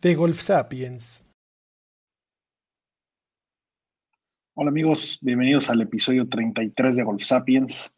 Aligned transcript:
De 0.00 0.14
Golf 0.14 0.40
Sapiens. 0.40 1.22
Hola 4.54 4.70
amigos, 4.70 5.18
bienvenidos 5.20 5.68
al 5.68 5.82
episodio 5.82 6.26
33 6.26 6.96
de 6.96 7.02
Golf 7.02 7.22
Sapiens. 7.22 7.92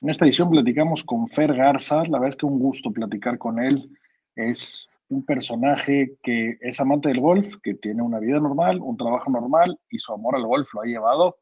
En 0.00 0.10
esta 0.10 0.24
edición 0.24 0.50
platicamos 0.50 1.04
con 1.04 1.28
Fer 1.28 1.54
Garza, 1.54 2.02
la 2.04 2.18
verdad 2.18 2.30
es 2.30 2.36
que 2.36 2.46
un 2.46 2.58
gusto 2.58 2.90
platicar 2.90 3.38
con 3.38 3.60
él. 3.60 3.88
Es 4.34 4.90
un 5.08 5.24
personaje 5.24 6.16
que 6.24 6.58
es 6.60 6.80
amante 6.80 7.08
del 7.08 7.20
golf, 7.20 7.54
que 7.62 7.74
tiene 7.74 8.02
una 8.02 8.18
vida 8.18 8.40
normal, 8.40 8.80
un 8.80 8.96
trabajo 8.96 9.30
normal 9.30 9.78
y 9.88 9.98
su 9.98 10.12
amor 10.12 10.34
al 10.34 10.46
golf 10.46 10.74
lo 10.74 10.82
ha 10.82 10.86
llevado 10.86 11.38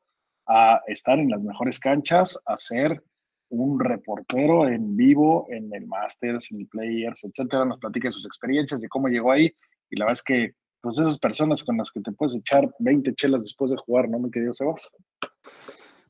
a 0.46 0.82
estar 0.88 1.18
en 1.18 1.30
las 1.30 1.40
mejores 1.40 1.80
canchas, 1.80 2.38
a 2.44 2.58
ser 2.58 3.02
un 3.48 3.80
reportero 3.80 4.68
en 4.68 4.94
vivo 4.94 5.46
en 5.48 5.72
el 5.74 5.86
Masters, 5.86 6.50
en 6.50 6.60
el 6.60 6.68
Players, 6.68 7.24
etcétera. 7.24 7.64
Nos 7.64 7.78
platica 7.78 8.10
sus 8.10 8.26
experiencias, 8.26 8.82
de 8.82 8.88
cómo 8.88 9.08
llegó 9.08 9.32
ahí. 9.32 9.54
Y 9.92 9.98
la 9.98 10.06
verdad 10.06 10.18
es 10.18 10.22
que, 10.22 10.54
pues, 10.80 10.98
esas 10.98 11.18
personas 11.18 11.62
con 11.62 11.76
las 11.76 11.92
que 11.92 12.00
te 12.00 12.12
puedes 12.12 12.34
echar 12.34 12.68
20 12.78 13.14
chelas 13.14 13.42
después 13.44 13.70
de 13.70 13.76
jugar, 13.76 14.08
¿no, 14.08 14.18
mi 14.18 14.30
querido 14.30 14.54
Sebas? 14.54 14.88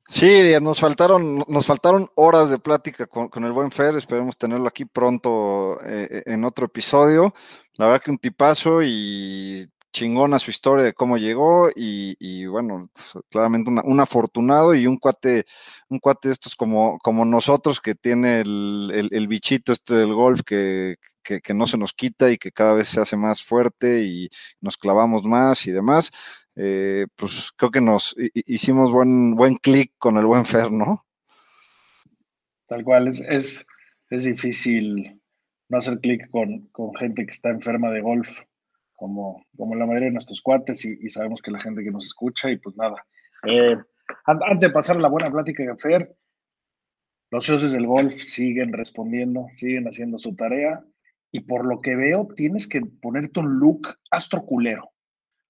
Sí, 0.08 0.52
nos 0.61 0.78
faltaron, 0.78 1.42
nos 1.48 1.66
faltaron 1.66 2.08
horas 2.14 2.48
de 2.50 2.58
plática 2.58 3.06
con, 3.06 3.44
el 3.44 3.52
buen 3.52 3.72
Fer. 3.72 3.97
Esperemos 3.97 4.36
tenerlo 4.39 4.69
aquí 4.69 4.84
pronto 4.84 5.78
eh, 5.84 6.22
en 6.27 6.44
otro 6.44 6.66
episodio. 6.66 7.34
La 7.74 7.86
verdad 7.86 8.02
que 8.05 8.11
un 8.12 8.19
tipazo 8.19 8.83
y 8.83 9.69
chingona 9.93 10.39
su 10.39 10.51
historia 10.51 10.85
de 10.85 10.95
cómo 10.95 11.19
llegó 11.19 11.71
y, 11.75 12.47
bueno, 12.47 12.91
pues, 12.93 13.25
claramente 13.31 13.71
un 13.71 14.01
afortunado 14.01 14.75
y 14.75 14.87
un 14.87 14.97
cuate, 14.97 15.45
un 15.89 15.98
cuate 15.98 16.29
de 16.29 16.33
estos 16.33 16.57
como, 16.57 16.98
como 16.98 17.25
nosotros 17.25 17.81
que 17.81 17.95
tiene 17.95 18.41
el, 18.41 19.11
el, 19.13 19.29
bichito 19.29 19.73
este 19.73 19.95
del 19.95 20.15
golf 20.15 20.41
que, 20.45 20.97
que, 21.23 21.55
no 21.55 21.67
se 21.67 21.79
nos 21.79 21.93
quita 21.93 22.31
y 22.31 22.39
que 22.39 22.51
cada 22.51 22.73
vez 22.73 22.89
se 22.89 23.01
hace 23.01 23.17
más 23.17 23.43
fuerte 23.43 24.03
y 24.03 24.29
nos 24.61 24.77
clavamos 24.77 25.25
más 25.25 25.67
y 25.67 25.70
demás. 25.70 26.11
Eh, 26.57 27.07
pues 27.17 27.51
creo 27.57 27.70
que 27.70 27.81
nos 27.81 28.15
hicimos 28.47 28.91
buen, 28.91 29.35
buen 29.35 29.57
clic 29.57 29.93
con 29.98 30.17
el 30.17 30.27
buen 30.27 30.45
Fer, 30.45 30.73
¿no? 30.73 31.05
Tal 32.67 32.85
cual, 32.85 33.09
es, 33.09 33.23
es, 33.29 33.67
es 34.11 34.25
difícil 34.25 35.20
no 35.69 35.79
hacer 35.79 36.01
clic 36.01 36.29
con, 36.31 36.69
con 36.69 36.95
gente 36.97 37.25
que 37.25 37.31
está 37.31 37.51
enferma 37.51 37.91
de 37.91 38.01
golf 38.01 38.41
como, 39.03 39.45
como 39.56 39.75
la 39.75 39.84
mayoría 39.84 40.11
de 40.11 40.12
nuestros 40.12 40.41
cuates 40.41 40.84
y, 40.84 41.11
sabemos 41.11 41.42
que 41.42 41.50
la 41.50 41.58
gente 41.58 41.83
que 41.83 41.91
nos 41.91 42.06
escucha 42.06 42.48
y 42.53 42.56
pues 42.58 42.77
nada. 42.77 43.05
Eh, 43.48 43.77
antes 44.25 44.61
de 44.61 44.70
pasar 44.70 44.97
a 44.97 45.00
la 45.00 45.08
buena 45.08 45.28
plática 45.28 45.77
Fer, 45.77 46.14
los 47.33 47.45
socios 47.45 47.73
del 47.73 47.89
golf 47.89 48.14
siguen 48.14 48.73
respondiendo, 48.73 49.48
siguen 49.50 49.89
haciendo 49.89 50.19
su 50.19 50.36
tarea 50.36 50.84
y 51.33 51.41
por 51.41 51.67
lo 51.67 51.80
que 51.80 51.97
veo 51.97 52.29
tienes 52.36 52.68
que 52.68 52.80
ponerte 52.80 53.40
un 53.40 53.58
look 53.58 53.89
astroculero 54.13 54.92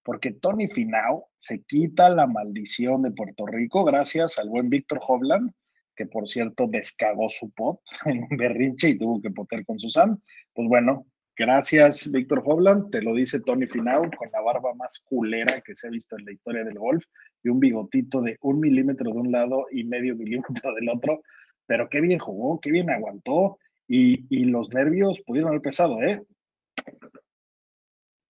porque 0.02 0.32
Tony 0.32 0.66
Finau 0.66 1.26
se 1.36 1.62
quita 1.62 2.08
la 2.08 2.26
maldición 2.26 3.02
de 3.02 3.10
Puerto 3.10 3.44
Rico 3.44 3.84
gracias 3.84 4.38
al 4.38 4.48
buen 4.48 4.70
Víctor 4.70 5.00
Hovland, 5.06 5.52
que 5.94 6.06
por 6.06 6.26
cierto 6.26 6.66
descagó 6.66 7.28
su 7.28 7.50
pot 7.52 7.80
en 8.06 8.26
un 8.30 8.36
berrinche 8.38 8.88
y 8.88 8.98
tuvo 8.98 9.20
que 9.20 9.30
poter 9.30 9.66
con 9.66 9.78
Susan. 9.78 10.22
Pues 10.54 10.68
bueno, 10.68 11.06
Gracias, 11.36 12.10
Víctor 12.10 12.42
Hovland. 12.44 12.90
Te 12.90 13.00
lo 13.00 13.14
dice 13.14 13.40
Tony 13.40 13.66
Finau 13.66 14.10
con 14.16 14.30
la 14.30 14.42
barba 14.42 14.74
más 14.74 15.00
culera 15.04 15.60
que 15.62 15.74
se 15.74 15.86
ha 15.86 15.90
visto 15.90 16.16
en 16.18 16.26
la 16.26 16.32
historia 16.32 16.62
del 16.62 16.78
golf 16.78 17.04
y 17.42 17.48
un 17.48 17.58
bigotito 17.58 18.20
de 18.20 18.36
un 18.42 18.60
milímetro 18.60 19.10
de 19.10 19.18
un 19.18 19.32
lado 19.32 19.66
y 19.70 19.84
medio 19.84 20.14
milímetro 20.14 20.74
del 20.74 20.88
otro. 20.90 21.22
Pero 21.66 21.88
qué 21.88 22.00
bien 22.00 22.18
jugó, 22.18 22.60
qué 22.60 22.70
bien 22.70 22.90
aguantó 22.90 23.58
y, 23.88 24.44
los 24.44 24.70
nervios 24.70 25.20
pudieron 25.20 25.50
haber 25.50 25.62
pesado, 25.62 26.02
¿eh? 26.02 26.22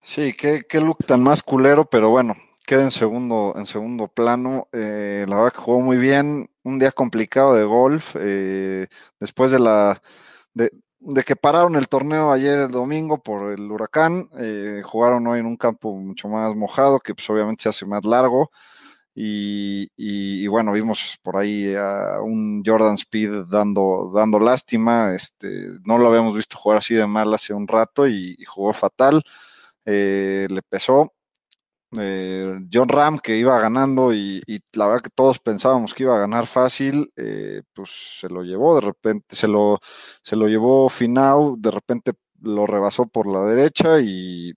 Sí, 0.00 0.32
qué, 0.32 0.62
qué 0.68 0.80
look 0.80 0.98
tan 1.06 1.22
más 1.22 1.42
culero, 1.42 1.84
pero 1.84 2.10
bueno, 2.10 2.34
queda 2.66 2.82
en 2.82 2.90
segundo, 2.90 3.54
en 3.56 3.66
segundo 3.66 4.08
plano. 4.08 4.68
Eh, 4.72 5.24
la 5.28 5.36
verdad 5.36 5.52
que 5.52 5.60
jugó 5.60 5.80
muy 5.80 5.98
bien, 5.98 6.50
un 6.64 6.78
día 6.78 6.90
complicado 6.90 7.54
de 7.54 7.64
golf. 7.64 8.16
Eh, 8.18 8.86
después 9.20 9.50
de 9.50 9.60
la, 9.60 10.02
de, 10.54 10.70
de 11.04 11.24
que 11.24 11.36
pararon 11.36 11.76
el 11.76 11.88
torneo 11.88 12.32
ayer 12.32 12.60
el 12.60 12.70
domingo 12.70 13.22
por 13.22 13.52
el 13.52 13.70
huracán, 13.70 14.28
eh, 14.38 14.82
jugaron 14.84 15.26
hoy 15.26 15.40
en 15.40 15.46
un 15.46 15.56
campo 15.56 15.94
mucho 15.96 16.28
más 16.28 16.54
mojado, 16.54 17.00
que 17.00 17.14
pues 17.14 17.28
obviamente 17.30 17.64
se 17.64 17.68
hace 17.70 17.86
más 17.86 18.04
largo. 18.04 18.50
Y, 19.14 20.46
bueno, 20.46 20.72
vimos 20.72 21.18
por 21.22 21.36
ahí 21.36 21.74
a 21.74 22.20
un 22.22 22.62
Jordan 22.64 22.94
Speed 22.94 23.44
dando, 23.50 24.10
dando 24.14 24.38
lástima. 24.38 25.14
Este, 25.14 25.68
no 25.84 25.98
lo 25.98 26.08
habíamos 26.08 26.34
visto 26.34 26.56
jugar 26.56 26.78
así 26.78 26.94
de 26.94 27.06
mal 27.06 27.32
hace 27.34 27.52
un 27.52 27.68
rato 27.68 28.06
y, 28.08 28.36
jugó 28.46 28.72
fatal. 28.72 29.22
Eh, 29.84 30.46
le 30.50 30.62
pesó. 30.62 31.12
Eh, 31.98 32.58
John 32.72 32.88
Ram 32.88 33.18
que 33.18 33.36
iba 33.36 33.58
ganando 33.60 34.14
y, 34.14 34.42
la 34.74 34.86
verdad 34.86 35.02
que 35.02 35.10
todos 35.10 35.38
pensábamos 35.38 35.92
que 35.92 36.04
iba 36.04 36.16
a 36.16 36.20
ganar 36.20 36.46
fácil, 36.46 37.12
eh, 37.16 37.62
pues 37.74 38.18
se 38.20 38.28
lo 38.30 38.42
llevó 38.42 38.74
de 38.76 38.80
repente, 38.80 39.36
se 39.36 39.46
lo, 39.46 39.78
se 40.22 40.36
lo 40.36 40.48
llevó 40.48 40.88
Finau, 40.88 41.56
de 41.58 41.70
repente 41.70 42.12
lo 42.40 42.66
rebasó 42.66 43.06
por 43.06 43.26
la 43.26 43.44
derecha 43.44 44.00
y, 44.00 44.54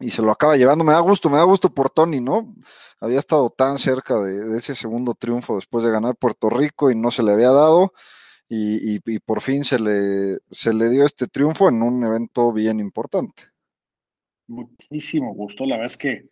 y, 0.00 0.10
se 0.10 0.22
lo 0.22 0.32
acaba 0.32 0.56
llevando. 0.56 0.84
Me 0.84 0.92
da 0.92 1.00
gusto, 1.00 1.30
me 1.30 1.36
da 1.38 1.44
gusto 1.44 1.72
por 1.72 1.90
Tony, 1.90 2.20
¿no? 2.20 2.54
Había 3.00 3.18
estado 3.20 3.50
tan 3.50 3.78
cerca 3.78 4.18
de, 4.20 4.56
ese 4.56 4.74
segundo 4.74 5.14
triunfo 5.14 5.56
después 5.56 5.84
de 5.84 5.90
ganar 5.92 6.16
Puerto 6.16 6.50
Rico 6.50 6.90
y 6.90 6.96
no 6.96 7.10
se 7.10 7.22
le 7.22 7.32
había 7.32 7.50
dado. 7.50 7.92
Y, 8.48 9.00
y 9.06 9.18
por 9.20 9.40
fin 9.40 9.62
se 9.64 9.78
le, 9.78 10.38
se 10.50 10.74
le 10.74 10.90
dio 10.90 11.06
este 11.06 11.28
triunfo 11.28 11.68
en 11.68 11.82
un 11.82 12.02
evento 12.04 12.52
bien 12.52 12.80
importante. 12.80 13.44
Muchísimo 14.48 15.32
gusto, 15.34 15.64
la 15.64 15.76
verdad 15.76 15.92
es 15.92 15.96
que 15.96 16.28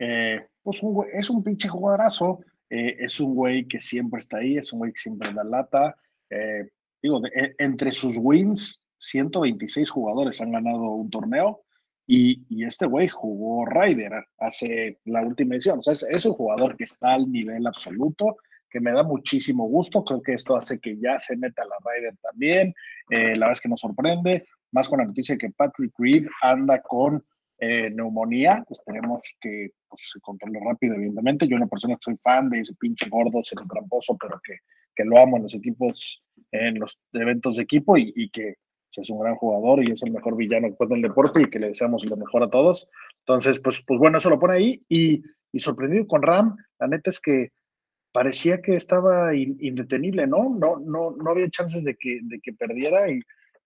eh, 0.00 0.46
pues 0.62 0.80
es 1.12 1.28
un 1.28 1.44
pinche 1.44 1.68
jugadorazo, 1.68 2.40
eh, 2.70 2.96
es 3.00 3.20
un 3.20 3.34
güey 3.34 3.68
que 3.68 3.80
siempre 3.80 4.20
está 4.20 4.38
ahí, 4.38 4.56
es 4.56 4.72
un 4.72 4.78
güey 4.78 4.92
que 4.92 5.00
siempre 5.00 5.30
da 5.34 5.44
lata. 5.44 5.94
Eh, 6.30 6.70
digo, 7.02 7.20
e, 7.26 7.54
entre 7.58 7.92
sus 7.92 8.16
wins, 8.16 8.82
126 8.96 9.90
jugadores 9.90 10.40
han 10.40 10.52
ganado 10.52 10.90
un 10.90 11.10
torneo 11.10 11.64
y, 12.06 12.46
y 12.48 12.64
este 12.64 12.86
güey 12.86 13.08
jugó 13.08 13.66
Ryder 13.66 14.24
hace 14.38 14.98
la 15.04 15.22
última 15.22 15.56
edición. 15.56 15.80
O 15.80 15.82
sea, 15.82 15.92
es, 15.92 16.24
un 16.24 16.32
jugador 16.32 16.78
que 16.78 16.84
está 16.84 17.12
al 17.12 17.30
nivel 17.30 17.66
absoluto, 17.66 18.38
que 18.70 18.80
me 18.80 18.92
da 18.92 19.02
muchísimo 19.02 19.68
gusto. 19.68 20.02
Creo 20.02 20.22
que 20.22 20.32
esto 20.32 20.56
hace 20.56 20.80
que 20.80 20.96
ya 20.98 21.18
se 21.18 21.36
meta 21.36 21.62
la 21.64 21.76
Ryder 21.84 22.16
también. 22.22 22.74
la 23.10 23.28
verdad 23.28 23.52
es 23.52 23.60
que 23.60 23.68
nos 23.68 23.80
sorprende, 23.80 24.46
más 24.72 24.88
con 24.88 25.00
la 25.00 25.04
noticia 25.04 25.36
que 25.36 25.50
Patrick 25.50 25.92
Reed 25.98 26.26
anda 26.42 26.80
con 26.80 27.22
eh, 27.62 27.90
neumonía, 27.90 28.64
esperemos 28.70 29.20
que 29.38 29.72
pues, 29.86 30.10
se 30.14 30.20
controle 30.20 30.58
rápido, 30.64 30.94
evidentemente. 30.94 31.46
Yo, 31.46 31.56
una 31.56 31.66
persona 31.66 31.94
que 31.96 32.04
soy 32.04 32.16
fan 32.16 32.48
de 32.48 32.60
ese 32.60 32.74
pinche 32.74 33.08
gordo, 33.10 33.40
ese 33.40 33.54
tramposo, 33.70 34.16
pero 34.18 34.40
que, 34.42 34.56
que, 34.96 35.04
lo 35.04 35.18
amo 35.18 35.36
en 35.36 35.42
los 35.42 35.54
equipos, 35.54 36.22
en 36.52 36.78
los 36.78 36.98
eventos 37.12 37.56
de 37.56 37.62
equipo 37.62 37.98
y, 37.98 38.12
y 38.16 38.30
que 38.30 38.54
pues, 38.94 39.06
es 39.06 39.10
un 39.10 39.20
gran 39.20 39.36
jugador 39.36 39.84
y 39.84 39.92
es 39.92 40.02
el 40.02 40.12
mejor 40.12 40.36
villano 40.36 40.74
del 40.88 41.02
deporte 41.02 41.42
y 41.42 41.50
que 41.50 41.58
le 41.58 41.68
deseamos 41.68 42.02
lo 42.06 42.16
mejor 42.16 42.42
a 42.42 42.48
todos. 42.48 42.88
Entonces, 43.26 43.60
pues, 43.60 43.82
pues 43.86 44.00
bueno, 44.00 44.16
eso 44.16 44.30
lo 44.30 44.40
pone 44.40 44.54
ahí 44.54 44.82
y, 44.88 45.22
y 45.52 45.58
sorprendido 45.58 46.06
con 46.06 46.22
Ram, 46.22 46.56
la 46.78 46.86
neta 46.88 47.10
es 47.10 47.20
que 47.20 47.50
parecía 48.10 48.62
que 48.62 48.74
estaba 48.74 49.34
indetenible, 49.34 50.26
¿no? 50.26 50.48
No, 50.48 50.78
no, 50.78 51.10
no 51.10 51.30
había 51.30 51.50
chances 51.50 51.84
de 51.84 51.94
que, 51.94 52.20
de 52.22 52.40
que 52.40 52.54
perdiera 52.54 53.10
y, 53.10 53.20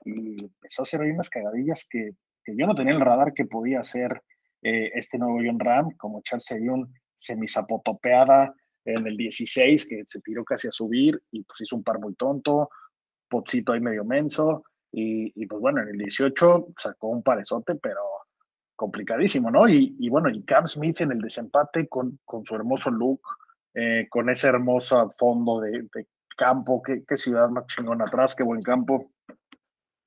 y 0.05 0.45
empezó 0.45 0.83
a 0.83 0.85
hacer 0.85 1.01
ahí 1.01 1.11
unas 1.11 1.31
cagadillas 1.31 1.87
que 1.89 2.11
que 2.45 2.55
yo 2.57 2.67
no 2.67 2.75
tenía 2.75 2.95
el 2.95 3.01
radar 3.01 3.33
que 3.33 3.47
podía 3.47 3.81
hacer 3.81 4.23
eh, 4.63 4.91
este 4.95 5.19
nuevo 5.19 5.39
John 5.45 5.59
Ram, 5.59 5.91
como 5.97 6.21
echarse 6.21 6.55
ahí 6.55 6.69
un 6.69 6.93
semizapotopeada 7.17 8.55
en 8.85 9.07
el 9.07 9.17
16, 9.17 9.87
que 9.89 10.03
se 10.07 10.21
tiró 10.21 10.45
casi 10.45 10.69
a 10.69 10.73
subir 10.73 11.21
y 11.31 11.43
pues 11.43 11.61
hizo 11.63 11.77
un 11.77 11.85
par 11.85 11.99
muy 11.99 12.15
tonto, 12.15 12.71
Potzito 13.29 13.73
ahí 13.73 13.81
medio 13.81 14.05
menso, 14.05 14.65
y, 14.97 15.47
pues 15.47 15.61
bueno, 15.61 15.83
en 15.83 15.89
el 15.89 15.99
18 15.99 16.69
sacó 16.79 17.09
un 17.09 17.25
parezote, 17.25 17.75
pero 17.75 18.01
complicadísimo, 18.77 19.51
¿no? 19.51 19.69
Y, 19.69 20.09
bueno, 20.09 20.31
y 20.31 20.45
Cam 20.45 20.69
Smith 20.69 21.01
en 21.01 21.11
el 21.11 21.21
desempate 21.21 21.89
con, 21.89 22.21
con 22.25 22.45
su 22.45 22.55
hermoso 22.55 22.93
look, 22.93 23.21
eh, 23.75 24.07
con 24.09 24.31
ese 24.31 24.47
hermoso 24.47 25.11
fondo 25.19 25.61
de, 25.61 25.89
campo, 26.37 26.81
qué, 26.81 27.05
qué 27.09 27.17
ciudad 27.17 27.49
más 27.49 27.67
chingón 27.67 28.03
atrás, 28.03 28.37
qué 28.37 28.45
buen 28.45 28.63
campo. 28.63 29.11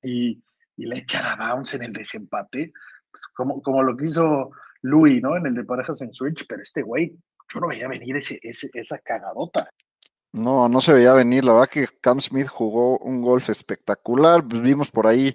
y, 0.02 0.42
y 0.78 0.86
le 0.86 0.98
echa 0.98 1.22
la 1.22 1.36
bounce 1.36 1.76
en 1.76 1.82
el 1.82 1.92
desempate, 1.92 2.72
pues, 3.10 3.22
como, 3.34 3.60
como 3.60 3.82
lo 3.82 3.96
que 3.96 4.06
hizo 4.06 4.50
Louis, 4.82 5.20
¿no? 5.20 5.36
En 5.36 5.46
el 5.46 5.54
de 5.54 5.64
parejas 5.64 6.00
en 6.00 6.12
Switch, 6.12 6.46
pero 6.48 6.62
este 6.62 6.82
güey, 6.82 7.14
yo 7.52 7.60
no 7.60 7.68
veía 7.68 7.88
venir 7.88 8.16
ese, 8.16 8.38
ese, 8.42 8.70
esa 8.72 8.98
cagadota. 8.98 9.68
No, 10.32 10.68
no 10.68 10.80
se 10.80 10.92
veía 10.92 11.12
venir. 11.14 11.44
La 11.44 11.54
verdad 11.54 11.68
que 11.68 11.88
Cam 12.00 12.20
Smith 12.20 12.46
jugó 12.46 12.98
un 12.98 13.20
golf 13.22 13.48
espectacular. 13.48 14.46
Pues 14.46 14.62
vimos 14.62 14.90
por 14.90 15.06
ahí, 15.06 15.34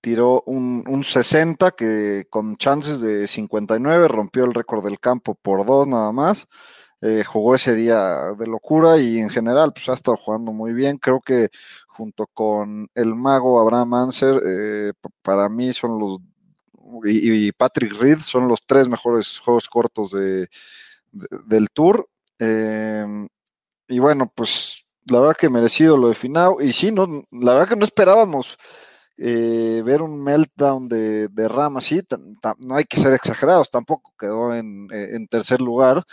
tiró 0.00 0.42
un, 0.46 0.84
un 0.86 1.02
60 1.02 1.72
que 1.72 2.26
con 2.30 2.56
chances 2.56 3.00
de 3.00 3.26
59 3.26 4.06
rompió 4.06 4.44
el 4.44 4.54
récord 4.54 4.84
del 4.84 5.00
campo 5.00 5.34
por 5.34 5.66
dos 5.66 5.88
nada 5.88 6.12
más. 6.12 6.46
Eh, 7.06 7.22
jugó 7.22 7.54
ese 7.54 7.74
día 7.74 8.32
de 8.38 8.46
locura 8.46 8.96
y 8.96 9.18
en 9.18 9.28
general 9.28 9.74
pues 9.74 9.90
ha 9.90 9.92
estado 9.92 10.16
jugando 10.16 10.54
muy 10.54 10.72
bien. 10.72 10.96
Creo 10.96 11.20
que 11.20 11.50
junto 11.86 12.26
con 12.28 12.88
el 12.94 13.14
mago 13.14 13.60
Abraham 13.60 13.92
Anser, 13.92 14.40
eh, 14.42 14.92
para 15.20 15.50
mí 15.50 15.74
son 15.74 15.98
los 15.98 16.18
y, 17.04 17.52
Patrick 17.52 17.92
Reed 18.00 18.20
son 18.20 18.48
los 18.48 18.60
tres 18.66 18.88
mejores 18.88 19.38
juegos 19.38 19.68
cortos 19.68 20.12
de, 20.12 20.48
del 21.46 21.68
tour. 21.74 22.08
Eh, 22.38 23.06
y 23.88 23.98
bueno, 23.98 24.32
pues 24.34 24.86
la 25.10 25.20
verdad 25.20 25.36
que 25.38 25.50
merecido 25.50 25.98
lo 25.98 26.08
de 26.08 26.14
Finau. 26.14 26.62
Y 26.62 26.72
sí, 26.72 26.90
no, 26.90 27.06
la 27.32 27.52
verdad 27.52 27.68
que 27.68 27.76
no 27.76 27.84
esperábamos 27.84 28.56
eh, 29.16 29.82
ver 29.84 30.02
un 30.02 30.22
meltdown 30.22 30.88
de, 30.88 31.28
de 31.28 31.48
Ram 31.48 31.76
así. 31.76 32.00
no 32.58 32.74
hay 32.74 32.84
que 32.84 32.96
ser 32.96 33.12
exagerados, 33.14 33.70
tampoco 33.70 34.12
quedó 34.18 34.54
en, 34.54 34.88
eh, 34.92 35.18
tercer 35.30 35.60
lugar 35.60 36.04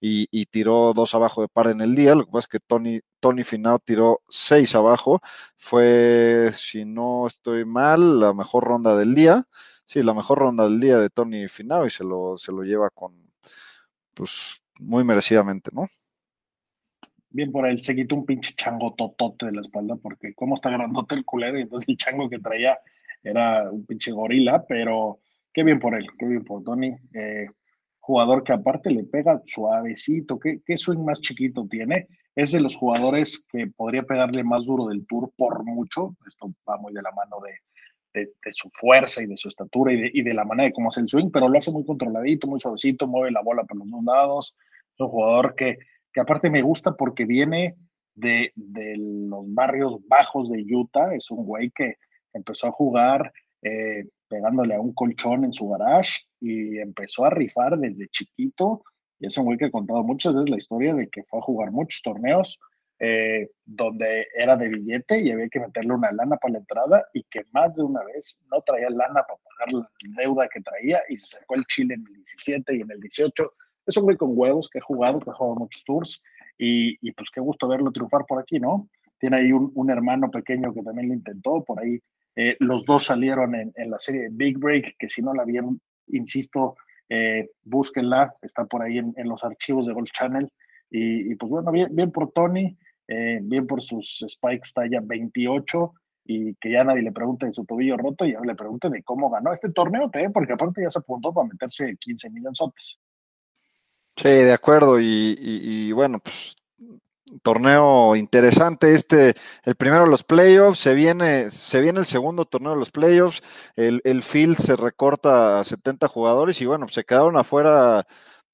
y, 0.00 0.46
tiró 0.46 0.92
dos 0.94 1.14
abajo 1.14 1.42
de 1.42 1.48
par 1.48 1.68
en 1.68 1.80
el 1.80 1.94
día. 1.94 2.14
Lo 2.14 2.24
que 2.26 2.32
pasa 2.32 2.44
es 2.44 2.48
que 2.48 2.60
Tony, 2.60 3.00
Tony 3.20 3.42
tiró 3.84 4.20
seis 4.28 4.74
abajo. 4.74 5.20
Fue, 5.56 6.50
si 6.54 6.84
no 6.84 7.26
estoy 7.26 7.64
mal, 7.64 8.20
la 8.20 8.32
mejor 8.34 8.64
ronda 8.64 8.96
del 8.96 9.14
día. 9.14 9.46
Sí, 9.86 10.02
la 10.02 10.14
mejor 10.14 10.38
ronda 10.38 10.64
del 10.64 10.80
día 10.80 10.98
de 10.98 11.10
Tony 11.10 11.48
Finau 11.48 11.86
y 11.86 11.90
se 11.90 12.04
lo, 12.04 12.36
se 12.38 12.52
lo 12.52 12.62
lleva 12.62 12.90
con, 12.90 13.30
pues, 14.14 14.60
muy 14.78 15.04
merecidamente, 15.04 15.70
¿no? 15.74 15.86
Bien 17.30 17.52
por 17.52 17.66
él, 17.66 17.82
se 17.82 17.94
quitó 17.94 18.16
un 18.16 18.26
pinche 18.26 18.54
chango 18.54 18.94
totote 18.94 19.46
de 19.46 19.52
la 19.52 19.60
espalda, 19.60 19.96
porque 19.96 20.34
cómo 20.34 20.54
está 20.54 20.70
grandote 20.70 21.14
el 21.14 21.24
culero, 21.24 21.58
entonces 21.58 21.88
el 21.88 21.96
chango 21.96 22.28
que 22.28 22.38
traía 22.38 22.78
era 23.22 23.70
un 23.70 23.86
pinche 23.86 24.12
gorila, 24.12 24.64
pero 24.66 25.20
qué 25.52 25.62
bien 25.62 25.78
por 25.78 25.94
él, 25.94 26.06
qué 26.18 26.26
bien 26.26 26.44
por 26.44 26.62
Tony. 26.62 26.94
Eh, 27.14 27.46
jugador 27.98 28.42
que 28.42 28.52
aparte 28.52 28.90
le 28.90 29.04
pega 29.04 29.40
suavecito, 29.44 30.38
¿qué, 30.38 30.60
swing 30.76 31.04
más 31.04 31.20
chiquito 31.20 31.66
tiene. 31.68 32.08
Es 32.34 32.52
de 32.52 32.60
los 32.60 32.76
jugadores 32.76 33.44
que 33.50 33.66
podría 33.68 34.02
pegarle 34.02 34.42
más 34.42 34.64
duro 34.64 34.86
del 34.86 35.06
tour 35.06 35.32
por 35.36 35.64
mucho. 35.64 36.16
Esto 36.26 36.52
va 36.68 36.76
muy 36.78 36.92
de 36.92 37.02
la 37.02 37.12
mano 37.12 37.36
de, 37.44 38.22
de, 38.22 38.52
su 38.52 38.70
fuerza 38.70 39.22
y 39.22 39.26
de 39.26 39.36
su 39.36 39.48
estatura 39.48 39.92
y 39.92 40.00
de, 40.00 40.10
y 40.12 40.22
de 40.22 40.34
la 40.34 40.44
manera 40.44 40.68
de 40.68 40.72
cómo 40.72 40.88
hace 40.88 41.00
el 41.00 41.08
swing, 41.08 41.30
pero 41.30 41.48
lo 41.48 41.58
hace 41.58 41.70
muy 41.70 41.84
controladito, 41.84 42.46
muy 42.46 42.60
suavecito, 42.60 43.06
mueve 43.06 43.30
la 43.30 43.42
bola 43.42 43.64
por 43.64 43.76
los 43.76 43.90
dos 43.90 44.04
lados. 44.04 44.56
Es 44.94 45.00
un 45.00 45.08
jugador 45.08 45.54
que 45.54 45.78
que 46.12 46.20
aparte 46.20 46.50
me 46.50 46.62
gusta 46.62 46.96
porque 46.96 47.24
viene 47.24 47.76
de, 48.14 48.52
los 48.56 49.52
barrios 49.54 49.98
bajos 50.06 50.50
de 50.50 50.64
Utah, 50.74 51.14
es 51.14 51.30
un 51.30 51.44
güey 51.44 51.70
que 51.70 51.96
empezó 52.32 52.68
a 52.68 52.72
jugar 52.72 53.32
eh, 53.62 54.04
pegándole 54.28 54.74
a 54.74 54.80
un 54.80 54.92
colchón 54.92 55.44
en 55.44 55.52
su 55.52 55.68
garage 55.68 56.20
y 56.40 56.78
empezó 56.78 57.24
a 57.24 57.30
rifar 57.30 57.78
desde 57.78 58.08
chiquito. 58.08 58.82
Y 59.18 59.26
es 59.26 59.36
un 59.36 59.44
güey 59.44 59.58
que 59.58 59.66
ha 59.66 59.70
contado 59.70 60.02
muchas 60.02 60.34
veces 60.34 60.50
la 60.50 60.56
historia 60.56 60.94
de 60.94 61.08
que 61.08 61.24
fue 61.24 61.40
a 61.40 61.42
jugar 61.42 61.70
muchos 61.72 62.00
torneos 62.02 62.58
eh, 63.02 63.48
donde 63.64 64.26
era 64.36 64.56
de 64.56 64.68
billete 64.68 65.22
y 65.22 65.30
había 65.30 65.48
que 65.48 65.58
meterle 65.58 65.94
una 65.94 66.12
lana 66.12 66.36
para 66.36 66.52
la 66.52 66.58
entrada 66.58 67.06
y 67.14 67.22
que 67.24 67.40
más 67.50 67.74
de 67.74 67.82
una 67.82 68.04
vez 68.04 68.36
no 68.50 68.60
traía 68.60 68.90
lana 68.90 69.22
para 69.22 69.40
pagar 69.42 69.72
la 69.72 69.88
deuda 70.22 70.48
que 70.52 70.60
traía 70.60 71.00
y 71.08 71.16
se 71.16 71.38
sacó 71.38 71.54
el 71.54 71.64
chile 71.64 71.94
en 71.94 72.04
el 72.06 72.12
17 72.12 72.76
y 72.76 72.80
en 72.82 72.90
el 72.90 73.00
18 73.00 73.52
es 73.86 73.96
un 73.96 74.04
güey 74.04 74.16
con 74.16 74.30
huevos 74.32 74.68
que 74.68 74.78
ha 74.78 74.82
jugado, 74.82 75.20
que 75.20 75.30
ha 75.30 75.34
jugado 75.34 75.56
muchos 75.56 75.84
tours 75.84 76.22
y, 76.58 76.96
y 77.06 77.12
pues 77.12 77.30
qué 77.30 77.40
gusto 77.40 77.68
verlo 77.68 77.90
triunfar 77.90 78.24
por 78.26 78.40
aquí, 78.40 78.58
¿no? 78.58 78.88
Tiene 79.18 79.38
ahí 79.38 79.52
un, 79.52 79.70
un 79.74 79.90
hermano 79.90 80.30
pequeño 80.30 80.72
que 80.72 80.82
también 80.82 81.08
lo 81.08 81.14
intentó, 81.14 81.64
por 81.64 81.80
ahí 81.80 82.00
eh, 82.36 82.56
los 82.60 82.84
dos 82.84 83.04
salieron 83.04 83.54
en, 83.54 83.72
en, 83.76 83.90
la 83.90 83.98
serie 83.98 84.28
Big 84.30 84.58
Break, 84.58 84.96
que 84.98 85.08
si 85.08 85.22
no 85.22 85.34
la 85.34 85.44
vieron, 85.44 85.80
insisto, 86.08 86.76
eh, 87.08 87.50
búsquenla, 87.64 88.34
está 88.40 88.64
por 88.64 88.82
ahí 88.82 88.98
en, 88.98 89.12
en, 89.16 89.28
los 89.28 89.42
archivos 89.44 89.86
de 89.86 89.92
Golf 89.92 90.10
Channel. 90.12 90.50
Y, 90.90 91.32
y 91.32 91.34
pues 91.34 91.50
bueno, 91.50 91.70
bien, 91.72 91.94
bien 91.94 92.10
por 92.10 92.32
Tony, 92.32 92.76
eh, 93.08 93.40
bien 93.42 93.66
por 93.66 93.82
sus 93.82 94.24
spikes 94.28 94.70
talla 94.74 95.00
28 95.02 95.92
y 96.24 96.54
que 96.54 96.70
ya 96.70 96.84
nadie 96.84 97.02
le 97.02 97.12
pregunte 97.12 97.46
de 97.46 97.52
su 97.52 97.64
tobillo 97.64 97.96
roto 97.96 98.24
y 98.24 98.32
ya 98.32 98.40
le 98.40 98.54
pregunte 98.54 98.88
de 98.88 99.02
cómo 99.02 99.30
ganó 99.30 99.52
este 99.52 99.72
torneo, 99.72 100.10
porque 100.32 100.52
aparte 100.52 100.82
ya 100.82 100.90
se 100.90 101.00
apuntó 101.00 101.32
para 101.32 101.48
meterse 101.48 101.96
15 101.98 102.30
millones. 102.30 102.60
Sí, 104.16 104.28
de 104.28 104.52
acuerdo. 104.52 105.00
Y, 105.00 105.92
bueno, 105.92 106.20
pues 106.20 106.56
torneo 107.42 108.16
interesante 108.16 108.92
este, 108.94 109.34
el 109.64 109.76
primero 109.76 110.02
de 110.04 110.10
los 110.10 110.24
playoffs, 110.24 110.80
se 110.80 110.94
viene, 110.94 111.50
se 111.50 111.80
viene 111.80 112.00
el 112.00 112.06
segundo 112.06 112.44
torneo 112.44 112.72
de 112.72 112.78
los 112.78 112.90
playoffs, 112.90 113.40
el, 113.76 114.00
el 114.04 114.22
field 114.24 114.58
se 114.58 114.74
recorta 114.74 115.60
a 115.60 115.64
70 115.64 116.08
jugadores 116.08 116.60
y 116.60 116.66
bueno, 116.66 116.88
se 116.88 117.04
quedaron 117.04 117.36
afuera 117.36 118.04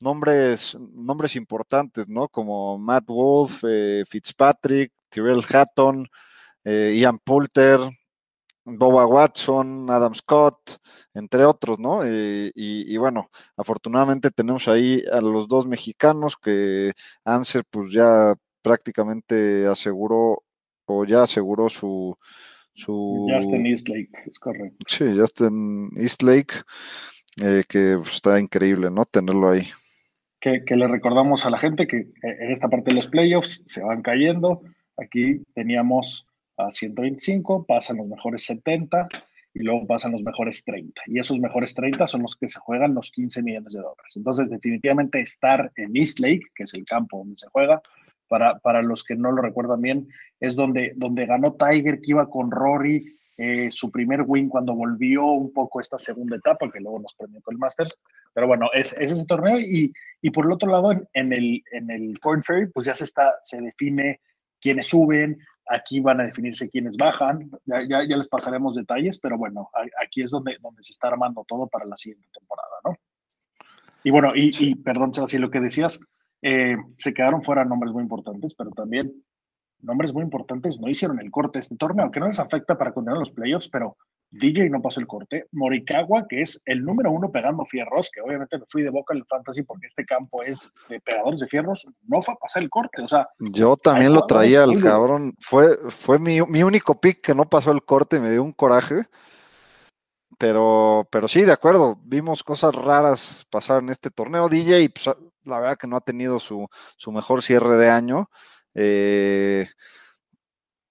nombres, 0.00 0.76
nombres 0.92 1.36
importantes, 1.36 2.06
¿no? 2.08 2.28
Como 2.28 2.78
Matt 2.78 3.06
Wolf, 3.06 3.64
eh, 3.66 4.04
Fitzpatrick, 4.06 4.92
Tyrell 5.08 5.44
Hatton, 5.48 6.08
eh, 6.64 6.96
Ian 6.98 7.18
Poulter, 7.18 7.80
Boba 8.68 9.06
Watson, 9.06 9.88
Adam 9.88 10.12
Scott, 10.12 10.78
entre 11.14 11.44
otros, 11.44 11.78
¿no? 11.78 12.04
Eh, 12.04 12.50
y, 12.54 12.96
bueno, 12.96 13.30
afortunadamente 13.56 14.32
tenemos 14.32 14.66
ahí 14.66 15.04
a 15.12 15.20
los 15.20 15.46
dos 15.46 15.66
mexicanos 15.66 16.36
que 16.36 16.92
Anser 17.24 17.62
pues 17.70 17.92
ya 17.92 18.34
prácticamente 18.62 19.68
aseguró 19.68 20.42
o 20.86 21.04
ya 21.04 21.22
aseguró 21.22 21.68
su... 21.68 22.18
su 22.74 23.28
Justin 23.32 23.66
Eastlake, 23.66 24.10
es 24.26 24.38
correcto. 24.40 24.84
Sí, 24.88 25.16
Justin 25.16 25.90
Eastlake, 25.96 26.54
eh, 27.40 27.62
que 27.68 27.96
pues, 27.98 28.14
está 28.14 28.40
increíble, 28.40 28.90
¿no? 28.90 29.04
Tenerlo 29.04 29.48
ahí. 29.48 29.68
Que, 30.40 30.64
que 30.64 30.74
le 30.74 30.88
recordamos 30.88 31.46
a 31.46 31.50
la 31.50 31.58
gente 31.58 31.86
que 31.86 31.98
eh, 31.98 32.12
en 32.22 32.50
esta 32.50 32.68
parte 32.68 32.90
de 32.90 32.96
los 32.96 33.06
playoffs 33.06 33.62
se 33.64 33.80
van 33.80 34.02
cayendo. 34.02 34.62
Aquí 34.96 35.44
teníamos 35.54 36.26
a 36.56 36.70
125, 36.70 37.64
pasan 37.66 37.98
los 37.98 38.06
mejores 38.06 38.44
70 38.44 39.08
y 39.54 39.60
luego 39.60 39.86
pasan 39.86 40.12
los 40.12 40.22
mejores 40.22 40.64
30. 40.64 41.00
Y 41.06 41.18
esos 41.18 41.38
mejores 41.38 41.74
30 41.74 42.06
son 42.06 42.22
los 42.22 42.36
que 42.36 42.48
se 42.48 42.58
juegan 42.58 42.94
los 42.94 43.10
15 43.10 43.42
millones 43.42 43.72
de 43.72 43.80
dólares. 43.80 44.12
Entonces, 44.16 44.50
definitivamente 44.50 45.20
estar 45.20 45.72
en 45.76 45.96
East 45.96 46.18
Lake, 46.18 46.42
que 46.54 46.64
es 46.64 46.74
el 46.74 46.84
campo 46.84 47.18
donde 47.18 47.38
se 47.38 47.48
juega, 47.48 47.80
para, 48.28 48.58
para 48.58 48.82
los 48.82 49.04
que 49.04 49.14
no 49.14 49.32
lo 49.32 49.40
recuerdan 49.40 49.80
bien, 49.80 50.08
es 50.40 50.56
donde, 50.56 50.92
donde 50.96 51.26
ganó 51.26 51.54
Tiger, 51.54 52.00
que 52.00 52.10
iba 52.10 52.28
con 52.28 52.50
Rory, 52.50 53.04
eh, 53.38 53.70
su 53.70 53.90
primer 53.90 54.22
win 54.26 54.48
cuando 54.48 54.74
volvió 54.74 55.26
un 55.26 55.52
poco 55.52 55.80
esta 55.80 55.98
segunda 55.98 56.36
etapa, 56.36 56.70
que 56.70 56.80
luego 56.80 56.98
nos 56.98 57.14
premió 57.14 57.40
con 57.42 57.54
el 57.54 57.58
Masters. 57.58 57.96
Pero 58.32 58.46
bueno, 58.46 58.70
es, 58.72 58.94
es 58.94 59.12
ese 59.12 59.26
torneo. 59.26 59.58
Y, 59.58 59.92
y, 60.22 60.30
por 60.30 60.46
el 60.46 60.52
otro 60.52 60.70
lado, 60.70 60.92
en, 61.12 61.32
el, 61.32 61.62
en 61.72 61.90
el 61.90 62.18
Corn 62.20 62.42
Ferry, 62.42 62.66
pues 62.68 62.86
ya 62.86 62.94
se, 62.94 63.04
está, 63.04 63.34
se 63.40 63.60
define 63.60 64.20
quiénes 64.60 64.86
suben, 64.86 65.38
Aquí 65.68 66.00
van 66.00 66.20
a 66.20 66.24
definirse 66.24 66.70
quiénes 66.70 66.96
bajan, 66.96 67.50
ya, 67.64 67.82
ya, 67.88 68.16
les 68.16 68.28
pasaremos 68.28 68.74
detalles, 68.74 69.18
pero 69.18 69.36
bueno, 69.36 69.70
aquí 70.02 70.22
es 70.22 70.30
donde, 70.30 70.56
donde 70.60 70.82
se 70.82 70.92
está 70.92 71.08
armando 71.08 71.44
todo 71.46 71.66
para 71.66 71.84
la 71.84 71.96
siguiente 71.96 72.28
temporada, 72.32 72.76
¿no? 72.84 72.96
Y 74.04 74.10
bueno, 74.10 74.32
y, 74.34 74.50
y 74.60 74.74
perdón, 74.76 75.12
Sebastián, 75.12 75.42
lo 75.42 75.50
que 75.50 75.60
decías, 75.60 75.98
eh, 76.42 76.76
se 76.98 77.12
quedaron 77.12 77.42
fuera 77.42 77.64
nombres 77.64 77.92
muy 77.92 78.02
importantes, 78.02 78.54
pero 78.54 78.70
también 78.70 79.12
nombres 79.80 80.12
muy 80.12 80.22
importantes 80.22 80.80
no 80.80 80.88
hicieron 80.88 81.20
el 81.20 81.30
corte 81.30 81.58
de 81.58 81.62
este 81.62 81.76
torneo, 81.76 82.04
aunque 82.04 82.20
no 82.20 82.28
les 82.28 82.38
afecta 82.38 82.78
para 82.78 82.92
continuar 82.92 83.18
los 83.18 83.32
playoffs, 83.32 83.68
pero 83.68 83.96
DJ 84.30 84.70
no 84.70 84.82
pasó 84.82 85.00
el 85.00 85.06
corte. 85.06 85.46
Morikawa, 85.52 86.26
que 86.28 86.42
es 86.42 86.60
el 86.64 86.84
número 86.84 87.10
uno 87.10 87.30
pegando 87.30 87.64
fierros, 87.64 88.10
que 88.12 88.20
obviamente 88.20 88.58
me 88.58 88.64
fui 88.66 88.82
de 88.82 88.90
boca 88.90 89.14
en 89.14 89.20
el 89.20 89.26
fantasy 89.26 89.62
porque 89.62 89.86
este 89.86 90.04
campo 90.04 90.42
es 90.42 90.70
de 90.88 91.00
pegadores 91.00 91.40
de 91.40 91.48
fierros, 91.48 91.86
no 92.06 92.22
fue 92.22 92.34
a 92.34 92.38
pasar 92.38 92.62
el 92.62 92.70
corte. 92.70 93.02
O 93.02 93.08
sea, 93.08 93.28
yo 93.38 93.76
también 93.76 94.12
lo 94.12 94.26
traía 94.26 94.64
al 94.64 94.80
cabrón. 94.80 95.34
Fue, 95.40 95.76
fue 95.90 96.18
mi, 96.18 96.40
mi, 96.42 96.62
único 96.62 97.00
pick 97.00 97.20
que 97.20 97.34
no 97.34 97.48
pasó 97.48 97.70
el 97.70 97.84
corte, 97.84 98.20
me 98.20 98.30
dio 98.30 98.42
un 98.42 98.52
coraje. 98.52 99.06
Pero, 100.38 101.08
pero 101.10 101.28
sí, 101.28 101.42
de 101.42 101.52
acuerdo. 101.52 101.98
Vimos 102.04 102.44
cosas 102.44 102.74
raras 102.74 103.46
pasar 103.50 103.82
en 103.82 103.88
este 103.88 104.10
torneo. 104.10 104.48
DJ, 104.48 104.90
pues, 104.90 105.16
la 105.44 105.60
verdad 105.60 105.78
que 105.78 105.86
no 105.86 105.96
ha 105.96 106.00
tenido 106.00 106.38
su, 106.38 106.68
su 106.96 107.12
mejor 107.12 107.42
cierre 107.42 107.76
de 107.76 107.88
año. 107.88 108.28
Eh, 108.74 109.66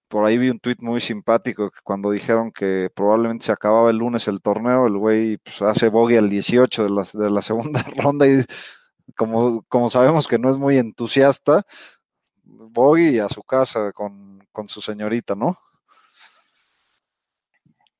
por 0.07 0.25
ahí 0.25 0.37
vi 0.37 0.49
un 0.49 0.59
tuit 0.59 0.79
muy 0.81 1.01
simpático 1.01 1.71
que 1.71 1.79
cuando 1.83 2.11
dijeron 2.11 2.51
que 2.51 2.89
probablemente 2.95 3.45
se 3.45 3.51
acababa 3.51 3.89
el 3.89 3.97
lunes 3.97 4.27
el 4.27 4.41
torneo, 4.41 4.87
el 4.87 4.97
güey 4.97 5.37
pues, 5.37 5.61
hace 5.61 5.89
bogey 5.89 6.17
al 6.17 6.29
18 6.29 6.83
de 6.83 6.89
la, 6.89 7.03
de 7.13 7.29
la 7.31 7.41
segunda 7.41 7.83
ronda 7.97 8.27
y 8.27 8.43
como, 9.15 9.63
como 9.69 9.89
sabemos 9.89 10.27
que 10.27 10.37
no 10.39 10.49
es 10.49 10.57
muy 10.57 10.77
entusiasta, 10.77 11.63
bogey 12.43 13.19
a 13.19 13.29
su 13.29 13.43
casa 13.43 13.91
con, 13.91 14.45
con 14.51 14.67
su 14.67 14.81
señorita, 14.81 15.35
¿no? 15.35 15.57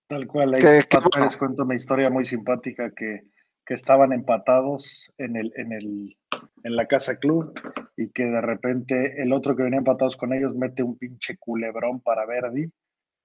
Tal 0.07 0.27
cual, 0.27 0.53
ahí 0.53 0.61
Que- 0.61 0.81
que 0.87 0.97
Pat 0.97 1.03
bueno. 1.03 1.25
Pérez 1.27 1.37
cuenta 1.37 1.63
una 1.63 1.75
historia 1.75 2.09
muy 2.09 2.25
simpática 2.25 2.91
que, 2.95 3.21
que 3.65 3.73
estaban 3.73 4.13
empatados 4.13 5.11
en, 5.17 5.35
el, 5.35 5.51
en, 5.55 5.71
el, 5.71 6.17
en 6.63 6.75
la 6.75 6.87
casa 6.87 7.17
club 7.17 7.53
y 7.97 8.09
que 8.09 8.25
de 8.25 8.41
repente 8.41 9.21
el 9.21 9.33
otro 9.33 9.55
que 9.55 9.63
venía 9.63 9.79
empatados 9.79 10.17
con 10.17 10.33
ellos 10.33 10.55
mete 10.55 10.83
un 10.83 10.97
pinche 10.97 11.37
culebrón 11.37 11.99
para 12.01 12.25
Verdi 12.25 12.71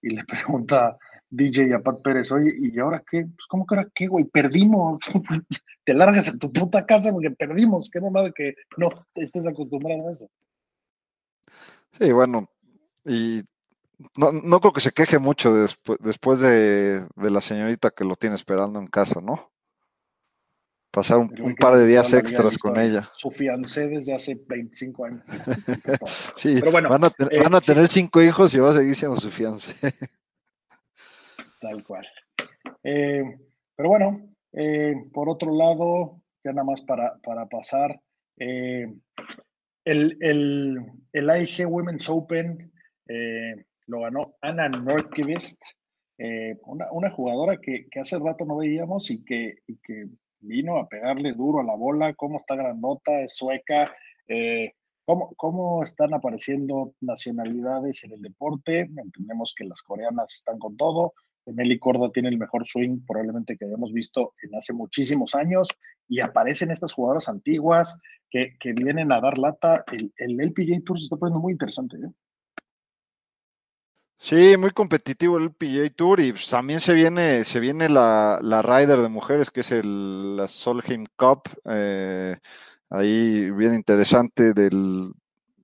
y 0.02 0.10
le 0.10 0.24
pregunta 0.26 0.96
DJ 1.28 1.74
a 1.74 1.80
Pat 1.80 2.02
Pérez, 2.02 2.32
oye, 2.32 2.52
¿y 2.58 2.78
ahora 2.80 3.02
qué? 3.08 3.22
Pues, 3.22 3.46
¿cómo 3.48 3.64
que 3.64 3.76
ahora 3.76 3.88
qué, 3.94 4.08
güey? 4.08 4.24
Perdimos. 4.24 5.00
Te 5.84 5.94
largas 5.94 6.28
a 6.28 6.36
tu 6.36 6.52
puta 6.52 6.84
casa 6.86 7.12
porque 7.12 7.30
perdimos. 7.30 7.88
Qué 7.90 8.00
mamada 8.00 8.32
que 8.32 8.54
no 8.76 8.88
estés 9.14 9.46
acostumbrado 9.46 10.08
a 10.08 10.12
eso. 10.12 10.28
Sí, 11.92 12.10
bueno, 12.12 12.48
y 13.04 13.42
no, 14.18 14.32
no 14.32 14.60
creo 14.60 14.72
que 14.72 14.80
se 14.80 14.92
queje 14.92 15.18
mucho 15.18 15.52
despu- 15.52 15.98
después 16.00 16.40
de, 16.40 17.06
de 17.14 17.30
la 17.30 17.40
señorita 17.40 17.90
que 17.90 18.04
lo 18.04 18.16
tiene 18.16 18.34
esperando 18.34 18.80
en 18.80 18.86
casa, 18.86 19.20
¿no? 19.20 19.50
Pasar 20.90 21.18
un, 21.18 21.54
par 21.54 21.76
de 21.76 21.86
días 21.86 22.12
extras 22.14 22.58
con 22.58 22.78
ella. 22.78 23.08
Su 23.16 23.30
fiancé 23.30 23.86
desde 23.86 24.12
hace 24.12 24.34
25 24.46 25.04
años. 25.04 25.22
Sí, 26.34 26.56
Pero 26.58 26.72
bueno, 26.72 26.88
van 26.88 27.04
a, 27.04 27.10
ten- 27.10 27.28
eh, 27.30 27.40
van 27.42 27.54
a 27.54 27.60
sí. 27.60 27.66
tener 27.66 27.86
cinco 27.86 28.20
hijos 28.20 28.52
y 28.54 28.58
va 28.58 28.70
a 28.70 28.74
seguir 28.74 28.94
siendo 28.96 29.16
su 29.16 29.30
fiancé. 29.30 29.74
Tal 31.60 31.84
cual. 31.84 32.06
Eh, 32.82 33.22
pero 33.76 33.88
bueno, 33.88 34.34
eh, 34.52 34.94
por 35.12 35.28
otro 35.28 35.54
lado, 35.54 36.22
ya 36.42 36.52
nada 36.52 36.64
más 36.64 36.80
para, 36.82 37.16
para 37.18 37.46
pasar, 37.46 38.00
eh, 38.38 38.86
el, 39.84 40.16
el, 40.20 40.78
el 41.12 41.30
AIG 41.30 41.66
Women's 41.68 42.08
Open 42.08 42.72
lo 43.86 44.00
ganó 44.02 44.36
Anna 44.40 44.68
Nordqvist, 44.68 45.60
una, 46.64 46.90
una 46.92 47.10
jugadora 47.10 47.56
que, 47.58 47.88
que 47.90 48.00
hace 48.00 48.18
rato 48.18 48.44
no 48.44 48.56
veíamos 48.58 49.10
y 49.10 49.24
que, 49.24 49.58
y 49.66 49.76
que 49.78 50.06
vino 50.40 50.78
a 50.78 50.88
pegarle 50.88 51.32
duro 51.32 51.60
a 51.60 51.64
la 51.64 51.74
bola, 51.74 52.14
cómo 52.14 52.38
está 52.38 52.56
grandota, 52.56 53.20
es 53.20 53.36
sueca, 53.36 53.92
eh, 54.28 54.72
cómo, 55.04 55.34
cómo 55.36 55.82
están 55.82 56.14
apareciendo 56.14 56.94
nacionalidades 57.00 58.04
en 58.04 58.12
el 58.12 58.22
deporte. 58.22 58.80
Entendemos 58.80 59.54
que 59.56 59.64
las 59.64 59.82
coreanas 59.82 60.34
están 60.34 60.58
con 60.58 60.76
todo, 60.76 61.14
Nelly 61.46 61.78
Corda 61.78 62.10
tiene 62.10 62.28
el 62.28 62.38
mejor 62.38 62.66
swing 62.66 63.00
probablemente 63.06 63.56
que 63.56 63.64
hayamos 63.64 63.92
visto 63.92 64.34
en 64.42 64.54
hace 64.54 64.72
muchísimos 64.72 65.34
años 65.34 65.68
y 66.08 66.20
aparecen 66.20 66.70
estas 66.70 66.92
jugadoras 66.92 67.28
antiguas 67.28 67.98
que, 68.30 68.56
que 68.58 68.72
vienen 68.72 69.12
a 69.12 69.20
dar 69.20 69.38
lata. 69.38 69.84
El, 69.92 70.12
el 70.16 70.40
LPGA 70.40 70.80
Tour 70.84 70.98
se 70.98 71.04
está 71.04 71.16
poniendo 71.16 71.40
muy 71.40 71.52
interesante. 71.52 71.96
¿eh? 71.96 72.10
Sí, 74.22 74.56
muy 74.58 74.70
competitivo 74.70 75.38
el 75.38 75.52
PGA 75.54 75.90
Tour 75.90 76.20
y 76.20 76.32
pues, 76.32 76.48
también 76.50 76.80
se 76.80 76.92
viene, 76.92 77.42
se 77.44 77.58
viene 77.58 77.88
la, 77.88 78.38
la 78.42 78.60
de 79.00 79.08
mujeres, 79.08 79.50
que 79.50 79.60
es 79.60 79.70
el, 79.70 80.36
la 80.36 80.46
Solheim 80.46 81.04
Cup. 81.16 81.44
eh, 81.64 82.36
ahí 82.90 83.50
bien 83.52 83.72
interesante 83.74 84.52
del, 84.52 85.12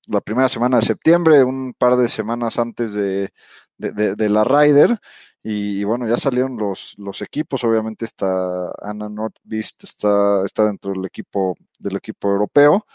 la 0.07 0.21
primera 0.23 0.49
semana 0.49 0.79
de 0.79 0.85
septiembre, 0.87 1.45
un 1.45 1.75
par 1.79 1.97
de 1.97 2.09
semanas 2.09 2.59
antes 2.59 2.95
de, 2.95 3.31
de, 3.79 3.93
de- 3.93 4.17
la 4.31 4.45
Ryder. 4.45 4.99
Y, 5.43 5.85
bueno, 5.85 6.09
ya 6.09 6.17
salieron 6.19 6.57
los, 6.59 6.95
los 6.99 7.23
equipos. 7.23 7.65
Obviamente 7.65 8.05
está 8.07 8.71
Anna 8.83 9.09
Nordqvist, 9.11 9.85
está, 9.85 10.45
está 10.47 10.67
dentro 10.67 10.93
del 10.93 11.05
equipo, 11.07 11.57
del 11.79 11.97
equipo 11.97 12.29
europeo. 12.31 12.87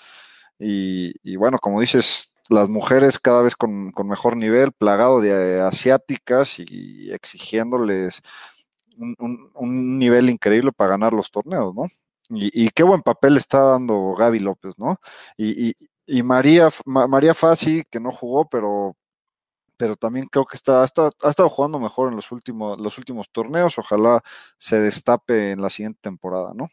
Y, 0.59 1.13
y 1.23 1.35
bueno, 1.35 1.57
como 1.59 1.81
dices, 1.81 2.30
las 2.49 2.69
mujeres 2.69 3.19
cada 3.19 3.41
vez 3.41 3.55
con, 3.55 3.91
con 3.91 4.07
mejor 4.07 4.35
nivel, 4.37 4.71
plagado 4.73 5.21
de 5.21 5.57
eh, 5.57 5.61
asiáticas 5.61 6.59
y 6.59 7.11
exigiéndoles 7.11 8.21
un, 8.97 9.15
un- 9.19 9.51
nivel 9.99 10.29
increíble 10.29 10.71
para 10.71 10.91
ganar 10.91 11.13
los 11.13 11.31
torneos, 11.31 11.73
¿no? 11.75 11.85
Y, 12.29 12.65
y 12.65 12.69
qué 12.69 12.83
buen 12.83 13.01
papel 13.01 13.37
está 13.37 13.63
dando 13.63 14.13
Gaby 14.15 14.39
López, 14.39 14.77
¿no? 14.77 14.97
Y, 15.37 15.69
y- 15.69 15.75
y 16.05 16.23
María, 16.23 16.69
Ma- 16.85 17.07
María 17.07 17.33
Fassi, 17.33 17.83
que 17.89 17.99
no 17.99 18.11
jugó, 18.11 18.49
pero, 18.49 18.95
pero 19.77 19.95
también 19.95 20.27
creo 20.27 20.45
que 20.45 20.57
está, 20.57 20.81
ha, 20.81 20.85
estado, 20.85 21.11
ha 21.23 21.29
estado 21.29 21.49
jugando 21.49 21.79
mejor 21.79 22.09
en 22.09 22.15
los 22.17 22.31
últimos, 22.31 22.79
los 22.79 22.97
últimos 22.97 23.29
torneos. 23.31 23.77
Ojalá 23.79 24.21
se 24.57 24.79
destape 24.81 25.51
en 25.51 25.61
la 25.61 25.69
siguiente 25.69 25.99
temporada, 26.01 26.53
¿no? 26.55 26.67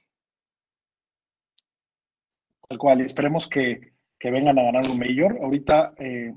Tal 2.68 2.78
cual, 2.78 3.00
esperemos 3.00 3.48
que, 3.48 3.92
que 4.18 4.30
vengan 4.30 4.58
a 4.58 4.62
ganar 4.64 4.82
un 4.90 4.98
mayor. 4.98 5.38
Ahorita 5.42 5.94
eh, 5.98 6.32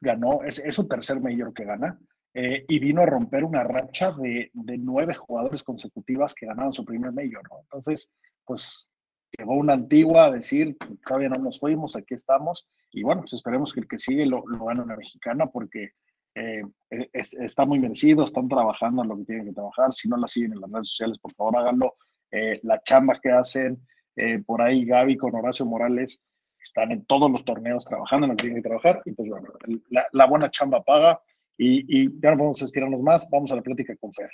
ganó, 0.00 0.42
es, 0.42 0.58
es 0.58 0.74
su 0.74 0.86
tercer 0.86 1.20
mayor 1.20 1.52
que 1.54 1.64
gana, 1.64 1.98
eh, 2.34 2.64
y 2.68 2.78
vino 2.78 3.02
a 3.02 3.06
romper 3.06 3.44
una 3.44 3.64
racha 3.64 4.12
de, 4.12 4.50
de 4.52 4.78
nueve 4.78 5.14
jugadores 5.14 5.62
consecutivas 5.62 6.34
que 6.34 6.46
ganaron 6.46 6.72
su 6.72 6.84
primer 6.84 7.12
mayor, 7.12 7.42
¿no? 7.50 7.60
Entonces, 7.62 8.10
pues 8.44 8.90
llegó 9.36 9.54
una 9.54 9.72
antigua 9.72 10.26
a 10.26 10.30
decir, 10.30 10.76
todavía 11.06 11.30
no 11.30 11.38
nos 11.38 11.58
fuimos, 11.58 11.96
aquí 11.96 12.14
estamos, 12.14 12.68
y 12.92 13.02
bueno, 13.02 13.22
pues 13.22 13.32
esperemos 13.32 13.72
que 13.72 13.80
el 13.80 13.88
que 13.88 13.98
sigue 13.98 14.26
lo, 14.26 14.46
lo 14.46 14.64
gane 14.66 14.82
una 14.82 14.96
mexicana, 14.96 15.46
porque 15.46 15.90
eh, 16.34 16.62
es- 17.12 17.32
está 17.34 17.64
muy 17.64 17.78
merecido, 17.78 18.24
están 18.24 18.48
trabajando 18.48 19.02
en 19.02 19.08
lo 19.08 19.16
que 19.16 19.24
tienen 19.24 19.46
que 19.46 19.52
trabajar, 19.54 19.92
si 19.92 20.08
no 20.08 20.16
la 20.18 20.26
siguen 20.26 20.52
en 20.52 20.60
las 20.60 20.70
redes 20.70 20.88
sociales, 20.88 21.18
por 21.18 21.32
favor 21.34 21.56
háganlo, 21.56 21.94
Eh, 22.32 22.58
la 22.64 22.82
chamba 22.82 23.14
que 23.22 23.30
hacen, 23.30 23.78
eh, 24.16 24.38
por 24.44 24.62
ahí 24.62 24.84
Gaby 24.84 25.16
con 25.16 25.34
Horacio 25.34 25.66
Morales 25.66 26.20
están 26.58 26.90
en 26.90 27.04
todos 27.04 27.30
los 27.30 27.44
torneos 27.44 27.84
trabajando 27.84 28.26
en 28.26 28.36
tienen 28.36 28.56
que 28.56 28.68
trabajar, 28.68 29.02
y 29.04 29.12
pues 29.12 29.28
bueno, 29.28 29.48
la, 29.90 30.26
buena 30.26 30.50
chamba 30.50 30.82
paga, 30.82 31.20
y, 31.56 31.84
y 31.86 32.10
ya 32.20 32.30
no 32.32 32.38
vamos 32.38 32.62
a 32.62 32.64
estirarnos 32.64 33.00
más, 33.00 33.28
vamos 33.30 33.52
a 33.52 33.56
la 33.56 33.62
plática 33.62 33.94
con 33.96 34.12
Fer. 34.12 34.30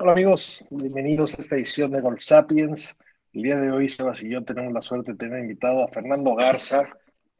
Hola 0.00 0.12
amigos, 0.12 0.64
bienvenidos 0.70 1.34
a 1.34 1.42
esta 1.42 1.56
edición 1.56 1.90
de 1.90 2.00
Golf 2.00 2.20
Sapiens. 2.22 2.94
El 3.32 3.42
día 3.42 3.56
de 3.56 3.72
hoy, 3.72 3.88
Sebas 3.88 4.22
y 4.22 4.30
yo 4.30 4.44
tenemos 4.44 4.72
la 4.72 4.80
suerte 4.80 5.12
de 5.12 5.18
tener 5.18 5.40
invitado 5.40 5.82
a 5.82 5.88
Fernando 5.88 6.36
Garza. 6.36 6.84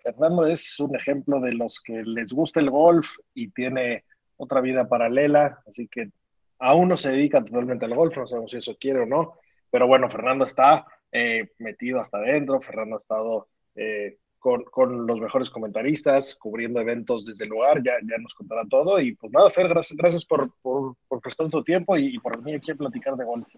Fernando 0.02 0.44
es 0.44 0.78
un 0.80 0.96
ejemplo 0.96 1.40
de 1.40 1.54
los 1.54 1.80
que 1.80 2.02
les 2.02 2.32
gusta 2.32 2.58
el 2.58 2.70
golf 2.70 3.16
y 3.32 3.50
tiene 3.50 4.04
otra 4.36 4.60
vida 4.60 4.88
paralela, 4.88 5.62
así 5.66 5.88
que 5.88 6.10
aún 6.58 6.88
no 6.88 6.96
se 6.96 7.10
dedica 7.10 7.42
totalmente 7.42 7.84
al 7.84 7.94
golf, 7.94 8.16
no 8.16 8.26
sabemos 8.26 8.50
si 8.50 8.58
eso 8.58 8.76
quiere 8.78 9.00
o 9.00 9.06
no, 9.06 9.34
pero 9.70 9.86
bueno, 9.86 10.08
Fernando 10.08 10.44
está 10.44 10.86
eh, 11.12 11.50
metido 11.58 12.00
hasta 12.00 12.18
adentro, 12.18 12.60
Fernando 12.60 12.96
ha 12.96 12.98
estado 12.98 13.48
eh, 13.74 14.18
con, 14.38 15.06
los 15.06 15.20
mejores 15.20 15.50
comentaristas, 15.50 16.36
cubriendo 16.36 16.80
eventos 16.80 17.24
desde 17.24 17.44
el 17.44 17.50
lugar, 17.50 17.82
ya, 17.82 17.94
ya 18.02 18.18
nos 18.18 18.34
contará 18.34 18.62
todo. 18.68 19.00
Y 19.00 19.14
pues 19.14 19.32
nada, 19.32 19.50
Fer, 19.50 19.68
gracias, 19.68 19.96
gracias 19.96 20.24
por, 20.24 20.52
por, 20.62 20.94
por 21.08 21.20
prestar 21.20 21.48
tu 21.48 21.62
tiempo 21.62 21.96
y, 21.96 22.14
y, 22.14 22.18
por 22.18 22.38
venir 22.42 22.56
aquí 22.56 22.70
a 22.70 22.76
platicar 22.76 23.16
de 23.16 23.24
golf. 23.24 23.48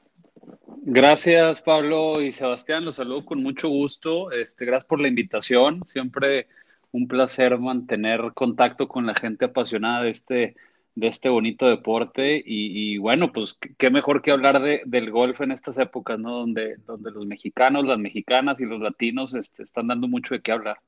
Gracias, 0.83 1.61
Pablo 1.61 2.23
y 2.23 2.33
Sebastián, 2.33 2.85
los 2.85 2.97
saludo 2.97 3.25
con 3.25 3.43
mucho 3.43 3.69
gusto. 3.69 4.31
Este, 4.33 4.65
gracias 4.65 4.89
por 4.89 5.01
la 5.01 5.09
invitación. 5.09 5.83
Siempre 5.85 6.49
un 6.93 7.07
placer 7.07 7.59
mantener 7.59 8.33
contacto 8.35 8.89
con 8.89 9.07
la 9.07 9.15
gente 9.15 9.45
apasionada 9.45 10.03
de 10.03 10.11
este, 10.11 10.57
de 11.01 11.09
este 11.09 11.29
bonito 11.29 11.67
deporte. 11.67 12.41
Y, 12.45 12.99
bueno, 12.99 13.33
pues 13.33 13.57
qué 13.79 13.91
mejor 13.91 14.23
que 14.23 14.31
hablar 14.31 14.63
de, 14.63 14.83
del 14.85 15.11
golf 15.11 15.41
en 15.41 15.51
estas 15.51 15.79
épocas, 15.79 16.19
¿no? 16.19 16.39
Donde, 16.41 16.77
donde 16.87 17.11
los 17.11 17.27
mexicanos, 17.27 17.85
las 17.85 17.99
mexicanas 17.99 18.61
y 18.61 18.67
los 18.67 18.81
latinos 18.81 19.35
este, 19.35 19.63
están 19.63 19.89
dando 19.89 20.07
mucho 20.07 20.35
de 20.35 20.41
qué 20.41 20.53
hablar. 20.53 20.79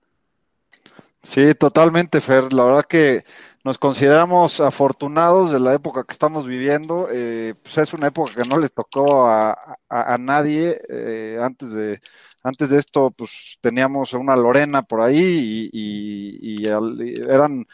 Sí, 1.23 1.55
totalmente, 1.55 2.21
Fer. 2.21 2.53
La 2.53 2.65
verdad 2.65 2.85
que 2.85 3.25
nos 3.65 3.79
consideramos 3.79 4.61
afortunados 4.61 5.53
de 5.53 5.61
la 5.61 5.73
época 5.73 6.05
que 6.05 6.13
estamos 6.13 6.47
viviendo. 6.47 7.09
Eh, 7.11 7.55
pues 7.63 7.79
es 7.79 7.93
una 7.95 8.09
época 8.09 8.33
que 8.35 8.49
no 8.49 8.59
les 8.59 8.73
tocó 8.73 9.27
a, 9.29 9.79
a, 9.89 10.19
nadie. 10.19 10.81
Eh, 10.89 11.39
antes 11.41 11.73
de 11.73 12.01
antes 12.43 12.71
de 12.71 12.79
esto, 12.79 13.13
pues 13.13 13.59
teníamos 13.61 14.15
una 14.15 14.35
Lorena 14.35 14.83
por 14.83 15.01
ahí 15.01 15.71
y, 15.73 16.69
eran 17.29 17.67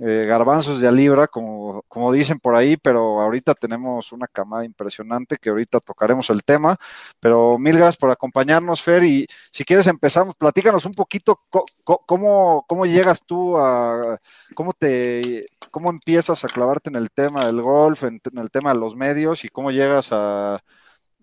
eh, 0.00 0.24
garbanzos 0.26 0.80
de 0.80 0.88
a 0.88 0.92
libra, 0.92 1.28
como, 1.28 2.12
dicen 2.12 2.38
por 2.40 2.54
ahí, 2.54 2.76
pero 2.76 3.20
ahorita 3.20 3.54
tenemos 3.54 4.12
una 4.12 4.26
camada 4.26 4.64
impresionante 4.64 5.36
que 5.36 5.50
ahorita 5.50 5.80
tocaremos 5.80 6.30
el 6.30 6.42
tema. 6.42 6.76
Pero 7.20 7.58
mil 7.58 7.76
gracias 7.76 7.96
por 7.98 8.10
acompañarnos, 8.10 8.82
Fer. 8.82 9.04
Y 9.04 9.26
si 9.50 9.64
quieres 9.64 9.86
empezamos, 9.86 10.34
platícanos 10.36 10.86
un 10.86 10.94
poquito 10.94 11.40
cómo, 11.84 12.64
cómo 12.66 12.86
llegas 12.86 13.22
tú 13.24 13.56
a, 13.58 14.18
cómo 14.54 14.72
te, 14.72 15.46
cómo 15.70 15.90
empiezas 15.90 16.44
a 16.44 16.48
clavarte 16.48 16.90
en 16.90 16.96
el 16.96 17.10
tema 17.10 17.44
del 17.46 17.60
golf, 17.62 18.04
en, 18.04 18.20
en 18.24 18.38
el 18.38 18.50
tema 18.50 18.72
de 18.72 18.80
los 18.80 18.96
medios 18.96 19.44
y 19.44 19.48
cómo 19.48 19.70
llegas 19.70 20.12
a, 20.12 20.62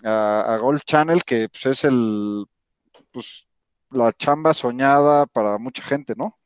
a, 0.03 0.53
a 0.55 0.57
Golf 0.57 0.83
Channel, 0.85 1.23
que 1.23 1.49
pues, 1.49 1.65
es 1.65 1.83
el, 1.85 2.45
pues, 3.11 3.47
la 3.91 4.13
chamba 4.13 4.53
soñada 4.53 5.25
para 5.27 5.57
mucha 5.57 5.83
gente, 5.83 6.13
¿no? 6.17 6.38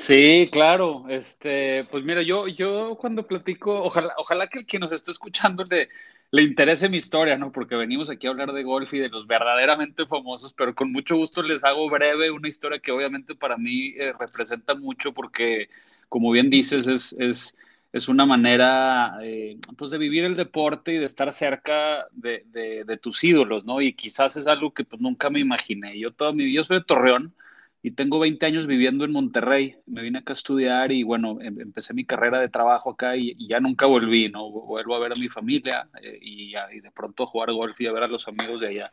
Sí, 0.00 0.48
claro. 0.50 1.04
Este, 1.10 1.84
pues 1.90 2.02
mira, 2.04 2.22
yo, 2.22 2.48
yo 2.48 2.96
cuando 2.98 3.26
platico, 3.26 3.82
ojalá, 3.82 4.14
ojalá 4.16 4.48
que 4.48 4.60
el 4.60 4.66
que 4.66 4.78
nos 4.78 4.92
esté 4.92 5.10
escuchando 5.10 5.62
le, 5.64 5.90
le 6.30 6.42
interese 6.42 6.88
mi 6.88 6.96
historia, 6.96 7.36
¿no? 7.36 7.52
Porque 7.52 7.76
venimos 7.76 8.08
aquí 8.08 8.26
a 8.26 8.30
hablar 8.30 8.52
de 8.52 8.62
golf 8.62 8.92
y 8.94 8.98
de 8.98 9.10
los 9.10 9.26
verdaderamente 9.26 10.06
famosos, 10.06 10.54
pero 10.54 10.74
con 10.74 10.90
mucho 10.90 11.16
gusto 11.16 11.42
les 11.42 11.64
hago 11.64 11.88
breve 11.90 12.30
una 12.30 12.48
historia 12.48 12.78
que 12.80 12.92
obviamente 12.92 13.34
para 13.34 13.58
mí 13.58 13.88
eh, 13.98 14.12
representa 14.18 14.74
mucho 14.74 15.12
porque, 15.12 15.68
como 16.08 16.30
bien 16.30 16.48
dices, 16.48 16.88
es, 16.88 17.12
es, 17.18 17.58
es 17.92 18.08
una 18.08 18.24
manera 18.24 19.18
eh, 19.22 19.58
pues 19.76 19.90
de 19.90 19.98
vivir 19.98 20.24
el 20.24 20.34
deporte 20.34 20.94
y 20.94 20.98
de 20.98 21.04
estar 21.04 21.30
cerca 21.32 22.06
de, 22.12 22.44
de, 22.46 22.84
de, 22.84 22.96
tus 22.96 23.22
ídolos, 23.22 23.66
¿no? 23.66 23.82
Y 23.82 23.92
quizás 23.92 24.36
es 24.38 24.46
algo 24.46 24.72
que 24.72 24.84
pues 24.84 25.00
nunca 25.02 25.28
me 25.28 25.40
imaginé. 25.40 25.98
Yo 25.98 26.10
toda 26.12 26.32
mi 26.32 26.50
yo 26.52 26.64
soy 26.64 26.78
de 26.78 26.84
Torreón 26.84 27.34
y 27.82 27.92
tengo 27.92 28.18
20 28.18 28.44
años 28.44 28.66
viviendo 28.66 29.04
en 29.04 29.12
Monterrey. 29.12 29.76
Me 29.86 30.02
vine 30.02 30.18
acá 30.18 30.32
a 30.32 30.34
estudiar 30.34 30.92
y 30.92 31.02
bueno, 31.02 31.38
em, 31.40 31.60
empecé 31.60 31.94
mi 31.94 32.04
carrera 32.04 32.40
de 32.40 32.48
trabajo 32.48 32.90
acá 32.90 33.16
y, 33.16 33.34
ya 33.48 33.60
nunca 33.60 33.86
volví, 33.86 34.28
¿no? 34.28 34.50
Vuelvo 34.50 34.94
a 34.94 34.98
ver 34.98 35.12
a 35.12 35.20
mi 35.20 35.28
familia 35.28 35.88
eh, 36.02 36.18
y, 36.20 36.54
y, 36.72 36.80
de 36.80 36.90
pronto 36.90 37.26
jugar 37.26 37.52
golf 37.52 37.80
y 37.80 37.86
a 37.86 37.92
ver 37.92 38.02
a 38.02 38.08
los 38.08 38.28
amigos 38.28 38.60
de 38.60 38.68
allá. 38.68 38.92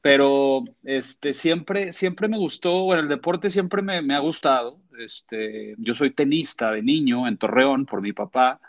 Pero 0.00 0.64
este, 0.84 1.32
siempre, 1.32 1.92
siempre 1.92 2.28
me 2.28 2.38
gustó, 2.38 2.84
bueno, 2.84 3.02
el 3.02 3.08
deporte 3.08 3.50
siempre 3.50 3.82
me, 3.82 4.02
me 4.02 4.14
ha 4.14 4.20
gustado. 4.20 4.80
Este, 4.98 5.74
yo 5.78 5.94
soy 5.94 6.10
tenista 6.10 6.70
de 6.72 6.82
niño 6.82 7.26
en 7.28 7.38
Torreón 7.38 7.86
por 7.86 8.02
mi 8.02 8.12
papá 8.12 8.60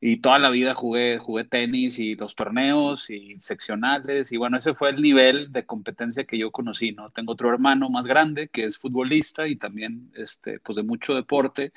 y 0.00 0.18
toda 0.18 0.38
la 0.38 0.50
vida 0.50 0.72
jugué, 0.72 1.18
jugué 1.18 1.44
tenis 1.44 1.98
y 1.98 2.14
los 2.14 2.34
torneos 2.34 3.10
y 3.10 3.36
seccionales 3.40 4.32
y 4.32 4.38
bueno, 4.38 4.56
ese 4.56 4.74
fue 4.74 4.90
el 4.90 5.02
nivel 5.02 5.52
de 5.52 5.66
competencia 5.66 6.24
que 6.24 6.38
yo 6.38 6.50
conocí, 6.50 6.92
¿no? 6.92 7.10
Tengo 7.10 7.32
otro 7.32 7.50
hermano 7.50 7.90
más 7.90 8.06
grande 8.06 8.48
que 8.48 8.64
es 8.64 8.78
futbolista 8.78 9.46
y 9.46 9.56
también, 9.56 10.10
este, 10.16 10.58
pues 10.60 10.76
de 10.76 10.82
mucho 10.82 11.14
deporte, 11.14 11.72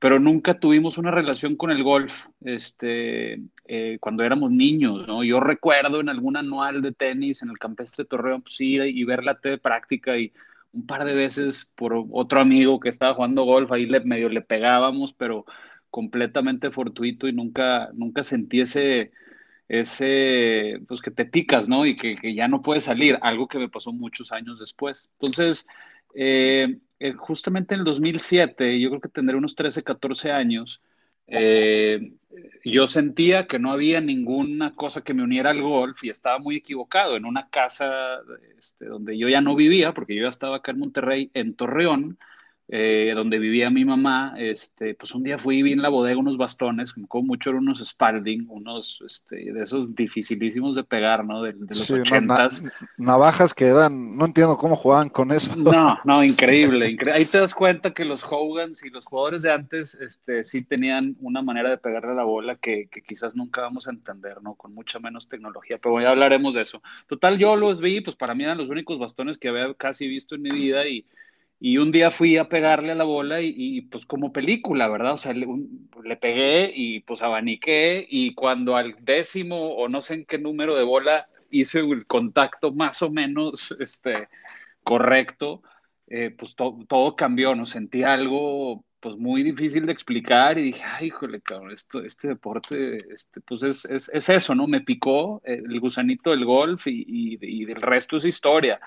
pero 0.00 0.18
nunca 0.18 0.54
tuvimos 0.58 0.98
una 0.98 1.10
relación 1.12 1.56
con 1.56 1.70
el 1.70 1.82
golf, 1.84 2.26
este, 2.40 3.40
eh, 3.66 3.98
cuando 4.00 4.24
éramos 4.24 4.50
niños, 4.50 5.06
¿no? 5.06 5.22
Yo 5.24 5.40
recuerdo 5.40 6.00
en 6.00 6.08
algún 6.08 6.36
anual 6.36 6.82
de 6.82 6.92
tenis 6.92 7.42
en 7.42 7.50
el 7.50 7.58
campestre 7.58 8.04
Torreón, 8.04 8.42
pues 8.42 8.60
ir 8.60 8.82
y 8.82 9.04
ver 9.04 9.24
la 9.24 9.38
T 9.38 9.50
de 9.50 9.58
práctica 9.58 10.18
y 10.18 10.32
un 10.72 10.86
par 10.86 11.04
de 11.04 11.14
veces 11.14 11.70
por 11.76 12.04
otro 12.12 12.40
amigo 12.40 12.80
que 12.80 12.88
estaba 12.88 13.14
jugando 13.14 13.44
golf, 13.44 13.72
ahí 13.72 13.86
le, 13.86 14.00
medio 14.00 14.28
le 14.28 14.42
pegábamos, 14.42 15.12
pero 15.12 15.44
completamente 15.90 16.70
fortuito 16.70 17.28
y 17.28 17.32
nunca, 17.32 17.90
nunca 17.94 18.22
sentí 18.22 18.60
ese, 18.60 19.12
ese, 19.68 20.80
pues 20.88 21.00
que 21.00 21.10
te 21.10 21.24
picas, 21.24 21.68
¿no? 21.68 21.86
Y 21.86 21.96
que, 21.96 22.16
que, 22.16 22.34
ya 22.34 22.48
no 22.48 22.62
puedes 22.62 22.84
salir, 22.84 23.18
algo 23.22 23.48
que 23.48 23.58
me 23.58 23.68
pasó 23.68 23.92
muchos 23.92 24.32
años 24.32 24.58
después. 24.58 25.10
Entonces, 25.14 25.66
eh, 26.14 26.78
eh, 26.98 27.12
justamente 27.12 27.74
en 27.74 27.80
el 27.80 27.84
2007, 27.84 28.80
yo 28.80 28.88
creo 28.90 29.00
que 29.00 29.08
tendré 29.08 29.36
unos 29.36 29.54
13, 29.54 29.82
14 29.82 30.32
años, 30.32 30.82
eh, 31.26 32.12
yo 32.64 32.86
sentía 32.86 33.46
que 33.46 33.58
no 33.58 33.70
había 33.70 34.00
ninguna 34.00 34.74
cosa 34.74 35.02
que 35.02 35.12
me 35.12 35.22
uniera 35.22 35.50
al 35.50 35.60
golf 35.60 36.02
y 36.02 36.08
estaba 36.08 36.38
muy 36.38 36.56
equivocado 36.56 37.16
en 37.16 37.26
una 37.26 37.50
casa 37.50 38.20
este, 38.58 38.86
donde 38.86 39.18
yo 39.18 39.28
ya 39.28 39.42
no 39.42 39.54
vivía, 39.54 39.92
porque 39.92 40.16
yo 40.16 40.22
ya 40.22 40.28
estaba 40.28 40.56
acá 40.56 40.72
en 40.72 40.78
Monterrey, 40.78 41.30
en 41.34 41.54
Torreón, 41.54 42.18
eh, 42.70 43.12
donde 43.14 43.38
vivía 43.38 43.70
mi 43.70 43.84
mamá, 43.86 44.34
este, 44.36 44.94
pues 44.94 45.14
un 45.14 45.22
día 45.22 45.38
fui 45.38 45.58
y 45.58 45.62
vi 45.62 45.72
en 45.72 45.80
la 45.80 45.88
bodega 45.88 46.18
unos 46.18 46.36
bastones, 46.36 46.92
como 47.08 47.28
mucho 47.28 47.48
eran 47.50 47.62
unos 47.62 47.78
Spalding, 47.86 48.44
unos 48.48 49.02
este, 49.06 49.52
de 49.52 49.62
esos 49.62 49.94
dificilísimos 49.94 50.76
de 50.76 50.84
pegar, 50.84 51.24
¿no? 51.24 51.42
De, 51.42 51.54
de 51.54 51.60
los 51.74 51.78
Sí, 51.86 51.94
ochentas. 51.94 52.62
na- 52.62 52.72
navajas 52.98 53.54
que 53.54 53.66
eran, 53.66 54.16
no 54.16 54.26
entiendo 54.26 54.56
cómo 54.58 54.76
jugaban 54.76 55.08
con 55.08 55.32
eso. 55.32 55.56
No, 55.56 55.98
no, 56.04 56.22
increíble, 56.22 56.90
incre- 56.90 57.12
Ahí 57.12 57.24
te 57.24 57.38
das 57.38 57.54
cuenta 57.54 57.94
que 57.94 58.04
los 58.04 58.22
Hogans 58.22 58.84
y 58.84 58.90
los 58.90 59.06
jugadores 59.06 59.40
de 59.42 59.50
antes, 59.50 59.94
este, 59.94 60.44
sí 60.44 60.62
tenían 60.62 61.16
una 61.20 61.40
manera 61.40 61.70
de 61.70 61.78
pegarle 61.78 62.10
a 62.12 62.14
la 62.16 62.24
bola 62.24 62.56
que, 62.56 62.88
que 62.90 63.00
quizás 63.00 63.34
nunca 63.34 63.62
vamos 63.62 63.88
a 63.88 63.92
entender, 63.92 64.42
¿no? 64.42 64.54
Con 64.56 64.74
mucha 64.74 64.98
menos 64.98 65.26
tecnología, 65.26 65.78
pero 65.82 66.00
ya 66.02 66.10
hablaremos 66.10 66.54
de 66.54 66.60
eso. 66.62 66.82
Total, 67.06 67.38
yo 67.38 67.56
los 67.56 67.80
vi, 67.80 68.02
pues 68.02 68.14
para 68.14 68.34
mí 68.34 68.44
eran 68.44 68.58
los 68.58 68.68
únicos 68.68 68.98
bastones 68.98 69.38
que 69.38 69.48
había 69.48 69.72
casi 69.72 70.06
visto 70.06 70.34
en 70.34 70.42
mi 70.42 70.50
vida 70.50 70.86
y, 70.86 71.06
y 71.60 71.78
un 71.78 71.90
día 71.92 72.10
fui 72.10 72.36
a 72.36 72.48
pegarle 72.48 72.92
a 72.92 72.94
la 72.94 73.04
bola 73.04 73.40
y, 73.40 73.52
y, 73.56 73.82
pues 73.82 74.06
como 74.06 74.32
película, 74.32 74.88
¿verdad? 74.88 75.14
O 75.14 75.16
sea, 75.18 75.32
le, 75.32 75.46
un- 75.46 75.90
le 76.04 76.16
pegué 76.16 76.72
y 76.74 77.00
pues 77.00 77.22
abaniqué 77.22 78.06
y 78.08 78.34
cuando 78.34 78.76
al 78.76 78.94
décimo 79.00 79.74
o 79.74 79.88
no 79.88 80.00
sé 80.02 80.14
en 80.14 80.24
qué 80.26 80.38
número 80.38 80.76
de 80.76 80.84
bola 80.84 81.28
hice 81.50 81.80
el 81.80 82.06
contacto 82.06 82.72
más 82.72 83.02
o 83.02 83.10
menos 83.10 83.74
este, 83.80 84.28
correcto, 84.82 85.62
eh, 86.08 86.30
pues 86.36 86.54
to- 86.56 86.78
todo 86.88 87.16
cambió, 87.16 87.54
¿no? 87.54 87.66
Sentí 87.66 88.02
algo 88.02 88.84
pues 89.00 89.16
muy 89.16 89.42
difícil 89.44 89.86
de 89.86 89.92
explicar 89.92 90.58
y 90.58 90.62
dije, 90.64 90.82
ay, 90.84 91.06
híjole, 91.08 91.40
cabrón, 91.40 91.70
esto, 91.70 92.02
este 92.02 92.28
deporte, 92.28 93.04
este, 93.14 93.40
pues 93.42 93.62
es, 93.62 93.84
es, 93.84 94.08
es 94.12 94.28
eso, 94.28 94.54
¿no? 94.56 94.66
Me 94.66 94.80
picó 94.80 95.40
eh, 95.44 95.62
el 95.64 95.78
gusanito 95.80 96.30
del 96.30 96.44
golf 96.44 96.86
y, 96.88 97.04
y, 97.06 97.38
y 97.40 97.64
del 97.64 97.80
resto 97.80 98.16
es 98.16 98.24
historia. 98.24 98.80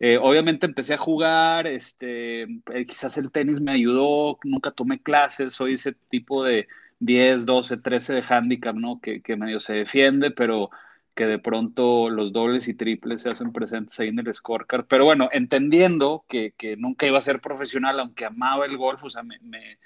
Eh, 0.00 0.18
obviamente 0.20 0.66
empecé 0.66 0.94
a 0.94 0.98
jugar, 0.98 1.66
este, 1.66 2.42
eh, 2.42 2.86
quizás 2.86 3.16
el 3.18 3.30
tenis 3.30 3.60
me 3.60 3.72
ayudó, 3.72 4.38
nunca 4.44 4.70
tomé 4.72 5.00
clases, 5.02 5.54
soy 5.54 5.74
ese 5.74 5.92
tipo 6.10 6.44
de 6.44 6.68
10, 6.98 7.46
12, 7.46 7.76
13 7.78 8.14
de 8.14 8.24
handicap, 8.28 8.74
¿no? 8.76 9.00
Que, 9.00 9.22
que 9.22 9.36
medio 9.36 9.60
se 9.60 9.72
defiende, 9.74 10.30
pero 10.30 10.70
que 11.14 11.26
de 11.26 11.38
pronto 11.38 12.10
los 12.10 12.32
dobles 12.32 12.66
y 12.68 12.74
triples 12.74 13.22
se 13.22 13.30
hacen 13.30 13.52
presentes 13.52 13.98
ahí 14.00 14.08
en 14.08 14.18
el 14.18 14.32
scorecard. 14.34 14.86
Pero 14.86 15.04
bueno, 15.04 15.28
entendiendo 15.32 16.24
que, 16.28 16.52
que 16.56 16.76
nunca 16.76 17.06
iba 17.06 17.18
a 17.18 17.20
ser 17.20 17.40
profesional, 17.40 18.00
aunque 18.00 18.24
amaba 18.24 18.66
el 18.66 18.76
golf, 18.76 19.04
o 19.04 19.10
sea, 19.10 19.22
me, 19.22 19.38
me, 19.40 19.78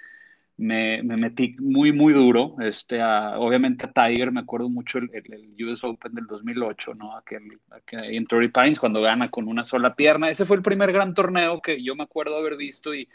me, 0.59 1.03
me 1.05 1.17
metí 1.17 1.57
muy, 1.61 1.93
muy 1.93 2.13
duro. 2.13 2.57
Este, 2.61 3.03
obviamente 3.03 3.87
a 3.87 3.93
Tiger, 3.93 4.33
me 4.33 4.41
acuerdo 4.41 4.69
mucho 4.69 4.99
el, 4.99 5.11
US 5.65 5.85
Open 5.85 6.15
del 6.15 6.27
2008, 6.27 6.95
¿no? 6.95 7.17
Aquel, 7.17 7.59
aquel, 7.71 8.05
en 8.05 8.27
Torrey 8.27 8.49
Pines, 8.49 8.81
cuando 8.81 9.01
gana 9.01 9.31
con 9.31 9.49
una 9.49 9.65
sola 9.65 9.95
pierna. 9.95 10.31
Ese 10.31 10.45
fue 10.45 10.57
el 10.57 10.63
primer 10.63 10.93
gran 10.93 11.15
torneo 11.15 11.61
que 11.63 11.83
yo 11.83 11.95
me 11.95 12.03
acuerdo 12.03 12.37
haber 12.37 12.57
visto 12.57 12.95
y, 12.95 13.09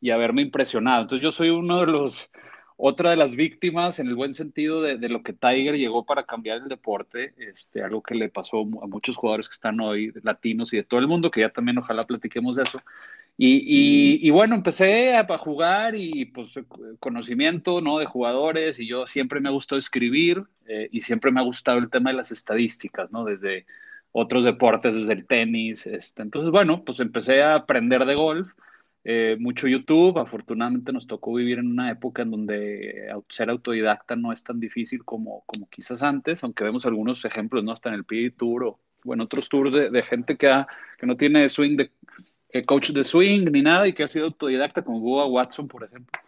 y 0.00 0.10
haberme 0.10 0.42
impresionado. 0.42 1.02
Entonces 1.02 1.22
yo 1.22 1.32
soy 1.32 1.50
uno 1.50 1.80
de 1.80 1.86
los, 1.88 2.30
otra 2.76 3.10
de 3.10 3.16
las 3.16 3.34
víctimas 3.34 3.98
en 3.98 4.06
el 4.06 4.14
buen 4.14 4.32
sentido 4.32 4.80
de, 4.80 4.96
de 4.96 5.08
lo 5.08 5.22
que 5.24 5.32
Tiger 5.32 5.76
llegó 5.76 6.06
para 6.06 6.24
cambiar 6.24 6.58
el 6.58 6.68
deporte, 6.68 7.34
este, 7.38 7.82
algo 7.82 8.02
que 8.02 8.14
le 8.14 8.28
pasó 8.28 8.60
a 8.60 8.86
muchos 8.86 9.16
jugadores 9.16 9.48
que 9.48 9.54
están 9.54 9.80
hoy, 9.80 10.12
latinos 10.22 10.72
y 10.72 10.76
de 10.76 10.84
todo 10.84 11.00
el 11.00 11.08
mundo, 11.08 11.30
que 11.30 11.40
ya 11.40 11.50
también 11.50 11.78
ojalá 11.78 12.06
platiquemos 12.06 12.54
de 12.56 12.62
eso. 12.62 12.80
Y, 13.36 13.56
y, 13.56 14.28
y 14.28 14.30
bueno, 14.30 14.54
empecé 14.54 15.16
a, 15.16 15.26
jugar 15.38 15.96
y 15.96 16.26
pues 16.26 16.54
conocimiento, 17.00 17.80
¿no? 17.80 17.98
De 17.98 18.06
jugadores 18.06 18.78
y 18.78 18.86
yo 18.86 19.06
siempre 19.06 19.40
me 19.40 19.48
ha 19.48 19.52
gustado 19.52 19.78
escribir 19.78 20.44
eh, 20.66 20.88
y 20.92 21.00
siempre 21.00 21.32
me 21.32 21.40
ha 21.40 21.42
gustado 21.42 21.78
el 21.78 21.90
tema 21.90 22.10
de 22.10 22.16
las 22.16 22.30
estadísticas, 22.30 23.10
¿no? 23.10 23.24
Desde 23.24 23.66
otros 24.12 24.44
deportes, 24.44 24.94
desde 24.94 25.14
el 25.14 25.26
tenis. 25.26 25.86
Este. 25.86 26.22
Entonces, 26.22 26.52
bueno, 26.52 26.84
pues 26.84 27.00
empecé 27.00 27.42
a 27.42 27.56
aprender 27.56 28.04
de 28.04 28.14
golf, 28.14 28.52
eh, 29.02 29.36
mucho 29.40 29.66
YouTube. 29.66 30.18
Afortunadamente 30.18 30.92
nos 30.92 31.08
tocó 31.08 31.34
vivir 31.34 31.58
en 31.58 31.66
una 31.66 31.90
época 31.90 32.22
en 32.22 32.30
donde 32.30 33.08
ser 33.28 33.50
autodidacta 33.50 34.14
no 34.14 34.32
es 34.32 34.44
tan 34.44 34.60
difícil 34.60 35.04
como, 35.04 35.42
como 35.46 35.68
quizás 35.68 36.04
antes, 36.04 36.44
aunque 36.44 36.62
vemos 36.62 36.86
algunos 36.86 37.24
ejemplos, 37.24 37.64
¿no? 37.64 37.72
Hasta 37.72 37.88
en 37.88 37.96
el 37.96 38.04
PGA 38.04 38.36
Tour 38.36 38.64
o, 38.64 38.80
bueno, 39.02 39.24
otros 39.24 39.48
tours 39.48 39.72
de, 39.72 39.90
de 39.90 40.02
gente 40.04 40.36
que, 40.36 40.48
ha, 40.48 40.68
que 40.98 41.06
no 41.06 41.16
tiene 41.16 41.48
swing 41.48 41.76
de 41.76 41.84
eh, 41.84 41.90
coach 42.62 42.90
de 42.90 43.02
swing 43.02 43.50
ni 43.50 43.62
nada 43.62 43.88
y 43.88 43.92
que 43.92 44.04
ha 44.04 44.08
sido 44.08 44.26
autodidacta, 44.26 44.82
como 44.82 45.00
Bubba 45.00 45.26
Watson, 45.26 45.66
por 45.66 45.84
ejemplo. 45.84 46.20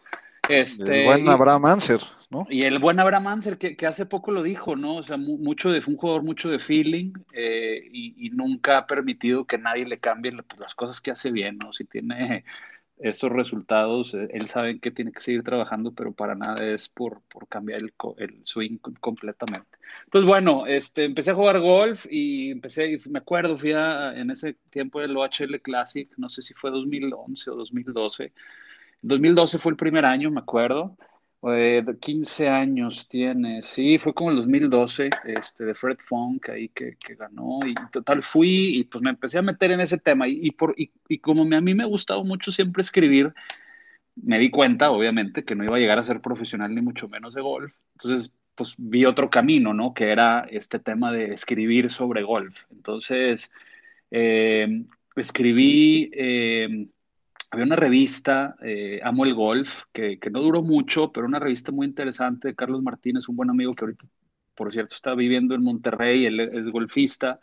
Este, 0.49 1.01
el 1.01 1.07
buen 1.07 1.29
Abraham 1.29 1.67
Anser, 1.67 2.01
¿no? 2.31 2.47
Y 2.49 2.63
el 2.63 2.79
buen 2.79 3.01
Abraham 3.01 3.27
Anser, 3.29 3.59
que, 3.59 3.77
que, 3.77 3.87
hace 3.87 4.07
poco 4.07 4.31
lo 4.31 4.43
dijo, 4.43 4.77
¿no? 4.77 4.97
O 4.97 5.03
sea, 5.03 5.17
mu 5.17 5.39
mucho 5.39 5.71
de, 5.71 5.81
fue 5.81 5.95
un 5.95 5.99
jugador 5.99 6.23
mucho 6.23 6.49
de 6.49 6.59
feeling 6.59 7.13
eh, 7.33 7.81
y, 7.93 8.15
y, 8.27 8.31
nunca 8.31 8.79
ha 8.79 8.87
permitido 8.87 9.45
que 9.45 9.59
nadie 9.59 9.87
le 9.87 9.99
cambie 9.99 10.33
pues, 10.33 10.61
las 10.61 10.75
cosas 10.75 11.01
que 11.01 11.11
hace 11.11 11.33
bien, 11.33 11.59
¿no? 11.59 11.73
Si 11.73 11.85
tiene 11.85 12.45
esos 12.99 13.31
resultados, 13.31 14.15
eh, 14.15 14.29
él 14.33 14.49
sabe 14.49 14.81
que 14.81 14.91
tiene 14.91 15.13
que 15.13 15.21
seguir 15.21 15.43
trabajando, 15.43 15.93
pero 15.93 16.13
para 16.13 16.35
nada 16.35 16.65
es 16.65 16.89
por, 16.89 17.21
por 17.29 17.47
cambiar 17.49 17.81
el, 17.81 17.93
el, 18.19 18.41
swing 18.45 18.79
completamente. 19.01 19.79
Entonces, 20.05 20.27
bueno, 20.27 20.67
este, 20.67 21.05
empecé 21.05 21.33
a 21.33 21.35
jugar 21.35 21.61
golf 21.61 22.07
y 22.11 22.51
empecé, 22.51 23.01
me 23.09 23.19
acuerdo, 23.19 23.57
fui 23.57 23.73
a, 23.73 24.17
en 24.17 24.31
ese 24.31 24.55
tiempo 24.71 25.01
del 25.01 25.17
OHL 25.17 25.61
Classic, 25.63 26.11
no 26.17 26.29
sé 26.29 26.43
si 26.43 26.55
fue 26.55 26.71
2011 26.71 27.51
o 27.51 27.55
2012. 27.57 28.33
2012 29.03 29.59
fue 29.59 29.73
el 29.73 29.77
primer 29.77 30.05
año, 30.05 30.31
me 30.31 30.41
acuerdo. 30.41 30.97
Eh, 31.49 31.85
15 32.01 32.49
años 32.49 33.09
tiene, 33.09 33.63
sí, 33.63 33.99
fue 33.99 34.15
como 34.15 34.31
el 34.31 34.37
2012, 34.37 35.11
este, 35.25 35.65
de 35.65 35.75
Fred 35.75 35.99
Funk 36.01 36.49
ahí 36.49 36.69
que, 36.71 36.97
que, 36.97 37.15
ganó 37.15 37.61
y 37.65 37.75
total 37.93 38.23
fui 38.23 38.79
y 38.79 38.85
pues 38.85 39.03
me 39.03 39.11
empecé 39.11 39.39
a 39.39 39.43
meter 39.43 39.71
en 39.71 39.81
ese 39.81 39.99
tema 39.99 40.27
y, 40.27 40.41
y 40.43 40.51
por, 40.51 40.75
y, 40.77 40.91
y 41.09 41.19
como 41.19 41.45
me, 41.45 41.57
a 41.57 41.61
mí 41.61 41.75
me 41.75 41.85
ha 41.85 41.87
gustado 41.87 42.25
mucho 42.25 42.51
siempre 42.51 42.81
escribir, 42.81 43.33
me 44.17 44.39
di 44.39 44.51
cuenta, 44.51 44.91
obviamente, 44.91 45.45
que 45.45 45.55
no 45.55 45.65
iba 45.65 45.77
a 45.77 45.79
llegar 45.79 45.99
a 45.99 46.03
ser 46.03 46.21
profesional 46.21 46.75
ni 46.75 46.81
mucho 46.81 47.09
menos 47.09 47.35
de 47.35 47.43
golf, 47.43 47.75
entonces 47.95 48.33
pues 48.57 48.75
vi 48.79 49.05
otro 49.05 49.31
camino, 49.31 49.75
¿no? 49.75 49.93
Que 49.95 50.11
era 50.11 50.41
este 50.51 50.79
tema 50.79 51.13
de 51.13 51.35
escribir 51.35 51.91
sobre 51.91 52.23
golf. 52.23 52.65
Entonces, 52.71 53.53
eh, 54.11 54.85
escribí... 55.15 56.11
Eh, 56.15 56.89
había 57.51 57.65
una 57.65 57.77
revista, 57.77 58.57
eh, 58.63 59.01
Amo 59.03 59.25
el 59.25 59.35
Golf, 59.35 59.83
que, 59.93 60.19
que, 60.19 60.31
no 60.31 60.41
duró 60.41 60.63
mucho, 60.63 61.13
pero 61.13 61.27
una 61.27 61.39
revista 61.39 61.73
muy 61.73 61.87
interesante 61.87 62.49
de 62.49 62.55
Carlos 62.55 62.83
Martínez, 62.83 63.29
un 63.29 63.37
buen 63.37 63.51
amigo 63.51 63.75
que 63.75 63.85
ahorita 63.85 64.07
por 64.57 64.73
cierto 64.73 64.97
está 64.97 65.15
viviendo 65.15 65.55
en 65.55 65.63
Monterrey, 65.63 66.27
él 66.27 66.41
es 66.41 66.69
golfista, 66.71 67.39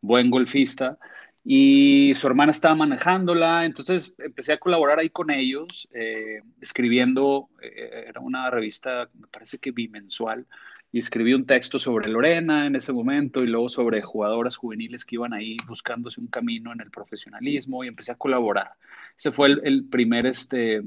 buen 0.00 0.30
golfista, 0.30 0.98
y 1.44 2.12
su 2.14 2.26
hermana 2.26 2.50
estaba 2.50 2.74
manejándola, 2.74 3.64
entonces 3.64 4.14
empecé 4.18 4.52
a 4.52 4.58
colaborar 4.58 4.98
ahí 4.98 5.10
con 5.10 5.30
ellos, 5.30 5.88
eh, 5.92 6.42
escribiendo, 6.60 7.48
eh, 7.62 8.06
era 8.08 8.20
una 8.20 8.50
revista, 8.50 9.08
me 9.18 9.28
parece 9.28 9.58
que 9.58 9.70
bimensual, 9.70 10.46
y 10.90 10.98
escribí 10.98 11.34
un 11.34 11.46
texto 11.46 11.78
sobre 11.78 12.08
Lorena 12.08 12.66
en 12.66 12.76
ese 12.76 12.92
momento 12.92 13.42
y 13.42 13.46
luego 13.46 13.68
sobre 13.68 14.00
jugadoras 14.00 14.56
juveniles 14.56 15.04
que 15.04 15.16
iban 15.16 15.34
ahí 15.34 15.56
buscándose 15.66 16.20
un 16.20 16.28
camino 16.28 16.72
en 16.72 16.80
el 16.80 16.90
profesionalismo 16.90 17.84
y 17.84 17.88
empecé 17.88 18.12
a 18.12 18.16
colaborar. 18.16 18.72
Ese 19.16 19.30
fue 19.30 19.48
el, 19.48 19.84
primer, 19.90 20.26
este, 20.26 20.82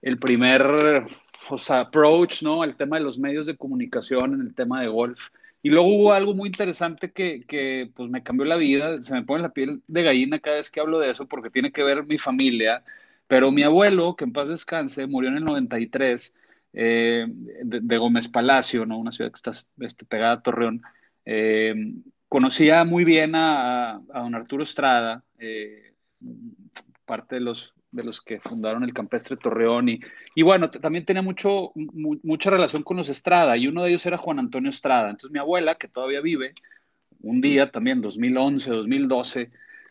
el 0.00 0.18
primer 0.18 1.06
o 1.48 1.58
sea, 1.58 1.80
approach, 1.80 2.42
¿no? 2.42 2.64
El 2.64 2.76
tema 2.76 2.96
de 2.98 3.04
los 3.04 3.18
medios 3.18 3.46
de 3.46 3.56
comunicación 3.56 4.34
en 4.34 4.40
el 4.40 4.54
tema 4.54 4.80
de 4.80 4.88
golf. 4.88 5.28
Y 5.62 5.70
luego 5.70 5.88
hubo 5.88 6.12
algo 6.12 6.34
muy 6.34 6.48
interesante 6.48 7.12
que, 7.12 7.44
que, 7.46 7.90
pues 7.94 8.10
me 8.10 8.22
cambió 8.22 8.44
la 8.44 8.56
vida, 8.56 9.00
se 9.00 9.14
me 9.14 9.22
pone 9.22 9.42
la 9.42 9.52
piel 9.52 9.82
de 9.86 10.02
gallina 10.02 10.40
cada 10.40 10.56
vez 10.56 10.70
que 10.70 10.80
hablo 10.80 10.98
de 10.98 11.10
eso 11.10 11.28
porque 11.28 11.50
tiene 11.50 11.72
que 11.72 11.84
ver 11.84 12.04
mi 12.04 12.18
familia, 12.18 12.84
pero 13.28 13.52
mi 13.52 13.62
abuelo, 13.62 14.16
que 14.16 14.24
en 14.24 14.32
paz 14.32 14.48
descanse, 14.48 15.06
murió 15.06 15.30
en 15.30 15.36
el 15.38 15.44
93 15.44 16.36
eh, 16.72 17.26
de, 17.28 17.98
Gómez 17.98 18.28
Palacio, 18.28 18.86
¿no? 18.86 18.98
una 18.98 19.12
ciudad 19.12 19.30
que 19.30 19.36
está 19.36 19.52
este, 19.80 20.04
pegada 20.04 20.32
a 20.34 20.42
Torreón, 20.42 20.82
eh, 21.24 21.74
conocía 22.28 22.84
muy 22.84 23.04
bien 23.04 23.34
a, 23.34 24.00
don 24.12 24.34
Arturo 24.34 24.62
Estrada, 24.62 25.22
eh, 25.38 25.94
parte 27.04 27.36
de 27.36 27.40
los, 27.42 27.74
de 27.92 28.02
los 28.02 28.20
que 28.20 28.40
fundaron 28.40 28.82
el 28.82 28.92
campestre 28.92 29.36
Torreón, 29.36 29.88
y, 29.88 30.00
y 30.34 30.42
bueno, 30.42 30.70
también 30.70 31.04
tenía 31.04 31.22
mucho, 31.22 31.72
mucha 31.74 32.50
relación 32.50 32.82
con 32.82 32.96
los 32.96 33.08
Estrada, 33.08 33.56
y 33.56 33.68
uno 33.68 33.84
de 33.84 33.90
ellos 33.90 34.04
era 34.06 34.18
Juan 34.18 34.38
Antonio 34.38 34.70
Estrada. 34.70 35.10
Entonces 35.10 35.30
mi 35.30 35.38
abuela, 35.38 35.76
que 35.76 35.88
todavía 35.88 36.20
vive, 36.20 36.54
un 37.20 37.40
día 37.40 37.70
también, 37.70 38.00
2011, 38.00 38.70
2012, 38.70 39.50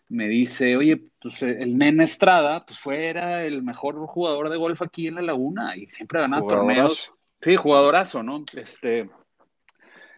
me 0.10 0.28
dice, 0.28 0.76
oye, 0.76 1.02
pues 1.22 1.42
eh, 1.42 1.58
el 1.62 1.78
Nene 1.78 2.04
Estrada, 2.04 2.66
pues 2.66 2.78
fue, 2.78 3.08
era 3.08 3.46
el 3.46 3.64
mejor 3.64 3.96
jugador 4.08 4.50
de 4.50 4.58
golf 4.58 4.82
aquí 4.82 5.08
en 5.08 5.16
la 5.16 5.22
Laguna 5.22 5.78
y 5.78 5.88
siempre 5.88 6.20
ganaba 6.20 6.46
torneos. 6.46 7.14
Sí, 7.42 7.56
jugadorazo, 7.56 8.22
¿no? 8.22 8.44
Este, 8.54 9.10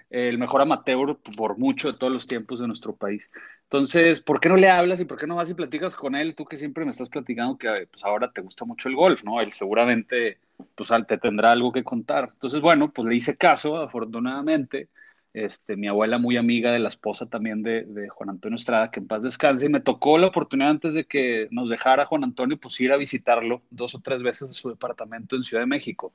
el 0.09 0.37
mejor 0.37 0.61
amateur 0.61 1.17
por 1.37 1.57
mucho 1.57 1.91
de 1.91 1.97
todos 1.97 2.11
los 2.11 2.27
tiempos 2.27 2.59
de 2.59 2.67
nuestro 2.67 2.95
país. 2.95 3.29
Entonces, 3.73 4.21
¿por 4.21 4.39
qué 4.39 4.49
no 4.49 4.55
le 4.55 4.69
hablas 4.69 4.99
y 4.99 5.05
por 5.05 5.17
qué 5.17 5.25
no 5.25 5.37
vas 5.37 5.49
y 5.49 5.55
platicas 5.55 5.95
con 5.95 6.13
él? 6.13 6.35
Tú 6.35 6.45
que 6.45 6.57
siempre 6.57 6.85
me 6.85 6.91
estás 6.91 7.09
platicando 7.09 7.57
que 7.57 7.87
pues 7.89 8.05
ahora 8.05 8.31
te 8.31 8.41
gusta 8.41 8.65
mucho 8.65 8.87
el 8.87 8.95
golf, 8.95 9.23
¿no? 9.23 9.41
Él 9.41 9.51
seguramente 9.51 10.37
pues 10.75 10.91
te 11.07 11.17
tendrá 11.17 11.53
algo 11.53 11.71
que 11.71 11.83
contar. 11.83 12.29
Entonces, 12.33 12.61
bueno, 12.61 12.93
pues 12.93 13.07
le 13.07 13.15
hice 13.15 13.35
caso, 13.35 13.77
afortunadamente. 13.77 14.89
Este, 15.33 15.75
mi 15.75 15.87
abuela 15.87 16.19
muy 16.19 16.37
amiga 16.37 16.71
de 16.71 16.77
la 16.77 16.89
esposa 16.89 17.25
también 17.25 17.63
de, 17.63 18.07
Juan 18.09 18.29
Antonio 18.29 18.57
Estrada, 18.57 18.91
que 18.91 18.99
en 18.99 19.07
paz 19.07 19.23
descanse, 19.23 19.65
y 19.65 19.69
me 19.69 19.81
tocó 19.81 20.19
la 20.19 20.27
oportunidad 20.27 20.69
antes 20.69 20.93
de 20.93 21.05
que 21.05 21.47
nos 21.49 21.71
dejara 21.71 22.05
Juan 22.05 22.23
Antonio, 22.23 22.59
pues 22.59 22.79
ir 22.79 22.91
a 22.91 22.97
visitarlo 22.97 23.63
dos 23.71 23.95
o 23.95 24.01
tres 24.01 24.21
veces 24.21 24.49
en 24.49 24.53
su 24.53 24.69
departamento 24.69 25.35
en 25.35 25.41
Ciudad 25.41 25.63
de 25.63 25.67
México. 25.67 26.13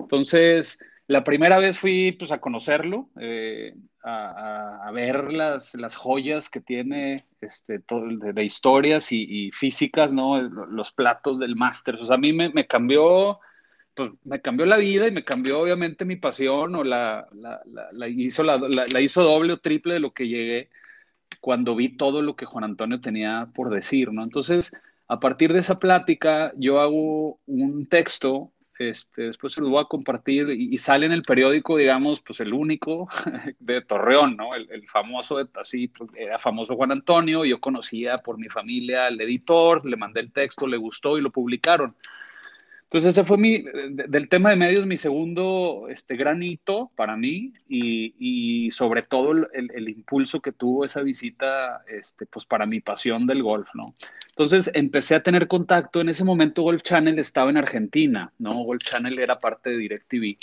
Entonces, 0.00 0.80
la 1.08 1.22
primera 1.22 1.58
vez 1.58 1.78
fui 1.78 2.12
pues 2.12 2.32
a 2.32 2.40
conocerlo, 2.40 3.10
eh, 3.20 3.74
a, 4.02 4.90
ver 4.92 5.32
las, 5.32 5.74
las, 5.74 5.96
joyas 5.96 6.48
que 6.48 6.60
tiene 6.60 7.26
este, 7.40 7.80
todo, 7.80 8.06
de, 8.08 8.44
historias 8.44 9.12
y, 9.12 9.50
físicas, 9.52 10.12
¿no? 10.12 10.40
Los 10.40 10.92
platos 10.92 11.38
del 11.38 11.56
Masters. 11.56 12.00
O 12.00 12.04
sea, 12.04 12.16
a 12.16 12.18
mí 12.18 12.32
me, 12.32 12.66
cambió 12.66 13.40
pues 13.94 14.12
me 14.24 14.40
cambió 14.40 14.66
la 14.66 14.76
vida 14.76 15.08
y 15.08 15.10
me 15.10 15.24
cambió 15.24 15.60
obviamente 15.60 16.04
mi 16.04 16.16
pasión 16.16 16.74
o 16.74 16.84
la, 16.84 17.26
la, 17.32 18.08
hizo, 18.08 18.42
la, 18.42 19.00
hizo 19.00 19.22
doble 19.22 19.54
o 19.54 19.58
triple 19.58 19.94
de 19.94 20.00
lo 20.00 20.12
que 20.12 20.28
llegué 20.28 20.70
cuando 21.40 21.74
vi 21.74 21.96
todo 21.96 22.22
lo 22.22 22.36
que 22.36 22.46
Juan 22.46 22.64
Antonio 22.64 23.00
tenía 23.00 23.48
por 23.54 23.70
decir, 23.70 24.12
¿no? 24.12 24.22
Entonces, 24.22 24.72
a 25.08 25.20
partir 25.20 25.52
de 25.52 25.60
esa 25.60 25.78
plática, 25.78 26.52
yo 26.56 26.80
hago 26.80 27.40
un 27.46 27.86
texto, 27.86 28.52
este, 28.78 29.22
después 29.22 29.52
se 29.52 29.60
lo 29.60 29.70
voy 29.70 29.82
a 29.82 29.86
compartir 29.86 30.50
y, 30.50 30.76
sale 30.78 31.06
en 31.06 31.12
el 31.12 31.22
periódico, 31.22 31.76
digamos, 31.76 32.20
pues 32.20 32.40
el 32.40 32.52
único 32.52 33.08
de 33.58 33.80
Torreón, 33.80 34.36
¿no? 34.36 34.54
El, 34.54 34.70
el 34.70 34.88
famoso, 34.88 35.38
así, 35.54 35.88
pues, 35.88 36.10
era 36.16 36.38
famoso 36.38 36.76
Juan 36.76 36.92
Antonio, 36.92 37.44
yo 37.44 37.60
conocía 37.60 38.18
por 38.18 38.38
mi 38.38 38.48
familia 38.48 39.06
al 39.06 39.20
editor, 39.20 39.84
le 39.84 39.96
mandé 39.96 40.20
el 40.20 40.32
texto, 40.32 40.66
le 40.66 40.76
gustó 40.76 41.18
y 41.18 41.22
lo 41.22 41.30
publicaron. 41.30 41.94
Entonces 42.96 43.12
ese 43.12 43.24
fue 43.24 43.36
mi, 43.36 43.62
del 43.90 44.30
tema 44.30 44.48
de 44.48 44.56
medios, 44.56 44.86
mi 44.86 44.96
segundo 44.96 45.86
este, 45.90 46.16
gran 46.16 46.42
hito 46.42 46.90
para 46.96 47.14
mí 47.14 47.52
y, 47.68 48.70
sobre 48.70 49.02
todo 49.02 49.32
el, 49.32 49.48
el, 49.52 49.90
impulso 49.90 50.40
que 50.40 50.50
tuvo 50.50 50.82
esa 50.82 51.02
visita 51.02 51.84
este, 51.88 52.24
pues 52.24 52.46
para 52.46 52.64
mi 52.64 52.80
pasión 52.80 53.26
del 53.26 53.42
golf, 53.42 53.68
¿no? 53.74 53.94
Entonces 54.30 54.70
empecé 54.72 55.14
a 55.14 55.22
tener 55.22 55.46
contacto, 55.46 56.00
en 56.00 56.08
ese 56.08 56.24
momento 56.24 56.62
Golf 56.62 56.80
Channel 56.80 57.18
estaba 57.18 57.50
en 57.50 57.58
Argentina, 57.58 58.32
¿no? 58.38 58.64
Golf 58.64 58.82
Channel 58.82 59.18
era 59.18 59.38
parte 59.38 59.68
de 59.68 59.76
DirecTV, 59.76 60.38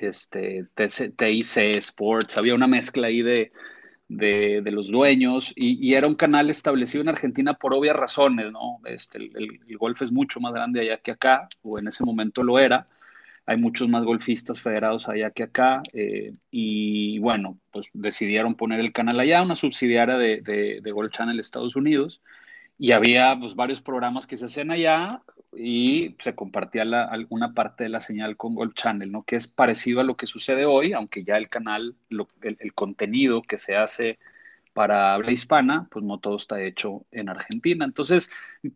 este, 0.00 0.64
TIC 0.74 1.76
Sports, 1.76 2.38
había 2.38 2.54
una 2.54 2.66
mezcla 2.66 3.08
ahí 3.08 3.20
de, 3.20 3.52
de, 4.08 4.62
los 4.70 4.88
dueños 4.88 5.52
y, 5.54 5.94
era 5.94 6.06
un 6.06 6.14
canal 6.14 6.50
establecido 6.50 7.02
en 7.02 7.10
Argentina 7.10 7.54
por 7.54 7.74
obvias 7.74 7.96
razones, 7.96 8.50
¿no? 8.52 8.80
Este, 8.84 9.18
el, 9.18 9.60
golf 9.78 10.02
es 10.02 10.10
mucho 10.12 10.40
más 10.40 10.52
grande 10.52 10.80
allá 10.80 10.98
que 10.98 11.12
acá, 11.12 11.48
o 11.62 11.78
en 11.78 11.88
ese 11.88 12.04
momento 12.04 12.42
lo 12.42 12.58
era. 12.58 12.86
Hay 13.46 13.56
muchos 13.56 13.88
más 13.88 14.04
golfistas 14.04 14.60
federados 14.60 15.08
allá 15.08 15.30
que 15.30 15.44
acá 15.44 15.82
eh, 15.94 16.34
y 16.50 17.18
bueno, 17.18 17.58
pues 17.70 17.88
decidieron 17.94 18.54
poner 18.56 18.80
el 18.80 18.92
canal 18.92 19.20
allá, 19.20 19.42
una 19.42 19.56
subsidiaria 19.56 20.18
de, 20.18 20.40
de, 20.42 20.80
de 20.82 20.92
Golf 20.92 21.12
Channel 21.12 21.40
Estados 21.40 21.76
Unidos 21.76 22.20
y 22.78 22.92
había 22.92 23.36
pues, 23.38 23.56
varios 23.56 23.80
programas 23.80 24.26
que 24.26 24.36
se 24.36 24.44
hacían 24.44 24.70
allá 24.70 25.20
y 25.56 26.14
se 26.20 26.34
compartía 26.34 26.82
alguna 26.82 27.52
parte 27.52 27.84
de 27.84 27.90
la 27.90 28.00
señal 28.00 28.36
con 28.36 28.54
Golf 28.54 28.74
Channel, 28.74 29.10
¿no? 29.10 29.24
Que 29.24 29.34
es 29.36 29.48
parecido 29.48 30.00
a 30.00 30.04
lo 30.04 30.16
que 30.16 30.26
sucede 30.26 30.64
hoy, 30.64 30.92
aunque 30.92 31.24
ya 31.24 31.36
el 31.36 31.48
canal, 31.48 31.96
el, 32.42 32.74
contenido 32.74 33.42
que 33.42 33.58
se 33.58 33.76
hace 33.76 34.18
para 34.74 35.14
habla 35.14 35.32
hispana, 35.32 35.88
pues 35.90 36.04
no 36.04 36.18
todo 36.18 36.36
está 36.36 36.62
hecho 36.62 37.04
en 37.10 37.28
Argentina. 37.28 37.84
Entonces 37.84 38.30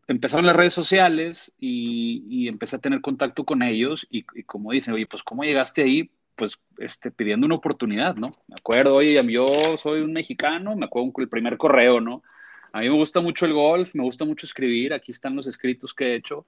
empezaron 0.08 0.46
las 0.46 0.56
redes 0.56 0.74
sociales 0.74 1.54
y, 1.60 2.48
empecé 2.48 2.76
a 2.76 2.80
tener 2.80 3.00
contacto 3.00 3.44
con 3.44 3.62
ellos 3.62 4.06
y, 4.10 4.24
como 4.44 4.72
dicen, 4.72 4.94
oye, 4.94 5.06
pues 5.06 5.22
¿cómo 5.22 5.44
llegaste 5.44 5.82
ahí? 5.82 6.10
Pues 6.34 6.60
este, 6.78 7.12
pidiendo 7.12 7.46
una 7.46 7.54
oportunidad, 7.54 8.16
¿no? 8.16 8.32
Me 8.48 8.56
acuerdo, 8.58 8.96
oye, 8.96 9.16
yo 9.30 9.46
soy 9.76 10.00
un 10.00 10.12
mexicano, 10.12 10.74
me 10.74 10.86
acuerdo 10.86 11.12
el 11.18 11.28
primer 11.28 11.56
correo, 11.56 12.00
¿no? 12.00 12.22
A 12.72 12.80
mí 12.80 12.88
me 12.88 12.96
gusta 12.96 13.20
mucho 13.20 13.44
el 13.46 13.52
golf, 13.52 13.94
me 13.94 14.02
gusta 14.02 14.24
mucho 14.24 14.46
escribir, 14.46 14.94
aquí 14.94 15.12
están 15.12 15.36
los 15.36 15.46
escritos 15.46 15.92
que 15.94 16.06
he 16.06 16.14
hecho. 16.16 16.46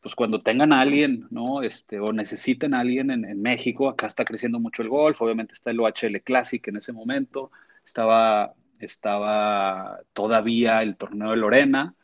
Pues 0.00 0.14
cuando 0.14 0.38
tengan 0.38 0.72
alguien, 0.72 1.26
¿no? 1.30 1.62
Este, 1.62 2.00
o 2.00 2.12
necesiten 2.12 2.74
alguien 2.74 3.10
en, 3.10 3.42
México, 3.42 3.88
acá 3.88 4.06
está 4.06 4.24
creciendo 4.24 4.58
mucho 4.58 4.82
el 4.82 4.88
golf, 4.88 5.20
obviamente 5.22 5.54
está 5.54 5.70
el 5.70 5.80
OHL 5.80 6.22
Classic 6.24 6.66
en 6.68 6.76
ese 6.76 6.92
momento, 6.92 7.52
estaba, 7.84 8.54
estaba 8.78 10.00
todavía 10.12 10.82
el 10.82 10.96
torneo 10.96 11.30
de 11.30 11.36
Lorena, 11.36 11.94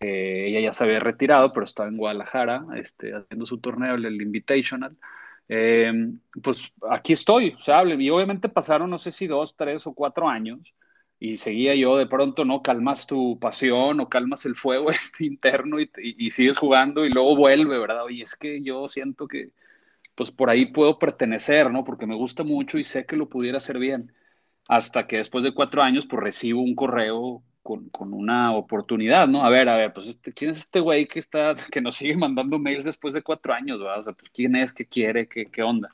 ella 0.00 0.60
ya 0.60 0.72
se 0.72 0.84
había 0.84 1.00
retirado, 1.00 1.52
pero 1.52 1.64
estaba 1.64 1.88
en 1.88 1.96
Guadalajara 1.96 2.64
este, 2.76 3.14
haciendo 3.14 3.46
su 3.46 3.58
torneo, 3.58 3.94
el, 3.96 4.22
Invitational. 4.22 4.96
Eh, 5.48 5.92
pues 6.42 6.72
aquí 6.88 7.12
estoy, 7.14 7.50
o 7.58 7.60
sea. 7.60 7.84
Y 7.84 8.10
obviamente 8.10 8.48
pasaron, 8.48 8.88
no 8.88 8.98
sé 8.98 9.10
si 9.10 9.26
dos, 9.26 9.56
tres 9.56 9.86
o 9.86 9.94
cuatro 9.94 10.28
años 10.28 10.60
y 11.20 11.36
seguía 11.36 11.74
yo 11.76 11.98
de 11.98 12.06
pronto, 12.06 12.44
¿no? 12.46 12.62
Calmas 12.62 13.06
tu 13.06 13.38
pasión 13.38 14.00
o 14.00 14.08
calmas 14.08 14.46
el 14.46 14.56
fuego 14.56 14.90
este 14.90 15.26
interno 15.26 15.78
y, 15.80 16.30
sigues 16.30 16.58
jugando 16.58 17.04
y 17.06 17.10
luego 17.10 17.36
vuelve, 17.36 17.78
¿verdad? 17.78 18.04
Oye, 18.04 18.22
es 18.24 18.36
que 18.36 18.62
yo 18.62 18.88
siento 18.88 19.28
que 19.28 19.52
pues 20.16 20.32
por 20.32 20.50
ahí 20.50 20.66
puedo 20.66 20.98
pertenecer, 20.98 21.70
¿no? 21.70 21.84
Porque 21.84 22.06
me 22.06 22.16
gusta 22.16 22.44
mucho 22.44 22.78
y 22.78 22.84
sé 22.84 23.06
que 23.06 23.16
lo 23.16 23.28
pudiera 23.28 23.58
hacer 23.58 23.78
bien. 23.78 24.12
Hasta 24.68 25.06
que 25.06 25.18
después 25.18 25.44
de 25.44 25.54
cuatro 25.54 25.82
años, 25.82 26.06
pues 26.06 26.22
recibo 26.22 26.62
un 26.62 26.74
correo 26.74 27.42
con, 27.62 27.90
con 27.90 28.14
una 28.14 28.54
oportunidad, 28.54 29.28
¿no? 29.28 29.44
A 29.44 29.50
ver, 29.50 29.68
a 29.68 29.76
ver, 29.76 29.92
pues 29.92 30.08
este, 30.08 30.32
¿quién 30.32 30.52
es 30.52 30.58
este 30.58 30.80
güey 30.80 31.06
que 31.08 31.18
está, 31.20 31.54
que 31.72 31.80
nos 31.80 31.96
sigue 31.96 32.16
mandando 32.16 32.58
mails 32.58 32.86
después 32.86 33.14
de 33.14 33.22
cuatro 33.22 33.54
años, 33.54 33.80
¿verdad? 33.80 34.00
O 34.00 34.02
sea, 34.04 34.12
pues 34.14 34.30
¿quién 34.30 34.56
es? 34.56 34.72
¿Qué 34.72 34.86
quiere? 34.86 35.28
¿Qué, 35.28 35.46
qué 35.46 35.62
onda? 35.62 35.90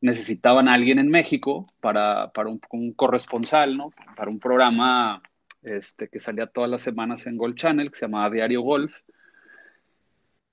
Necesitaban 0.00 0.68
a 0.68 0.74
alguien 0.74 0.98
en 0.98 1.08
México 1.08 1.66
para, 1.80 2.30
para 2.32 2.48
un, 2.48 2.92
corresponsal, 2.94 3.76
¿no? 3.76 3.92
Para 4.16 4.30
un 4.30 4.38
programa 4.38 5.22
este, 5.62 6.08
que 6.08 6.20
salía 6.20 6.46
todas 6.46 6.70
las 6.70 6.82
semanas 6.82 7.26
en 7.26 7.36
Golf 7.36 7.56
Channel, 7.56 7.90
que 7.90 7.98
se 7.98 8.06
llamaba 8.06 8.30
Diario 8.30 8.62
Golf. 8.62 9.00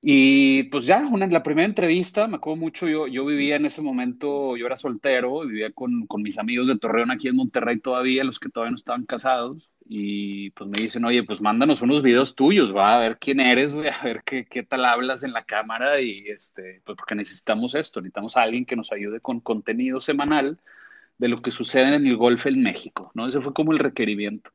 Y 0.01 0.63
pues 0.63 0.85
ya, 0.85 0.99
una, 0.99 1.27
la 1.27 1.43
primera 1.43 1.67
entrevista, 1.67 2.27
me 2.27 2.37
acuerdo 2.37 2.57
mucho, 2.57 2.87
yo, 2.87 3.07
yo 3.07 3.25
vivía 3.25 3.55
en 3.55 3.65
ese 3.65 3.81
momento, 3.81 4.55
yo 4.55 4.65
era 4.65 4.75
soltero, 4.75 5.41
vivía 5.41 5.71
con, 5.71 6.05
con 6.07 6.21
mis 6.21 6.37
amigos 6.37 6.67
de 6.67 6.77
Torreón 6.77 7.11
aquí 7.11 7.27
en 7.27 7.35
Monterrey 7.35 7.79
todavía, 7.79 8.23
los 8.23 8.39
que 8.39 8.49
todavía 8.49 8.71
no 8.71 8.75
estaban 8.75 9.05
casados 9.05 9.69
y 9.89 10.49
pues 10.51 10.69
me 10.69 10.79
dicen, 10.79 11.05
oye, 11.05 11.23
pues 11.23 11.39
mándanos 11.41 11.81
unos 11.81 12.01
videos 12.01 12.35
tuyos, 12.35 12.75
va 12.75 12.95
a 12.95 12.99
ver 12.99 13.17
quién 13.19 13.39
eres, 13.39 13.73
voy 13.73 13.87
a 13.87 14.03
ver 14.03 14.21
qué, 14.25 14.45
qué, 14.45 14.63
tal 14.63 14.85
hablas 14.85 15.23
en 15.23 15.31
la 15.33 15.45
cámara 15.45 16.01
y 16.01 16.27
este, 16.27 16.81
pues 16.85 16.97
porque 16.97 17.15
necesitamos 17.15 17.73
esto, 17.75 18.01
necesitamos 18.01 18.35
a 18.35 18.41
alguien 18.41 18.65
que 18.65 18.75
nos 18.75 18.91
ayude 18.91 19.21
con 19.21 19.39
contenido 19.39 20.01
semanal 20.01 20.59
de 21.17 21.27
lo 21.29 21.41
que 21.41 21.51
sucede 21.51 21.95
en 21.95 22.05
el 22.05 22.17
golf 22.17 22.45
en 22.47 22.61
México, 22.61 23.11
¿no? 23.15 23.27
Ese 23.27 23.41
fue 23.41 23.53
como 23.53 23.71
el 23.71 23.79
requerimiento. 23.79 24.51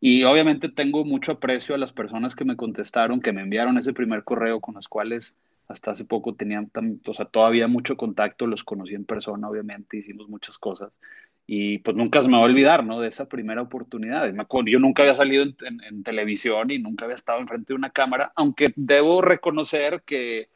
Y 0.00 0.24
obviamente 0.24 0.68
tengo 0.70 1.04
mucho 1.04 1.32
aprecio 1.32 1.74
a 1.74 1.78
las 1.78 1.92
personas 1.92 2.34
que 2.34 2.44
me 2.44 2.56
contestaron, 2.56 3.20
que 3.20 3.32
me 3.32 3.42
enviaron 3.42 3.76
ese 3.76 3.92
primer 3.92 4.24
correo 4.24 4.60
con 4.60 4.74
las 4.76 4.88
cuales 4.88 5.36
hasta 5.68 5.92
hace 5.92 6.04
poco 6.04 6.34
tenían, 6.34 6.70
o 7.06 7.14
sea, 7.14 7.26
todavía 7.26 7.68
mucho 7.68 7.96
contacto, 7.96 8.46
los 8.46 8.64
conocí 8.64 8.94
en 8.94 9.04
persona, 9.04 9.48
obviamente, 9.48 9.98
hicimos 9.98 10.28
muchas 10.28 10.58
cosas. 10.58 10.98
Y 11.46 11.78
pues 11.78 11.96
nunca 11.96 12.20
se 12.20 12.28
me 12.28 12.36
va 12.36 12.42
a 12.42 12.46
olvidar, 12.46 12.84
¿no? 12.84 13.00
De 13.00 13.08
esa 13.08 13.28
primera 13.28 13.62
oportunidad. 13.62 14.32
Me 14.32 14.46
yo 14.66 14.78
nunca 14.78 15.02
había 15.02 15.14
salido 15.14 15.42
en, 15.42 15.56
en 15.82 16.02
televisión 16.04 16.70
y 16.70 16.78
nunca 16.78 17.04
había 17.06 17.16
estado 17.16 17.40
enfrente 17.40 17.72
de 17.72 17.76
una 17.76 17.90
cámara, 17.90 18.32
aunque 18.36 18.72
debo 18.76 19.20
reconocer 19.22 20.02
que 20.04 20.48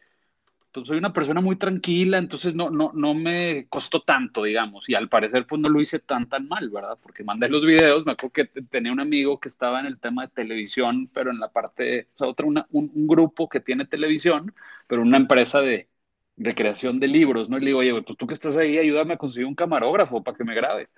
pues 0.74 0.88
soy 0.88 0.98
una 0.98 1.12
persona 1.12 1.40
muy 1.40 1.54
tranquila, 1.54 2.18
entonces 2.18 2.52
no, 2.56 2.68
no, 2.68 2.90
no 2.94 3.14
me 3.14 3.68
costó 3.68 4.02
tanto, 4.02 4.42
digamos, 4.42 4.88
y 4.88 4.94
al 4.96 5.08
parecer 5.08 5.46
pues 5.46 5.60
no 5.60 5.68
lo 5.68 5.80
hice 5.80 6.00
tan, 6.00 6.28
tan 6.28 6.48
mal, 6.48 6.68
¿verdad? 6.68 6.98
Porque 7.00 7.22
mandé 7.22 7.48
los 7.48 7.64
videos, 7.64 8.04
me 8.04 8.12
acuerdo 8.12 8.32
que 8.32 8.44
tenía 8.62 8.90
un 8.90 8.98
amigo 8.98 9.38
que 9.38 9.48
estaba 9.48 9.78
en 9.78 9.86
el 9.86 10.00
tema 10.00 10.26
de 10.26 10.32
televisión, 10.32 11.08
pero 11.14 11.30
en 11.30 11.38
la 11.38 11.48
parte, 11.48 12.08
o 12.16 12.18
sea, 12.18 12.26
otra, 12.26 12.46
un, 12.46 12.64
un, 12.72 13.06
grupo 13.06 13.48
que 13.48 13.60
tiene 13.60 13.86
televisión, 13.86 14.52
pero 14.88 15.02
una 15.02 15.16
empresa 15.16 15.60
de, 15.60 15.88
de 16.36 16.54
creación 16.54 17.00
de 17.00 17.08
libros, 17.08 17.48
¿no? 17.48 17.58
Y 17.58 17.60
le 17.60 17.66
digo, 17.66 17.78
oye, 17.80 18.02
pues 18.02 18.16
tú 18.18 18.26
que 18.26 18.34
estás 18.34 18.56
ahí, 18.56 18.78
ayúdame 18.78 19.14
a 19.14 19.18
conseguir 19.18 19.46
un 19.46 19.54
camarógrafo 19.54 20.22
para 20.22 20.36
que 20.36 20.44
me 20.44 20.54
grabe. 20.54 20.88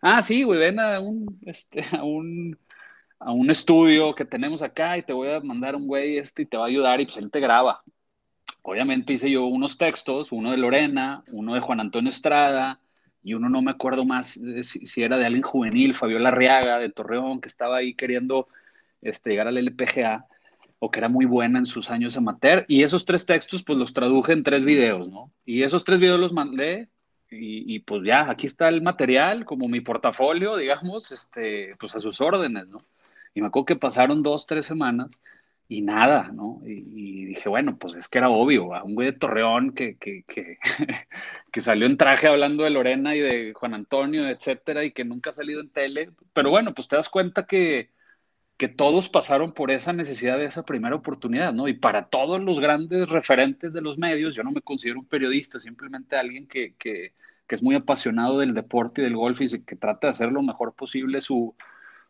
Ah, 0.00 0.22
sí, 0.22 0.42
güey, 0.44 0.58
ven 0.60 0.80
a 0.80 1.00
un, 1.00 1.38
este, 1.46 1.84
a 1.98 2.04
un, 2.04 2.58
a 3.18 3.32
un 3.32 3.50
estudio 3.50 4.14
que 4.14 4.24
tenemos 4.24 4.62
acá 4.62 4.98
y 4.98 5.02
te 5.02 5.12
voy 5.12 5.30
a 5.30 5.40
mandar 5.40 5.76
un 5.76 5.86
güey 5.86 6.18
este 6.18 6.42
y 6.42 6.46
te 6.46 6.56
va 6.56 6.64
a 6.64 6.68
ayudar 6.68 7.00
y 7.00 7.06
pues 7.06 7.16
él 7.16 7.30
te 7.30 7.40
graba 7.40 7.82
obviamente 8.66 9.12
hice 9.12 9.30
yo 9.30 9.44
unos 9.44 9.76
textos, 9.76 10.32
uno 10.32 10.50
de 10.50 10.56
Lorena, 10.56 11.22
uno 11.32 11.54
de 11.54 11.60
Juan 11.60 11.80
Antonio 11.80 12.08
Estrada 12.08 12.80
y 13.22 13.34
uno 13.34 13.50
no 13.50 13.60
me 13.60 13.70
acuerdo 13.70 14.06
más 14.06 14.40
si, 14.62 15.02
era 15.02 15.18
de 15.18 15.26
alguien 15.26 15.42
juvenil, 15.42 15.94
Fabiola 15.94 16.30
Arriaga 16.30 16.78
de 16.78 16.88
Torreón, 16.88 17.42
que 17.42 17.48
estaba 17.48 17.76
ahí 17.76 17.94
queriendo 17.94 18.48
este, 19.02 19.30
llegar 19.30 19.48
al 19.48 19.58
LPGA 19.58 20.26
o 20.78 20.90
que 20.90 21.00
era 21.00 21.08
muy 21.08 21.24
buena 21.26 21.58
en 21.58 21.66
sus 21.66 21.90
años 21.90 22.16
amateur. 22.16 22.64
Y 22.68 22.82
esos 22.82 23.04
tres 23.04 23.26
textos 23.26 23.62
pues 23.62 23.78
los 23.78 23.92
traduje 23.92 24.32
en 24.32 24.42
tres 24.42 24.64
videos, 24.64 25.10
¿no? 25.10 25.32
Y 25.44 25.62
esos 25.62 25.84
tres 25.84 26.00
videos 26.00 26.20
los 26.20 26.32
mandé 26.32 26.88
y, 27.30 27.74
y, 27.74 27.80
pues 27.80 28.02
ya, 28.04 28.30
aquí 28.30 28.46
está 28.46 28.68
el 28.68 28.82
material, 28.82 29.44
como 29.44 29.68
mi 29.68 29.80
portafolio, 29.80 30.56
digamos, 30.56 31.10
este, 31.10 31.74
pues 31.78 31.94
a 31.96 31.98
sus 31.98 32.20
órdenes, 32.20 32.68
¿no? 32.68 32.84
Y 33.34 33.40
me 33.40 33.48
acuerdo 33.48 33.66
que 33.66 33.76
pasaron 33.76 34.22
dos, 34.22 34.46
tres 34.46 34.66
semanas 34.66 35.10
y 35.68 35.82
nada, 35.82 36.30
¿no? 36.32 36.60
Y, 36.64 37.24
dije, 37.26 37.48
bueno, 37.48 37.76
pues 37.78 37.94
es 37.94 38.08
que 38.08 38.18
era 38.18 38.28
obvio, 38.30 38.74
a 38.74 38.84
un 38.84 38.94
güey 38.94 39.10
de 39.12 39.18
Torreón 39.18 39.72
que, 39.72 39.96
que, 39.96 40.24
que, 40.24 40.58
que, 41.52 41.60
salió 41.60 41.86
en 41.86 41.96
traje 41.96 42.28
hablando 42.28 42.64
de 42.64 42.70
Lorena 42.70 43.14
y 43.16 43.20
de 43.20 43.52
Juan 43.54 43.74
Antonio, 43.74 44.28
etcétera, 44.28 44.84
y 44.84 44.92
que 44.92 45.04
nunca 45.04 45.30
ha 45.30 45.32
salido 45.32 45.60
en 45.60 45.70
tele. 45.70 46.10
Pero 46.32 46.50
bueno, 46.50 46.74
pues 46.74 46.88
te 46.88 46.96
das 46.96 47.08
cuenta 47.08 47.46
que, 47.46 47.90
que 48.56 48.68
todos 48.68 49.08
pasaron 49.08 49.52
por 49.52 49.70
esa 49.70 49.92
necesidad 49.92 50.38
de 50.38 50.46
esa 50.46 50.64
primera 50.64 50.94
oportunidad, 50.94 51.52
¿no? 51.52 51.68
Y 51.68 51.74
para 51.74 52.06
todos 52.08 52.40
los 52.40 52.60
grandes 52.60 53.08
referentes 53.08 53.72
de 53.72 53.80
los 53.80 53.98
medios, 53.98 54.34
yo 54.34 54.44
no 54.44 54.52
me 54.52 54.62
considero 54.62 55.00
un 55.00 55.06
periodista, 55.06 55.58
simplemente 55.58 56.16
alguien 56.16 56.46
que, 56.46 56.74
que, 56.76 57.12
es 57.48 57.62
muy 57.62 57.76
apasionado 57.76 58.40
del 58.40 58.52
deporte 58.52 59.00
y 59.00 59.04
del 59.04 59.16
golf 59.16 59.40
y 59.40 59.62
que 59.62 59.76
trata 59.76 60.08
de 60.08 60.10
hacer 60.10 60.32
lo 60.32 60.42
mejor 60.42 60.74
posible 60.74 61.20
su 61.20 61.54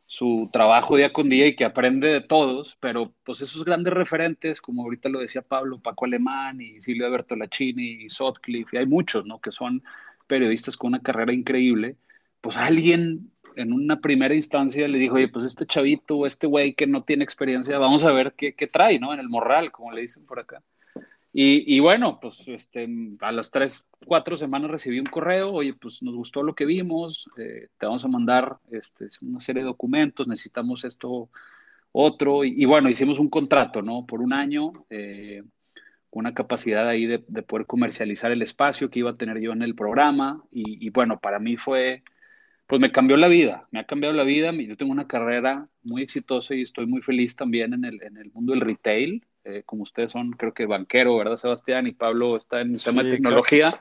su 0.07 0.51
trabajo 0.53 0.97
día 0.97 1.13
con 1.13 1.29
día 1.29 1.47
y 1.47 1.57
que 1.57 1.65
aprende 1.65 2.09
de 2.09 2.21
todos, 2.21 2.77
pero 2.81 3.15
pues 3.25 3.41
esos 3.41 3.65
grandes 3.65 3.93
referentes, 3.95 4.61
como 4.61 4.83
ahorita 4.83 5.09
lo 5.09 5.21
decía 5.21 5.43
Pablo, 5.43 5.81
Paco 5.81 6.05
Alemán 6.05 6.61
y 6.61 6.81
Silvio 6.81 7.11
Bertolacini 7.11 8.05
y 8.05 8.09
Sotcliffe, 8.09 8.77
y 8.77 8.81
hay 8.81 8.87
muchos, 8.87 9.25
¿no? 9.27 9.41
Que 9.41 9.51
son 9.51 9.83
periodistas 10.27 10.77
con 10.77 10.89
una 10.89 11.03
carrera 11.03 11.33
increíble, 11.33 11.97
pues 12.41 12.57
alguien 12.57 13.33
en 13.57 13.73
una 13.73 14.01
primera 14.01 14.35
instancia 14.35 14.89
le 14.89 14.99
dijo, 14.99 15.17
oye, 15.17 15.29
pues 15.29 15.45
este 15.45 15.67
chavito, 15.67 16.27
este 16.27 16.47
güey 16.47 16.75
que 16.75 16.87
no 16.87 17.03
tiene 17.03 17.25
experiencia, 17.25 17.79
vamos 17.79 18.05
a 18.05 18.13
ver 18.13 18.35
qué, 18.37 18.55
qué 18.55 18.67
trae, 18.67 18.99
¿no? 18.99 19.13
En 19.13 19.21
el 19.21 19.29
morral, 19.29 19.73
como 19.73 19.93
le 19.93 20.03
dicen 20.03 20.25
por 20.27 20.41
acá. 20.41 20.63
Y, 21.37 21.75
y, 21.77 21.81
bueno, 21.81 22.21
pues 22.21 22.47
este, 22.47 22.89
a 23.21 23.33
las 23.33 23.51
tres, 23.51 23.85
cuatro 24.07 24.37
semanas 24.37 24.71
recibí 24.71 25.01
un 25.01 25.07
correo, 25.07 25.51
oye, 25.51 25.75
pues 25.75 26.01
nos 26.01 26.15
gustó 26.15 26.45
lo 26.45 26.55
que 26.55 26.65
vimos, 26.65 27.29
eh, 27.37 27.67
te 27.77 27.87
vamos 27.87 28.05
a 28.05 28.09
mandar 28.09 28.59
este, 28.71 29.09
una 29.21 29.41
serie 29.41 29.63
de 29.63 29.67
documentos, 29.67 30.29
necesitamos 30.29 30.85
esto, 30.85 31.31
otro, 31.91 32.45
y, 32.45 32.65
bueno, 32.67 32.89
hicimos 32.89 33.19
un 33.19 33.29
contrato, 33.29 33.83
¿no? 33.83 34.07
Por 34.07 34.21
un 34.21 34.33
año, 34.33 34.87
eh, 34.91 35.43
una 36.13 36.35
capacidad 36.35 36.89
ahí 36.89 37.07
de, 37.07 37.25
de, 37.27 37.43
poder 37.43 37.67
comercializar 37.67 38.31
el 38.31 38.43
espacio 38.43 38.89
que 38.89 39.01
iba 39.01 39.11
a 39.11 39.17
tener 39.17 39.41
yo 39.41 39.51
en 39.51 39.63
el 39.63 39.75
programa, 39.75 40.41
y, 40.53 40.87
y 40.87 40.91
bueno, 40.91 41.19
para 41.19 41.41
mí 41.41 41.57
fue, 41.57 42.05
pues 42.67 42.81
me 42.81 42.93
cambió 42.93 43.17
la 43.17 43.29
vida, 43.29 43.69
me 43.71 43.81
ha 43.81 43.85
cambiado 43.85 44.15
la 44.15 44.25
vida, 44.25 44.53
yo 44.53 44.77
tengo 44.77 44.93
una 44.93 45.07
carrera 45.07 45.69
muy 45.83 46.03
exitosa 46.03 46.55
y 46.55 46.63
estoy 46.63 46.87
muy 46.87 47.03
feliz 47.03 47.37
también 47.37 47.75
en 47.75 47.85
el, 47.85 48.03
en 48.03 48.17
el 48.17 48.33
mundo 48.33 48.53
del 48.53 48.63
retail, 48.63 49.25
eh, 49.45 49.63
como 49.67 49.83
ustedes 49.83 50.11
son, 50.11 50.33
creo 50.33 50.55
que 50.55 50.65
banquero, 50.65 51.19
¿verdad, 51.19 51.37
Sebastián? 51.37 51.87
Y 51.87 51.93
Pablo 51.93 52.37
está 52.37 52.63
en 52.63 52.73
el 52.73 52.83
tema 52.83 53.03
de 53.03 53.13
tecnología. 53.13 53.79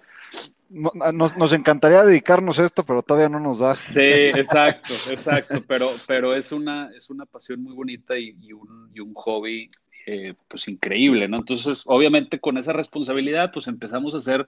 Ah, 1.01 1.11
nos, 1.13 1.53
encantaría 1.53 2.03
dedicarnos 2.03 2.59
a 2.59 2.65
esto, 2.65 2.83
pero 2.83 3.01
todavía 3.01 3.29
no 3.29 3.39
nos 3.39 3.59
da. 3.59 3.75
Sí, 3.75 4.01
exacto, 4.01 4.93
exacto, 5.11 5.61
pero, 5.67 5.91
pero 6.05 6.35
es, 6.35 6.51
una, 6.51 6.91
es 6.95 7.09
una 7.09 7.25
pasión 7.25 7.63
muy 7.63 7.73
bonita 7.73 8.17
y, 8.17 8.31
un, 8.51 8.89
y 8.93 8.99
un, 8.99 9.13
hobby 9.13 9.69
eh, 10.05 10.33
pues 10.47 10.67
increíble, 10.67 11.29
¿no? 11.29 11.37
Entonces, 11.37 11.83
obviamente 11.85 12.39
con 12.39 12.57
esa 12.57 12.73
responsabilidad, 12.73 13.51
pues 13.53 13.67
empezamos 13.67 14.13
a 14.15 14.17
hacer 14.17 14.47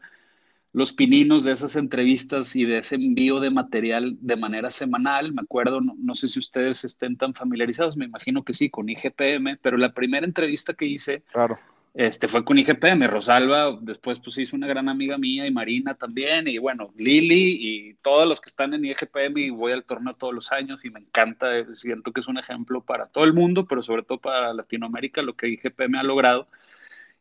los 0.76 0.92
pininos 0.92 1.46
de 1.46 1.54
esas 1.54 1.78
entrevistas 1.78 2.54
y 2.54 2.66
de 2.66 2.80
ese 2.80 2.96
envío 2.96 3.40
de 3.40 3.50
material 3.50 4.18
de 4.20 4.36
manera 4.36 4.70
semanal. 4.70 5.32
Me 5.32 5.42
acuerdo, 5.42 5.80
no, 5.80 6.16
sé 6.16 6.28
si 6.28 6.38
ustedes 6.38 6.84
estén 6.84 7.16
tan 7.16 7.34
familiarizados, 7.34 7.96
me 7.96 8.04
imagino 8.04 8.44
que 8.44 8.52
sí, 8.52 8.70
con 8.70 8.90
IGPM, 8.90 9.58
pero 9.62 9.78
la 9.78 9.94
primera 9.94 10.26
entrevista 10.26 10.74
que 10.74 10.86
hice 10.86 11.24
claro. 11.32 11.58
este, 11.94 12.28
fue 12.28 12.44
con 12.44 12.60
IGPM. 12.60 13.08
Rosalba 13.08 13.80
después 13.80 14.20
pues 14.20 14.38
hizo 14.38 14.58
una 14.58 14.68
gran 14.68 14.90
amiga 14.90 15.18
mía 15.18 15.48
y 15.48 15.52
Marina 15.52 15.94
también, 15.94 16.50
y 16.50 16.58
bueno, 16.58 16.92
Lili 16.98 17.58
y 17.58 17.94
todos 18.02 18.28
los 18.28 18.42
que 18.42 18.50
están 18.50 18.74
en 18.74 18.84
IGPM 18.84 19.38
y 19.38 19.50
voy 19.52 19.72
al 19.72 19.86
torneo 19.86 20.14
todos 20.16 20.34
los 20.34 20.52
años 20.52 20.84
y 20.84 20.90
me 20.90 21.00
encanta, 21.00 21.48
siento 21.76 22.12
que 22.12 22.20
es 22.20 22.28
un 22.28 22.38
ejemplo 22.38 22.82
para 22.82 23.06
todo 23.06 23.24
el 23.24 23.32
mundo, 23.32 23.66
pero 23.66 23.82
sobre 23.82 24.04
todo 24.04 24.18
para 24.18 24.54
Latinoamérica, 24.54 25.22
lo 25.22 25.38
que 25.38 25.48
IGPM 25.48 25.96
ha 25.96 26.04
logrado. 26.04 26.50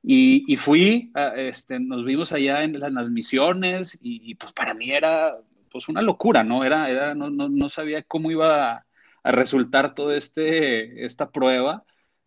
Y, 0.06 0.56
fui, 0.58 1.10
este, 1.36 1.80
nos 1.80 2.04
vimos 2.04 2.32
allá 2.34 2.62
en 2.62 2.78
las, 2.78 3.08
misiones 3.08 3.98
y, 4.02 4.34
pues 4.34 4.52
para 4.52 4.74
mí 4.74 4.90
era 4.90 5.34
pues 5.70 5.88
una 5.88 6.02
locura, 6.02 6.44
¿no? 6.44 6.62
Era, 6.62 6.90
era 6.90 7.14
no, 7.14 7.30
no, 7.30 7.48
no 7.48 7.68
sabía 7.70 8.02
cómo 8.02 8.30
iba 8.30 8.72
a, 8.74 8.86
resultar 9.24 9.94
toda 9.94 10.16
este, 10.16 11.06
esta 11.06 11.30
prueba, 11.30 11.84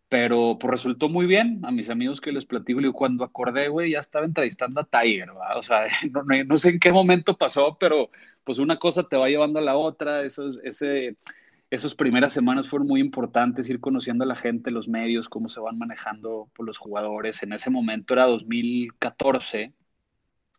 pero 0.10 0.58
pues 0.60 0.72
resultó 0.72 1.10
muy 1.10 1.28
bien. 1.28 1.62
A 1.66 1.72
mis 1.72 1.90
amigos 1.92 2.20
que 2.20 2.32
les 2.32 2.46
platico, 2.46 2.82
y 2.82 2.92
cuando 2.92 3.24
acordé, 3.24 3.68
güey, 3.70 3.92
ya 3.92 4.00
estaba 4.00 4.26
entrevistando 4.26 4.82
a 4.82 4.86
Tiger, 4.86 5.28
¿verdad? 5.28 5.58
O 5.58 5.62
sea, 5.62 5.88
no, 6.12 6.24
no, 6.24 6.58
sé 6.58 6.70
en 6.70 6.80
qué 6.80 6.92
momento 6.92 7.38
pasó, 7.38 7.78
pero 7.80 8.10
pues 8.44 8.58
una 8.60 8.80
cosa 8.80 9.04
te 9.04 9.18
va 9.18 9.30
llevando 9.30 9.60
a 9.60 9.62
la 9.62 9.78
otra, 9.78 10.24
eso, 10.24 10.50
ese 10.64 11.18
esas 11.70 11.96
primeras 11.96 12.32
semanas 12.34 12.70
fueron 12.70 12.88
muy 12.88 13.02
importantes, 13.02 13.70
ir 13.70 13.80
conociendo 13.80 14.24
a 14.24 14.28
la 14.28 14.36
gente, 14.36 14.72
los 14.72 14.88
medios, 14.88 15.28
cómo 15.30 15.50
se 15.50 15.60
van 15.60 15.78
manejando 15.78 16.50
por 16.56 16.66
los 16.66 16.78
jugadores. 16.78 17.44
En 17.44 17.54
ese 17.54 17.70
momento 17.70 18.14
era 18.14 18.26
2014, 18.26 19.74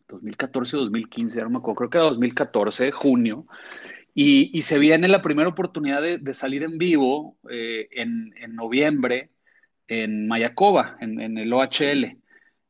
2014 0.08 0.76
2015, 0.76 1.42
no 1.42 1.50
me 1.50 1.58
acuerdo, 1.58 1.76
creo 1.76 1.90
que 1.90 1.98
era 1.98 2.06
2014, 2.08 2.90
junio, 2.92 3.46
y, 4.14 4.62
se 4.62 4.78
viene 4.78 5.06
la 5.08 5.22
primera 5.22 5.48
oportunidad 5.48 6.02
de, 6.02 6.34
salir 6.34 6.64
en 6.64 6.76
vivo 6.76 7.36
eh, 7.50 7.88
en, 7.92 8.32
noviembre 8.54 9.30
en 9.86 10.26
Mayacoba, 10.26 10.96
en 11.00 11.38
el 11.38 11.52
OHL. 11.52 12.18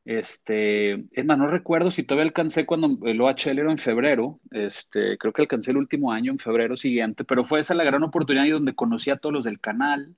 Este, 0.05 0.93
es 1.11 1.25
más, 1.25 1.37
no 1.37 1.47
recuerdo 1.47 1.91
si 1.91 2.03
todavía 2.03 2.25
alcancé 2.27 2.65
cuando 2.65 2.97
el 3.07 3.21
OHL 3.21 3.59
era 3.59 3.71
en 3.71 3.77
febrero, 3.77 4.39
este, 4.51 5.17
creo 5.17 5.33
que 5.33 5.43
alcancé 5.43 5.71
el 5.71 5.77
último 5.77 6.11
año 6.11 6.31
en 6.31 6.39
febrero 6.39 6.77
siguiente, 6.77 7.23
pero 7.25 7.43
fue 7.43 7.59
esa 7.59 7.75
la 7.75 7.83
gran 7.83 8.03
oportunidad 8.03 8.45
y 8.45 8.51
donde 8.51 8.73
conocí 8.75 9.11
a 9.11 9.17
todos 9.17 9.33
los 9.33 9.43
del 9.43 9.59
canal, 9.59 10.15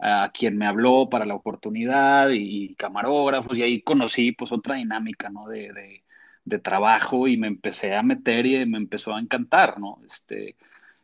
a 0.00 0.30
quien 0.32 0.56
me 0.56 0.66
habló 0.66 1.08
para 1.08 1.26
la 1.26 1.34
oportunidad 1.34 2.30
y, 2.30 2.74
camarógrafos, 2.76 3.58
y 3.58 3.62
ahí 3.62 3.82
conocí 3.82 4.32
pues 4.32 4.52
otra 4.52 4.76
dinámica, 4.76 5.28
¿no? 5.30 5.46
De, 5.48 5.72
de, 5.72 6.04
de, 6.44 6.58
trabajo 6.58 7.28
y 7.28 7.36
me 7.36 7.48
empecé 7.48 7.94
a 7.94 8.02
meter 8.02 8.46
y 8.46 8.64
me 8.66 8.78
empezó 8.78 9.14
a 9.14 9.20
encantar, 9.20 9.78
¿no? 9.80 10.00
Este, 10.06 10.56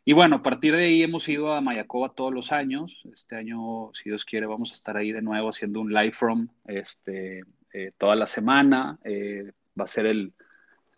y 0.04 0.12
bueno, 0.12 0.36
a 0.36 0.42
partir 0.42 0.76
de 0.76 0.84
ahí 0.84 1.02
hemos 1.02 1.28
ido 1.28 1.54
a 1.54 1.60
Mayacoba 1.60 2.10
todos 2.10 2.32
los 2.32 2.52
años. 2.52 3.02
Este 3.12 3.36
año, 3.36 3.90
si 3.94 4.10
Dios 4.10 4.24
quiere, 4.24 4.46
vamos 4.46 4.70
a 4.70 4.74
estar 4.74 4.96
ahí 4.96 5.12
de 5.12 5.22
nuevo 5.22 5.48
haciendo 5.48 5.80
un 5.80 5.92
live 5.92 6.12
from, 6.12 6.48
este, 6.66 7.44
eh, 7.74 7.92
toda 7.98 8.14
la 8.16 8.26
semana. 8.26 8.98
Eh, 9.04 9.52
va 9.78 9.84
a 9.84 9.88
ser 9.88 10.06
el 10.06 10.32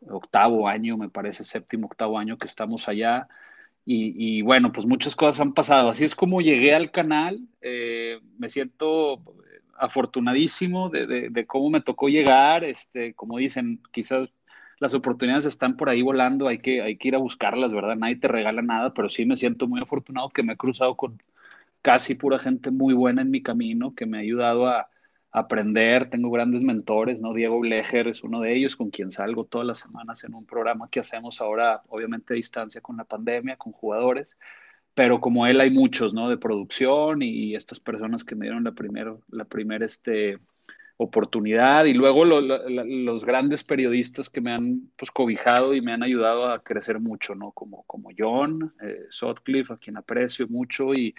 octavo 0.08 0.68
año, 0.68 0.96
me 0.98 1.08
parece, 1.08 1.42
séptimo, 1.42 1.86
octavo 1.86 2.18
año 2.18 2.38
que 2.38 2.46
estamos 2.46 2.88
allá. 2.88 3.28
Y, 3.88 4.42
bueno, 4.42 4.72
pues 4.72 4.84
muchas 4.84 5.14
cosas 5.14 5.40
han 5.40 5.52
pasado. 5.52 5.88
Así 5.90 6.04
es 6.04 6.14
como 6.14 6.40
llegué 6.40 6.74
al 6.74 6.90
canal. 6.90 7.40
Eh, 7.60 8.20
me 8.36 8.48
siento 8.48 9.22
afortunadísimo 9.78 10.90
de, 10.90 11.30
de, 11.30 11.46
cómo 11.46 11.70
me 11.70 11.80
tocó 11.80 12.08
llegar. 12.08 12.64
Este, 12.64 13.14
como 13.14 13.38
dicen, 13.38 13.80
quizás 13.92 14.32
las 14.80 14.94
oportunidades 14.94 15.46
están 15.46 15.76
por 15.76 15.88
ahí 15.88 16.02
volando, 16.02 16.48
hay 16.48 16.58
que, 16.58 16.82
hay 16.82 16.96
que 16.96 17.08
ir 17.08 17.14
a 17.14 17.18
buscarlas, 17.18 17.72
¿verdad? 17.72 17.96
Nadie 17.96 18.16
te 18.16 18.28
regala 18.28 18.60
nada, 18.62 18.92
pero 18.92 19.08
sí 19.08 19.24
me 19.24 19.36
siento 19.36 19.68
muy 19.68 19.80
afortunado 19.80 20.30
que 20.30 20.42
me 20.42 20.54
he 20.54 20.56
cruzado 20.56 20.96
con 20.96 21.22
casi 21.80 22.16
pura 22.16 22.38
gente 22.38 22.70
muy 22.70 22.92
buena 22.94 23.22
en 23.22 23.30
mi 23.30 23.42
camino, 23.42 23.94
que 23.94 24.06
me 24.06 24.18
ha 24.18 24.20
ayudado 24.20 24.66
a, 24.66 24.90
aprender, 25.36 26.08
tengo 26.08 26.30
grandes 26.30 26.62
mentores, 26.62 27.20
¿no? 27.20 27.34
Diego 27.34 27.60
Blecher 27.60 28.08
es 28.08 28.24
uno 28.24 28.40
de 28.40 28.56
ellos, 28.56 28.74
con 28.74 28.88
quien 28.88 29.10
salgo 29.10 29.44
todas 29.44 29.66
las 29.66 29.78
semanas 29.80 30.24
en 30.24 30.32
un 30.32 30.46
programa 30.46 30.88
que 30.90 31.00
hacemos 31.00 31.42
ahora, 31.42 31.82
obviamente 31.88 32.32
a 32.32 32.36
distancia 32.36 32.80
con 32.80 32.96
la 32.96 33.04
pandemia, 33.04 33.58
con 33.58 33.74
jugadores, 33.74 34.38
pero 34.94 35.20
como 35.20 35.46
él 35.46 35.60
hay 35.60 35.70
muchos, 35.70 36.14
¿no? 36.14 36.30
De 36.30 36.38
producción 36.38 37.20
y, 37.20 37.54
estas 37.54 37.80
personas 37.80 38.24
que 38.24 38.34
me 38.34 38.46
dieron 38.46 38.64
la 38.64 38.72
primera, 38.72 39.14
la 39.28 39.44
primera, 39.44 39.84
este, 39.84 40.38
oportunidad 40.96 41.84
y 41.84 41.92
luego 41.92 42.24
los 42.24 43.26
grandes 43.26 43.62
periodistas 43.62 44.30
que 44.30 44.40
me 44.40 44.52
han 44.52 44.90
pues, 44.96 45.10
cobijado 45.10 45.74
y 45.74 45.82
me 45.82 45.92
han 45.92 46.02
ayudado 46.02 46.48
a 46.48 46.62
crecer 46.62 46.98
mucho, 46.98 47.34
¿no? 47.34 47.52
Como, 47.52 47.82
como 47.82 48.08
John 48.16 48.72
eh, 48.80 49.04
a 49.68 49.76
quien 49.76 49.98
aprecio 49.98 50.48
mucho, 50.48 50.94
y 50.94 51.14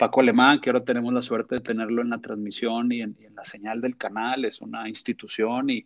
Paco 0.00 0.22
Alemán, 0.22 0.62
que 0.62 0.70
ahora 0.70 0.82
tenemos 0.82 1.12
la 1.12 1.20
suerte 1.20 1.56
de 1.56 1.60
tenerlo 1.60 2.00
en 2.00 2.08
la 2.08 2.22
transmisión 2.22 2.90
y 2.90 3.02
en, 3.02 3.14
la 3.34 3.44
señal 3.44 3.82
del 3.82 3.98
canal, 3.98 4.46
es 4.46 4.62
una 4.62 4.88
institución 4.88 5.68
y, 5.68 5.84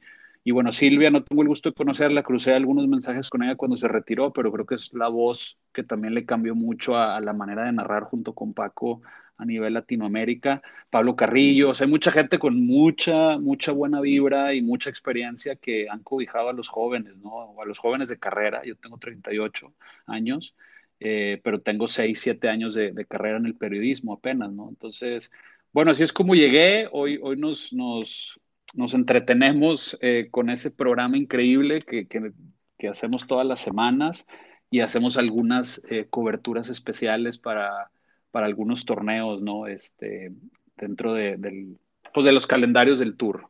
bueno, 0.53 0.70
Silvia, 0.70 1.11
no 1.11 1.24
tengo 1.24 1.42
el 1.42 1.48
gusto 1.48 1.70
de 1.70 1.74
conocerla, 1.74 2.22
crucé 2.22 2.55
algunos 2.55 2.87
mensajes 2.87 3.29
con 3.29 3.42
ella 3.42 3.57
cuando 3.57 3.77
se 3.77 3.88
retiró, 3.88 4.33
pero 4.33 4.53
creo 4.53 4.66
que 4.66 4.77
es 4.77 4.92
la 4.94 5.09
voz 5.09 5.59
que 5.72 5.83
también 5.83 6.14
le 6.14 6.24
cambió 6.24 6.55
mucho 6.55 6.96
a, 6.96 7.20
la 7.20 7.33
manera 7.33 7.64
de 7.64 7.72
narrar 7.72 8.05
junto 8.05 8.35
con 8.35 8.55
Paco 8.55 9.03
a 9.37 9.44
nivel 9.44 9.74
Latinoamérica, 9.74 10.62
Pablo 10.90 11.16
Carrillo, 11.16 11.70
o 11.70 11.74
sea, 11.74 11.87
hay 11.87 11.90
mucha 11.90 12.12
gente 12.12 12.38
con 12.38 12.64
mucha, 12.64 13.37
mucha 13.38 13.72
buena 13.72 14.00
vibra 14.00 14.55
y 14.55 14.62
mucha 14.62 14.90
experiencia 14.90 15.57
que 15.57 15.88
han 15.90 16.05
cobijado 16.05 16.50
a 16.50 16.53
los 16.53 16.68
jóvenes, 16.68 17.16
¿no? 17.16 17.61
A 17.61 17.64
los 17.64 17.81
jóvenes 17.81 18.11
de 18.11 18.20
carrera, 18.20 18.62
yo 18.64 18.77
tengo 18.77 18.96
38 18.96 19.74
años, 20.07 20.55
eh, 21.00 21.40
pero 21.42 21.61
tengo 21.61 21.88
6, 21.88 22.18
7 22.20 22.48
años 22.48 22.74
de, 22.74 23.07
carrera 23.07 23.38
en 23.38 23.46
el 23.46 23.57
periodismo 23.57 24.14
apenas, 24.14 24.52
¿no? 24.52 24.68
Entonces, 24.68 25.30
bueno, 25.72 25.90
así 25.90 26.02
es 26.02 26.12
como 26.12 26.35
llegué, 26.35 26.88
hoy, 26.92 27.18
hoy 27.22 27.37
nos, 27.37 27.72
nos, 27.72 28.38
nos 28.74 28.94
entretenemos 28.94 29.98
eh, 30.00 30.28
con 30.30 30.50
ese 30.50 30.70
programa 30.70 31.16
increíble 31.16 31.83
que, 31.83 32.07
que, 32.07 32.33
que, 32.78 32.88
hacemos 32.88 33.26
todas 33.26 33.46
las 33.46 33.61
semanas 33.61 34.26
y 34.70 34.80
hacemos 34.80 35.16
algunas 35.16 35.83
eh, 35.88 36.07
coberturas 36.11 36.68
especiales 36.70 37.38
para 37.38 37.90
para 38.35 38.46
algunos 38.46 38.85
torneos, 38.85 39.40
¿no? 39.42 39.68
Este, 39.68 40.33
dentro 40.76 41.14
de, 41.14 41.37
del, 41.37 41.78
pues 42.12 42.26
de 42.26 42.33
los 42.33 42.48
calendarios 42.48 42.98
del 42.98 43.16
tour. 43.16 43.48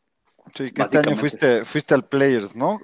Sí, 0.55 0.73
que 0.73 0.83
este 0.83 0.99
año 0.99 1.17
fuiste, 1.17 1.65
fuiste 1.65 1.95
al 1.95 2.07
Players, 2.07 2.55
¿no? 2.55 2.79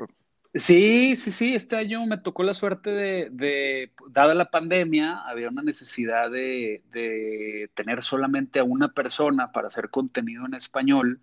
Sí, 0.52 1.14
sí, 1.14 1.30
sí, 1.30 1.54
este 1.54 1.76
año 1.76 2.04
me 2.06 2.18
tocó 2.18 2.42
la 2.42 2.52
suerte 2.54 2.90
de, 2.90 3.28
de 3.30 3.92
dada 4.08 4.34
la 4.34 4.50
pandemia, 4.50 5.18
había 5.28 5.48
una 5.48 5.62
necesidad 5.62 6.28
de, 6.28 6.82
de, 6.90 7.70
tener 7.74 8.02
solamente 8.02 8.58
a 8.58 8.64
una 8.64 8.92
persona 8.92 9.52
para 9.52 9.68
hacer 9.68 9.90
contenido 9.90 10.44
en 10.46 10.54
español, 10.54 11.20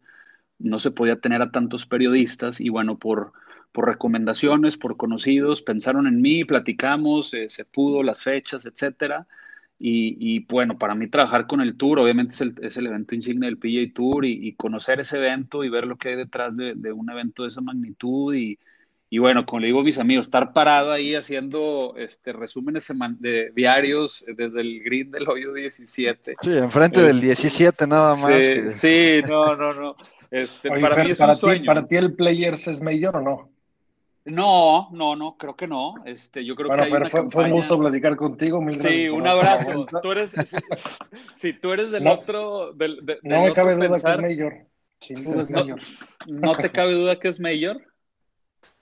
no 0.60 0.80
se 0.80 0.92
podía 0.92 1.20
tener 1.20 1.42
a 1.42 1.52
tantos 1.52 1.86
periodistas 1.86 2.62
y 2.62 2.70
bueno, 2.70 2.98
por, 3.00 3.34
recomendaciones, 3.74 4.78
por 4.78 4.98
conocidos, 4.98 5.62
pensaron 5.62 6.08
en 6.08 6.22
mí, 6.22 6.46
platicamos, 6.46 7.34
eh, 7.34 7.50
se 7.50 7.66
pudo, 7.66 8.02
las 8.04 8.24
fechas, 8.24 8.66
etcétera. 8.66 9.28
Y, 9.80 10.40
bueno, 10.48 10.80
para 10.80 10.96
mí 10.96 11.08
trabajar 11.08 11.46
con 11.48 11.62
el 11.62 11.78
Tour, 11.78 12.00
obviamente 12.00 12.34
es 12.34 12.42
el, 12.42 12.56
es 12.64 12.78
el 12.78 12.88
evento 12.88 13.14
insignia 13.14 13.48
del 13.48 13.60
PGA 13.60 13.94
Tour 13.94 14.26
y, 14.26 14.54
conocer 14.54 15.00
ese 15.00 15.18
evento 15.18 15.64
y 15.64 15.70
ver 15.70 15.86
lo 15.86 15.98
que 15.98 16.10
hay 16.10 16.16
detrás 16.16 16.58
de, 16.58 16.74
un 16.92 17.10
evento 17.12 17.44
de 17.44 17.50
esa 17.50 17.62
magnitud 17.62 18.34
y, 18.34 18.58
y, 19.10 19.20
bueno, 19.20 19.46
como 19.46 19.62
le 19.62 19.68
digo 19.68 19.80
a 19.80 19.84
mis 19.84 20.00
amigos, 20.00 20.28
estar 20.28 20.54
parado 20.54 20.92
ahí 20.92 21.16
haciendo 21.16 21.94
este, 21.98 22.34
resúmenes 22.34 22.92
de 23.20 23.52
diarios 23.56 24.26
desde 24.28 24.62
el 24.62 24.84
green 24.84 25.12
del 25.12 25.28
hoyo 25.30 25.54
17. 25.54 26.36
Sí, 26.42 26.58
enfrente 26.58 27.02
del 27.02 27.22
17 27.22 27.88
nada 27.88 28.16
más. 28.16 28.44
Sí, 28.80 29.22
no, 29.28 29.56
no, 29.56 29.72
no. 29.72 29.96
Este, 30.30 30.70
para 30.70 31.04
mí 31.04 31.12
es 31.12 31.20
un 31.20 31.36
sueño. 31.36 31.66
¿Para 31.66 31.84
ti 31.84 31.96
el 31.96 32.14
Players 32.14 32.68
es 32.68 32.82
mayor 32.82 33.16
o 33.18 33.22
no? 33.22 33.50
No, 34.28 34.90
no, 34.92 35.16
no, 35.16 35.38
creo 35.38 35.56
que 35.56 35.68
no. 35.68 35.96
Este, 36.06 36.44
yo 36.44 36.54
creo 36.56 36.70
que 36.70 36.82
hay 36.82 36.90
fue, 37.10 37.30
fue, 37.30 37.46
un 37.46 37.52
gusto 37.52 37.80
platicar 37.80 38.18
contigo. 38.18 38.62
Mil 38.62 38.78
sí, 38.78 39.08
un 39.08 39.26
abrazo. 39.26 39.86
Tú 40.02 40.12
eres, 40.12 40.34
si 41.38 41.54
tú 41.54 41.72
eres 41.72 41.92
del 41.92 42.06
otro. 42.08 42.74
Del, 42.74 43.20
no 43.24 43.44
me 43.44 43.54
cabe 43.54 43.76
duda 43.76 44.02
que 44.02 44.12
es 44.12 44.20
mayor. 44.20 44.54
Sin 45.00 45.24
duda 45.24 45.44
es 45.44 45.50
mayor. 45.50 45.80
No, 46.28 46.56
te 46.56 46.70
cabe 46.72 46.94
duda 46.94 47.18
que 47.18 47.30
es 47.30 47.40
mayor. 47.40 47.82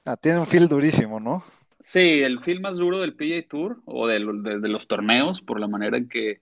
Ah, 0.05 0.17
tiene 0.17 0.39
un 0.39 0.45
feel 0.45 0.67
durísimo, 0.67 1.19
¿no? 1.19 1.43
Sí, 1.81 2.21
el 2.21 2.39
feel 2.39 2.61
más 2.61 2.77
duro 2.77 2.99
del 2.99 3.15
PGA 3.15 3.47
Tour 3.47 3.81
o 3.85 4.07
de, 4.07 4.19
los 4.19 4.87
torneos, 4.87 5.41
por 5.41 5.59
la 5.59 5.67
manera 5.67 5.97
en 5.97 6.07
que, 6.07 6.41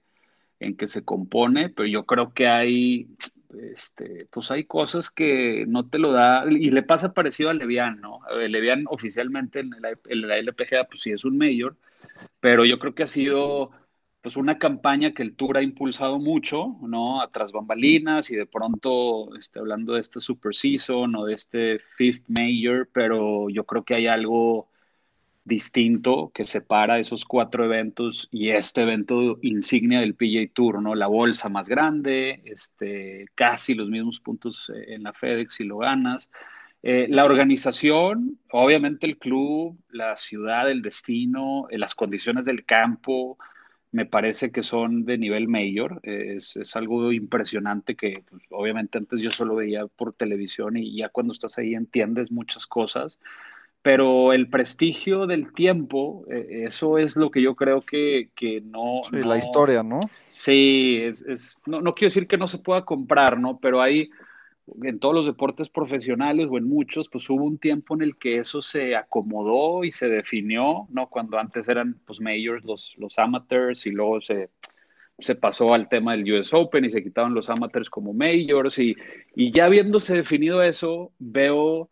en 0.59 0.75
que 0.75 0.87
se 0.87 1.03
compone, 1.03 1.69
pero 1.69 1.87
yo 1.87 2.05
creo 2.05 2.33
que 2.33 2.47
hay 2.47 3.07
este, 3.73 4.27
pues 4.31 4.51
hay 4.51 4.65
cosas 4.65 5.09
que 5.09 5.65
no 5.67 5.87
te 5.87 5.99
lo 5.99 6.11
da, 6.11 6.45
y 6.49 6.69
le 6.71 6.83
pasa 6.83 7.13
parecido 7.13 7.49
a 7.49 7.53
Levian, 7.53 8.01
¿no? 8.01 8.19
Levian 8.47 8.85
oficialmente 8.87 9.59
en 9.59 9.69
la, 9.79 9.89
en 10.05 10.31
LPGA, 10.47 10.85
pues 10.85 11.01
sí 11.01 11.11
es 11.11 11.23
un 11.23 11.37
mayor, 11.37 11.75
pero 12.39 12.65
yo 12.65 12.79
creo 12.79 12.95
que 12.95 13.03
ha 13.03 13.07
sido 13.07 13.71
pues 14.23 14.37
una 14.37 14.57
campaña 14.57 15.13
que 15.13 15.21
el 15.21 15.35
Tour 15.35 15.57
ha 15.57 15.61
impulsado 15.61 16.17
mucho, 16.17 16.77
¿no? 16.81 17.21
A 17.21 17.29
bambalinas 17.51 18.31
y 18.31 18.37
de 18.37 18.45
pronto, 18.45 19.35
este, 19.35 19.59
hablando 19.59 19.93
de 19.93 19.99
este 19.99 20.21
Super 20.21 20.55
Season 20.55 21.13
o 21.17 21.25
de 21.25 21.33
este 21.33 21.79
Fifth 21.79 22.23
Major, 22.29 22.89
pero 22.93 23.49
yo 23.49 23.65
creo 23.65 23.83
que 23.83 23.95
hay 23.95 24.07
algo 24.07 24.69
distinto 25.43 26.31
que 26.33 26.45
separa 26.45 26.99
esos 26.99 27.25
cuatro 27.25 27.65
eventos 27.65 28.29
y 28.31 28.51
este 28.51 28.83
evento 28.83 29.39
insignia 29.41 29.99
del 29.99 30.15
PGA 30.15 30.49
Tour, 30.53 30.81
¿no? 30.81 30.95
La 30.95 31.07
bolsa 31.07 31.49
más 31.49 31.67
grande, 31.67 32.41
este, 32.45 33.27
casi 33.35 33.73
los 33.73 33.89
mismos 33.89 34.21
puntos 34.21 34.71
eh, 34.73 34.93
en 34.93 35.03
la 35.03 35.11
FedEx 35.11 35.55
si 35.55 35.65
lo 35.65 35.79
ganas. 35.79 36.29
Eh, 36.81 37.07
la 37.09 37.25
organización, 37.25 38.39
obviamente 38.51 39.05
el 39.05 39.17
club, 39.17 39.77
la 39.89 40.15
ciudad, 40.15 40.71
el 40.71 40.81
destino, 40.81 41.67
eh, 41.69 41.77
las 41.77 41.93
condiciones 41.93 42.45
del 42.45 42.63
campo, 42.63 43.37
me 43.93 44.05
parece 44.05 44.51
que 44.51 44.63
son 44.63 45.05
de 45.05 45.17
nivel 45.17 45.47
mayor. 45.47 46.01
Es, 46.03 46.57
es 46.57 46.75
algo 46.75 47.13
impresionante 47.13 47.95
que 47.95 48.23
pues, 48.29 48.43
obviamente 48.49 48.97
antes 48.97 49.21
yo 49.21 49.29
solo 49.29 49.55
veía 49.55 49.87
por 49.87 50.13
televisión 50.13 50.75
y 50.75 50.97
ya 50.97 51.07
cuando 51.09 51.31
estás 51.31 51.57
ahí 51.57 51.75
entiendes 51.75 52.31
muchas 52.31 52.67
cosas 52.67 53.19
pero 53.83 54.31
el 54.31 54.49
prestigio 54.49 55.27
del 55.27 55.51
tiempo, 55.51 56.25
eh, 56.31 56.63
eso 56.65 56.97
es 56.97 57.17
lo 57.17 57.29
que 57.29 57.41
yo 57.41 57.53
creo 57.53 57.81
que, 57.81 58.29
que 58.33 58.61
no, 58.61 59.01
sí, 59.09 59.17
la 59.17 59.37
historia, 59.37 59.83
¿no? 59.83 59.99
Sí, 60.31 61.01
es, 61.03 61.21
es 61.23 61.57
no, 61.65 61.81
no, 61.81 61.91
quiero 61.91 62.09
decir 62.09 62.25
que 62.25 62.37
no 62.37 62.47
se 62.47 62.59
pueda 62.59 62.85
comprar, 62.85 63.37
¿no? 63.37 63.59
Pero 63.61 63.81
hay, 63.81 64.09
en 64.83 64.99
todos 64.99 65.13
los 65.13 65.25
deportes 65.25 65.69
profesionales 65.69 66.47
o 66.49 66.57
en 66.57 66.65
muchos, 66.65 67.09
pues 67.09 67.29
hubo 67.29 67.43
un 67.43 67.57
tiempo 67.57 67.95
en 67.95 68.01
el 68.01 68.17
que 68.17 68.37
eso 68.37 68.61
se 68.61 68.95
acomodó 68.95 69.83
y 69.83 69.91
se 69.91 70.07
definió, 70.09 70.87
¿no? 70.89 71.09
Cuando 71.09 71.37
antes 71.37 71.67
eran, 71.67 71.99
pues, 72.05 72.21
majors 72.21 72.63
los, 72.63 72.95
los 72.97 73.19
amateurs 73.19 73.85
y 73.85 73.91
luego 73.91 74.21
se, 74.21 74.49
se 75.19 75.35
pasó 75.35 75.73
al 75.73 75.89
tema 75.89 76.13
del 76.15 76.31
US 76.33 76.53
Open 76.53 76.85
y 76.85 76.89
se 76.89 77.03
quitaron 77.03 77.33
los 77.33 77.49
amateurs 77.49 77.89
como 77.89 78.13
majors 78.13 78.79
y, 78.79 78.95
y 79.35 79.51
ya 79.51 79.65
habiéndose 79.65 80.15
definido 80.15 80.63
eso, 80.63 81.11
veo 81.19 81.89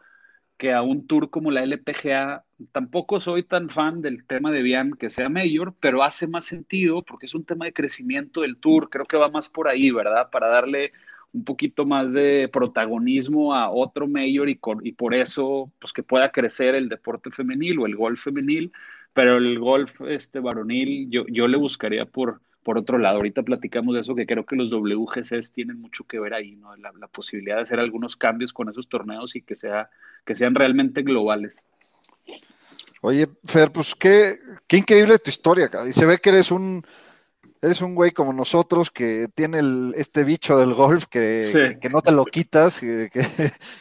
que 0.57 0.73
a 0.73 0.83
un 0.83 1.07
tour 1.07 1.31
como 1.31 1.49
la 1.49 1.63
LPGA, 1.63 2.45
tampoco 2.71 3.19
soy 3.19 3.43
tan 3.43 3.69
fan 3.69 4.01
del 4.01 4.27
tema 4.27 4.51
de 4.51 4.61
Bian 4.61 4.93
que 4.93 5.09
sea 5.09 5.27
mayor, 5.27 5.73
pero 5.79 6.03
hace 6.03 6.27
más 6.27 6.45
sentido 6.45 7.03
porque 7.03 7.25
es 7.25 7.33
un 7.33 7.45
tema 7.45 7.65
de 7.65 7.73
crecimiento 7.73 8.41
del 8.41 8.57
tour, 8.57 8.89
creo 8.89 9.05
que 9.05 9.17
va 9.17 9.29
más 9.29 9.49
por 9.49 9.67
ahí, 9.67 9.89
¿verdad? 9.89 10.29
Para 10.31 10.49
darle 10.49 10.91
un 11.33 11.45
poquito 11.45 11.85
más 11.85 12.13
de 12.13 12.49
protagonismo 12.51 13.53
a 13.53 13.69
otro 13.69 14.07
mayor 14.07 14.49
y, 14.49 14.55
por 14.55 15.15
eso, 15.15 15.71
pues 15.79 15.93
que 15.93 16.03
pueda 16.03 16.31
crecer 16.31 16.75
el 16.75 16.89
deporte 16.89 17.31
femenil 17.31 17.79
o 17.79 17.85
el 17.85 17.95
golf 17.95 18.23
femenil, 18.23 18.71
pero 19.13 19.37
el 19.37 19.59
golf 19.59 20.01
este, 20.01 20.39
varonil 20.39 21.09
yo, 21.09 21.25
yo 21.27 21.47
le 21.47 21.57
buscaría 21.57 22.05
por, 22.05 22.41
por 22.63 22.77
otro 22.77 22.97
lado, 22.97 23.17
ahorita 23.17 23.43
platicamos 23.43 23.95
de 23.95 24.01
eso, 24.01 24.15
que 24.15 24.25
creo 24.25 24.45
que 24.45 24.55
los 24.55 24.71
WGCs 24.71 25.53
tienen 25.53 25.79
mucho 25.79 26.03
que 26.03 26.19
ver 26.19 26.33
ahí, 26.33 26.55
¿no? 26.55 26.75
La, 26.75 26.91
posibilidad 27.07 27.57
de 27.57 27.63
hacer 27.63 27.79
algunos 27.79 28.15
cambios 28.15 28.53
con 28.53 28.69
esos 28.69 28.87
torneos 28.87 29.35
y 29.35 29.41
que, 29.41 29.55
sea, 29.55 29.89
que 30.25 30.35
sean 30.35 30.53
realmente 30.53 31.01
globales. 31.01 31.63
Oye, 33.01 33.27
Fer, 33.45 33.71
pues 33.71 33.95
qué, 33.95 34.33
qué 34.67 34.77
increíble 34.77 35.17
tu 35.17 35.29
historia, 35.29 35.69
y 35.87 35.91
se 35.91 36.05
ve 36.05 36.19
que 36.19 36.29
eres 36.29 36.51
un, 36.51 36.83
eres 37.61 37.81
un 37.81 37.95
güey 37.95 38.11
como 38.11 38.33
nosotros 38.33 38.91
que 38.91 39.27
tiene 39.33 39.59
este 39.95 40.23
bicho 40.23 40.57
del 40.57 40.73
golf 40.73 41.05
que, 41.07 41.77
que, 41.79 41.89
no 41.89 42.01
te 42.01 42.11
lo 42.11 42.25
quitas, 42.25 42.79
que, 42.81 43.09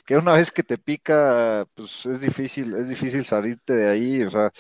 que, 0.07 0.17
una 0.17 0.35
vez 0.35 0.51
que 0.51 0.63
te 0.63 0.79
pica, 0.79 1.67
pues 1.75 2.07
es 2.07 2.21
difícil, 2.21 2.75
es 2.75 2.89
difícil 2.89 3.25
salirte 3.25 3.75
de 3.75 3.89
ahí, 3.89 4.23
o 4.23 4.31
sea, 4.31 4.53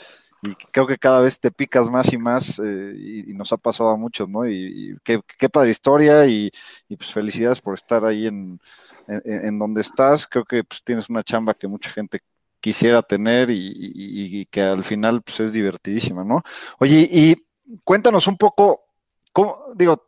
y 0.42 0.54
creo 0.54 0.86
que 0.86 0.96
cada 0.96 1.20
vez 1.20 1.38
te 1.38 1.50
picas 1.50 1.90
más 1.90 2.12
y 2.12 2.16
más 2.18 2.58
eh, 2.58 2.94
y, 2.96 3.34
nos 3.34 3.52
ha 3.52 3.58
pasado 3.58 3.90
a 3.90 3.96
muchos, 3.96 4.28
¿no? 4.28 4.48
Y, 4.48 4.96
qué, 5.04 5.20
padre 5.50 5.70
historia 5.70 6.26
y, 6.26 6.50
pues 6.88 7.12
felicidades 7.12 7.60
por 7.60 7.74
estar 7.74 8.04
ahí 8.04 8.26
en, 8.26 8.58
en, 9.06 9.58
donde 9.58 9.82
estás. 9.82 10.26
Creo 10.26 10.44
que 10.44 10.64
pues, 10.64 10.82
tienes 10.82 11.10
una 11.10 11.22
chamba 11.22 11.52
que 11.54 11.68
mucha 11.68 11.90
gente 11.90 12.20
quisiera 12.60 13.02
tener 13.02 13.48
y, 13.50 14.46
que 14.50 14.62
al 14.62 14.84
final 14.84 15.22
pues, 15.22 15.40
es 15.40 15.52
divertidísima, 15.52 16.24
¿no? 16.24 16.42
Oye, 16.78 17.08
y 17.10 17.36
cuéntanos 17.84 18.26
un 18.26 18.36
poco, 18.38 18.89
¿cómo, 19.32 19.58
digo, 19.74 20.04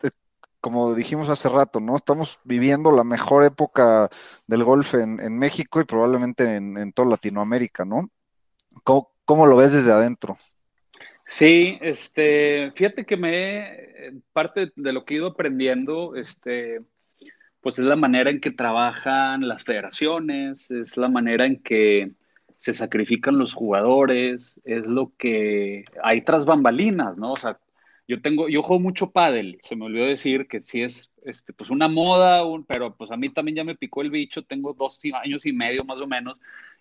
como 0.62 0.94
dijimos 0.94 1.28
hace 1.28 1.48
rato, 1.48 1.80
¿no? 1.80 1.96
Estamos 1.96 2.38
viviendo 2.44 2.92
la 2.92 3.02
mejor 3.02 3.44
época 3.44 4.08
del 4.46 4.62
golf 4.62 4.94
en, 4.94 5.36
México 5.36 5.80
y 5.80 5.84
probablemente 5.84 6.54
en, 6.54 6.92
toda 6.92 7.08
Latinoamérica, 7.08 7.84
¿no? 7.84 8.08
¿Cómo, 8.84 9.46
lo 9.46 9.56
ves 9.56 9.72
desde 9.72 9.90
adentro? 9.90 10.36
Sí, 11.26 11.78
este, 11.80 12.70
fíjate 12.76 13.04
que 13.04 13.16
me, 13.16 14.22
parte 14.32 14.72
de 14.76 14.92
lo 14.92 15.04
que 15.04 15.14
he 15.14 15.16
ido 15.16 15.28
aprendiendo, 15.28 16.14
este, 16.14 16.80
pues 17.60 17.80
es 17.80 17.84
la 17.84 17.96
manera 17.96 18.30
en 18.30 18.40
que 18.40 18.52
trabajan 18.52 19.48
las 19.48 19.64
federaciones, 19.64 20.70
es 20.70 20.96
la 20.96 21.08
manera 21.08 21.44
en 21.44 21.60
que 21.60 22.12
se 22.56 22.72
sacrifican 22.72 23.36
los 23.36 23.52
jugadores, 23.52 24.60
es 24.62 24.86
lo 24.86 25.12
que 25.18 25.86
hay 26.04 26.22
tras 26.22 26.44
bambalinas, 26.44 27.18
¿no? 27.18 27.32
O 27.32 27.36
sea, 27.36 27.58
yo 28.08 28.20
tengo, 28.20 28.48
yo 28.48 28.62
juego 28.62 28.80
mucho 28.80 29.10
pádel, 29.10 29.58
se 29.60 29.76
me 29.76 29.84
olvidó 29.84 30.06
decir 30.06 30.46
que 30.48 30.60
sí 30.60 30.82
es, 30.82 31.12
este, 31.24 31.52
pues 31.52 31.70
una 31.70 31.88
moda, 31.88 32.44
un, 32.44 32.64
pero 32.64 32.94
pues 32.94 33.10
a 33.10 33.16
mí 33.16 33.30
también 33.30 33.56
ya 33.56 33.64
me 33.64 33.76
picó 33.76 34.02
el 34.02 34.10
bicho, 34.10 34.42
tengo 34.42 34.74
dos 34.74 34.98
años 35.14 35.46
y 35.46 35.52
medio 35.52 35.84
más 35.84 36.00
o 36.00 36.06
menos, 36.06 36.36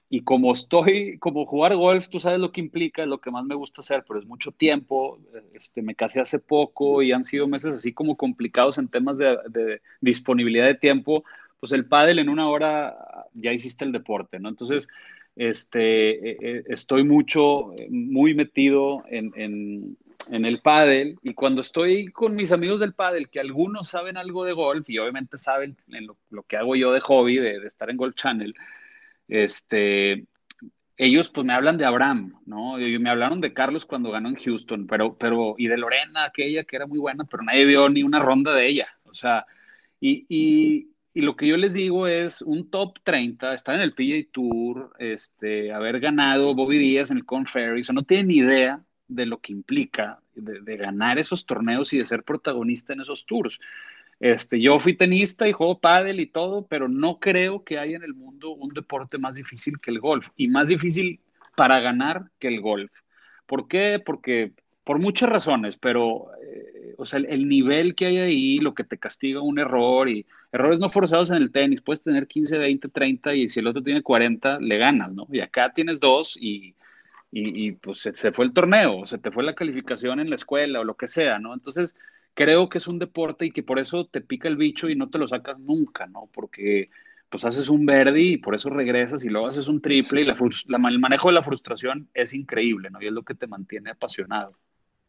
y 0.10 0.24
como 0.24 0.52
estoy, 0.52 1.18
como 1.20 1.46
jugar 1.46 1.76
golf, 1.76 2.10
tú 2.10 2.20
sabes 2.20 2.40
lo 2.40 2.52
que 2.52 2.60
implica, 2.60 3.04
es 3.04 3.08
lo 3.08 3.22
que 3.22 3.32
más 3.32 3.46
me 3.46 3.56
gusta 3.56 3.82
hacer, 3.82 4.04
pero 4.06 4.20
es 4.20 4.26
mucho 4.26 4.52
tiempo, 4.52 5.20
este, 5.54 5.82
me 5.82 5.96
casé 5.96 6.20
hace 6.20 6.40
poco 6.40 7.02
y 7.02 7.12
han 7.12 7.24
sido 7.24 7.48
meses 7.48 7.74
así 7.74 7.94
como 7.94 8.18
complicados 8.18 8.78
en 8.78 8.90
temas 8.90 9.18
de, 9.18 9.38
de 9.50 9.82
disponibilidad 10.02 10.66
de 10.66 10.76
tiempo, 10.76 11.24
pues 11.62 11.72
el 11.72 11.86
pádel 11.86 12.20
en 12.20 12.28
una 12.28 12.50
hora 12.50 12.98
ya 13.34 13.54
hiciste 13.54 13.86
el 13.86 13.92
deporte, 13.92 14.40
¿no? 14.40 14.50
Entonces, 14.50 14.90
este, 15.36 16.32
eh, 16.32 16.38
eh, 16.42 16.64
estoy 16.68 17.04
mucho, 17.04 17.74
muy 17.90 18.34
metido 18.34 19.04
en, 19.10 19.32
en, 19.36 19.98
en 20.30 20.46
el 20.46 20.62
pádel 20.62 21.18
y 21.24 21.34
cuando 21.34 21.62
estoy 21.62 22.08
con 22.08 22.36
mis 22.36 22.52
amigos 22.52 22.80
del 22.80 22.94
pádel, 22.94 23.30
que 23.30 23.40
algunos 23.40 23.88
saben 23.90 24.18
algo 24.18 24.46
de 24.46 24.54
golf 24.54 24.90
y 24.90 25.00
obviamente 25.00 25.38
saben 25.38 25.78
lo, 26.30 26.44
que 26.44 26.58
hago 26.58 26.76
yo 26.76 26.92
de 26.92 27.00
hobby, 27.00 27.38
de, 27.38 27.58
estar 27.66 27.90
en 27.90 27.98
Golf 27.98 28.16
Channel, 28.16 28.54
este, 29.28 30.26
ellos 30.98 31.30
pues 31.30 31.46
me 31.46 31.54
hablan 31.54 31.78
de 31.78 31.86
Abraham, 31.86 32.36
¿no? 32.46 32.80
Y 32.80 33.00
me 33.00 33.10
hablaron 33.10 33.42
de 33.42 33.54
Carlos 33.54 33.86
cuando 33.86 34.12
ganó 34.12 34.30
en 34.30 34.36
Houston, 34.36 34.88
pero, 34.88 35.18
pero, 35.18 35.56
y 35.58 35.68
de 35.68 35.78
Lorena, 35.78 36.26
aquella 36.26 36.64
que 36.64 36.76
era 36.76 36.88
muy 36.88 37.00
buena, 37.00 37.26
pero 37.26 37.44
nadie 37.44 37.66
vio 37.66 37.90
ni 37.90 38.04
una 38.04 38.20
ronda 38.20 38.54
de 38.54 38.68
ella, 38.68 38.88
o 39.04 39.14
sea, 39.14 39.46
y, 40.00 40.26
y, 40.30 40.90
y 41.14 41.22
lo 41.22 41.36
que 41.36 41.48
yo 41.48 41.58
les 41.58 41.74
digo 41.74 42.08
es 42.08 42.42
un 42.42 42.70
top 42.70 43.00
30, 43.04 43.54
estar 43.54 43.76
en 43.76 43.82
el 43.82 43.94
PGA 43.94 44.30
Tour, 44.32 44.94
este, 45.00 45.72
haber 45.74 46.00
ganado 46.00 46.56
Bobby 46.56 46.78
Díaz 46.78 47.12
en 47.12 47.18
el 47.18 47.26
Corn 47.26 47.46
Ferry, 47.46 47.82
o 47.82 47.84
sea, 47.84 47.94
no 47.94 48.04
tienen 48.04 48.28
ni 48.28 48.38
idea 48.38 48.84
de 49.12 49.26
lo 49.26 49.40
que 49.40 49.52
implica 49.52 50.20
de, 50.36 50.78
ganar 50.78 51.20
esos 51.20 51.46
torneos 51.46 51.94
y 51.94 51.98
de 51.98 52.06
ser 52.06 52.24
protagonista 52.24 52.94
en 52.94 53.02
esos 53.02 53.26
tours. 53.26 53.60
Este, 54.20 54.62
yo 54.62 54.80
fui 54.80 54.96
tenista 54.96 55.48
y 55.48 55.52
juego 55.52 55.80
pádel 55.80 56.20
y 56.20 56.28
todo, 56.28 56.66
pero 56.68 56.88
no 56.88 57.20
creo 57.20 57.64
que 57.64 57.80
haya 57.80 57.98
en 57.98 58.04
el 58.04 58.14
mundo 58.14 58.52
un 58.52 58.74
deporte 58.74 59.18
más 59.18 59.36
difícil 59.36 59.80
que 59.80 59.92
el 59.92 60.00
golf 60.00 60.30
y 60.38 60.48
más 60.48 60.68
difícil 60.68 61.20
para 61.56 61.80
ganar 61.80 62.30
que 62.40 62.48
el 62.48 62.62
golf. 62.62 62.92
¿Por 63.46 63.68
qué? 63.68 64.02
Porque 64.04 64.54
por 64.84 65.00
muchas 65.00 65.30
razones, 65.30 65.76
pero 65.78 66.28
eh, 66.44 66.96
o 66.98 67.06
sea, 67.06 67.20
el, 67.20 67.48
nivel 67.48 67.96
que 67.96 68.06
hay 68.06 68.18
ahí, 68.20 68.60
lo 68.60 68.74
que 68.74 68.84
te 68.84 68.98
castiga 68.98 69.42
un 69.42 69.60
error 69.60 70.08
y 70.08 70.26
errores 70.52 70.80
no 70.80 70.90
forzados 70.90 71.32
en 71.32 71.38
el 71.38 71.52
tenis, 71.52 71.82
puedes 71.82 72.02
tener 72.02 72.28
15, 72.28 72.58
20, 72.58 72.90
30 72.90 73.36
y 73.36 73.50
si 73.50 73.60
el 73.60 73.68
otro 73.68 73.84
tiene 73.84 74.02
40, 74.02 74.60
le 74.60 74.78
ganas, 74.78 75.12
¿no? 75.12 75.28
Y 75.32 75.40
acá 75.40 75.74
tienes 75.74 76.00
dos 76.00 76.38
y 76.40 76.76
y, 77.32 77.72
pues 77.74 78.00
se, 78.00 78.32
fue 78.34 78.46
el 78.46 78.54
torneo, 78.54 79.06
se 79.06 79.18
te 79.18 79.32
fue 79.32 79.44
la 79.44 79.56
calificación 79.56 80.20
en 80.20 80.30
la 80.30 80.36
escuela 80.36 80.82
o 80.82 80.84
lo 80.84 80.98
que 80.98 81.08
sea, 81.08 81.40
¿no? 81.40 81.54
Entonces, 81.54 81.96
creo 82.34 82.70
que 82.70 82.78
es 82.78 82.88
un 82.88 83.00
deporte 83.00 83.46
y 83.46 83.52
que 83.52 83.64
por 83.64 83.80
eso 83.80 84.06
te 84.06 84.22
pica 84.22 84.48
el 84.50 84.58
bicho 84.58 84.90
y 84.90 84.96
no 84.96 85.10
te 85.10 85.18
lo 85.18 85.28
sacas 85.28 85.60
nunca, 85.60 86.08
¿no? 86.08 86.30
Porque 86.34 86.90
pues 87.30 87.46
haces 87.46 87.70
un 87.70 87.86
verde 87.86 88.22
y 88.22 88.38
por 88.38 88.56
eso 88.56 88.70
regresas 88.70 89.24
y 89.24 89.30
luego 89.30 89.48
haces 89.48 89.70
un 89.70 89.82
triple 89.82 90.22
y 90.22 90.26
la, 90.26 90.36
el 90.90 91.00
manejo 91.00 91.30
de 91.30 91.34
la 91.34 91.44
frustración 91.44 92.10
es 92.14 92.34
increíble, 92.34 92.90
¿no? 92.90 93.02
Y 93.02 93.08
es 93.08 93.14
lo 93.14 93.24
que 93.24 93.36
te 93.36 93.48
mantiene 93.48 93.92
apasionado. 93.92 94.58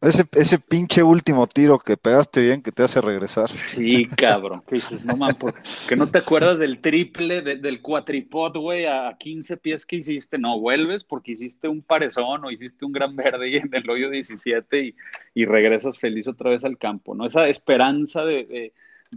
Ese, 0.03 0.25
ese 0.33 0.59
pinche 0.59 1.01
último 1.01 1.47
tiro 1.47 1.79
que 1.79 1.97
pegaste 1.97 2.41
bien 2.41 2.61
que 2.61 2.71
te 2.71 2.83
hace 2.83 3.01
regresar. 3.01 3.49
Sí, 3.49 4.05
cabrón. 4.15 4.61
Que 4.67 4.77
no 5.05 5.15
man, 5.15 5.35
que 5.87 5.95
no 5.95 6.07
te 6.07 6.19
acuerdas 6.19 6.59
del 6.59 6.79
triple, 6.79 7.41
del 7.41 7.81
cuatripod, 7.81 8.57
güey, 8.57 8.85
a 8.85 9.15
15 9.17 9.57
pies 9.57 9.85
que 9.85 9.95
hiciste. 9.97 10.37
No, 10.37 10.59
vuelves 10.59 11.03
porque 11.03 11.31
hiciste 11.31 11.67
un 11.67 11.81
parezón 11.81 12.45
o 12.45 12.51
hiciste 12.51 12.85
un 12.85 12.91
gran 12.91 13.15
verde 13.15 13.57
en 13.57 13.73
el 13.73 13.89
hoyo 13.89 14.09
17 14.09 14.83
y, 14.83 14.95
y 15.33 15.45
regresas 15.45 15.97
feliz 15.97 16.27
otra 16.27 16.51
vez 16.51 16.63
al 16.63 16.77
campo, 16.77 17.15
¿no? 17.15 17.25
Esa 17.25 17.47
esperanza 17.47 18.25
de 18.25 18.33
de 18.43 18.73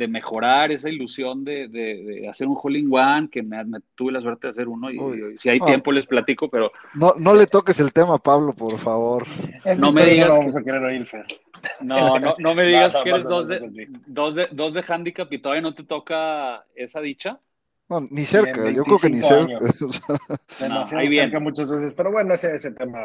mejorar 0.09 0.71
esa 0.73 0.89
ilusión 0.89 1.45
de, 1.45 1.69
de, 1.69 2.29
hacer 2.29 2.47
un 2.47 2.59
hole 2.61 2.79
in 2.79 2.93
one, 2.93 3.29
que 3.31 3.43
me, 3.43 3.65
tuve 3.95 4.13
la 4.13 4.21
suerte 4.21 4.47
de 4.47 4.51
hacer 4.51 4.69
uno 4.69 4.91
y, 4.91 5.39
si 5.39 5.49
hay 5.49 5.61
tiempo 5.61 5.93
les 5.93 6.07
platico, 6.07 6.49
pero... 6.49 6.71
No, 6.95 7.15
no 7.19 7.35
le 7.35 7.47
toques 7.47 7.81
el 7.81 7.93
tema, 7.93 8.19
Pablo, 8.19 8.53
por 8.53 8.79
favor. 8.79 9.25
no 9.79 9.93
me 9.93 10.05
digas... 10.05 10.29
No 10.29 10.39
vamos 10.39 10.57
a 10.57 10.63
querer 10.63 10.83
oír, 10.83 11.07
Fer. 11.07 11.27
No, 11.81 12.19
no, 12.19 12.35
no 12.39 12.55
me 12.55 12.65
digas 12.67 12.95
que 13.03 13.11
eres 13.11 13.25
dos, 13.25 13.49
de, 13.49 13.89
dos, 14.07 14.35
de, 14.35 14.49
dos 14.53 14.75
de 14.75 14.85
handicap 14.87 15.33
y 15.33 15.39
todavía 15.39 15.63
no 15.63 15.75
te 15.75 15.85
toca 15.85 16.65
esa 16.75 17.01
dicha. 17.01 17.41
No, 17.89 18.01
ni 18.11 18.25
cerca, 18.25 18.69
yo 18.71 18.83
creo 18.83 18.99
que 18.99 19.11
ni 19.11 19.23
cerca. 19.23 19.59
Demasiado 20.61 21.09
cerca 21.09 21.41
muchas 21.41 21.71
veces, 21.71 21.95
pero 21.95 22.11
bueno, 22.11 22.35
ese, 22.35 22.57
ese 22.57 22.73
tema 22.73 22.99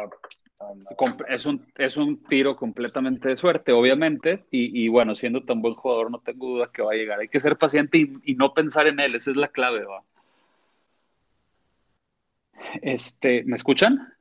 es 1.28 1.46
un, 1.46 1.66
es 1.76 1.96
un 1.96 2.22
tiro 2.24 2.56
completamente 2.56 3.28
de 3.28 3.36
suerte, 3.36 3.72
obviamente, 3.72 4.44
y, 4.50 4.88
bueno, 4.88 5.14
siendo 5.14 5.42
tan 5.44 5.60
buen 5.60 5.74
jugador, 5.74 6.10
no 6.10 6.18
tengo 6.18 6.48
duda 6.48 6.70
que 6.72 6.82
va 6.82 6.92
a 6.92 6.96
llegar. 6.96 7.20
Hay 7.20 7.28
que 7.28 7.40
ser 7.40 7.56
paciente 7.56 7.98
y, 8.24 8.34
no 8.34 8.54
pensar 8.54 8.86
en 8.86 9.00
él, 9.00 9.14
esa 9.14 9.30
es 9.30 9.36
la 9.36 9.48
clave, 9.48 9.84
¿va? 9.84 10.02
Este, 12.80 13.42
¿Me 13.44 13.56
escuchan? 13.56 14.12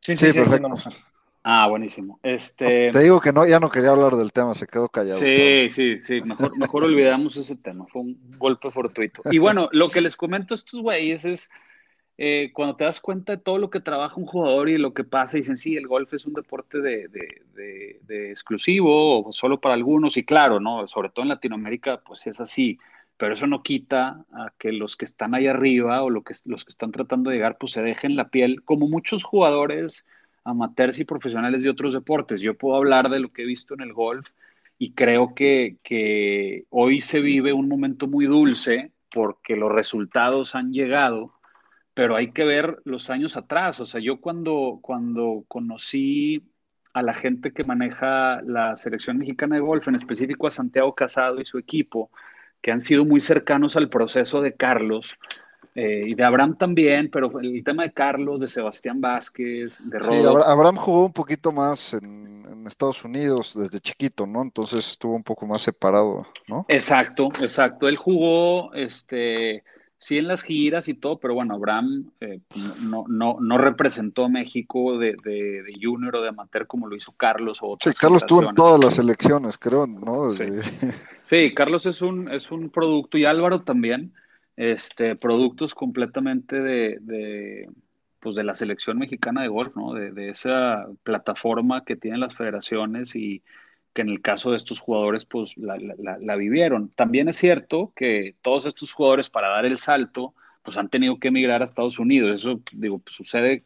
Sí, 0.00 0.16
sí, 0.16 0.32
perfecto. 0.32 0.74
Ah, 1.42 1.66
buenísimo. 1.68 2.20
Este... 2.22 2.90
Te 2.90 2.98
digo 3.00 3.20
que 3.20 3.32
no, 3.32 3.46
ya 3.46 3.58
no 3.58 3.70
quería 3.70 3.90
hablar 3.90 4.16
del 4.16 4.32
tema, 4.32 4.54
se 4.54 4.66
quedó 4.66 4.88
callado. 4.88 5.18
Sí, 5.18 5.70
sí, 5.70 6.02
sí, 6.02 6.20
mejor, 6.22 6.56
mejor 6.58 6.84
olvidamos 6.84 7.36
ese 7.36 7.56
tema, 7.56 7.86
fue 7.86 8.02
un 8.02 8.18
golpe 8.36 8.70
fortuito. 8.70 9.22
Y 9.30 9.38
bueno, 9.38 9.68
lo 9.72 9.88
que 9.88 10.02
les 10.02 10.16
comento 10.16 10.52
a 10.52 10.56
estos 10.56 10.80
güeyes 10.82 11.24
es 11.24 11.50
eh, 12.22 12.50
cuando 12.52 12.76
te 12.76 12.84
das 12.84 13.00
cuenta 13.00 13.32
de 13.32 13.38
todo 13.38 13.56
lo 13.56 13.70
que 13.70 13.80
trabaja 13.80 14.16
un 14.16 14.26
jugador 14.26 14.68
y 14.68 14.76
lo 14.76 14.92
que 14.92 15.04
pasa, 15.04 15.38
dicen, 15.38 15.56
sí, 15.56 15.74
el 15.78 15.86
golf 15.86 16.12
es 16.12 16.26
un 16.26 16.34
deporte 16.34 16.78
de, 16.82 17.08
exclusivo 18.30 19.24
o 19.26 19.32
solo 19.32 19.58
para 19.58 19.74
algunos, 19.74 20.18
y 20.18 20.24
claro, 20.26 20.60
¿no? 20.60 20.86
Sobre 20.86 21.08
todo 21.08 21.22
en 21.22 21.30
Latinoamérica, 21.30 22.02
pues 22.02 22.26
es 22.26 22.38
así, 22.38 22.78
pero 23.16 23.32
eso 23.32 23.46
no 23.46 23.62
quita 23.62 24.26
a 24.34 24.52
que 24.58 24.70
los 24.70 24.98
que 24.98 25.06
están 25.06 25.34
ahí 25.34 25.46
arriba 25.46 26.02
o 26.02 26.10
lo 26.10 26.22
que, 26.22 26.34
los 26.44 26.66
que 26.66 26.68
están 26.68 26.92
tratando 26.92 27.30
de 27.30 27.36
llegar, 27.36 27.56
pues 27.56 27.72
se 27.72 27.80
dejen 27.80 28.16
la 28.16 28.28
piel, 28.28 28.64
como 28.64 28.86
muchos 28.86 29.24
jugadores 29.24 30.06
amateurs 30.44 30.98
y 30.98 31.06
profesionales 31.06 31.62
de 31.62 31.70
otros 31.70 31.94
deportes. 31.94 32.42
Yo 32.42 32.54
puedo 32.54 32.76
hablar 32.76 33.08
de 33.08 33.20
lo 33.20 33.32
que 33.32 33.44
he 33.44 33.46
visto 33.46 33.72
en 33.72 33.80
el 33.80 33.94
golf 33.94 34.28
y 34.78 34.92
creo 34.92 35.34
que, 35.34 35.78
que 35.82 36.66
hoy 36.68 37.00
se 37.00 37.22
vive 37.22 37.54
un 37.54 37.66
momento 37.66 38.06
muy 38.08 38.26
dulce 38.26 38.92
porque 39.10 39.56
los 39.56 39.72
resultados 39.72 40.54
han 40.54 40.70
llegado 40.70 41.39
pero 41.94 42.16
hay 42.16 42.32
que 42.32 42.44
ver 42.44 42.80
los 42.84 43.10
años 43.10 43.36
atrás. 43.36 43.80
O 43.80 43.86
sea, 43.86 44.00
yo 44.00 44.20
cuando, 44.20 44.78
cuando 44.82 45.44
conocí 45.48 46.50
a 46.92 47.02
la 47.02 47.14
gente 47.14 47.52
que 47.52 47.64
maneja 47.64 48.40
la 48.42 48.76
selección 48.76 49.18
mexicana 49.18 49.56
de 49.56 49.60
golf, 49.60 49.86
en 49.88 49.94
específico 49.94 50.46
a 50.46 50.50
Santiago 50.50 50.94
Casado 50.94 51.40
y 51.40 51.44
su 51.44 51.58
equipo, 51.58 52.10
que 52.60 52.72
han 52.72 52.82
sido 52.82 53.04
muy 53.04 53.20
cercanos 53.20 53.76
al 53.76 53.88
proceso 53.88 54.40
de 54.42 54.54
Carlos, 54.54 55.18
eh, 55.74 56.04
y 56.08 56.14
de 56.14 56.24
Abraham 56.24 56.56
también, 56.58 57.10
pero 57.10 57.38
el 57.38 57.62
tema 57.62 57.84
de 57.84 57.92
Carlos, 57.92 58.40
de 58.40 58.48
Sebastián 58.48 59.00
Vázquez, 59.00 59.80
de 59.84 59.98
Rodo. 60.00 60.42
Sí, 60.42 60.44
Abraham 60.44 60.74
jugó 60.74 61.06
un 61.06 61.12
poquito 61.12 61.52
más 61.52 61.94
en, 61.94 62.44
en, 62.50 62.66
Estados 62.66 63.04
Unidos 63.04 63.54
desde 63.56 63.78
chiquito, 63.78 64.26
¿no? 64.26 64.42
Entonces 64.42 64.80
estuvo 64.80 65.14
un 65.14 65.22
poco 65.22 65.46
más 65.46 65.62
separado, 65.62 66.26
¿no? 66.48 66.66
Exacto, 66.68 67.28
exacto. 67.40 67.88
Él 67.88 67.96
jugó, 67.96 68.74
este, 68.74 69.62
sí 70.00 70.16
en 70.16 70.28
las 70.28 70.42
giras 70.42 70.88
y 70.88 70.94
todo, 70.94 71.20
pero 71.20 71.34
bueno, 71.34 71.54
Abraham 71.54 72.10
eh, 72.20 72.40
no, 72.80 73.04
no, 73.06 73.36
no, 73.38 73.58
representó 73.58 74.24
a 74.24 74.28
México 74.30 74.98
de, 74.98 75.14
de, 75.22 75.62
junior 75.80 76.16
o 76.16 76.22
de 76.22 76.30
amateur 76.30 76.66
como 76.66 76.88
lo 76.88 76.96
hizo 76.96 77.12
Carlos 77.12 77.58
o 77.60 77.76
Sí, 77.78 77.90
Carlos 78.00 78.22
estuvo 78.22 78.48
en 78.48 78.54
todas 78.54 78.82
las 78.82 78.98
elecciones, 78.98 79.58
creo, 79.58 79.86
¿no? 79.86 80.30
Sí. 81.30 81.54
Carlos 81.54 81.86
es 81.86 82.02
un, 82.02 82.28
es 82.32 82.50
un 82.50 82.70
producto, 82.70 83.16
y 83.16 83.24
Álvaro 83.24 83.62
también, 83.62 84.14
este, 84.56 85.14
productos 85.14 85.76
completamente 85.76 86.56
de, 86.56 86.98
de, 87.02 87.68
pues 88.18 88.34
de 88.34 88.42
la 88.42 88.54
selección 88.54 88.98
mexicana 88.98 89.42
de 89.42 89.48
golf, 89.48 89.76
¿no? 89.76 89.92
De, 89.92 90.10
de 90.10 90.30
esa 90.30 90.86
plataforma 91.04 91.84
que 91.84 91.94
tienen 91.94 92.18
las 92.18 92.34
federaciones 92.34 93.14
y 93.14 93.44
que 93.92 94.02
en 94.02 94.08
el 94.08 94.20
caso 94.20 94.50
de 94.50 94.56
estos 94.56 94.80
jugadores 94.80 95.24
pues 95.24 95.54
la, 95.56 96.36
vivieron. 96.36 96.90
También 96.90 97.28
es 97.28 97.36
cierto 97.36 97.92
que 97.96 98.36
todos 98.42 98.66
estos 98.66 98.92
jugadores 98.92 99.28
para 99.30 99.48
dar 99.48 99.66
el 99.66 99.78
salto 99.78 100.34
pues 100.62 100.76
han 100.76 100.88
tenido 100.88 101.18
que 101.18 101.28
emigrar 101.28 101.62
a 101.62 101.64
Estados 101.64 101.98
Unidos. 101.98 102.40
Eso, 102.40 102.60
digo, 102.72 102.98
pues, 102.98 103.14
sucede, 103.14 103.64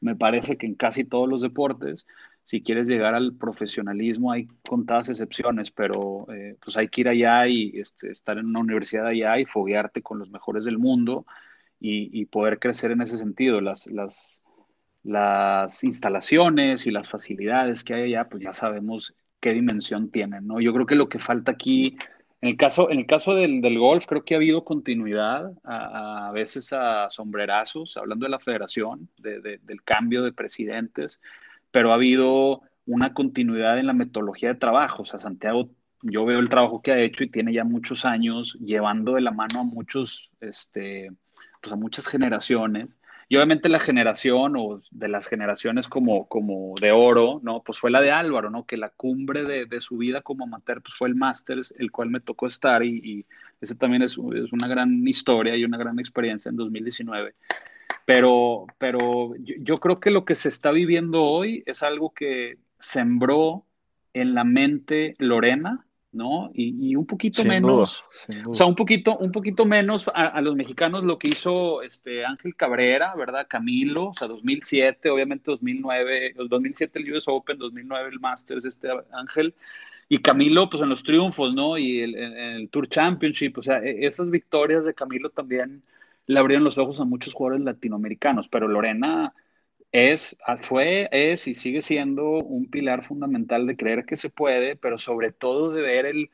me 0.00 0.16
parece 0.16 0.56
que 0.56 0.66
en 0.66 0.74
casi 0.74 1.04
todos 1.04 1.28
los 1.28 1.40
deportes. 1.40 2.06
Si 2.44 2.62
quieres 2.62 2.88
llegar 2.88 3.14
al 3.14 3.34
profesionalismo 3.34 4.32
hay 4.32 4.48
contadas 4.68 5.08
excepciones, 5.08 5.70
pero 5.70 6.26
eh, 6.32 6.56
pues 6.62 6.76
hay 6.76 6.88
que 6.88 7.02
ir 7.02 7.08
allá 7.08 7.46
y 7.46 7.72
este, 7.78 8.10
estar 8.10 8.38
en 8.38 8.46
una 8.46 8.60
universidad 8.60 9.06
allá 9.06 9.38
y 9.38 9.44
foguearte 9.46 10.02
con 10.02 10.18
los 10.18 10.28
mejores 10.30 10.64
del 10.64 10.78
mundo 10.78 11.24
y, 11.80 12.10
y 12.20 12.26
poder 12.26 12.58
crecer 12.58 12.90
en 12.90 13.02
ese 13.02 13.16
sentido. 13.16 13.60
Las, 13.60 13.86
las, 13.86 14.42
las 15.02 15.84
instalaciones 15.84 16.86
y 16.86 16.90
las 16.90 17.08
facilidades 17.08 17.84
que 17.84 17.94
hay 17.94 18.02
allá, 18.02 18.28
pues 18.28 18.42
ya 18.42 18.52
sabemos 18.52 19.14
qué 19.42 19.52
dimensión 19.52 20.10
tienen, 20.10 20.46
¿no? 20.46 20.60
Yo 20.60 20.72
creo 20.72 20.86
que 20.86 20.94
lo 20.94 21.08
que 21.08 21.18
falta 21.18 21.52
aquí 21.52 21.98
en 22.40 22.48
el 22.50 22.56
caso, 22.56 22.90
en 22.90 23.00
el 23.00 23.06
caso 23.06 23.34
del, 23.34 23.60
del 23.60 23.78
golf, 23.78 24.06
creo 24.06 24.24
que 24.24 24.34
ha 24.34 24.38
habido 24.38 24.64
continuidad, 24.64 25.52
a, 25.64 26.28
a 26.28 26.32
veces 26.32 26.72
a 26.72 27.08
sombrerazos, 27.10 27.96
hablando 27.96 28.24
de 28.26 28.30
la 28.30 28.40
federación, 28.40 29.08
de, 29.18 29.40
de, 29.40 29.58
del 29.58 29.82
cambio 29.82 30.22
de 30.22 30.32
presidentes, 30.32 31.20
pero 31.70 31.92
ha 31.92 31.94
habido 31.94 32.62
una 32.86 33.14
continuidad 33.14 33.78
en 33.78 33.86
la 33.86 33.92
metodología 33.92 34.48
de 34.48 34.58
trabajo. 34.58 35.02
O 35.02 35.04
sea, 35.04 35.18
Santiago, 35.18 35.70
yo 36.02 36.24
veo 36.24 36.40
el 36.40 36.48
trabajo 36.48 36.82
que 36.82 36.92
ha 36.92 36.98
hecho 36.98 37.22
y 37.24 37.30
tiene 37.30 37.52
ya 37.52 37.64
muchos 37.64 38.04
años 38.04 38.58
llevando 38.60 39.14
de 39.14 39.20
la 39.20 39.30
mano 39.30 39.60
a 39.60 39.64
muchos, 39.64 40.32
este, 40.40 41.12
pues 41.60 41.72
a 41.72 41.76
muchas 41.76 42.06
generaciones 42.08 42.98
y 43.28 43.36
obviamente 43.36 43.68
la 43.68 43.80
generación 43.80 44.54
o 44.56 44.80
de 44.90 45.08
las 45.08 45.26
generaciones 45.26 45.88
como, 45.88 46.26
como 46.28 46.74
de 46.80 46.92
oro, 46.92 47.40
¿no? 47.42 47.62
Pues 47.62 47.78
fue 47.78 47.90
la 47.90 48.00
de 48.00 48.10
Álvaro, 48.10 48.50
¿no? 48.50 48.66
Que 48.66 48.76
la 48.76 48.90
cumbre 48.90 49.44
de, 49.44 49.66
de 49.66 49.80
su 49.80 49.96
vida 49.96 50.20
como 50.22 50.44
amateur 50.44 50.82
pues 50.82 50.94
fue 50.94 51.08
el 51.08 51.14
Masters, 51.14 51.74
el 51.78 51.90
cual 51.90 52.10
me 52.10 52.20
tocó 52.20 52.46
estar 52.46 52.82
y, 52.84 53.00
y 53.02 53.26
ese 53.60 53.74
también 53.74 54.02
es, 54.02 54.12
es, 54.12 54.52
una 54.52 54.68
gran 54.68 55.06
historia 55.06 55.56
y 55.56 55.64
una 55.64 55.78
gran 55.78 55.98
experiencia 55.98 56.48
en 56.48 56.56
2019. 56.56 57.34
Pero, 58.04 58.66
pero 58.78 59.36
yo, 59.36 59.54
yo 59.58 59.78
creo 59.78 60.00
que 60.00 60.10
lo 60.10 60.24
que 60.24 60.34
se 60.34 60.48
está 60.48 60.72
viviendo 60.72 61.22
hoy 61.22 61.62
es 61.66 61.82
algo 61.82 62.12
que 62.12 62.58
sembró 62.78 63.64
en 64.14 64.34
la 64.34 64.44
mente 64.44 65.12
Lorena, 65.18 65.86
¿no? 66.12 66.50
Y, 66.54 66.90
y 66.90 66.96
un 66.96 67.06
poquito 67.06 67.42
Sin 67.42 67.50
menos, 67.50 67.72
duda, 67.72 67.86
sin 68.26 68.42
duda. 68.42 68.52
o 68.52 68.54
sea, 68.54 68.66
un 68.66 68.74
poquito, 68.74 69.16
un 69.16 69.32
poquito 69.32 69.64
menos 69.64 70.06
a, 70.08 70.26
a, 70.28 70.40
los 70.40 70.54
mexicanos 70.54 71.04
lo 71.04 71.18
que 71.18 71.28
hizo 71.28 71.82
este 71.82 72.24
Ángel 72.24 72.54
Cabrera, 72.54 73.14
¿verdad? 73.16 73.46
Camilo, 73.48 74.08
o 74.08 74.14
sea, 74.14 74.28
2007, 74.28 75.10
obviamente 75.10 75.50
2009, 75.50 76.34
2007 76.48 76.98
el 76.98 77.12
US 77.14 77.28
Open, 77.28 77.58
2009 77.58 78.10
el 78.12 78.20
Masters, 78.20 78.64
este 78.64 78.88
Ángel, 79.12 79.54
y 80.08 80.18
Camilo, 80.18 80.68
pues 80.68 80.82
en 80.82 80.90
los 80.90 81.02
triunfos, 81.02 81.54
¿no? 81.54 81.78
Y 81.78 82.00
el, 82.00 82.14
el, 82.14 82.36
el 82.36 82.68
Tour 82.68 82.88
Championship, 82.88 83.56
o 83.56 83.62
sea, 83.62 83.78
e, 83.78 84.06
esas 84.06 84.30
victorias 84.30 84.84
de 84.84 84.94
Camilo 84.94 85.30
también 85.30 85.82
le 86.26 86.38
abrieron 86.38 86.64
los 86.64 86.78
ojos 86.78 87.00
a 87.00 87.04
muchos 87.04 87.32
jugadores 87.32 87.64
latinoamericanos, 87.64 88.48
pero 88.48 88.68
Lorena 88.68 89.34
es, 89.92 90.38
fue, 90.62 91.08
es 91.12 91.46
y 91.46 91.54
sigue 91.54 91.82
siendo 91.82 92.24
un 92.30 92.66
pilar 92.70 93.06
fundamental 93.06 93.66
de 93.66 93.76
creer 93.76 94.06
que 94.06 94.16
se 94.16 94.30
puede, 94.30 94.74
pero 94.74 94.96
sobre 94.96 95.32
todo 95.32 95.70
de 95.70 95.82
ver 95.82 96.06
el, 96.06 96.30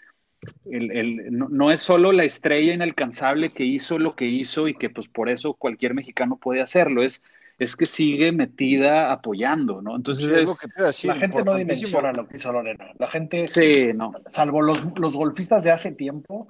el, 0.65 0.93
el 0.93 1.37
no, 1.37 1.49
no, 1.49 1.73
es 1.73 1.81
solo 1.81 2.13
la 2.13 2.23
estrella 2.23 2.73
inalcanzable 2.73 3.51
que 3.51 3.65
hizo 3.65 3.99
lo 3.99 4.15
que 4.15 4.27
hizo 4.27 4.69
y 4.69 4.75
que 4.75 4.91
pues 4.91 5.09
por 5.09 5.29
eso 5.29 5.55
cualquier 5.55 5.95
mexicano 5.95 6.37
puede 6.37 6.61
hacerlo, 6.61 7.03
es, 7.03 7.25
es 7.59 7.75
que 7.75 7.87
sigue 7.87 8.31
metida 8.31 9.11
apoyando, 9.11 9.83
¿no? 9.83 9.97
Entonces 9.97 10.27
sí, 10.31 10.35
es, 10.37 10.43
es, 10.43 10.49
lo 10.49 10.75
que 10.77 10.83
decir, 10.85 11.09
la 11.09 11.17
gente 11.17 11.45
no 11.45 11.55
dimensiona 11.57 12.13
lo 12.13 12.29
que 12.29 12.37
hizo 12.37 12.53
Lorena, 12.53 12.93
la 12.97 13.11
gente, 13.11 13.49
sí, 13.49 13.93
no. 13.93 14.13
salvo 14.27 14.63
los, 14.63 14.87
los 14.97 15.15
golfistas 15.15 15.65
de 15.65 15.73
hace 15.73 15.91
tiempo, 15.91 16.47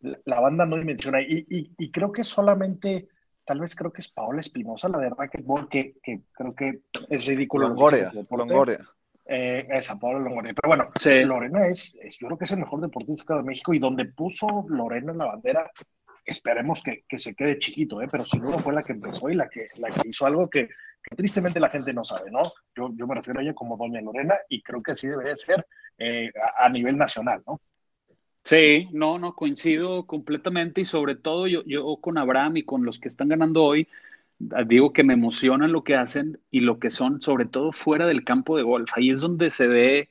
la, 0.00 0.18
la 0.24 0.40
banda 0.40 0.66
no 0.66 0.76
dimensiona 0.76 1.20
y, 1.20 1.46
y, 1.48 1.70
y 1.78 1.90
creo 1.92 2.10
que 2.10 2.24
solamente 2.24 3.06
tal 3.48 3.60
vez 3.60 3.74
creo 3.74 3.90
que 3.90 4.02
es 4.02 4.08
Paola 4.08 4.42
Espinosa, 4.42 4.90
la 4.90 4.98
de 4.98 5.08
racquetball, 5.08 5.70
que, 5.70 5.94
que 6.02 6.20
creo 6.32 6.54
que 6.54 6.82
es 7.08 7.24
ridículo. 7.24 7.68
Longoria, 7.68 8.12
Longoria. 8.30 8.78
Eh, 9.24 9.66
esa, 9.70 9.98
Paola 9.98 10.18
Longoria. 10.18 10.52
Pero 10.54 10.68
bueno, 10.68 10.90
sí. 11.00 11.24
Lorena 11.24 11.66
es, 11.66 11.94
es, 12.02 12.18
yo 12.18 12.26
creo 12.26 12.38
que 12.38 12.44
es 12.44 12.50
el 12.50 12.58
mejor 12.58 12.82
deportista 12.82 13.38
de 13.38 13.42
México 13.42 13.72
y 13.72 13.78
donde 13.78 14.04
puso 14.04 14.66
Lorena 14.68 15.12
en 15.12 15.18
la 15.18 15.26
bandera, 15.26 15.70
esperemos 16.26 16.82
que, 16.82 17.04
que 17.08 17.18
se 17.18 17.34
quede 17.34 17.58
chiquito, 17.58 18.02
¿eh? 18.02 18.06
pero 18.10 18.22
sin 18.22 18.42
duda 18.42 18.58
fue 18.58 18.74
la 18.74 18.82
que 18.82 18.92
empezó 18.92 19.30
y 19.30 19.34
la 19.34 19.48
que, 19.48 19.64
la 19.78 19.88
que 19.88 20.10
hizo 20.10 20.26
algo 20.26 20.50
que, 20.50 20.68
que 21.02 21.16
tristemente 21.16 21.58
la 21.58 21.70
gente 21.70 21.94
no 21.94 22.04
sabe, 22.04 22.30
¿no? 22.30 22.42
Yo, 22.76 22.90
yo 22.94 23.06
me 23.06 23.14
refiero 23.14 23.40
a 23.40 23.42
ella 23.42 23.54
como 23.54 23.78
Doña 23.78 24.02
Lorena 24.02 24.34
y 24.50 24.62
creo 24.62 24.82
que 24.82 24.92
así 24.92 25.06
debería 25.06 25.34
ser 25.36 25.66
eh, 25.96 26.30
a, 26.58 26.66
a 26.66 26.68
nivel 26.68 26.98
nacional, 26.98 27.42
¿no? 27.46 27.62
Sí, 28.44 28.88
no, 28.92 29.18
no, 29.18 29.34
coincido 29.34 30.06
completamente 30.06 30.80
y 30.80 30.84
sobre 30.84 31.14
todo 31.16 31.46
yo, 31.46 31.62
yo 31.66 31.96
con 31.98 32.16
Abraham 32.16 32.56
y 32.56 32.62
con 32.64 32.84
los 32.84 32.98
que 32.98 33.08
están 33.08 33.28
ganando 33.28 33.62
hoy, 33.62 33.88
digo 34.66 34.92
que 34.92 35.04
me 35.04 35.12
emocionan 35.14 35.72
lo 35.72 35.84
que 35.84 35.96
hacen 35.96 36.40
y 36.50 36.60
lo 36.60 36.78
que 36.78 36.90
son, 36.90 37.20
sobre 37.20 37.44
todo 37.46 37.72
fuera 37.72 38.06
del 38.06 38.24
campo 38.24 38.56
de 38.56 38.62
golf. 38.62 38.90
Ahí 38.94 39.10
es 39.10 39.20
donde 39.20 39.50
se 39.50 39.66
ve, 39.66 40.08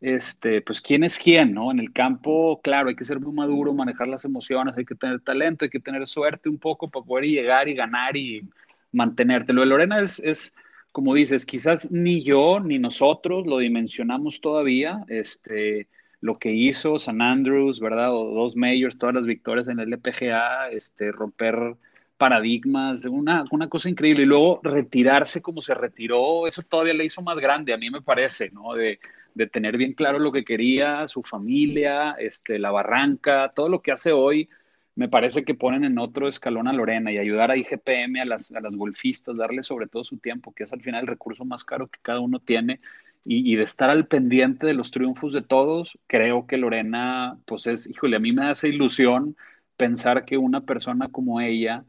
este, 0.00 0.62
pues 0.62 0.80
quién 0.80 1.04
es 1.04 1.18
quién, 1.18 1.52
¿no? 1.54 1.70
En 1.70 1.78
el 1.78 1.92
campo, 1.92 2.60
claro, 2.62 2.88
hay 2.88 2.96
que 2.96 3.04
ser 3.04 3.20
muy 3.20 3.32
maduro, 3.34 3.74
manejar 3.74 4.08
las 4.08 4.24
emociones, 4.24 4.76
hay 4.78 4.86
que 4.86 4.94
tener 4.94 5.20
talento, 5.20 5.64
hay 5.64 5.70
que 5.70 5.80
tener 5.80 6.06
suerte 6.06 6.48
un 6.48 6.58
poco 6.58 6.90
para 6.90 7.04
poder 7.04 7.26
llegar 7.26 7.68
y 7.68 7.74
ganar 7.74 8.16
y 8.16 8.48
mantenerte. 8.92 9.52
Lo 9.52 9.60
de 9.62 9.66
Lorena 9.68 10.00
es, 10.00 10.20
es 10.20 10.54
como 10.92 11.14
dices, 11.14 11.44
quizás 11.44 11.90
ni 11.90 12.22
yo 12.24 12.60
ni 12.60 12.78
nosotros 12.78 13.46
lo 13.46 13.58
dimensionamos 13.58 14.40
todavía, 14.40 15.04
este 15.08 15.88
lo 16.24 16.38
que 16.38 16.52
hizo 16.52 16.96
San 16.96 17.20
Andrews, 17.20 17.80
¿verdad? 17.80 18.14
O 18.14 18.32
dos 18.32 18.56
majors, 18.56 18.96
todas 18.96 19.14
las 19.14 19.26
victorias 19.26 19.68
en 19.68 19.78
el 19.78 19.92
LPGA, 19.92 20.70
este, 20.70 21.12
romper 21.12 21.76
paradigmas, 22.16 23.04
una, 23.04 23.44
una 23.50 23.68
cosa 23.68 23.90
increíble. 23.90 24.22
Y 24.22 24.26
luego 24.26 24.58
retirarse 24.62 25.42
como 25.42 25.60
se 25.60 25.74
retiró, 25.74 26.46
eso 26.46 26.62
todavía 26.62 26.94
le 26.94 27.04
hizo 27.04 27.20
más 27.20 27.38
grande, 27.40 27.74
a 27.74 27.76
mí 27.76 27.90
me 27.90 28.00
parece, 28.00 28.50
¿no? 28.52 28.72
De, 28.72 29.00
de 29.34 29.46
tener 29.48 29.76
bien 29.76 29.92
claro 29.92 30.18
lo 30.18 30.32
que 30.32 30.46
quería, 30.46 31.06
su 31.08 31.22
familia, 31.22 32.12
este, 32.18 32.58
la 32.58 32.70
barranca, 32.70 33.52
todo 33.54 33.68
lo 33.68 33.82
que 33.82 33.92
hace 33.92 34.10
hoy, 34.12 34.48
me 34.94 35.10
parece 35.10 35.44
que 35.44 35.54
ponen 35.54 35.84
en 35.84 35.98
otro 35.98 36.26
escalón 36.26 36.68
a 36.68 36.72
Lorena 36.72 37.12
y 37.12 37.18
ayudar 37.18 37.50
a 37.50 37.56
IGPM, 37.58 38.22
a 38.22 38.24
las, 38.24 38.50
a 38.50 38.60
las 38.62 38.74
golfistas, 38.74 39.36
darle 39.36 39.62
sobre 39.62 39.88
todo 39.88 40.02
su 40.04 40.16
tiempo, 40.16 40.54
que 40.54 40.62
es 40.62 40.72
al 40.72 40.80
final 40.80 41.02
el 41.02 41.08
recurso 41.08 41.44
más 41.44 41.64
caro 41.64 41.88
que 41.88 41.98
cada 42.00 42.20
uno 42.20 42.38
tiene, 42.38 42.80
y, 43.24 43.56
de 43.56 43.64
estar 43.64 43.90
al 43.90 44.06
pendiente 44.06 44.66
de 44.66 44.74
los 44.74 44.90
triunfos 44.90 45.32
de 45.32 45.42
todos, 45.42 45.98
creo 46.06 46.46
que 46.46 46.58
Lorena, 46.58 47.38
pues 47.46 47.66
es, 47.66 47.88
híjole, 47.88 48.16
a 48.16 48.20
mí 48.20 48.32
me 48.32 48.46
hace 48.46 48.68
ilusión 48.68 49.36
pensar 49.76 50.24
que 50.24 50.36
una 50.38 50.62
persona 50.66 51.08
como 51.10 51.40
ella 51.40 51.84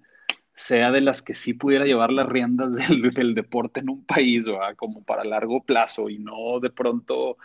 sea 0.55 0.91
de 0.91 1.01
las 1.01 1.21
que 1.21 1.33
sí 1.33 1.53
pudiera 1.53 1.86
llevar 1.86 2.11
las 2.13 2.29
riendas 2.29 2.75
del, 2.89 3.11
del 3.13 3.36
deporte 3.36 3.81
en 3.81 3.89
un 3.89 4.05
país, 4.05 4.45
¿verdad? 4.45 4.75
como 4.77 5.03
para 5.03 5.25
largo 5.25 5.63
plazo, 5.63 6.09
y 6.09 6.19
no 6.19 6.59
de 6.61 6.69
pronto, 6.69 7.38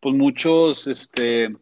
pues 0.00 0.14
muchos 0.14 0.86
este, 0.86 1.54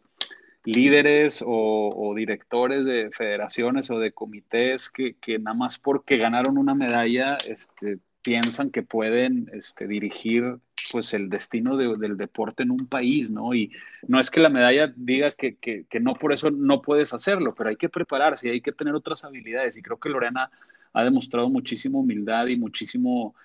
líderes 0.63 1.41
o, 1.41 1.49
o 1.49 2.15
directores 2.15 2.85
de 2.85 3.09
federaciones 3.11 3.89
o 3.89 3.99
de 3.99 4.13
comités 4.13 4.89
que, 4.89 5.15
que 5.17 5.39
nada 5.39 5.55
más 5.55 5.79
porque 5.79 6.17
ganaron 6.17 6.57
una 6.57 6.75
medalla, 6.75 7.37
este, 7.47 7.99
piensan 8.21 8.69
que 8.69 8.83
pueden 8.83 9.49
este, 9.53 9.87
dirigir 9.87 10.57
pues 10.91 11.13
el 11.13 11.29
destino 11.29 11.77
de, 11.77 11.97
del 11.97 12.17
deporte 12.17 12.63
en 12.63 12.71
un 12.71 12.87
país, 12.87 13.31
¿no? 13.31 13.53
Y 13.53 13.71
no 14.07 14.19
es 14.19 14.29
que 14.29 14.39
la 14.39 14.49
medalla 14.49 14.91
diga 14.95 15.31
que, 15.31 15.55
que, 15.55 15.85
que, 15.89 15.99
no 15.99 16.15
por 16.15 16.33
eso 16.33 16.51
no 16.51 16.81
puedes 16.81 17.13
hacerlo, 17.13 17.53
pero 17.55 17.69
hay 17.69 17.77
que 17.77 17.89
prepararse 17.89 18.47
y 18.47 18.51
hay 18.51 18.61
que 18.61 18.71
tener 18.73 18.93
otras 18.93 19.23
habilidades. 19.23 19.77
Y 19.77 19.81
creo 19.81 19.99
que 19.99 20.09
Lorena 20.09 20.51
ha 20.93 21.03
demostrado 21.03 21.49
muchísima 21.49 21.99
humildad 21.99 22.47
y 22.47 22.59
muchísimo, 22.59 23.35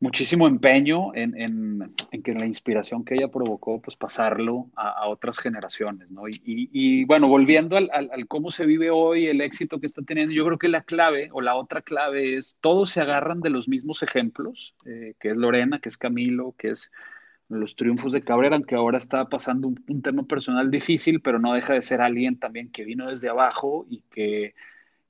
muchísimo 0.00 0.46
empeño 0.46 1.14
en, 1.14 1.36
en, 1.36 1.94
en, 2.12 2.22
que 2.22 2.32
la 2.32 2.46
inspiración 2.46 3.04
que 3.04 3.14
ella 3.14 3.28
provocó, 3.28 3.80
pues 3.80 3.96
pasarlo 3.96 4.70
a, 4.76 5.08
otras 5.08 5.38
generaciones, 5.38 6.10
¿no? 6.10 6.28
Y, 6.28 6.40
y, 6.44 7.04
bueno, 7.04 7.28
volviendo 7.28 7.76
al, 7.76 7.90
al, 7.92 8.10
al, 8.12 8.26
cómo 8.28 8.50
se 8.50 8.64
vive 8.64 8.90
hoy, 8.90 9.26
el 9.26 9.40
éxito 9.40 9.80
que 9.80 9.86
está 9.86 10.02
teniendo, 10.02 10.32
yo 10.32 10.44
creo 10.44 10.58
que 10.58 10.68
la 10.68 10.82
clave 10.82 11.30
o 11.32 11.40
la 11.40 11.56
otra 11.56 11.82
clave 11.82 12.36
es, 12.36 12.58
todos 12.60 12.90
se 12.90 13.00
agarran 13.00 13.40
de 13.40 13.50
los 13.50 13.68
mismos 13.68 14.02
ejemplos, 14.02 14.74
eh, 14.86 15.14
que 15.18 15.30
es 15.30 15.36
Lorena, 15.36 15.80
que 15.80 15.88
es 15.88 15.98
Camilo, 15.98 16.54
que 16.56 16.70
es 16.70 16.92
los 17.48 17.74
triunfos 17.74 18.12
de 18.12 18.22
Cabrera, 18.22 18.56
aunque 18.56 18.76
ahora 18.76 18.98
está 18.98 19.28
pasando 19.28 19.68
un, 19.68 19.82
un 19.88 20.02
tema 20.02 20.22
personal 20.24 20.70
difícil, 20.70 21.20
pero 21.20 21.38
no 21.38 21.54
deja 21.54 21.72
de 21.72 21.82
ser 21.82 22.02
alguien 22.02 22.38
también 22.38 22.70
que 22.70 22.84
vino 22.84 23.10
desde 23.10 23.30
abajo 23.30 23.86
y 23.88 24.02
que 24.10 24.54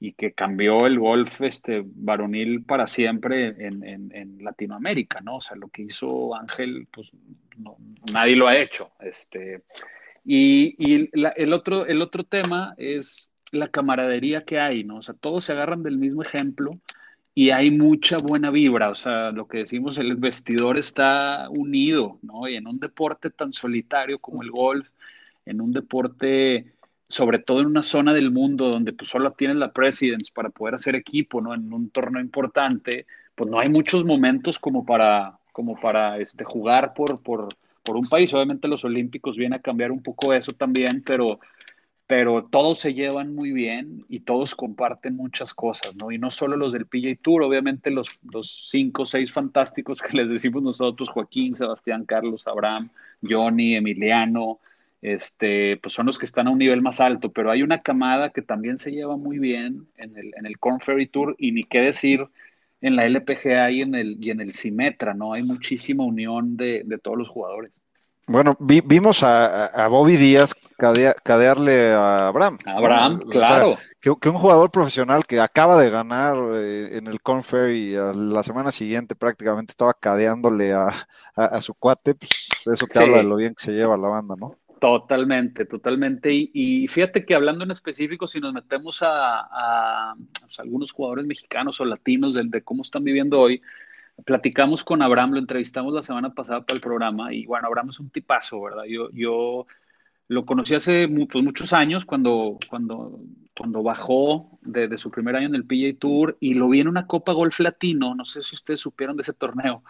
y 0.00 0.12
que 0.12 0.32
cambió 0.32 0.86
el 0.86 0.98
golf 0.98 1.40
este, 1.42 1.82
varonil 1.84 2.62
para 2.62 2.86
siempre 2.86 3.48
en, 3.66 3.84
en, 3.84 4.14
en, 4.14 4.44
Latinoamérica, 4.44 5.20
¿no? 5.20 5.36
O 5.36 5.40
sea, 5.40 5.56
lo 5.56 5.68
que 5.68 5.82
hizo 5.82 6.36
Ángel, 6.36 6.86
pues 6.92 7.10
no, 7.56 7.76
nadie 8.12 8.36
lo 8.36 8.46
ha 8.46 8.56
hecho. 8.56 8.92
Este, 9.00 9.62
y 10.24 10.74
y 10.78 11.10
el, 11.12 11.52
otro, 11.52 11.86
el 11.86 12.00
otro 12.00 12.22
tema 12.22 12.74
es 12.76 13.32
la 13.50 13.68
camaradería 13.68 14.44
que 14.44 14.60
hay, 14.60 14.84
¿no? 14.84 14.98
O 14.98 15.02
sea, 15.02 15.14
todos 15.14 15.44
se 15.44 15.52
agarran 15.52 15.82
del 15.82 15.98
mismo 15.98 16.22
ejemplo 16.22 16.78
y 17.34 17.50
hay 17.50 17.70
mucha 17.70 18.18
buena 18.18 18.50
vibra, 18.50 18.90
o 18.90 18.94
sea, 18.94 19.30
lo 19.30 19.46
que 19.46 19.58
decimos, 19.58 19.96
el 19.98 20.16
vestidor 20.16 20.76
está 20.76 21.48
unido, 21.50 22.18
¿no? 22.22 22.48
Y 22.48 22.56
en 22.56 22.66
un 22.66 22.80
deporte 22.80 23.30
tan 23.30 23.52
solitario 23.52 24.18
como 24.18 24.42
el 24.42 24.50
golf, 24.50 24.88
en 25.46 25.60
un 25.60 25.72
deporte 25.72 26.72
sobre 27.08 27.38
todo 27.38 27.60
en 27.60 27.66
una 27.66 27.82
zona 27.82 28.12
del 28.12 28.30
mundo 28.30 28.68
donde 28.68 28.92
pues 28.92 29.08
solo 29.08 29.32
tienes 29.32 29.56
la 29.56 29.72
Presidents 29.72 30.30
para 30.30 30.50
poder 30.50 30.74
hacer 30.74 30.94
equipo, 30.94 31.40
¿no? 31.40 31.54
En 31.54 31.72
un 31.72 31.90
torneo 31.90 32.20
importante, 32.20 33.06
pues 33.34 33.50
no 33.50 33.58
hay 33.58 33.70
muchos 33.70 34.04
momentos 34.04 34.58
como 34.58 34.84
para, 34.84 35.38
como 35.52 35.80
para 35.80 36.18
este, 36.18 36.44
jugar 36.44 36.92
por, 36.92 37.22
por, 37.22 37.48
por 37.82 37.96
un 37.96 38.08
país. 38.08 38.32
Obviamente 38.34 38.68
los 38.68 38.84
Olímpicos 38.84 39.36
vienen 39.36 39.58
a 39.58 39.62
cambiar 39.62 39.90
un 39.90 40.02
poco 40.02 40.34
eso 40.34 40.52
también, 40.52 41.02
pero, 41.04 41.40
pero 42.06 42.44
todos 42.44 42.78
se 42.78 42.92
llevan 42.92 43.34
muy 43.34 43.52
bien 43.52 44.04
y 44.10 44.20
todos 44.20 44.54
comparten 44.54 45.16
muchas 45.16 45.54
cosas, 45.54 45.96
¿no? 45.96 46.12
Y 46.12 46.18
no 46.18 46.30
solo 46.30 46.56
los 46.56 46.74
del 46.74 46.86
PGA 46.86 47.16
Tour, 47.22 47.42
obviamente 47.42 47.90
los, 47.90 48.08
los 48.30 48.68
cinco 48.68 49.02
o 49.02 49.06
seis 49.06 49.32
fantásticos 49.32 50.02
que 50.02 50.14
les 50.14 50.28
decimos 50.28 50.62
nosotros, 50.62 51.08
Joaquín, 51.08 51.54
Sebastián, 51.54 52.04
Carlos, 52.04 52.46
Abraham, 52.46 52.90
Johnny, 53.22 53.76
Emiliano, 53.76 54.60
este, 55.02 55.76
pues 55.76 55.94
son 55.94 56.06
los 56.06 56.18
que 56.18 56.26
están 56.26 56.48
a 56.48 56.50
un 56.50 56.58
nivel 56.58 56.82
más 56.82 57.00
alto, 57.00 57.32
pero 57.32 57.50
hay 57.50 57.62
una 57.62 57.82
camada 57.82 58.30
que 58.30 58.42
también 58.42 58.78
se 58.78 58.90
lleva 58.90 59.16
muy 59.16 59.38
bien 59.38 59.86
en 59.96 60.16
el, 60.16 60.32
en 60.36 60.46
el 60.46 60.58
Corn 60.58 60.80
Ferry 60.80 61.06
Tour 61.06 61.36
y 61.38 61.52
ni 61.52 61.64
qué 61.64 61.80
decir 61.80 62.26
en 62.80 62.96
la 62.96 63.06
LPGA 63.06 63.70
y 63.70 63.82
en 63.82 63.94
el, 63.94 64.18
y 64.20 64.30
en 64.30 64.40
el 64.40 64.52
Simetra, 64.52 65.14
¿no? 65.14 65.32
Hay 65.32 65.42
muchísima 65.42 66.04
unión 66.04 66.56
de, 66.56 66.82
de 66.84 66.98
todos 66.98 67.18
los 67.18 67.28
jugadores. 67.28 67.72
Bueno, 68.26 68.58
vimos 68.60 69.22
a, 69.22 69.64
a, 69.66 69.88
Bobby 69.88 70.18
Díaz 70.18 70.54
cadearle 70.76 71.92
a 71.92 72.28
Abraham. 72.28 72.58
Abraham, 72.66 73.20
claro. 73.20 73.78
que, 74.02 74.10
un 74.10 74.36
jugador 74.36 74.70
profesional 74.70 75.24
que 75.24 75.40
acaba 75.40 75.80
de 75.80 75.88
ganar 75.88 76.36
eh, 76.56 76.98
en 76.98 77.06
el 77.06 77.22
Corn 77.22 77.42
Ferry 77.42 77.94
la 78.14 78.42
semana 78.42 78.70
siguiente 78.70 79.14
prácticamente 79.14 79.70
estaba 79.70 79.94
cadeándole 79.94 80.74
a, 80.74 80.92
a 81.36 81.60
su 81.62 81.72
cuate, 81.72 82.16
pues 82.16 82.50
eso 82.66 82.86
te 82.86 82.98
habla 82.98 83.16
de 83.16 83.24
lo 83.24 83.36
bien 83.36 83.54
que 83.54 83.64
se 83.64 83.72
lleva 83.72 83.96
la 83.96 84.08
banda, 84.08 84.34
¿no? 84.38 84.56
Totalmente, 84.78 85.64
totalmente. 85.64 86.30
Y, 86.32 86.86
fíjate 86.88 87.24
que 87.24 87.34
hablando 87.34 87.64
en 87.64 87.70
específico, 87.70 88.26
si 88.26 88.40
nos 88.40 88.52
metemos 88.52 89.00
a, 89.02 90.14
pues, 90.40 90.60
algunos 90.60 90.92
jugadores 90.92 91.26
mexicanos 91.26 91.80
o 91.80 91.84
latinos 91.84 92.34
de, 92.34 92.44
de, 92.44 92.62
cómo 92.62 92.82
están 92.82 93.02
viviendo 93.02 93.40
hoy, 93.40 93.60
platicamos 94.24 94.84
con 94.84 95.02
Abraham, 95.02 95.32
lo 95.32 95.38
entrevistamos 95.38 95.92
la 95.94 96.02
semana 96.02 96.32
pasada 96.32 96.64
para 96.64 96.76
el 96.76 96.80
programa 96.80 97.32
y 97.32 97.46
bueno, 97.46 97.66
Abraham 97.66 97.88
es 97.90 98.00
un 98.00 98.10
tipazo, 98.10 98.60
¿verdad? 98.62 98.84
Yo, 98.84 99.10
yo 99.12 99.66
lo 100.28 100.44
conocí 100.46 100.74
hace 100.74 101.08
pues, 101.08 101.44
muchos 101.44 101.72
años 101.72 102.04
cuando, 102.04 102.58
cuando, 102.68 103.20
cuando 103.56 103.82
bajó 103.82 104.58
de, 104.62 104.88
de, 104.88 104.98
su 104.98 105.10
primer 105.10 105.36
año 105.36 105.48
en 105.48 105.54
el 105.54 105.64
PGA 105.64 105.98
Tour 105.98 106.36
y 106.40 106.54
lo 106.54 106.68
vi 106.68 106.80
en 106.80 106.88
una 106.88 107.06
Copa 107.06 107.32
Golf 107.32 107.58
Latino, 107.60 108.14
no 108.14 108.24
sé 108.24 108.42
si 108.42 108.54
ustedes 108.54 108.80
supieron 108.80 109.16
de 109.16 109.22
ese 109.22 109.32
torneo 109.32 109.82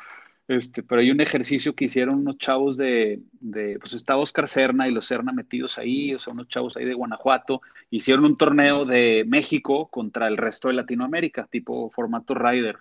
este, 0.48 0.82
pero 0.82 1.02
hay 1.02 1.10
un 1.10 1.20
ejercicio 1.20 1.74
que 1.74 1.84
hicieron 1.84 2.16
unos 2.16 2.38
chavos 2.38 2.78
de, 2.78 3.20
de, 3.38 3.78
pues 3.78 3.92
estaba 3.92 4.20
Oscar 4.20 4.48
Cerna 4.48 4.88
y 4.88 4.92
los 4.92 5.06
Cerna 5.06 5.30
metidos 5.30 5.76
ahí, 5.76 6.14
o 6.14 6.18
sea, 6.18 6.32
unos 6.32 6.48
chavos 6.48 6.74
ahí 6.76 6.86
de 6.86 6.94
Guanajuato, 6.94 7.60
hicieron 7.90 8.24
un 8.24 8.38
torneo 8.38 8.86
de 8.86 9.24
México 9.28 9.88
contra 9.88 10.26
el 10.26 10.38
resto 10.38 10.68
de 10.68 10.74
Latinoamérica, 10.74 11.46
tipo 11.50 11.90
formato 11.90 12.34
Rider. 12.34 12.78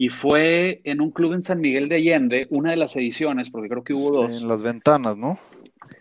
Y 0.00 0.10
fue 0.10 0.80
en 0.84 1.00
un 1.00 1.10
club 1.10 1.32
en 1.32 1.42
San 1.42 1.60
Miguel 1.60 1.88
de 1.88 1.96
Allende, 1.96 2.46
una 2.50 2.70
de 2.70 2.76
las 2.76 2.94
ediciones, 2.94 3.50
porque 3.50 3.68
creo 3.68 3.82
que 3.82 3.94
hubo 3.94 4.12
dos. 4.12 4.40
En 4.40 4.46
las 4.46 4.62
ventanas, 4.62 5.16
¿no? 5.16 5.36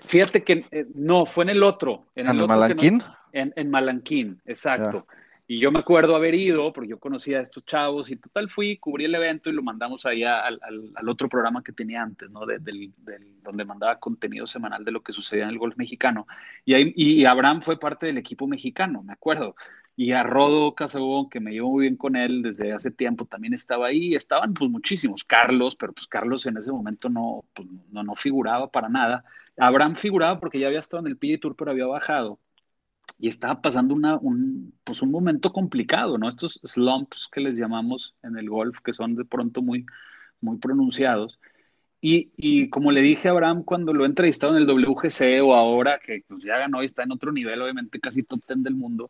Fíjate 0.05 0.43
que 0.43 0.65
eh, 0.69 0.85
no, 0.93 1.25
fue 1.25 1.45
en 1.45 1.49
el 1.49 1.63
otro. 1.63 2.05
¿En, 2.15 2.27
el, 2.27 2.47
Malanquín? 2.47 3.01
en, 3.31 3.53
en, 3.55 3.71
Malanquín, 3.71 4.39
exacto. 4.45 5.03
Y 5.49 5.59
yo 5.61 5.71
me 5.71 5.79
acuerdo 5.79 6.13
haber 6.13 6.35
ido, 6.35 6.73
porque 6.73 6.89
yo 6.89 6.99
conocía 6.99 7.39
a 7.39 7.41
estos 7.41 7.65
chavos, 7.65 8.11
y 8.11 8.17
total 8.17 8.49
fui, 8.49 8.77
cubrí 8.77 9.05
el 9.05 9.15
evento 9.15 9.49
y 9.49 9.53
lo 9.53 9.63
mandamos 9.63 10.05
allá 10.05 10.41
al, 10.41 10.59
otro 11.07 11.29
programa 11.29 11.63
que 11.63 11.71
tenía 11.71 12.01
antes, 12.01 12.29
¿no? 12.29 12.45
De, 12.45 12.59
del, 12.59 12.93
donde 13.43 13.63
mandaba 13.63 13.97
contenido 13.97 14.45
semanal 14.45 14.83
de 14.83 14.91
lo 14.91 15.01
que 15.01 15.13
sucedía 15.13 15.45
en 15.45 15.51
el 15.51 15.57
golf 15.57 15.77
mexicano. 15.77 16.27
Y, 16.65 16.73
ahí, 16.73 16.93
y 16.97 17.23
Abraham 17.23 17.61
fue 17.61 17.79
parte 17.79 18.07
del 18.07 18.17
equipo 18.17 18.45
mexicano, 18.45 19.03
me 19.03 19.13
acuerdo. 19.13 19.55
Y 19.95 20.11
a 20.11 20.23
Rodo 20.23 20.75
Casabón, 20.75 21.29
que 21.29 21.39
me 21.39 21.51
llevo 21.51 21.71
muy 21.71 21.83
bien 21.83 21.95
con 21.95 22.17
él 22.17 22.41
desde 22.43 22.73
hace 22.73 22.91
tiempo, 22.91 23.25
también 23.25 23.53
estaba 23.53 23.87
ahí. 23.87 24.15
Estaban 24.15 24.53
pues 24.53 24.69
muchísimos. 24.69 25.23
Carlos, 25.23 25.75
pero 25.77 25.93
pues 25.93 26.07
Carlos 26.07 26.45
en 26.45 26.57
ese 26.57 26.71
momento 26.73 27.09
no, 27.09 27.45
pues, 27.55 27.67
no, 27.91 28.03
no 28.03 28.15
figuraba 28.15 28.69
para 28.69 28.89
nada. 28.89 29.23
Abraham 29.57 29.95
figuraba 29.95 30.39
porque 30.39 30.59
ya 30.59 30.67
había 30.67 30.79
estado 30.79 31.01
en 31.01 31.07
el 31.07 31.17
PGA 31.17 31.39
Tour, 31.39 31.55
pero 31.55 31.71
había 31.71 31.87
bajado 31.87 32.39
y 33.19 33.27
estaba 33.27 33.61
pasando 33.61 33.95
una, 33.95 34.17
un, 34.17 34.73
pues 34.83 35.01
un 35.01 35.11
momento 35.11 35.51
complicado, 35.51 36.17
¿no? 36.17 36.27
Estos 36.29 36.59
slumps 36.63 37.27
que 37.31 37.41
les 37.41 37.57
llamamos 37.57 38.15
en 38.23 38.37
el 38.37 38.49
golf, 38.49 38.79
que 38.81 38.93
son 38.93 39.15
de 39.15 39.25
pronto 39.25 39.61
muy, 39.61 39.85
muy 40.41 40.57
pronunciados. 40.57 41.39
Y, 41.99 42.31
y, 42.37 42.69
como 42.69 42.91
le 42.91 43.01
dije 43.01 43.27
a 43.27 43.31
Abraham 43.31 43.63
cuando 43.63 43.91
lo 43.93 44.03
he 44.03 44.07
entrevistado 44.07 44.55
en 44.55 44.61
el 44.61 44.67
WGC 44.69 45.41
o 45.43 45.55
ahora 45.55 45.99
que 45.99 46.23
pues, 46.27 46.43
ya 46.43 46.57
ganó 46.59 46.83
y 46.83 46.85
está 46.85 47.03
en 47.03 47.11
otro 47.11 47.31
nivel, 47.31 47.61
obviamente 47.61 47.99
casi 47.99 48.23
top 48.23 48.41
10 48.47 48.63
del 48.63 48.75
mundo, 48.75 49.09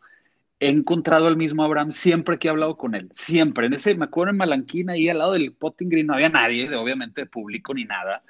he 0.60 0.70
encontrado 0.70 1.28
al 1.28 1.38
mismo 1.38 1.64
Abraham 1.64 1.92
siempre 1.92 2.40
que 2.40 2.48
he 2.48 2.52
hablado 2.52 2.78
con 2.78 2.96
él, 2.96 3.10
siempre. 3.14 3.68
En 3.68 3.74
ese, 3.74 3.94
me 3.96 4.06
acuerdo 4.06 4.32
en 4.32 4.38
Malanquín, 4.38 4.90
ahí 4.90 5.10
al 5.10 5.20
lado 5.20 5.34
del 5.34 5.54
potting 5.54 5.90
green, 5.90 6.08
no 6.08 6.14
había 6.14 6.30
nadie, 6.30 6.74
obviamente 6.76 7.22
de 7.22 7.28
público 7.28 7.74
ni 7.74 7.84
nada 7.86 8.24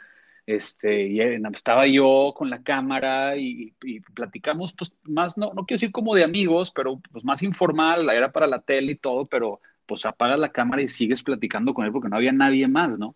este, 0.48 1.04
y 1.08 1.20
eh, 1.22 1.40
estaba 1.54 1.86
yo 1.88 2.34
con 2.36 2.50
la 2.50 2.64
cámara 2.64 3.36
y, 3.38 3.74
platicamos, 4.16 4.74
pues 4.74 4.94
más, 5.04 5.38
no, 5.38 5.48
no 5.54 5.66
quiero 5.66 5.76
decir 5.76 5.92
como 5.92 6.16
de 6.16 6.24
amigos, 6.24 6.72
pero 6.72 7.02
pues 7.12 7.26
más 7.26 7.44
informal, 7.44 8.10
era 8.10 8.32
para 8.32 8.48
la 8.48 8.62
tele 8.62 8.94
y 8.94 8.96
todo, 8.96 9.26
pero 9.26 9.60
pues 9.86 10.06
apagas 10.06 10.40
la 10.40 10.52
cámara 10.52 10.82
y 10.82 10.88
sigues 10.88 11.22
platicando 11.22 11.74
con 11.74 11.86
él 11.86 11.92
porque 11.92 12.10
no 12.10 12.16
había 12.16 12.32
nadie 12.32 12.68
más, 12.68 12.98
¿no? 12.98 13.16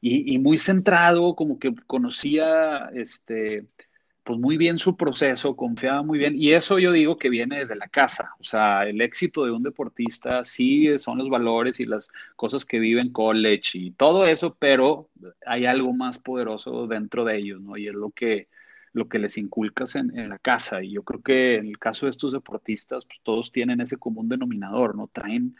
Y, 0.00 0.34
y 0.34 0.38
muy 0.38 0.58
centrado, 0.58 1.34
como 1.34 1.58
que 1.58 1.74
conocía, 1.86 2.90
este, 2.94 3.64
pues 4.28 4.38
muy 4.38 4.58
bien 4.58 4.76
su 4.76 4.94
proceso, 4.94 5.56
confiaba 5.56 6.02
muy 6.02 6.18
bien. 6.18 6.34
Y 6.36 6.52
eso 6.52 6.78
yo 6.78 6.92
digo 6.92 7.16
que 7.16 7.30
viene 7.30 7.60
desde 7.60 7.76
la 7.76 7.88
casa. 7.88 8.34
O 8.38 8.44
sea, 8.44 8.86
el 8.86 9.00
éxito 9.00 9.46
de 9.46 9.52
un 9.52 9.62
deportista 9.62 10.44
sí 10.44 10.98
son 10.98 11.16
los 11.16 11.30
valores 11.30 11.80
y 11.80 11.86
las 11.86 12.10
cosas 12.36 12.66
que 12.66 12.78
vive 12.78 13.00
en 13.00 13.10
college 13.10 13.78
y 13.78 13.90
todo 13.92 14.26
eso, 14.26 14.54
pero 14.58 15.08
hay 15.46 15.64
algo 15.64 15.94
más 15.94 16.18
poderoso 16.18 16.86
dentro 16.86 17.24
de 17.24 17.38
ellos, 17.38 17.62
¿no? 17.62 17.78
Y 17.78 17.88
es 17.88 17.94
lo 17.94 18.10
que, 18.10 18.48
lo 18.92 19.08
que 19.08 19.18
les 19.18 19.38
inculcas 19.38 19.96
en, 19.96 20.14
en 20.18 20.28
la 20.28 20.38
casa. 20.38 20.82
Y 20.82 20.92
yo 20.92 21.04
creo 21.04 21.22
que 21.22 21.54
en 21.56 21.66
el 21.68 21.78
caso 21.78 22.04
de 22.04 22.10
estos 22.10 22.34
deportistas, 22.34 23.06
pues 23.06 23.20
todos 23.22 23.50
tienen 23.50 23.80
ese 23.80 23.96
común 23.96 24.28
denominador, 24.28 24.94
¿no? 24.94 25.08
Traen 25.08 25.56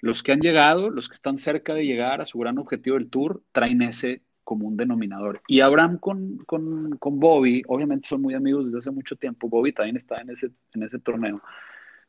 los 0.00 0.24
que 0.24 0.32
han 0.32 0.40
llegado, 0.40 0.90
los 0.90 1.08
que 1.08 1.14
están 1.14 1.38
cerca 1.38 1.72
de 1.72 1.86
llegar 1.86 2.20
a 2.20 2.24
su 2.24 2.38
gran 2.40 2.58
objetivo 2.58 2.96
del 2.96 3.10
tour, 3.10 3.44
traen 3.52 3.82
ese 3.82 4.22
como 4.48 4.66
un 4.66 4.78
denominador. 4.78 5.42
Y 5.46 5.60
Abraham 5.60 5.98
con, 5.98 6.38
con, 6.46 6.96
con, 6.96 7.20
Bobby, 7.20 7.62
obviamente 7.68 8.08
son 8.08 8.22
muy 8.22 8.32
amigos 8.32 8.64
desde 8.64 8.78
hace 8.78 8.90
mucho 8.90 9.14
tiempo, 9.14 9.46
Bobby 9.46 9.72
también 9.72 9.96
está 9.96 10.22
en 10.22 10.30
ese, 10.30 10.48
en 10.72 10.84
ese 10.84 10.98
torneo, 10.98 11.42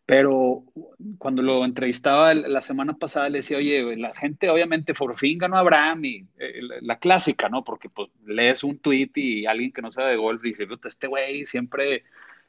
pero 0.05 0.63
cuando 1.17 1.41
lo 1.41 1.65
entrevistaba 1.65 2.33
la 2.33 2.61
semana 2.61 2.93
pasada 2.93 3.27
le 3.27 3.39
decía, 3.39 3.57
oye, 3.57 3.93
la 3.97 4.13
gente 4.13 4.49
obviamente 4.49 4.93
por 4.93 5.17
fin 5.17 5.37
ganó 5.37 5.57
Abraham 5.57 6.05
y 6.05 6.27
eh, 6.37 6.61
la, 6.79 6.97
clásica, 6.97 7.49
¿no? 7.49 7.65
Porque 7.65 7.89
pues 7.89 8.07
lees 8.25 8.63
un 8.63 8.79
tweet 8.79 9.11
y 9.15 9.45
alguien 9.45 9.73
que 9.73 9.81
no 9.81 9.91
sabe 9.91 10.11
de 10.11 10.15
golf 10.15 10.41
dice, 10.41 10.65
este 10.85 11.07
güey 11.07 11.45
siempre 11.45 12.05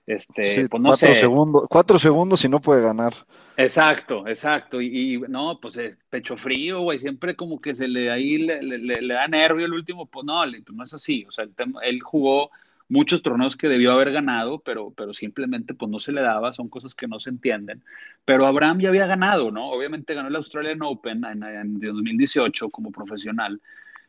este, 0.07 0.69
pues, 0.69 0.83
no 0.83 0.89
cuatro, 0.89 1.15
segundos, 1.15 1.67
cuatro 1.69 1.99
segundos 1.99 2.45
y 2.45 2.49
no 2.49 2.61
puede 2.61 2.83
ganar. 2.83 3.13
Exacto, 3.57 4.27
exacto. 4.27 4.81
Y, 4.81 5.23
no, 5.29 5.59
pues 5.61 5.77
es 5.77 5.99
pecho 6.09 6.37
frío, 6.37 6.81
güey. 6.81 6.99
Siempre 6.99 7.37
como 7.37 7.61
que 7.61 7.75
se 7.75 7.87
le 7.87 8.11
ahí 8.11 8.39
le, 8.39 8.63
le, 8.63 9.15
da 9.15 9.29
nervio 9.29 9.67
el 9.67 9.73
último. 9.73 10.07
Pues 10.07 10.25
no, 10.25 10.43
pues 10.43 10.77
no 10.77 10.83
es 10.83 10.95
así. 10.95 11.25
O 11.29 11.31
sea, 11.31 11.47
él 11.83 12.01
jugó 12.03 12.51
muchos 12.89 13.23
torneos 13.23 13.57
que 13.57 13.69
debió 13.69 13.93
haber 13.93 14.13
ganado, 14.13 14.59
pero, 14.59 14.93
pero 14.97 15.15
simplemente 15.15 15.75
pues 15.75 15.91
no 15.91 16.01
se 16.01 16.11
le 16.11 16.23
daba, 16.23 16.53
son 16.53 16.69
cosas 16.69 16.95
que 16.95 17.07
no 17.07 17.21
se 17.21 17.31
entienden. 17.31 17.83
Pero 18.25 18.47
Abraham 18.47 18.81
ya 18.81 18.89
había 18.89 19.07
ganado, 19.07 19.51
¿no? 19.53 19.71
Obviamente 19.71 20.15
ganó 20.15 20.29
el 20.29 20.37
Australian 20.37 20.83
Open 20.83 21.25
en, 21.25 21.43
en 21.45 21.79
2018 21.79 22.69
como 22.71 22.91
profesional. 22.91 23.61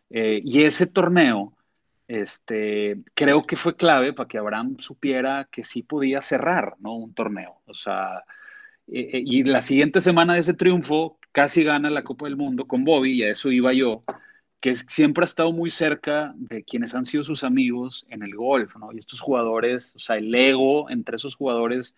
Eh, 0.09 0.41
y 0.43 0.63
ese 0.63 0.87
torneo 0.87 1.53
este, 2.11 2.97
creo 3.15 3.43
que 3.43 3.55
fue 3.55 3.77
clave 3.77 4.11
para 4.11 4.27
que 4.27 4.37
Abraham 4.37 4.75
supiera 4.79 5.47
que 5.49 5.63
sí 5.63 5.81
podía 5.81 6.21
cerrar, 6.21 6.75
¿no? 6.79 6.95
Un 6.97 7.13
torneo. 7.13 7.61
O 7.65 7.73
sea, 7.73 8.25
eh, 8.87 9.11
eh, 9.13 9.23
y 9.25 9.43
la 9.43 9.61
siguiente 9.61 10.01
semana 10.01 10.33
de 10.33 10.41
ese 10.41 10.53
triunfo 10.53 11.19
casi 11.31 11.63
gana 11.63 11.89
la 11.89 12.03
Copa 12.03 12.25
del 12.25 12.35
Mundo 12.35 12.67
con 12.67 12.83
Bobby, 12.83 13.13
y 13.13 13.23
a 13.23 13.31
eso 13.31 13.49
iba 13.51 13.71
yo, 13.73 14.03
que 14.59 14.75
siempre 14.75 15.23
ha 15.23 15.25
estado 15.25 15.53
muy 15.53 15.69
cerca 15.69 16.33
de 16.35 16.63
quienes 16.65 16.95
han 16.95 17.05
sido 17.05 17.23
sus 17.23 17.45
amigos 17.45 18.05
en 18.09 18.23
el 18.23 18.35
golf, 18.35 18.75
¿no? 18.75 18.91
Y 18.91 18.97
estos 18.97 19.21
jugadores, 19.21 19.95
o 19.95 19.99
sea, 19.99 20.17
el 20.17 20.35
ego 20.35 20.89
entre 20.89 21.15
esos 21.15 21.35
jugadores, 21.35 21.95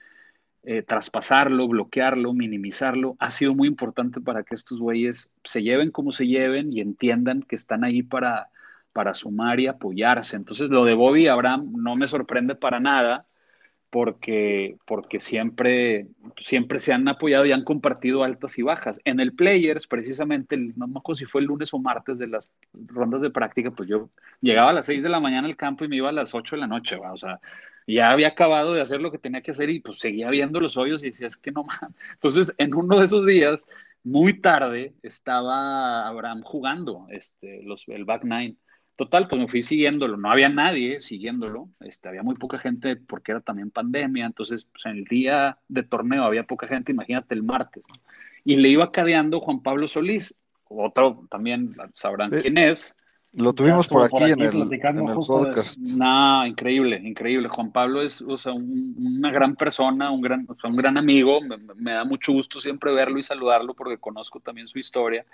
eh, 0.64 0.84
traspasarlo, 0.84 1.68
bloquearlo, 1.68 2.34
minimizarlo, 2.34 3.16
ha 3.20 3.32
sido 3.32 3.55
muy 3.55 3.68
importante 3.68 4.22
para 4.22 4.43
que 4.43 4.53
estos 4.55 4.80
güeyes 4.80 5.32
se 5.43 5.64
lleven 5.64 5.91
como 5.91 6.11
se 6.11 6.28
lleven 6.28 6.72
y 6.72 6.82
entiendan 6.82 7.41
que 7.41 7.55
están 7.55 7.84
ahí 7.84 8.03
para 8.03 8.49
para 8.94 9.14
sumar 9.14 9.60
y 9.60 9.68
apoyarse. 9.68 10.36
Entonces, 10.38 10.70
lo 10.70 10.86
de 10.86 10.94
Bobby 10.94 11.24
y 11.26 11.28
Abraham 11.28 11.74
no 11.78 11.96
me 11.96 12.08
sorprende 12.08 12.56
para 12.56 12.80
nada 12.80 13.28
porque, 13.89 14.78
porque 14.88 15.20
siempre, 15.20 16.08
siempre 16.38 16.80
se 16.80 16.94
han 16.94 17.08
apoyado 17.08 17.46
y 17.46 17.52
han 17.52 17.64
compartido 17.64 18.24
altas 18.24 18.58
y 18.58 18.64
bajas. 18.64 19.00
En 19.06 19.20
el 19.20 19.34
Players, 19.36 19.88
precisamente, 19.88 20.58
no 20.58 20.88
me 20.88 20.98
acuerdo 21.00 21.20
si 21.20 21.26
fue 21.26 21.41
el 21.41 21.48
lunes 21.48 21.74
o 21.76 21.80
martes 21.80 22.18
de 22.18 22.28
las 22.28 22.52
rondas 22.74 23.22
de 23.22 23.30
práctica, 23.30 23.70
pues 23.72 23.88
yo 23.89 24.10
llegaba 24.41 24.72
a 24.72 24.74
las 24.74 24.88
6 24.88 25.04
de 25.04 25.10
la 25.10 25.20
mañana 25.20 25.48
al 25.48 25.58
campo 25.58 25.86
y 25.86 25.89
me 25.89 25.98
iba 25.98 26.10
a 26.10 26.12
las 26.12 26.34
8 26.34 26.56
de 26.56 26.62
la 26.62 26.68
noche, 26.68 26.96
o 26.98 27.18
sea, 27.18 27.39
Ya 27.88 28.12
había 28.12 28.30
acabado 28.30 28.74
de 28.74 28.82
hacer 28.82 29.02
lo 29.02 29.12
que 29.12 29.20
tenía 29.20 29.41
que 29.41 29.52
hacer 29.52 29.70
y 29.70 29.80
pues 29.82 30.00
seguía 30.00 30.30
viendo 30.30 30.60
los 30.60 30.78
hoyos 30.78 31.04
y 31.04 31.08
decía, 31.08 31.28
es 31.28 31.38
que 31.38 31.52
no 31.52 31.64
más. 31.64 31.80
Entonces, 32.14 32.54
en 32.58 32.74
uno 32.74 32.98
de 32.98 33.06
esos 33.06 33.26
días, 33.28 33.68
muy 34.04 34.34
tarde, 34.41 34.94
estaba 35.04 36.08
Abraham 36.08 36.41
jugando 36.44 37.08
este, 37.10 37.62
los, 37.64 37.88
el 37.88 38.06
back 38.06 38.24
nine. 38.24 38.58
Total, 38.96 39.28
pues 39.28 39.41
me 39.41 39.48
fui 39.48 39.62
siguiéndolo. 39.62 40.18
No 40.18 40.32
había 40.32 40.50
nadie 40.50 41.02
siguiéndolo. 41.02 41.70
Este, 41.80 42.10
había 42.10 42.24
muy 42.24 42.36
poca 42.36 42.58
gente 42.58 42.96
porque 42.96 43.32
era 43.32 43.41
también 43.41 43.72
pandemia. 43.72 44.26
Entonces, 44.26 44.66
pues, 44.66 44.86
en 44.86 44.98
el 44.98 45.06
día 45.06 45.58
de 45.68 45.84
torneo 45.84 46.24
había 46.24 46.44
poca 46.44 46.68
gente. 46.68 46.91
Imagínate 46.91 47.34
el 47.34 47.44
martes. 47.44 47.84
Y 48.46 48.58
le 48.58 48.70
iba 48.70 48.91
cadeando 48.91 49.39
Juan 49.39 49.62
Pablo 49.64 49.88
Solís. 49.88 50.36
Otro 50.68 51.26
también 51.30 51.76
sabrán 51.94 52.30
quién 52.30 52.58
es. 52.58 52.96
Lo 53.34 53.52
tuvimos 53.52 53.88
por 53.88 54.04
aquí, 54.04 54.32
en, 54.32 54.41
el, 54.41 54.70
podcast. 55.26 55.80
No, 55.80 56.46
increíble, 56.46 57.02
increíble. 57.04 57.50
Juan 57.50 57.72
Pablo 57.72 58.04
es 58.04 58.22
o 58.22 58.38
sea, 58.38 58.54
una 58.54 59.32
gran 59.32 59.56
persona, 59.56 60.12
un 60.12 60.22
gran, 60.22 60.48
un 60.64 60.76
gran 60.76 60.98
amigo. 60.98 61.39
Me, 61.41 61.94
da 61.94 62.04
mucho 62.04 62.32
gusto 62.32 62.60
siempre 62.60 62.94
verlo 62.94 63.18
y 63.18 63.24
saludarlo 63.24 63.74
porque 63.74 63.98
conozco 63.98 64.39
también 64.39 64.68
su 64.68 64.78
historia. 64.78 65.26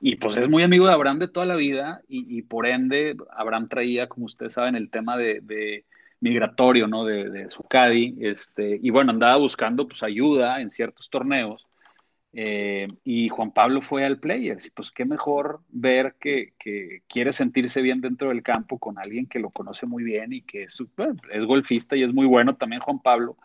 Y 0.00 0.16
pues 0.16 0.36
es 0.36 0.48
muy 0.48 0.62
amigo 0.62 0.86
de 0.86 0.92
Abraham 0.92 1.18
de 1.18 1.28
toda 1.28 1.46
la 1.46 1.56
vida 1.56 2.02
y, 2.08 2.42
por 2.42 2.66
ende 2.66 3.16
Abraham 3.36 3.68
traía, 3.68 4.08
como 4.08 4.26
ustedes 4.26 4.54
saben, 4.54 4.76
el 4.76 4.90
tema 4.90 5.16
de, 5.16 5.84
migratorio, 6.20 6.86
¿no? 6.86 7.04
De, 7.04 7.30
de 7.30 7.50
su 7.50 7.62
Cadi. 7.64 8.16
Este, 8.20 8.78
y 8.82 8.90
bueno, 8.90 9.10
andaba 9.10 9.36
buscando 9.36 9.86
pues 9.88 10.02
ayuda 10.02 10.60
en 10.60 10.70
ciertos 10.70 11.10
torneos 11.10 11.68
eh, 12.32 12.88
y 13.04 13.28
Juan 13.30 13.52
Pablo 13.52 13.80
fue 13.80 14.04
al 14.04 14.20
Players, 14.20 14.66
y 14.66 14.70
pues 14.70 14.90
qué 14.90 15.04
mejor 15.04 15.60
ver 15.70 16.14
que, 16.20 16.52
quiere 17.08 17.32
sentirse 17.32 17.80
bien 17.80 18.00
dentro 18.00 18.28
del 18.28 18.42
campo 18.42 18.78
con 18.78 18.98
alguien 18.98 19.26
que 19.26 19.38
lo 19.38 19.50
conoce 19.50 19.86
muy 19.86 20.04
bien 20.04 20.32
y 20.32 20.42
que 20.42 20.64
es 20.64 21.44
golfista 21.46 21.96
y 21.96 22.02
es 22.02 22.12
muy 22.12 22.26
bueno 22.26 22.56
también 22.56 22.82
Juan 22.82 23.00
Pablo, 23.00 23.36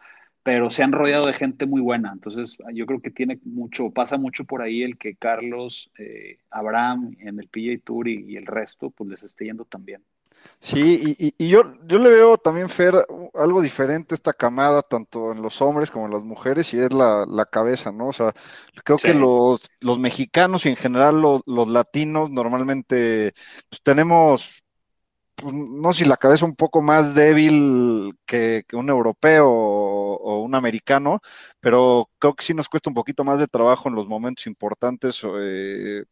pero 0.43 0.69
se 0.69 0.83
han 0.83 0.91
rodeado 0.91 1.25
de 1.25 1.33
gente 1.33 1.65
muy 1.65 1.81
buena. 1.81 2.11
Entonces 2.13 2.57
yo 2.73 2.85
creo 2.85 2.99
que 2.99 3.11
tiene 3.11 3.39
mucho, 3.45 3.89
pasa 3.89 4.17
mucho 4.17 4.45
por 4.45 4.61
ahí 4.61 4.83
el 4.83 4.97
que 4.97 5.15
Carlos, 5.15 5.91
eh, 5.97 6.37
Abraham 6.51 7.15
en 7.19 7.39
el 7.39 7.47
PGA 7.47 7.81
Tour 7.83 8.07
y, 8.07 8.25
y 8.33 8.37
el 8.37 8.45
resto, 8.45 8.89
pues 8.91 9.09
les 9.09 9.23
esté 9.23 9.45
yendo 9.45 9.65
también. 9.65 10.03
Sí, 10.59 11.33
y, 11.37 11.47
yo, 11.49 11.63
yo 11.85 11.97
le 11.99 12.09
veo 12.09 12.37
también, 12.37 12.69
Fer, 12.69 12.95
algo 13.33 13.61
diferente 13.61 14.13
a 14.13 14.15
esta 14.15 14.33
camada, 14.33 14.81
tanto 14.81 15.33
en 15.33 15.41
los 15.41 15.61
hombres 15.61 15.91
como 15.91 16.05
en 16.05 16.13
las 16.13 16.23
mujeres, 16.23 16.73
y 16.73 16.79
es 16.79 16.93
la, 16.93 17.45
cabeza, 17.51 17.91
¿no? 17.91 18.07
O 18.07 18.13
sea, 18.13 18.33
creo 18.83 18.97
que 18.97 19.13
los, 19.13 19.61
los, 19.81 19.99
mexicanos 19.99 20.65
y 20.65 20.69
en 20.69 20.77
general 20.77 21.21
los, 21.21 21.67
latinos 21.67 22.31
normalmente 22.31 23.33
pues, 23.69 23.81
tenemos, 23.83 24.63
pues, 25.35 25.53
no 25.53 25.91
sé 25.91 26.03
si 26.03 26.09
la 26.09 26.17
cabeza 26.17 26.45
un 26.45 26.55
poco 26.55 26.81
más 26.81 27.13
débil 27.13 28.17
que, 28.25 28.63
un 28.73 28.89
europeo 28.89 29.82
o, 30.13 30.41
un 30.43 30.55
americano, 30.55 31.21
pero 31.59 32.09
creo 32.19 32.33
que 32.35 32.43
sí 32.43 32.53
nos 32.53 32.69
cuesta 32.69 32.89
un 32.89 32.95
poquito 32.95 33.23
más 33.23 33.39
de 33.39 33.47
trabajo 33.47 33.89
en 33.89 33.95
los 33.95 34.07
momentos 34.07 34.47
importantes. 34.47 35.21
Eh, 35.23 36.03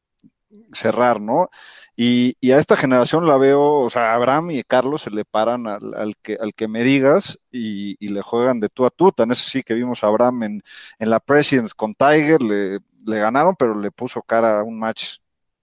cerrar, 0.73 1.21
¿no? 1.21 1.49
Y, 1.95 2.35
a 2.51 2.57
esta 2.57 2.75
generación 2.75 3.27
la 3.27 3.37
veo, 3.37 3.79
o 3.79 3.89
sea, 3.89 4.13
Abraham 4.13 4.51
y 4.51 4.63
Carlos 4.63 5.03
se 5.03 5.11
le 5.11 5.25
paran 5.25 5.67
al, 5.67 6.15
que, 6.21 6.37
al 6.39 6.53
que 6.53 6.67
me 6.67 6.83
digas 6.83 7.39
y, 7.51 7.95
le 8.05 8.21
juegan 8.21 8.59
de 8.59 8.69
tú 8.69 8.85
a 8.85 8.89
tú. 8.89 9.11
Tan 9.11 9.31
es 9.31 9.39
sí 9.39 9.63
que 9.63 9.73
vimos 9.73 10.03
a 10.03 10.07
Abraham 10.07 10.43
en, 10.43 10.63
la 10.99 11.19
Presidents 11.19 11.73
con 11.73 11.93
Tiger, 11.95 12.41
le, 12.41 12.79
ganaron, 13.05 13.55
pero 13.57 13.79
le 13.79 13.91
puso 13.91 14.21
cara 14.21 14.59
a 14.59 14.63
un 14.63 14.79
match 14.79 15.17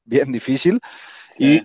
bien 0.05 0.33
difícil. 0.33 0.81
Y, 1.39 1.63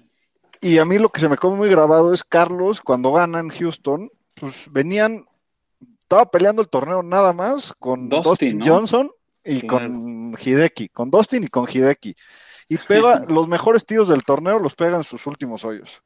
a 0.80 0.86
mí 0.86 0.98
lo 0.98 1.10
que 1.10 1.20
se 1.20 1.30
me 1.30 1.38
come 1.38 1.58
muy 1.58 1.70
grabado 1.70 2.14
es 2.14 2.24
Carlos, 2.24 2.82
cuando 2.82 3.12
ganan 3.12 3.50
Houston, 3.50 4.10
pues 4.34 4.68
venían, 4.72 5.26
estaba 6.04 6.30
peleando 6.30 6.62
el 6.62 6.70
torneo 6.70 7.02
nada 7.02 7.34
más 7.34 7.74
con 7.80 8.10
Dustin, 8.10 8.62
Johnson 8.64 9.12
y 9.44 9.66
con 9.66 10.36
Hideki, 10.40 10.90
con 10.90 11.10
Dustin 11.10 11.44
y 11.44 11.48
con 11.48 11.66
Hideki 11.68 12.16
y 12.70 12.78
pega 12.78 13.26
los 13.28 13.48
mejores 13.48 13.86
tiros 13.86 14.08
del 14.08 14.24
torneo, 14.24 14.60
los 14.60 14.76
pega 14.76 14.98
en 14.98 15.04
sus 15.04 15.28
últimos 15.28 15.64
hoyos. 15.66 16.02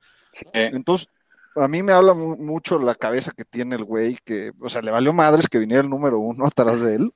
Entonces, 0.53 1.07
a 1.55 1.67
mí 1.67 1.81
me 1.83 1.93
habla 1.93 2.13
mucho 2.13 2.79
la 2.79 2.95
cabeza 2.95 3.31
que 3.35 3.45
tiene 3.45 3.75
el 3.75 3.83
güey, 3.83 4.17
que, 4.23 4.51
o 4.61 4.69
sea, 4.69 4.81
le 4.81 4.91
valió 4.91 5.13
madres 5.13 5.47
que 5.47 5.59
viniera 5.59 5.83
el 5.83 5.89
número 5.89 6.19
uno 6.19 6.45
atrás 6.47 6.81
de 6.81 6.95
él. 6.95 7.11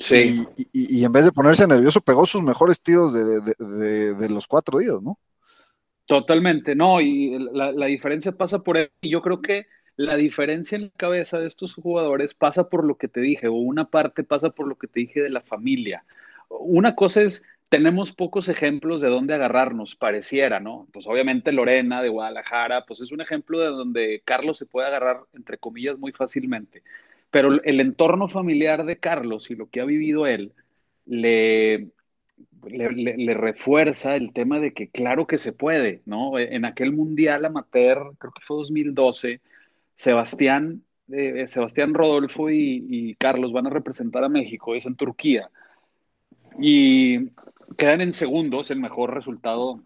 Sí. 0.00 0.46
Y, 0.72 1.04
en 1.04 1.12
vez 1.12 1.24
de 1.24 1.32
ponerse 1.32 1.66
nervioso, 1.66 2.00
pegó 2.00 2.24
sus 2.24 2.42
mejores 2.42 2.80
tiros 2.80 3.12
de, 3.12 4.28
los 4.28 4.46
cuatro 4.46 4.78
días, 4.78 5.02
¿no? 5.02 5.18
Totalmente, 6.06 6.74
no, 6.74 7.00
y 7.00 7.36
la, 7.52 7.72
la, 7.72 7.86
diferencia 7.86 8.32
pasa 8.32 8.60
por 8.60 8.76
él. 8.76 8.90
Y 9.02 9.10
yo 9.10 9.20
creo 9.20 9.42
que 9.42 9.66
la 9.98 10.14
diferencia 10.14 10.76
en 10.76 10.84
la 10.84 10.90
cabeza 10.96 11.40
de 11.40 11.48
estos 11.48 11.74
jugadores 11.74 12.32
pasa 12.32 12.68
por 12.68 12.84
lo 12.84 12.96
que 12.96 13.08
te 13.08 13.20
dije, 13.20 13.48
o 13.48 13.54
una 13.54 13.90
parte 13.90 14.22
pasa 14.22 14.50
por 14.50 14.68
lo 14.68 14.76
que 14.76 14.86
te 14.86 15.00
dije 15.00 15.20
de 15.20 15.28
la 15.28 15.40
familia. 15.40 16.04
Una 16.48 16.94
cosa 16.94 17.22
es 17.22 17.44
tenemos 17.68 18.12
pocos 18.12 18.48
ejemplos 18.48 19.02
de 19.02 19.08
dónde 19.08 19.34
agarrarnos, 19.34 19.96
pareciera, 19.96 20.60
¿no? 20.60 20.86
Pues 20.92 21.08
obviamente 21.08 21.50
Lorena 21.50 22.00
de 22.00 22.10
Guadalajara, 22.10 22.86
pues 22.86 23.00
es 23.00 23.10
un 23.10 23.20
ejemplo 23.20 23.58
de 23.58 23.66
donde 23.66 24.22
Carlos 24.24 24.56
se 24.56 24.66
puede 24.66 24.86
agarrar, 24.86 25.22
entre 25.34 25.58
comillas, 25.58 25.98
muy 25.98 26.12
fácilmente. 26.12 26.82
Pero 27.32 27.60
el 27.62 27.80
entorno 27.80 28.28
familiar 28.28 28.86
de 28.86 28.98
Carlos 28.98 29.50
y 29.50 29.56
lo 29.56 29.68
que 29.68 29.80
ha 29.80 29.84
vivido 29.84 30.28
él 30.28 30.52
le, 31.06 31.88
le, 32.68 33.34
refuerza 33.34 34.14
el 34.14 34.32
tema 34.32 34.60
de 34.60 34.72
que 34.72 34.88
claro 34.90 35.26
que 35.26 35.38
se 35.38 35.52
puede, 35.52 36.02
¿no? 36.06 36.38
En 36.38 36.64
aquel 36.64 36.92
Mundial 36.92 37.44
Amateur, 37.44 38.12
creo 38.16 38.32
que 38.32 38.44
fue 38.44 38.58
2012, 38.58 39.40
Sebastián, 39.98 40.84
eh, 41.08 41.48
Sebastián 41.48 41.92
Rodolfo 41.92 42.50
y, 42.50 42.86
y 42.88 43.14
Carlos 43.16 43.52
van 43.52 43.66
a 43.66 43.70
representar 43.70 44.22
a 44.22 44.28
México, 44.28 44.76
es 44.76 44.86
en 44.86 44.94
Turquía. 44.94 45.50
Y 46.60 47.30
quedan 47.76 48.00
en 48.00 48.12
segundos, 48.12 48.70
el 48.70 48.78
mejor 48.78 49.12
resultado 49.12 49.82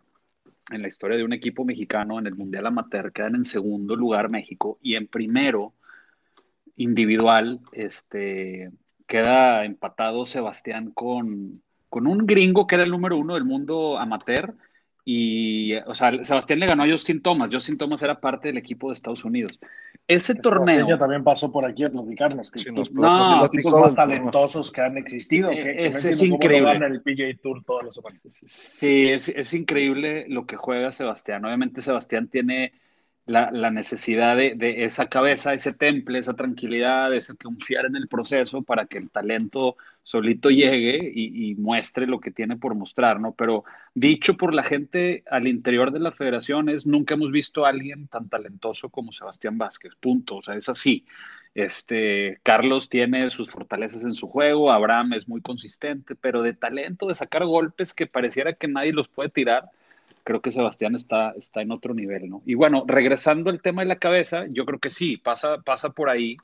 en 0.71 0.83
la 0.83 0.89
historia 0.89 1.17
de 1.17 1.25
un 1.25 1.33
equipo 1.33 1.65
mexicano 1.65 2.19
en 2.19 2.27
el 2.27 2.35
Mundial 2.35 2.67
Amateur, 2.67 3.11
quedan 3.11 3.37
en 3.37 3.45
segundo 3.45 3.97
lugar 3.97 4.29
México 4.29 4.79
y 4.83 4.97
en 4.97 5.07
primero 5.07 5.73
individual 6.77 7.61
este, 7.73 8.71
queda 9.07 9.65
empatado 9.65 10.27
Sebastián 10.27 10.91
con, 10.91 11.63
con 11.89 12.07
un 12.07 12.27
gringo 12.27 12.67
que 12.67 12.75
era 12.75 12.85
el 12.85 12.91
número 12.91 13.17
uno 13.17 13.35
del 13.35 13.45
mundo 13.45 13.99
amateur 13.99 14.55
y, 15.05 15.75
o 15.87 15.95
sea, 15.95 16.23
Sebastián 16.23 16.61
le 16.61 16.67
ganó 16.67 16.85
a 16.85 16.91
Justin 16.91 17.23
Thomas. 17.23 17.51
Justin 17.53 17.77
Thomas 17.77 18.03
era 18.03 18.21
parte 18.21 18.49
del 18.49 18.59
equipo 18.59 18.89
de 18.89 18.95
Estados 18.95 19.25
Unidos. 19.25 19.59
Ese 20.07 20.35
torneo. 20.35 20.87
Ella 20.87 20.99
también 20.99 21.25
pasó 21.25 21.51
por 21.51 21.65
aquí 21.65 21.85
a 21.85 21.91
platicarnos. 21.91 22.51
Que 22.51 22.71
los, 22.71 22.91
los, 22.93 23.51
tipos 23.51 23.81
más 23.81 23.95
talentosos 23.95 24.71
que 24.71 24.81
han 24.81 24.99
existido. 24.99 25.51
Que, 25.51 25.87
es 25.87 26.23
increíble. 26.23 26.73
el 26.87 27.03
PGA 27.03 27.41
Tour 27.41 27.63
todas 27.65 27.87
las 27.87 27.95
semanas. 27.95 28.21
Sí, 28.29 29.09
es, 29.09 29.29
es 29.29 29.55
increíble 29.55 30.27
lo 30.29 30.47
que 30.47 30.57
juega 30.57 30.91
Sebastián. 30.91 31.45
Obviamente, 31.45 31.81
Sebastián 31.81 32.29
tiene 32.29 32.73
la, 33.27 33.71
necesidad 33.71 34.37
de, 34.37 34.85
esa 34.85 35.09
cabeza, 35.09 35.55
ese 35.55 35.73
temple, 35.73 36.19
esa 36.19 36.35
tranquilidad, 36.35 37.15
ese 37.15 37.37
confiar 37.37 37.87
en 37.87 37.97
el 37.97 38.09
proceso 38.09 38.63
para 38.63 38.87
que 38.87 38.99
el 38.99 39.11
talento 39.11 39.77
solito 40.03 40.51
llegue 40.51 41.13
y, 41.15 41.55
muestre 41.55 42.07
lo 42.07 42.19
que 42.19 42.33
tiene 42.33 42.57
por 42.57 42.75
mostrar, 42.75 43.21
¿no? 43.21 43.33
Pero 43.35 43.65
dicho 43.95 44.37
por 44.37 44.53
la 44.53 44.65
gente 44.65 45.23
al 45.31 45.47
interior 45.47 45.93
de 45.93 46.01
la 46.01 46.11
federación 46.11 46.69
es, 46.69 46.87
nunca 46.87 47.15
hemos 47.15 47.31
visto 47.31 47.65
a 47.65 47.69
alguien 47.69 48.09
tan 48.09 48.29
talentoso 48.29 48.89
como 48.89 49.13
Sebastián 49.13 49.59
Vázquez, 49.59 49.95
punto, 50.01 50.37
o 50.37 50.43
sea, 50.43 50.57
es 50.57 50.69
así. 50.69 51.07
Este, 51.55 52.41
Carlos 52.43 52.89
tiene 52.89 53.31
sus 53.31 53.51
fortalezas 53.51 54.05
en 54.05 54.15
su 54.15 54.27
juego, 54.27 54.73
Abraham 54.73 55.13
es 55.13 55.29
muy 55.29 55.41
consistente, 55.43 56.17
pero 56.17 56.43
de 56.43 56.55
talento, 56.55 57.07
de 57.07 57.15
sacar 57.15 57.45
golpes 57.45 57.95
que 57.95 58.07
pareciera 58.09 58.55
que 58.55 58.69
nadie 58.69 58.93
los 58.93 59.09
puede 59.09 59.29
tirar, 59.29 59.71
creo 60.25 60.41
que 60.41 60.51
Sebastián 60.51 60.95
está, 60.95 61.33
está 61.33 61.63
en 61.63 61.73
otro 61.73 61.95
nivel, 61.95 62.29
¿no? 62.29 62.43
Y 62.47 62.55
bueno, 62.55 62.85
regresando 62.87 63.51
al 63.51 63.63
tema 63.63 63.83
de 63.83 63.89
la 63.89 63.99
cabeza, 63.99 64.47
yo 64.51 64.65
creo 64.65 64.79
que 64.79 64.91
sí, 64.91 65.17
pasa, 65.17 65.59
pasa 65.63 65.91
por 65.91 66.09
ahí, 66.09 66.37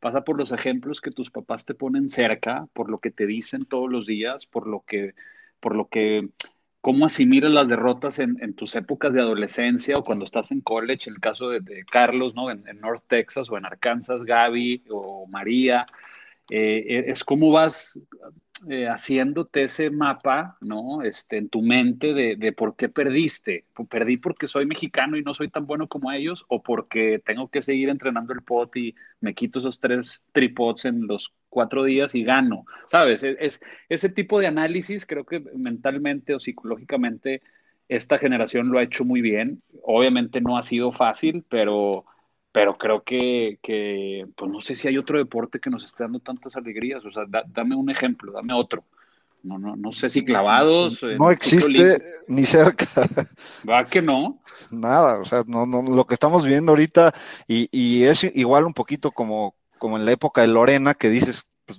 pasa 0.00 0.22
por 0.22 0.38
los 0.38 0.52
ejemplos 0.52 1.00
que 1.00 1.10
tus 1.10 1.30
papás 1.30 1.64
te 1.64 1.74
ponen 1.74 2.08
cerca, 2.08 2.66
por 2.72 2.90
lo 2.90 2.98
que 2.98 3.10
te 3.10 3.26
dicen 3.26 3.64
todos 3.64 3.90
los 3.90 4.06
días, 4.06 4.46
por 4.46 4.66
lo 4.66 4.80
que, 4.86 5.14
por 5.60 5.74
lo 5.74 5.88
que, 5.88 6.28
cómo 6.80 7.06
asimilas 7.06 7.50
las 7.50 7.68
derrotas 7.68 8.18
en, 8.18 8.54
tus 8.54 8.76
épocas 8.76 9.14
de 9.14 9.20
adolescencia 9.20 9.96
o 9.96 10.04
cuando 10.04 10.24
estás 10.24 10.52
en 10.52 10.60
college, 10.60 11.08
en 11.08 11.14
el 11.14 11.20
caso 11.20 11.48
de, 11.48 11.84
Carlos, 11.90 12.34
¿no? 12.34 12.50
En, 12.50 12.64
North 12.80 13.04
Texas 13.08 13.50
o 13.50 13.56
en 13.56 13.64
Arkansas, 13.64 14.22
Gaby 14.22 14.84
o 14.90 15.26
María, 15.26 15.86
eh, 16.50 17.04
es 17.08 17.24
cómo 17.24 17.50
vas 17.50 17.98
eh, 18.70 18.88
haciéndote 18.88 19.64
ese 19.64 19.90
mapa, 19.90 20.56
¿no? 20.60 21.02
Este, 21.02 21.36
en 21.38 21.48
tu 21.48 21.60
mente 21.60 22.14
de, 22.14 22.52
por 22.52 22.76
qué 22.76 22.88
perdiste. 22.88 23.66
¿Perdí 23.90 24.16
porque 24.16 24.46
soy 24.46 24.64
mexicano 24.64 25.16
y 25.16 25.22
no 25.22 25.34
soy 25.34 25.48
tan 25.48 25.66
bueno 25.66 25.88
como 25.88 26.12
ellos? 26.12 26.44
¿O 26.48 26.62
porque 26.62 27.20
tengo 27.24 27.48
que 27.48 27.60
seguir 27.60 27.88
entrenando 27.88 28.32
el 28.32 28.42
pot 28.42 28.74
y 28.76 28.94
me 29.20 29.34
quito 29.34 29.58
esos 29.58 29.80
tres 29.80 30.22
tripods 30.32 30.84
en 30.84 31.06
los 31.06 31.34
cuatro 31.48 31.84
días 31.84 32.14
y 32.14 32.22
gano? 32.22 32.64
¿Sabes? 32.86 33.22
Es, 33.24 33.60
ese 33.88 34.08
tipo 34.08 34.38
de 34.38 34.46
análisis 34.46 35.04
creo 35.04 35.24
que 35.24 35.40
mentalmente 35.54 36.34
o 36.34 36.40
psicológicamente 36.40 37.42
esta 37.88 38.18
generación 38.18 38.70
lo 38.70 38.78
ha 38.78 38.84
hecho 38.84 39.04
muy 39.04 39.20
bien. 39.20 39.62
Obviamente 39.82 40.40
no 40.40 40.56
ha 40.56 40.62
sido 40.62 40.92
fácil, 40.92 41.44
pero 41.48 42.06
pero 42.54 42.72
creo 42.72 43.02
que, 43.02 43.58
que, 43.60 44.28
pues 44.36 44.48
no 44.48 44.60
sé 44.60 44.76
si 44.76 44.86
hay 44.86 44.96
otro 44.96 45.18
deporte 45.18 45.58
que 45.58 45.70
nos 45.70 45.82
esté 45.82 46.04
dando 46.04 46.20
tantas 46.20 46.54
alegrías, 46.54 47.04
o 47.04 47.10
sea, 47.10 47.24
dame 47.48 47.74
un 47.74 47.90
ejemplo, 47.90 48.30
dame 48.30 48.54
otro. 48.54 48.84
No, 49.42 49.58
no, 49.58 49.74
no 49.74 49.90
sé 49.90 50.08
si 50.08 50.24
clavados. 50.24 51.04
No 51.18 51.32
existe 51.32 51.98
ni 52.28 52.44
cerca. 52.44 52.86
¿Va 53.68 53.84
que 53.84 54.00
no? 54.00 54.38
Nada, 54.70 55.18
o 55.18 55.24
sea, 55.24 55.42
no, 55.48 55.66
no, 55.66 55.82
lo 55.82 56.06
que 56.06 56.14
estamos 56.14 56.46
viendo 56.46 56.70
ahorita, 56.70 57.12
y, 57.48 57.68
y 57.72 58.04
es 58.04 58.22
igual 58.22 58.66
un 58.66 58.72
poquito 58.72 59.10
como, 59.10 59.56
como 59.78 59.98
en 59.98 60.04
la 60.06 60.12
época 60.12 60.42
de 60.42 60.46
Lorena, 60.46 60.94
que 60.94 61.10
dices, 61.10 61.48
pues, 61.64 61.78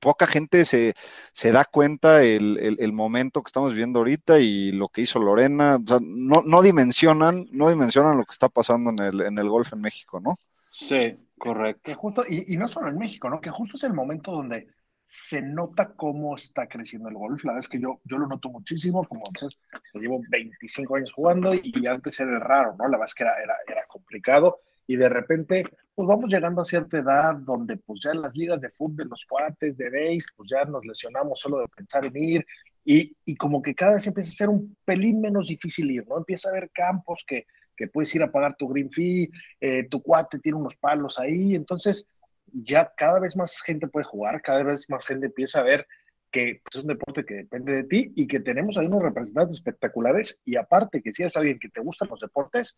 poca 0.00 0.26
gente 0.26 0.64
se, 0.64 0.94
se 1.32 1.52
da 1.52 1.64
cuenta 1.64 2.22
el, 2.22 2.76
el, 2.78 2.92
momento 2.92 3.42
que 3.42 3.48
estamos 3.48 3.72
viviendo 3.72 4.00
ahorita 4.00 4.38
y 4.38 4.72
lo 4.72 4.88
que 4.88 5.02
hizo 5.02 5.18
Lorena, 5.18 5.76
o 5.76 5.86
sea, 5.86 5.98
no, 6.00 6.42
no 6.42 6.62
dimensionan, 6.62 7.46
no 7.50 7.68
dimensionan 7.68 8.16
lo 8.16 8.24
que 8.24 8.32
está 8.32 8.48
pasando 8.48 8.90
en 8.90 9.02
el, 9.02 9.20
en 9.22 9.38
el 9.38 9.48
golf 9.48 9.72
en 9.72 9.80
México, 9.80 10.20
¿no? 10.20 10.38
Sí, 10.70 11.16
correcto. 11.38 11.82
Que 11.84 11.94
justo, 11.94 12.24
y, 12.28 12.52
y 12.52 12.56
no 12.56 12.68
solo 12.68 12.88
en 12.88 12.98
México, 12.98 13.30
¿no? 13.30 13.40
Que 13.40 13.50
justo 13.50 13.76
es 13.76 13.84
el 13.84 13.94
momento 13.94 14.32
donde 14.32 14.68
se 15.06 15.40
nota 15.40 15.92
cómo 15.94 16.34
está 16.34 16.66
creciendo 16.66 17.08
el 17.08 17.14
golf. 17.14 17.44
La 17.44 17.52
verdad 17.52 17.64
es 17.64 17.68
que 17.68 17.80
yo, 17.80 18.00
yo 18.04 18.18
lo 18.18 18.26
noto 18.26 18.48
muchísimo, 18.48 19.04
como 19.04 19.22
dices, 19.32 19.56
llevo 19.94 20.20
25 20.28 20.96
años 20.96 21.12
jugando 21.12 21.54
y, 21.54 21.86
antes 21.86 22.18
era 22.18 22.38
raro, 22.40 22.74
¿no? 22.76 22.84
La 22.84 22.98
verdad 22.98 23.06
es 23.06 23.14
que 23.14 23.22
era, 23.22 23.40
era, 23.40 23.54
era 23.68 23.86
complicado 23.86 24.60
y 24.86 24.96
de 24.96 25.08
repente, 25.08 25.64
pues 25.94 26.08
vamos 26.08 26.30
llegando 26.30 26.62
a 26.62 26.64
cierta 26.64 26.98
edad 26.98 27.34
donde 27.36 27.76
pues 27.76 28.00
ya 28.02 28.12
en 28.12 28.22
las 28.22 28.36
ligas 28.36 28.60
de 28.60 28.70
fútbol, 28.70 29.08
los 29.08 29.24
cuates 29.24 29.76
de 29.76 29.90
base, 29.90 30.26
pues 30.36 30.48
ya 30.50 30.64
nos 30.64 30.84
lesionamos 30.86 31.40
solo 31.40 31.58
de 31.58 31.68
pensar 31.68 32.04
en 32.04 32.16
ir 32.16 32.46
y, 32.84 33.16
y 33.24 33.34
como 33.36 33.60
que 33.60 33.74
cada 33.74 33.94
vez 33.94 34.06
empieza 34.06 34.30
a 34.30 34.34
ser 34.34 34.48
un 34.48 34.76
pelín 34.84 35.20
menos 35.20 35.48
difícil 35.48 35.90
ir, 35.90 36.06
¿no? 36.06 36.18
Empieza 36.18 36.48
a 36.48 36.52
haber 36.52 36.70
campos 36.70 37.24
que, 37.26 37.46
que 37.76 37.88
puedes 37.88 38.14
ir 38.14 38.22
a 38.22 38.30
pagar 38.30 38.56
tu 38.56 38.68
green 38.68 38.90
fee, 38.90 39.30
eh, 39.60 39.88
tu 39.88 40.02
cuate 40.02 40.38
tiene 40.38 40.58
unos 40.58 40.76
palos 40.76 41.18
ahí, 41.18 41.54
entonces 41.54 42.08
ya 42.52 42.92
cada 42.96 43.18
vez 43.18 43.36
más 43.36 43.60
gente 43.60 43.88
puede 43.88 44.04
jugar, 44.04 44.40
cada 44.40 44.62
vez 44.62 44.88
más 44.88 45.04
gente 45.06 45.26
empieza 45.26 45.60
a 45.60 45.64
ver 45.64 45.86
que 46.30 46.60
pues, 46.64 46.76
es 46.76 46.82
un 46.82 46.88
deporte 46.88 47.24
que 47.24 47.34
depende 47.34 47.72
de 47.72 47.84
ti 47.84 48.12
y 48.16 48.26
que 48.26 48.40
tenemos 48.40 48.78
ahí 48.78 48.86
unos 48.86 49.02
representantes 49.02 49.56
espectaculares 49.56 50.40
y 50.44 50.56
aparte 50.56 51.02
que 51.02 51.12
si 51.12 51.22
eres 51.22 51.36
alguien 51.36 51.58
que 51.58 51.68
te 51.68 51.80
gustan 51.80 52.08
los 52.08 52.20
deportes, 52.20 52.76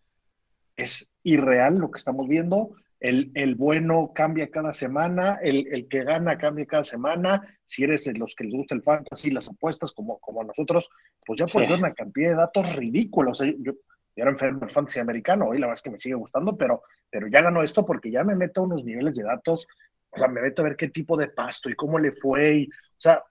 es 0.79 1.11
irreal 1.23 1.77
lo 1.77 1.91
que 1.91 1.99
estamos 1.99 2.27
viendo. 2.27 2.71
El, 3.01 3.31
el 3.35 3.55
bueno 3.55 4.13
cambia 4.15 4.51
cada 4.51 4.73
semana, 4.73 5.39
el, 5.43 5.69
el, 5.73 5.87
que 5.87 6.03
gana 6.03 6.39
cambia 6.39 6.67
cada 6.67 6.85
semana. 6.85 7.43
Si 7.65 7.85
eres 7.85 8.05
de 8.05 8.15
los 8.15 8.35
que 8.35 8.45
les 8.45 8.55
gusta 8.55 8.75
el 8.75 8.83
fantasy, 8.83 9.31
las 9.31 9.49
apuestas, 9.49 9.93
como, 9.93 10.19
como 10.19 10.43
nosotros, 10.43 10.89
pues 11.25 11.39
ya 11.39 11.47
puedes 11.47 11.69
ver 11.69 11.79
una 11.79 11.95
cantidad 11.95 12.31
de 12.31 12.37
datos 12.37 12.75
ridículos. 12.75 13.39
yo, 13.39 13.73
yo 14.17 14.23
era 14.23 14.31
enfermo 14.31 14.65
el 14.65 14.73
fantasy 14.73 14.99
americano, 14.99 15.47
hoy 15.47 15.59
la 15.59 15.67
verdad 15.67 15.79
es 15.79 15.83
que 15.83 15.91
me 15.91 15.99
sigue 15.99 16.17
gustando, 16.17 16.57
pero 16.57 16.83
pero 17.11 17.29
ya 17.29 17.41
ganó 17.41 17.63
esto 17.63 17.85
porque 17.85 18.11
ya 18.11 18.25
me 18.25 18.35
meto 18.35 18.61
a 18.61 18.65
unos 18.65 18.85
niveles 18.85 19.15
de 19.15 19.25
datos, 19.25 19.67
o 20.11 20.19
sea, 20.19 20.29
me 20.29 20.43
meto 20.43 20.63
a 20.63 20.65
ver 20.67 20.77
qué 20.77 20.89
tipo 20.89 21.17
de 21.17 21.29
pasto 21.29 21.71
y 21.71 21.75
cómo 21.75 21.99
le 21.99 22.13
fue, 22.13 22.57
y, 22.57 22.65
o 22.67 23.01
sea, 23.01 23.23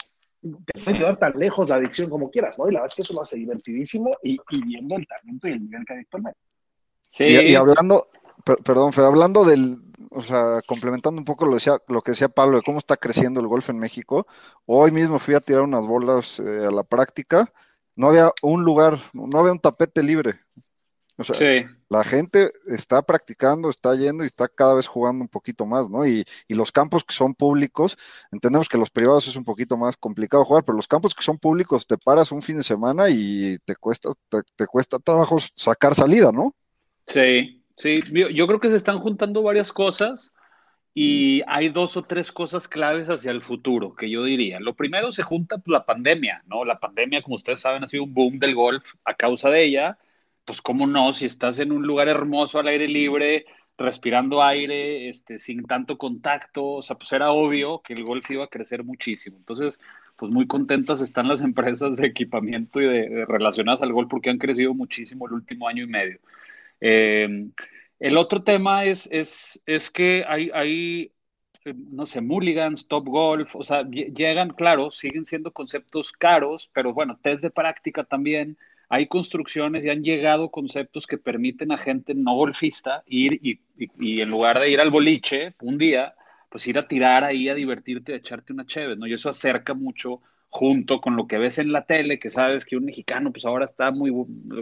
te 0.41 0.83
puede 0.83 0.97
llevar 0.97 1.17
tan 1.17 1.37
lejos 1.37 1.67
la 1.67 1.75
adicción 1.75 2.09
como 2.09 2.29
quieras, 2.29 2.57
¿no? 2.57 2.69
Y 2.69 2.71
la 2.71 2.79
verdad 2.79 2.91
es 2.91 2.95
que 2.95 3.01
eso 3.01 3.13
lo 3.13 3.21
hace 3.21 3.37
divertidísimo 3.37 4.15
y, 4.23 4.37
y 4.49 4.63
viendo 4.63 4.95
el 4.95 5.05
talento 5.05 5.47
y 5.47 5.51
el 5.51 5.63
nivel 5.63 5.85
que 5.85 5.93
hay 5.93 5.99
actualmente. 5.99 6.39
Sí. 7.17 7.23
Y, 7.23 7.55
hablando, 7.55 8.09
perdón, 8.63 8.91
pero 8.95 9.07
hablando 9.07 9.43
del, 9.43 9.81
o 10.11 10.21
sea, 10.21 10.61
complementando 10.67 11.19
un 11.19 11.25
poco 11.25 11.45
lo, 11.45 11.55
decía, 11.55 11.81
lo 11.87 12.01
que 12.01 12.11
decía 12.11 12.29
Pablo 12.29 12.57
de 12.57 12.63
cómo 12.63 12.77
está 12.77 12.97
creciendo 12.97 13.39
el 13.39 13.47
golf 13.47 13.69
en 13.69 13.79
México, 13.79 14.27
hoy 14.65 14.91
mismo 14.91 15.17
fui 15.17 15.33
a 15.33 15.39
tirar 15.39 15.63
unas 15.63 15.85
bolas 15.85 16.39
eh, 16.39 16.65
a 16.67 16.71
la 16.71 16.83
práctica, 16.83 17.51
no 17.95 18.09
había 18.09 18.31
un 18.43 18.63
lugar, 18.63 18.99
no 19.13 19.39
había 19.39 19.51
un 19.51 19.59
tapete 19.59 20.03
libre, 20.03 20.39
o 21.19 21.23
sea, 21.23 21.67
la 21.89 22.03
gente 22.03 22.51
está 22.67 23.01
practicando, 23.01 23.71
está 23.71 23.95
yendo 23.95 24.23
y 24.23 24.27
está 24.27 24.47
cada 24.47 24.75
vez 24.75 24.85
jugando 24.85 25.23
un 25.23 25.27
poquito 25.27 25.65
más, 25.65 25.89
¿no? 25.89 26.05
Y, 26.05 26.23
y, 26.47 26.53
los 26.53 26.71
campos 26.71 27.03
que 27.03 27.15
son 27.15 27.33
públicos, 27.33 27.97
entendemos 28.31 28.69
que 28.69 28.77
los 28.77 28.91
privados 28.91 29.27
es 29.27 29.35
un 29.35 29.43
poquito 29.43 29.77
más 29.77 29.97
complicado 29.97 30.45
jugar, 30.45 30.63
pero 30.63 30.75
los 30.75 30.87
campos 30.87 31.15
que 31.15 31.23
son 31.23 31.39
públicos 31.39 31.87
te 31.87 31.97
paras 31.97 32.31
un 32.31 32.43
fin 32.43 32.57
de 32.57 32.63
semana 32.63 33.09
y 33.09 33.57
te 33.65 33.75
cuesta, 33.75 34.11
te, 34.55 34.67
cuesta 34.67 34.99
trabajo 34.99 35.37
sacar 35.55 35.95
salida, 35.95 36.31
¿no? 36.31 36.53
Sí, 37.07 37.63
sí, 37.75 37.99
yo 38.33 38.47
creo 38.47 38.59
que 38.59 38.69
se 38.69 38.75
están 38.75 38.99
juntando 38.99 39.41
varias 39.41 39.71
cosas 39.71 40.33
y 40.93 41.41
hay 41.47 41.69
dos 41.69 41.95
o 41.97 42.03
tres 42.03 42.31
cosas 42.31 42.67
claves 42.67 43.07
hacia 43.09 43.31
el 43.31 43.41
futuro 43.41 43.95
que 43.95 44.09
yo 44.09 44.23
diría. 44.23 44.59
Lo 44.59 44.75
primero 44.75 45.11
se 45.11 45.23
junta 45.23 45.57
pues, 45.57 45.71
la 45.71 45.85
pandemia, 45.85 46.43
¿no? 46.47 46.65
La 46.65 46.79
pandemia, 46.79 47.21
como 47.21 47.35
ustedes 47.35 47.61
saben, 47.61 47.83
ha 47.83 47.87
sido 47.87 48.03
un 48.03 48.13
boom 48.13 48.39
del 48.39 48.55
golf 48.55 48.95
a 49.05 49.13
causa 49.13 49.49
de 49.49 49.63
ella 49.65 49.97
pues 50.47 50.61
cómo 50.61 50.87
no, 50.87 51.11
si 51.11 51.25
estás 51.25 51.59
en 51.59 51.73
un 51.73 51.85
lugar 51.85 52.07
hermoso 52.07 52.57
al 52.57 52.69
aire 52.69 52.87
libre, 52.87 53.45
respirando 53.77 54.41
aire, 54.41 55.09
este, 55.09 55.37
sin 55.39 55.65
tanto 55.65 55.97
contacto, 55.97 56.65
o 56.65 56.81
sea, 56.81 56.97
pues 56.97 57.11
era 57.11 57.31
obvio 57.31 57.81
que 57.81 57.93
el 57.93 58.05
golf 58.05 58.31
iba 58.31 58.45
a 58.45 58.47
crecer 58.47 58.85
muchísimo. 58.85 59.37
Entonces, 59.37 59.81
pues 60.15 60.31
muy 60.31 60.47
contentas 60.47 61.01
están 61.01 61.27
las 61.27 61.41
empresas 61.43 61.97
de 61.97 62.07
equipamiento 62.07 62.81
y 62.81 62.85
de, 62.87 63.25
relacionadas 63.25 63.81
al 63.83 63.91
golf 63.91 64.09
porque 64.09 64.29
han 64.29 64.37
crecido 64.37 64.73
muchísimo 64.73 65.27
el 65.27 65.33
último 65.33 65.67
año 65.67 65.83
y 65.83 65.87
medio. 65.87 66.19
Eh, 66.81 67.27
el 67.99 68.17
otro 68.17 68.43
tema 68.43 68.85
es, 68.85 69.07
es, 69.11 69.61
es 69.65 69.89
que 69.89 70.23
hay, 70.27 70.51
hay, 70.53 71.13
eh, 71.65 71.73
no 71.75 72.05
sé, 72.05 72.21
mulligans, 72.21 72.87
top 72.87 73.07
golf, 73.07 73.55
o 73.55 73.63
sea, 73.63 73.83
llegan, 73.89 74.49
claro, 74.51 74.91
siguen 74.91 75.25
siendo 75.25 75.51
conceptos 75.51 76.11
caros, 76.11 76.69
pero 76.73 76.93
bueno, 76.93 77.19
test 77.21 77.43
de 77.43 77.49
práctica 77.49 78.03
también 78.03 78.57
hay 78.89 79.07
construcciones 79.07 79.85
y 79.85 79.89
han 79.89 80.03
llegado 80.03 80.49
conceptos 80.51 81.07
que 81.07 81.17
permiten 81.17 81.71
a 81.71 81.77
gente 81.77 82.13
no 82.13 82.35
golfista 82.35 83.03
ir 83.07 83.39
y, 83.43 84.21
en 84.21 84.29
lugar 84.29 84.59
de 84.59 84.69
ir 84.69 84.79
al 84.79 84.91
boliche 84.91 85.55
un 85.61 85.77
día, 85.77 86.15
pues 86.49 86.67
ir 86.67 86.77
a 86.77 86.87
tirar 86.87 87.23
ahí, 87.23 87.49
a 87.49 87.55
divertirte, 87.55 88.13
a 88.13 88.17
echarte 88.17 88.53
una 88.53 88.65
chévere, 88.65 88.95
¿no? 88.95 89.07
Y 89.07 89.13
eso 89.13 89.29
acerca 89.29 89.73
mucho 89.73 90.21
junto 90.49 91.01
con 91.01 91.15
lo 91.15 91.27
que 91.27 91.37
ves 91.37 91.59
en 91.59 91.71
la 91.71 91.85
tele, 91.85 92.19
que 92.19 92.29
sabes 92.29 92.65
que 92.65 92.77
un 92.77 92.85
mexicano 92.85 93.31
pues 93.31 93.45
ahora 93.45 93.65
está 93.65 93.91
muy 93.91 94.11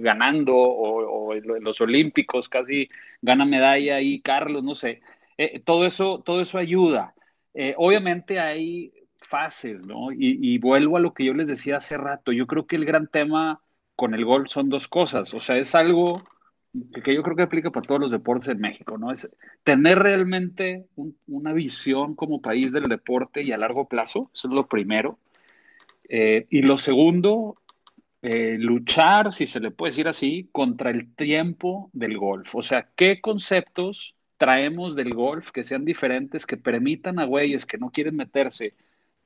ganando, 0.01 0.55
o, 0.55 1.33
en 1.33 1.63
los 1.63 1.81
olímpicos 1.81 2.49
casi 2.49 2.87
gana 3.21 3.45
medalla 3.45 3.95
ahí, 3.97 4.21
Carlos, 4.21 4.63
no 4.63 4.75
sé. 4.75 5.01
Eh, 5.37 5.59
todo, 5.59 5.85
eso, 5.85 6.21
todo 6.23 6.41
eso 6.41 6.57
ayuda. 6.57 7.13
Eh, 7.53 7.73
obviamente 7.77 8.39
hay 8.39 8.93
fases, 9.17 9.85
¿no? 9.85 10.11
Y, 10.11 10.39
y 10.41 10.57
vuelvo 10.59 10.97
a 10.97 10.99
lo 10.99 11.13
que 11.13 11.25
yo 11.25 11.33
les 11.33 11.47
decía 11.47 11.77
hace 11.77 11.97
rato, 11.97 12.31
yo 12.31 12.47
creo 12.47 12.67
que 12.67 12.75
el 12.75 12.85
gran 12.85 13.07
tema 13.07 13.61
con 13.95 14.13
el 14.13 14.25
golf 14.25 14.49
son 14.49 14.69
dos 14.69 14.87
cosas. 14.87 15.33
O 15.33 15.39
sea, 15.39 15.57
es 15.57 15.75
algo 15.75 16.23
que 17.03 17.13
yo 17.15 17.23
creo 17.23 17.35
que 17.35 17.43
aplica 17.43 17.71
para 17.71 17.85
todos 17.85 18.01
los 18.01 18.11
deportes 18.11 18.49
en 18.49 18.59
México, 18.59 18.97
¿no? 18.97 19.11
Es 19.11 19.29
tener 19.63 19.99
realmente 19.99 20.87
una 21.27 21.53
visión 21.53 22.15
como 22.15 22.41
país 22.41 22.71
del 22.71 22.89
deporte 22.89 23.43
y 23.43 23.51
a 23.51 23.57
largo 23.57 23.87
plazo, 23.87 24.29
eso 24.33 24.47
es 24.47 24.53
lo 24.53 24.67
primero. 24.67 25.17
Eh, 26.09 26.47
y 26.49 26.61
lo 26.61 26.77
segundo, 26.77 27.61
eh, 28.21 28.57
luchar, 28.59 29.33
si 29.33 29.45
se 29.45 29.59
le 29.59 29.71
puede 29.71 29.91
decir 29.91 30.07
así, 30.07 30.49
contra 30.51 30.89
el 30.89 31.13
tiempo 31.15 31.89
del 31.93 32.17
golf. 32.17 32.55
O 32.55 32.61
sea, 32.61 32.89
¿qué 32.95 33.21
conceptos 33.21 34.15
traemos 34.37 34.95
del 34.95 35.13
golf 35.13 35.51
que 35.51 35.63
sean 35.63 35.85
diferentes, 35.85 36.45
que 36.45 36.57
permitan 36.57 37.19
a 37.19 37.25
güeyes 37.25 37.65
que 37.65 37.77
no 37.77 37.91
quieren 37.91 38.15
meterse 38.15 38.73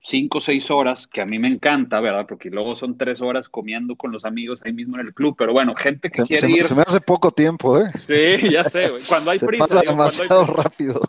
cinco 0.02 0.38
o 0.38 0.42
seis 0.42 0.72
horas, 0.72 1.08
que 1.08 1.22
a 1.22 1.26
mí 1.26 1.40
me 1.40 1.48
encanta, 1.48 2.00
¿verdad? 2.00 2.26
Porque 2.28 2.50
luego 2.50 2.76
son 2.76 2.98
tres 2.98 3.22
horas 3.22 3.50
comiendo 3.50 3.96
con 3.96 4.12
los 4.12 4.26
amigos 4.26 4.62
ahí 4.64 4.74
mismo 4.74 4.98
en 5.00 5.08
el 5.08 5.14
club, 5.14 5.36
pero 5.38 5.54
bueno, 5.54 5.76
gente 5.76 6.10
que 6.10 6.24
quiere 6.24 6.50
ir. 6.50 6.64
Se 6.64 6.76
me 6.76 6.82
hace 6.82 7.02
poco 7.02 7.32
tiempo, 7.32 7.80
¿eh? 7.80 7.92
Sí, 8.00 8.50
ya 8.50 8.64
sé, 8.66 8.92
Cuando 9.08 9.32
hay 9.32 9.40
prisa. 9.40 9.68
Pasa 9.68 9.82
demasiado 9.86 10.46
rápido. 10.46 11.02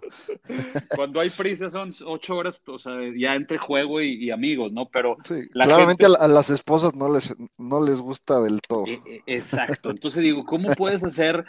Cuando 0.97 1.20
hay 1.20 1.30
prisa 1.30 1.68
son 1.68 1.91
ocho 2.05 2.36
horas, 2.36 2.61
o 2.66 2.78
sea, 2.78 2.95
ya 3.16 3.34
entre 3.34 3.59
juego 3.59 4.01
y, 4.01 4.30
amigos, 4.30 4.72
¿no? 4.72 4.88
Pero. 4.88 5.16
claramente 5.53 6.07
a, 6.07 6.28
las 6.28 6.51
esposas 6.51 6.95
no 6.95 7.12
les, 7.12 7.34
no 7.59 7.84
les 7.84 8.01
gusta 8.01 8.41
del 8.41 8.61
todo. 8.61 8.86
E, 8.86 9.01
e, 9.07 9.22
exacto. 9.26 9.91
Entonces 9.91 10.22
digo, 10.22 10.45
¿cómo 10.45 10.72
puedes 10.74 11.05
hacer 11.05 11.45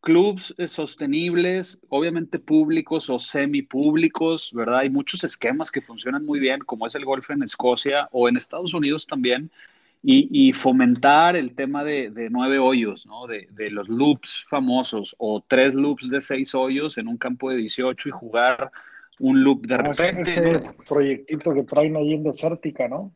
clubs 0.00 0.54
eh, 0.58 0.66
sostenibles, 0.66 1.80
obviamente 1.88 2.38
públicos 2.38 3.10
o 3.10 3.18
semipúblicos, 3.18 4.52
¿verdad? 4.52 4.80
Hay 4.80 4.90
muchos 4.90 5.24
esquemas 5.24 5.70
que 5.70 5.80
funcionan 5.80 6.24
muy 6.24 6.38
bien, 6.38 6.60
como 6.60 6.86
es 6.86 6.94
el 6.94 7.04
golf 7.04 7.30
en 7.30 7.42
Escocia 7.42 8.08
o 8.12 8.28
en 8.28 8.36
Estados 8.36 8.74
Unidos 8.74 9.06
también, 9.06 9.50
y, 10.08 10.52
fomentar 10.52 11.34
el 11.34 11.56
tema 11.56 11.82
de, 11.82 12.28
nueve 12.30 12.60
hoyos, 12.60 13.06
¿no? 13.06 13.26
De, 13.26 13.48
los 13.70 13.88
loops 13.88 14.44
famosos 14.48 15.16
o 15.18 15.42
tres 15.44 15.74
loops 15.74 16.08
de 16.08 16.20
seis 16.20 16.54
hoyos 16.54 16.96
en 16.96 17.08
un 17.08 17.16
campo 17.16 17.50
de 17.50 17.56
18 17.56 18.08
y 18.08 18.12
jugar 18.12 18.70
un 19.18 19.42
loop 19.42 19.66
de 19.66 19.76
repente. 19.76 20.30
Ese 20.30 20.62
proyectito 20.86 21.52
que 21.52 21.64
traen 21.64 21.96
ahí 21.96 22.14
en 22.14 22.22
Desértica, 22.22 22.86
¿no? 22.86 23.12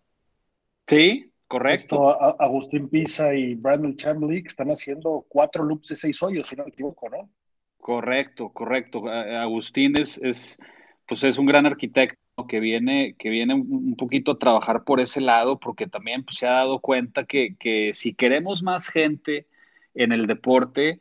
Sí, 0.88 1.29
Correcto. 1.50 2.16
Agustín 2.40 2.88
Pisa 2.88 3.34
y 3.34 3.56
Brandon 3.56 3.96
Chambly 3.96 4.44
están 4.46 4.68
haciendo 4.68 5.26
cuatro 5.28 5.64
loops 5.64 5.88
de 5.88 5.96
seis 5.96 6.22
hoyos, 6.22 6.46
si 6.46 6.54
no 6.54 6.62
me 6.62 6.70
equivoco, 6.70 7.10
¿no? 7.10 7.28
Correcto, 7.76 8.50
correcto. 8.50 9.08
Agustín 9.08 9.96
es, 9.96 10.16
es, 10.18 10.60
pues 11.08 11.24
es 11.24 11.38
un 11.38 11.46
gran 11.46 11.66
arquitecto 11.66 12.46
que 12.48 12.60
viene, 12.60 13.16
que 13.18 13.30
viene 13.30 13.54
un 13.54 13.96
poquito 13.96 14.30
a 14.30 14.38
trabajar 14.38 14.84
por 14.84 15.00
ese 15.00 15.20
lado, 15.20 15.58
porque 15.58 15.88
también 15.88 16.22
pues, 16.22 16.36
se 16.36 16.46
ha 16.46 16.52
dado 16.52 16.78
cuenta 16.78 17.24
que, 17.24 17.56
que 17.56 17.90
si 17.94 18.14
queremos 18.14 18.62
más 18.62 18.86
gente 18.86 19.48
en 19.94 20.12
el 20.12 20.26
deporte, 20.26 21.00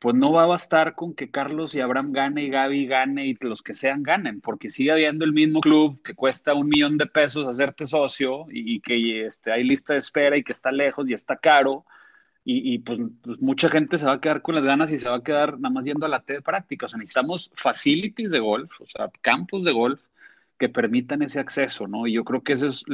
pues 0.00 0.16
no 0.16 0.32
va 0.32 0.44
a 0.44 0.46
bastar 0.46 0.94
con 0.94 1.14
que 1.14 1.30
Carlos 1.30 1.74
y 1.74 1.80
Abraham 1.80 2.12
gane 2.12 2.42
y 2.42 2.48
Gaby 2.48 2.86
gane 2.86 3.26
y 3.26 3.36
los 3.40 3.62
que 3.62 3.74
sean 3.74 4.02
ganen, 4.02 4.40
porque 4.40 4.70
sigue 4.70 4.92
habiendo 4.92 5.26
el 5.26 5.34
mismo 5.34 5.60
club 5.60 6.02
que 6.02 6.14
cuesta 6.14 6.54
un 6.54 6.68
millón 6.68 6.96
de 6.96 7.04
pesos 7.04 7.46
hacerte 7.46 7.84
socio 7.84 8.46
y, 8.50 8.80
que 8.80 9.26
este, 9.26 9.52
hay 9.52 9.62
lista 9.62 9.92
de 9.92 9.98
espera 9.98 10.38
y 10.38 10.42
que 10.42 10.52
está 10.52 10.72
lejos 10.72 11.08
y 11.08 11.12
está 11.12 11.36
caro. 11.36 11.84
Y, 12.42 12.78
pues, 12.78 12.98
pues, 13.22 13.38
mucha 13.40 13.68
gente 13.68 13.98
se 13.98 14.06
va 14.06 14.14
a 14.14 14.20
quedar 14.20 14.42
con 14.42 14.54
las 14.54 14.64
ganas 14.64 14.90
y 14.90 14.96
se 14.96 15.08
va 15.08 15.16
a 15.16 15.22
quedar 15.22 15.60
nada 15.60 15.72
más 15.72 15.84
yendo 15.84 16.06
a 16.06 16.08
la 16.08 16.22
T 16.22 16.32
de 16.32 16.42
práctica. 16.42 16.86
O 16.86 16.88
sea, 16.88 16.98
necesitamos 16.98 17.52
facilities 17.54 18.30
de 18.30 18.40
golf, 18.40 18.72
o 18.80 18.86
sea, 18.86 19.10
campos 19.20 19.62
de 19.62 19.72
golf 19.72 20.00
que 20.58 20.68
permitan 20.70 21.22
ese 21.22 21.38
acceso, 21.38 21.86
¿no? 21.86 22.06
Y 22.06 22.14
yo 22.14 22.24
creo 22.24 22.42
que 22.42 22.54
eso 22.54 22.68
es 22.68 22.84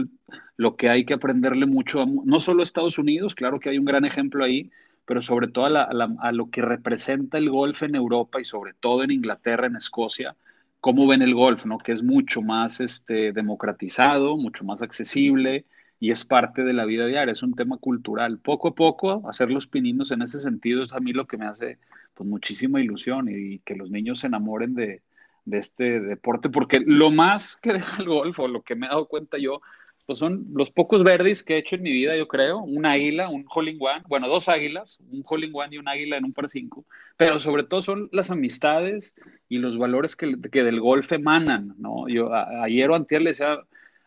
lo 0.57 0.77
que 0.77 0.91
hay 0.91 1.05
que 1.05 1.15
aprenderle 1.15 1.67
mucho, 1.67 2.03
a, 2.03 2.07
no 2.07 2.41
solo 2.41 2.61
a 2.61 2.65
Estados 2.65 2.99
Unidos, 2.99 3.35
claro 3.35 3.61
que 3.61 3.71
hay 3.71 3.79
un 3.79 3.85
gran 3.85 4.05
ejemplo 4.05 4.45
ahí, 4.45 4.71
pero 5.07 5.23
sobre 5.23 5.49
todo 5.49 5.67
a, 5.67 6.33
lo 6.33 6.51
que 6.51 6.63
representa 6.63 7.39
el 7.39 7.49
golf 7.49 7.83
en 7.83 7.95
Europa 7.95 8.41
y 8.41 8.45
sobre 8.45 8.75
todo 8.75 9.05
en 9.05 9.13
Inglaterra, 9.13 9.67
en 9.67 9.77
Escocia, 9.77 10.37
cómo 10.81 11.07
ven 11.07 11.23
el 11.23 11.35
golf, 11.35 11.65
¿no? 11.65 11.79
Que 11.79 11.93
es 11.93 12.03
mucho 12.03 12.43
más 12.43 12.81
este, 12.81 13.33
democratizado, 13.33 14.37
mucho 14.37 14.65
más 14.65 14.83
accesible 14.83 15.65
y 16.01 16.11
es 16.11 16.25
parte 16.25 16.65
de 16.65 16.73
la 16.73 16.85
vida 16.85 17.07
diaria, 17.07 17.33
es 17.33 17.43
un 17.43 17.55
tema 17.55 17.79
cultural. 17.79 18.39
Poco 18.39 18.69
a 18.69 18.75
poco, 18.75 19.23
hacer 19.29 19.51
los 19.51 19.67
pininos 19.67 20.11
en 20.11 20.23
ese 20.23 20.41
sentido 20.41 20.83
es 20.83 20.93
a 20.93 21.01
mí 21.01 21.13
lo 21.13 21.27
que 21.27 21.39
me 21.39 21.47
hace 21.47 21.79
pues 22.15 22.29
muchísima 22.29 22.81
ilusión 22.81 23.29
y 23.31 23.61
que 23.61 23.77
los 23.77 23.91
niños 23.91 24.21
se 24.21 24.27
enamoren 24.27 24.75
de, 24.75 25.03
de 25.47 25.59
este 25.59 26.01
deporte, 26.01 26.51
porque 26.51 26.81
lo 26.85 27.11
más 27.11 27.57
que 27.57 27.73
deja 27.73 28.03
el 28.03 28.09
golf, 28.09 28.39
o 28.41 28.49
lo 28.49 28.63
que 28.63 28.75
me 28.75 28.87
he 28.87 28.89
dado 28.91 29.07
cuenta 29.07 29.39
yo, 29.39 29.63
pues 30.07 30.19
son 30.19 30.47
los 30.55 30.71
pocos 30.71 31.03
verdes 31.03 31.43
que 31.43 31.55
he 31.55 31.59
hecho 31.59 31.77
en 31.77 31.83
mi 31.83 31.93
vida, 31.93 32.17
yo 32.17 32.29
creo, 32.29 32.59
un 32.59 32.87
águila, 32.87 33.29
un 33.29 33.45
hole 33.49 33.77
one, 33.79 34.05
bueno, 34.09 34.29
dos 34.29 34.49
águilas, 34.49 35.01
un 35.11 35.25
hole 35.27 35.51
one 35.53 35.75
y 35.75 35.79
un 35.79 35.89
águila 35.89 36.17
en 36.17 36.25
un 36.25 36.33
par 36.33 36.49
cinco, 36.49 36.85
pero 37.17 37.39
sobre 37.39 37.65
todo 37.65 37.81
son 37.81 38.09
las 38.13 38.31
amistades 38.31 39.15
y 39.49 39.59
los 39.59 39.77
valores 39.79 40.17
que, 40.17 40.41
que 40.53 40.63
del 40.63 40.81
golf 40.81 41.13
emanan, 41.13 41.75
¿no? 41.79 42.09
Yo 42.09 42.33
ayer 42.33 42.91
o 42.91 42.95
antier 42.95 43.23
le 43.23 43.31
decía 43.31 43.59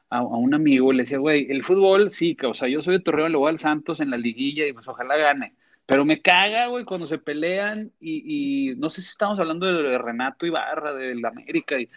a, 0.10 0.24
un 0.24 0.54
amigo, 0.54 0.92
le 0.94 1.04
decía, 1.04 1.18
güey, 1.20 1.52
el 1.52 1.64
fútbol 1.64 2.10
sí, 2.12 2.38
o 2.44 2.54
sea, 2.54 2.68
yo 2.68 2.82
soy 2.82 2.98
de 2.98 3.04
Torreón, 3.04 3.32
le 3.32 3.38
voy 3.38 3.50
al 3.50 3.60
Santos 3.60 4.00
en 4.00 4.10
la 4.10 4.18
liguilla 4.18 4.66
y 4.68 4.74
pues 4.74 4.88
ojalá 4.88 5.18
gane, 5.18 5.54
pero 5.90 6.06
me 6.06 6.22
caga, 6.22 6.68
güey, 6.68 6.86
cuando 6.86 7.08
se 7.08 7.18
pelean 7.18 7.92
y, 8.00 8.76
no 8.78 8.92
sé 8.92 9.02
si 9.02 9.10
estamos 9.10 9.40
hablando 9.40 9.66
de, 9.66 9.98
Renato 9.98 10.46
Ibarra, 10.46 10.94
de 10.94 11.16
la 11.16 11.30
América. 11.30 11.80
Y 11.80 11.90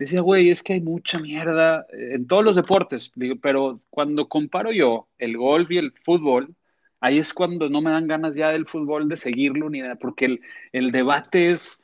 decía, 0.00 0.22
güey, 0.22 0.48
es 0.48 0.62
que 0.62 0.72
hay 0.72 0.80
mucha 0.80 1.18
mierda 1.18 1.86
en 1.92 2.26
todos 2.26 2.42
los 2.42 2.56
deportes. 2.56 3.12
pero 3.42 3.82
cuando 3.90 4.28
comparo 4.28 4.72
yo 4.72 5.08
el 5.18 5.36
golf 5.36 5.70
y 5.70 5.76
el 5.78 5.92
fútbol, 5.92 6.54
ahí 7.00 7.18
es 7.18 7.34
cuando 7.34 7.68
no 7.68 7.82
me 7.82 7.90
dan 7.90 8.08
ganas 8.08 8.34
ya 8.34 8.48
del 8.48 8.66
fútbol 8.66 9.08
de 9.08 9.18
seguirlo, 9.18 9.68
ni 9.68 9.80
nada, 9.80 9.96
porque 9.96 10.24
el, 10.24 10.40
el 10.72 10.90
debate 10.90 11.50
es 11.50 11.79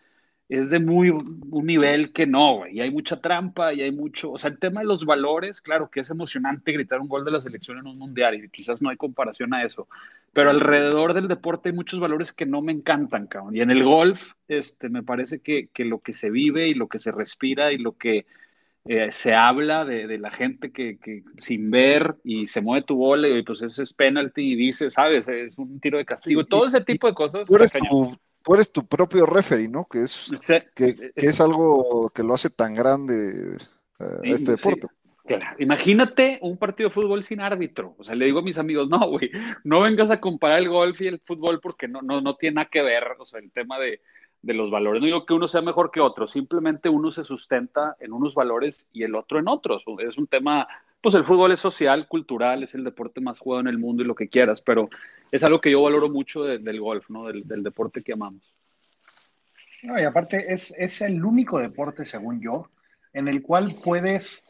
es 0.49 0.71
de 0.71 0.79
muy 0.79 1.11
un 1.11 1.67
nivel 1.67 2.13
que 2.13 2.27
no, 2.27 2.59
güey. 2.59 2.77
Y 2.77 2.81
hay 2.81 2.91
mucha 2.91 3.21
trampa 3.21 3.73
y 3.73 3.83
hay 3.83 3.91
mucho. 3.91 4.33
O 4.33 4.39
sea, 4.39 4.51
el 4.51 4.59
tema 4.59 4.81
de 4.81 4.87
los 4.87 5.05
valores, 5.05 5.61
claro 5.61 5.91
que 5.91 6.01
es 6.01 6.11
emocionante 6.11 6.73
gritar 6.73 7.01
un 7.01 7.09
gol 7.09 7.25
de 7.25 7.33
la 7.33 7.41
selección 7.41 7.79
en 7.79 7.87
un 7.87 7.99
mundial 7.99 8.35
y 8.37 8.49
quizás 8.49 8.81
no 8.81 8.91
hay 8.91 8.97
comparación 8.97 9.53
a 9.55 9.65
eso. 9.65 9.89
Pero 10.33 10.51
alrededor 10.51 11.15
del 11.15 11.27
deporte 11.27 11.71
hay 11.71 11.75
muchos 11.75 11.99
valores 11.99 12.33
que 12.33 12.47
no 12.47 12.63
me 12.63 12.73
encantan, 12.73 13.27
cabrón. 13.27 13.57
Y 13.57 13.61
en 13.61 13.71
el 13.71 13.83
golf, 13.83 14.33
este, 14.47 14.89
me 14.89 15.03
parece 15.03 15.41
que, 15.41 15.69
que 15.73 15.85
lo 15.85 15.99
que 16.01 16.13
se 16.13 16.31
vive 16.31 16.69
y 16.69 16.75
lo 16.75 16.89
que 16.89 17.01
se 17.01 17.11
respira 17.11 17.73
y 17.73 17.79
lo 17.79 17.97
que 17.97 18.27
eh, 18.85 19.11
se 19.11 19.35
habla 19.35 19.85
de, 19.85 20.07
de 20.07 20.19
la 20.19 20.31
gente 20.31 20.71
que, 20.71 20.99
que, 20.99 21.25
sin 21.39 21.73
ver 21.73 22.15
y 22.23 22.47
se 22.47 22.61
mueve 22.61 22.87
tu 22.87 22.95
bola 22.95 23.29
y 23.29 23.43
pues 23.43 23.63
ese 23.63 23.83
es 23.83 23.93
penalty 23.93 24.53
y 24.53 24.55
dice, 24.55 24.91
sabes, 24.91 25.27
es 25.27 25.59
un 25.59 25.81
tiro 25.81 25.99
de 25.99 26.05
castigo. 26.05 26.45
Todo 26.45 26.67
ese 26.67 26.83
tipo 26.83 27.09
de 27.09 27.15
cosas 27.15 27.49
tú 27.49 27.57
eres 27.57 27.73
tu 27.73 28.17
propio 28.89 29.27
referee, 29.27 29.69
¿no? 29.69 29.87
Que 29.91 30.03
es, 30.03 30.31
que, 30.75 31.13
es 31.15 31.41
algo 31.41 32.11
que 32.11 32.23
lo 32.23 32.35
hace 32.35 32.51
tan 32.51 32.75
grande 32.75 33.57
eh, 33.99 34.05
este 34.25 34.53
deporte. 34.53 34.87
Imagínate 35.59 36.39
un 36.43 36.57
partido 36.57 36.89
de 36.89 36.95
fútbol 36.95 37.23
sin 37.23 37.41
árbitro. 37.41 37.97
O 37.99 38.05
sea, 38.05 38.15
le 38.15 38.27
digo 38.27 38.39
a 38.39 38.43
mis 38.43 38.59
amigos, 38.59 38.89
no, 38.89 38.99
güey, 39.11 39.31
no 39.65 39.81
vengas 39.81 40.11
a 40.11 40.21
comparar 40.21 40.61
el 40.61 40.69
golf 40.69 41.01
y 41.01 41.09
el 41.09 41.21
fútbol 41.21 41.61
porque 41.61 41.89
no, 41.89 42.03
no, 42.03 42.21
no 42.21 42.37
tiene 42.37 42.57
nada 42.57 42.69
que 42.71 42.83
ver, 42.83 43.05
o 43.19 43.27
sea, 43.27 43.41
el 43.41 43.51
tema 43.51 43.79
de, 43.79 44.01
de 44.43 44.55
los 44.55 44.71
valores. 44.71 45.01
No 45.01 45.07
digo 45.07 45.27
que 45.27 45.35
uno 45.35 45.49
sea 45.49 45.63
mejor 45.63 45.91
que 45.91 46.01
otro, 46.01 46.27
simplemente 46.27 46.89
uno 46.89 47.11
se 47.11 47.25
sustenta 47.25 47.97
en 47.99 48.13
unos 48.13 48.35
valores 48.35 48.89
y 48.93 49.03
el 49.03 49.15
otro 49.17 49.39
en 49.41 49.49
otros. 49.49 49.83
Es 49.99 50.17
un 50.17 50.29
tema 50.29 50.69
pues 51.07 51.15
el 51.15 51.25
fútbol 51.25 51.53
es 51.53 51.61
social, 51.61 52.09
cultural, 52.09 52.65
es 52.65 52.75
el 52.75 52.83
deporte 52.83 53.21
más 53.21 53.39
jugado 53.39 53.61
en 53.61 53.69
el 53.69 53.79
mundo 53.79 54.03
y 54.03 54.07
lo 54.07 54.17
que 54.17 54.29
quieras, 54.29 54.61
pero 54.61 54.91
es 55.31 55.45
algo 55.45 55.61
que 55.61 55.71
yo 55.71 55.81
valoro 55.81 56.09
mucho 56.09 56.43
del 56.43 56.81
golf, 56.81 57.09
¿no? 57.11 57.27
Del, 57.27 57.63
deporte 57.63 58.03
que 58.03 58.15
amamos. 58.15 58.53
No, 59.85 60.01
y 60.01 60.03
aparte 60.03 60.53
es, 60.53 60.75
es 60.77 61.01
el 61.03 61.25
único 61.25 61.61
deporte, 61.61 62.05
según 62.05 62.41
yo, 62.41 62.71
en 63.13 63.29
el 63.29 63.41
cual 63.41 63.77
puedes, 63.85 64.45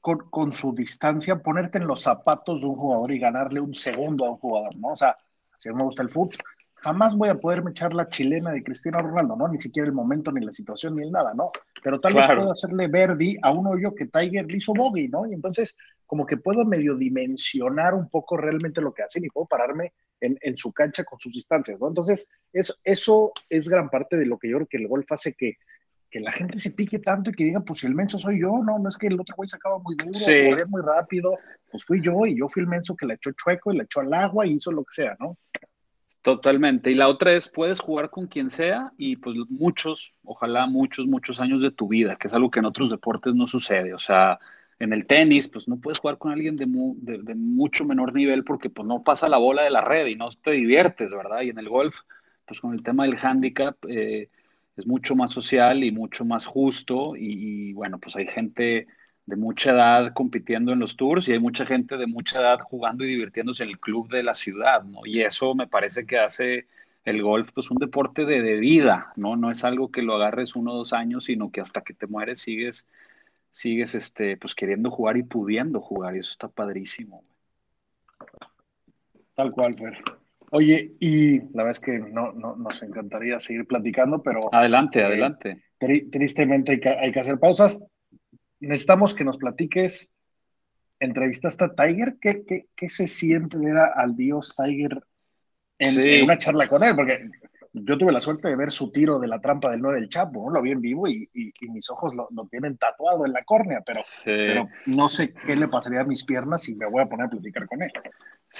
con, 0.00 0.50
su 0.50 0.74
distancia, 0.74 1.42
ponerte 1.42 1.76
en 1.76 1.86
los 1.86 2.00
zapatos 2.00 2.62
de 2.62 2.66
un 2.68 2.76
jugador 2.76 3.12
y 3.12 3.18
ganarle 3.18 3.60
un 3.60 3.74
segundo 3.74 4.24
a 4.24 4.30
un 4.30 4.38
jugador, 4.38 4.76
¿no? 4.76 4.92
O 4.92 4.96
sea, 4.96 5.14
si 5.58 5.68
a 5.68 5.72
mí 5.72 5.76
me 5.76 5.84
gusta 5.84 6.02
el 6.02 6.08
fútbol, 6.08 6.38
jamás 6.80 7.16
voy 7.16 7.28
a 7.28 7.34
poderme 7.34 7.70
echar 7.70 7.92
la 7.92 8.08
chilena 8.08 8.52
de 8.52 8.62
Cristiano 8.62 9.00
Ronaldo, 9.02 9.36
¿no? 9.36 9.48
Ni 9.48 9.60
siquiera 9.60 9.86
el 9.86 9.94
momento, 9.94 10.32
ni 10.32 10.44
la 10.44 10.52
situación, 10.52 10.96
ni 10.96 11.02
el 11.02 11.12
nada, 11.12 11.34
¿no? 11.34 11.50
Pero 11.82 12.00
tal 12.00 12.14
vez 12.14 12.26
puedo 12.26 12.52
hacerle 12.52 12.88
Verdi 12.88 13.36
a 13.42 13.50
un 13.50 13.66
hoyo 13.66 13.94
que 13.94 14.06
Tiger 14.06 14.46
le 14.46 14.56
hizo 14.56 14.72
bogey, 14.72 15.08
¿no? 15.08 15.26
Y 15.26 15.34
entonces, 15.34 15.76
como 16.06 16.24
que 16.24 16.36
puedo 16.36 16.64
medio 16.64 16.94
dimensionar 16.94 17.94
un 17.94 18.08
poco 18.08 18.36
realmente 18.36 18.80
lo 18.80 18.92
que 18.94 19.02
hacen 19.02 19.24
y 19.24 19.28
puedo 19.28 19.46
pararme 19.46 19.92
en, 20.20 20.38
en 20.40 20.56
su 20.56 20.72
cancha 20.72 21.04
con 21.04 21.18
sus 21.18 21.32
distancias, 21.32 21.78
¿no? 21.80 21.88
Entonces, 21.88 22.28
eso, 22.52 22.74
eso 22.84 23.32
es 23.48 23.68
gran 23.68 23.90
parte 23.90 24.16
de 24.16 24.26
lo 24.26 24.38
que 24.38 24.48
yo 24.48 24.56
creo 24.56 24.68
que 24.68 24.76
el 24.78 24.88
golf 24.88 25.10
hace 25.10 25.34
que, 25.34 25.56
que 26.10 26.20
la 26.20 26.32
gente 26.32 26.58
se 26.58 26.70
pique 26.70 26.98
tanto 27.00 27.30
y 27.30 27.34
que 27.34 27.44
diga, 27.44 27.60
pues 27.60 27.80
si 27.80 27.86
el 27.86 27.94
menso 27.94 28.18
soy 28.18 28.40
yo, 28.40 28.62
no, 28.64 28.78
no 28.78 28.88
es 28.88 28.96
que 28.96 29.08
el 29.08 29.20
otro 29.20 29.34
güey 29.36 29.48
sacaba 29.48 29.78
muy 29.78 29.96
duro, 29.96 30.14
sí. 30.14 30.32
muy 30.68 30.82
rápido, 30.82 31.36
pues 31.70 31.84
fui 31.84 32.00
yo 32.00 32.22
y 32.24 32.38
yo 32.38 32.48
fui 32.48 32.62
el 32.62 32.68
menso 32.68 32.96
que 32.96 33.06
le 33.06 33.14
echó 33.14 33.30
chueco 33.32 33.72
y 33.72 33.76
le 33.76 33.84
echó 33.84 34.00
al 34.00 34.14
agua 34.14 34.46
y 34.46 34.52
hizo 34.52 34.72
lo 34.72 34.84
que 34.84 34.94
sea, 34.94 35.16
¿no? 35.18 35.36
Totalmente. 36.28 36.90
Y 36.90 36.94
la 36.94 37.08
otra 37.08 37.32
es, 37.32 37.48
puedes 37.48 37.80
jugar 37.80 38.10
con 38.10 38.26
quien 38.26 38.50
sea 38.50 38.92
y 38.98 39.16
pues 39.16 39.34
muchos, 39.48 40.14
ojalá 40.22 40.66
muchos, 40.66 41.06
muchos 41.06 41.40
años 41.40 41.62
de 41.62 41.70
tu 41.70 41.88
vida, 41.88 42.16
que 42.16 42.26
es 42.26 42.34
algo 42.34 42.50
que 42.50 42.58
en 42.58 42.66
otros 42.66 42.90
deportes 42.90 43.34
no 43.34 43.46
sucede. 43.46 43.94
O 43.94 43.98
sea, 43.98 44.38
en 44.78 44.92
el 44.92 45.06
tenis, 45.06 45.48
pues 45.48 45.68
no 45.68 45.78
puedes 45.78 45.98
jugar 45.98 46.18
con 46.18 46.30
alguien 46.30 46.56
de, 46.56 46.66
de, 46.66 47.34
mucho 47.34 47.86
menor 47.86 48.12
nivel 48.12 48.44
porque 48.44 48.68
pues 48.68 48.86
no 48.86 49.02
pasa 49.02 49.26
la 49.30 49.38
bola 49.38 49.62
de 49.62 49.70
la 49.70 49.80
red 49.80 50.06
y 50.06 50.16
no 50.16 50.28
te 50.28 50.50
diviertes, 50.50 51.12
¿verdad? 51.12 51.40
Y 51.40 51.48
en 51.48 51.58
el 51.60 51.70
golf, 51.70 52.00
pues 52.44 52.60
con 52.60 52.74
el 52.74 52.82
tema 52.82 53.04
del 53.04 53.16
handicap 53.16 53.78
eh, 53.88 54.28
es 54.76 54.86
mucho 54.86 55.16
más 55.16 55.30
social 55.30 55.82
y 55.82 55.92
mucho 55.92 56.26
más 56.26 56.44
justo 56.44 57.16
y, 57.16 57.70
y 57.70 57.72
bueno, 57.72 57.98
pues 57.98 58.16
hay 58.16 58.26
gente 58.26 58.86
de 59.28 59.36
mucha 59.36 59.72
edad 59.72 60.14
compitiendo 60.14 60.72
en 60.72 60.78
los 60.78 60.96
tours 60.96 61.28
y 61.28 61.32
hay 61.32 61.38
mucha 61.38 61.66
gente 61.66 61.98
de 61.98 62.06
mucha 62.06 62.40
edad 62.40 62.60
jugando 62.60 63.04
y 63.04 63.08
divirtiéndose 63.08 63.62
en 63.62 63.68
el 63.68 63.78
club 63.78 64.08
de 64.08 64.22
la 64.22 64.32
ciudad, 64.32 64.82
¿no? 64.84 65.04
Y 65.04 65.20
eso 65.20 65.54
me 65.54 65.66
parece 65.66 66.06
que 66.06 66.18
hace 66.18 66.66
el 67.04 67.22
golf 67.22 67.50
pues 67.52 67.70
un 67.70 67.76
deporte 67.76 68.24
de, 68.24 68.40
de 68.40 68.56
vida, 68.56 69.12
¿no? 69.16 69.36
No 69.36 69.50
es 69.50 69.64
algo 69.64 69.90
que 69.90 70.00
lo 70.00 70.14
agarres 70.14 70.56
uno 70.56 70.72
o 70.72 70.76
dos 70.78 70.94
años, 70.94 71.24
sino 71.24 71.50
que 71.50 71.60
hasta 71.60 71.82
que 71.82 71.92
te 71.92 72.06
mueres 72.06 72.40
sigues, 72.40 72.88
sigues 73.50 73.94
este, 73.94 74.38
pues 74.38 74.54
queriendo 74.54 74.90
jugar 74.90 75.18
y 75.18 75.24
pudiendo 75.24 75.82
jugar 75.82 76.16
y 76.16 76.20
eso 76.20 76.32
está 76.32 76.48
padrísimo. 76.48 77.22
Tal 79.34 79.52
cual, 79.52 79.74
Fer. 79.74 79.98
Oye, 80.52 80.94
y 81.00 81.40
la 81.54 81.64
verdad 81.64 81.70
es 81.72 81.80
que 81.80 81.98
no, 81.98 82.32
no, 82.32 82.56
nos 82.56 82.82
encantaría 82.82 83.38
seguir 83.40 83.66
platicando, 83.66 84.22
pero... 84.22 84.40
Adelante, 84.52 85.00
eh, 85.00 85.04
adelante. 85.04 85.62
tristemente 86.10 86.72
hay 86.72 86.80
que, 86.80 86.88
hay 86.88 87.12
que 87.12 87.20
hacer 87.20 87.38
pausas 87.38 87.78
necesitamos 88.60 89.14
que 89.14 89.24
nos 89.24 89.36
platiques, 89.36 90.10
entrevistaste 91.00 91.64
a 91.64 91.74
Tiger, 91.74 92.16
¿qué, 92.20 92.44
qué, 92.44 92.66
qué 92.74 92.88
se 92.88 93.06
siente 93.06 93.56
ver 93.56 93.76
al 93.76 94.16
dios 94.16 94.54
Tiger 94.56 95.00
en, 95.78 96.24
una 96.24 96.38
charla 96.38 96.68
con 96.68 96.82
él? 96.82 96.94
Porque 96.96 97.30
yo 97.72 97.98
tuve 97.98 98.12
la 98.12 98.20
suerte 98.20 98.48
de 98.48 98.56
ver 98.56 98.72
su 98.72 98.90
tiro 98.90 99.18
de 99.18 99.28
la 99.28 99.40
trampa 99.40 99.70
del 99.70 99.80
9 99.80 100.00
del 100.00 100.08
Chapo, 100.08 100.44
¿no? 100.46 100.54
lo 100.54 100.62
vi 100.62 100.72
en 100.72 100.80
vivo 100.80 101.06
y, 101.06 101.28
y, 101.32 101.68
mis 101.70 101.88
ojos 101.90 102.14
lo, 102.14 102.28
lo, 102.30 102.46
tienen 102.46 102.76
tatuado 102.76 103.26
en 103.26 103.32
la 103.32 103.44
córnea, 103.44 103.82
pero, 103.84 104.00
pero, 104.24 104.68
no 104.86 105.08
sé 105.08 105.32
qué 105.32 105.54
le 105.54 105.68
pasaría 105.68 106.00
a 106.00 106.04
mis 106.04 106.24
piernas 106.24 106.62
si 106.62 106.74
me 106.74 106.86
voy 106.86 107.02
a 107.02 107.06
poner 107.06 107.26
a 107.26 107.30
platicar 107.30 107.66
con 107.66 107.82
él. 107.82 107.92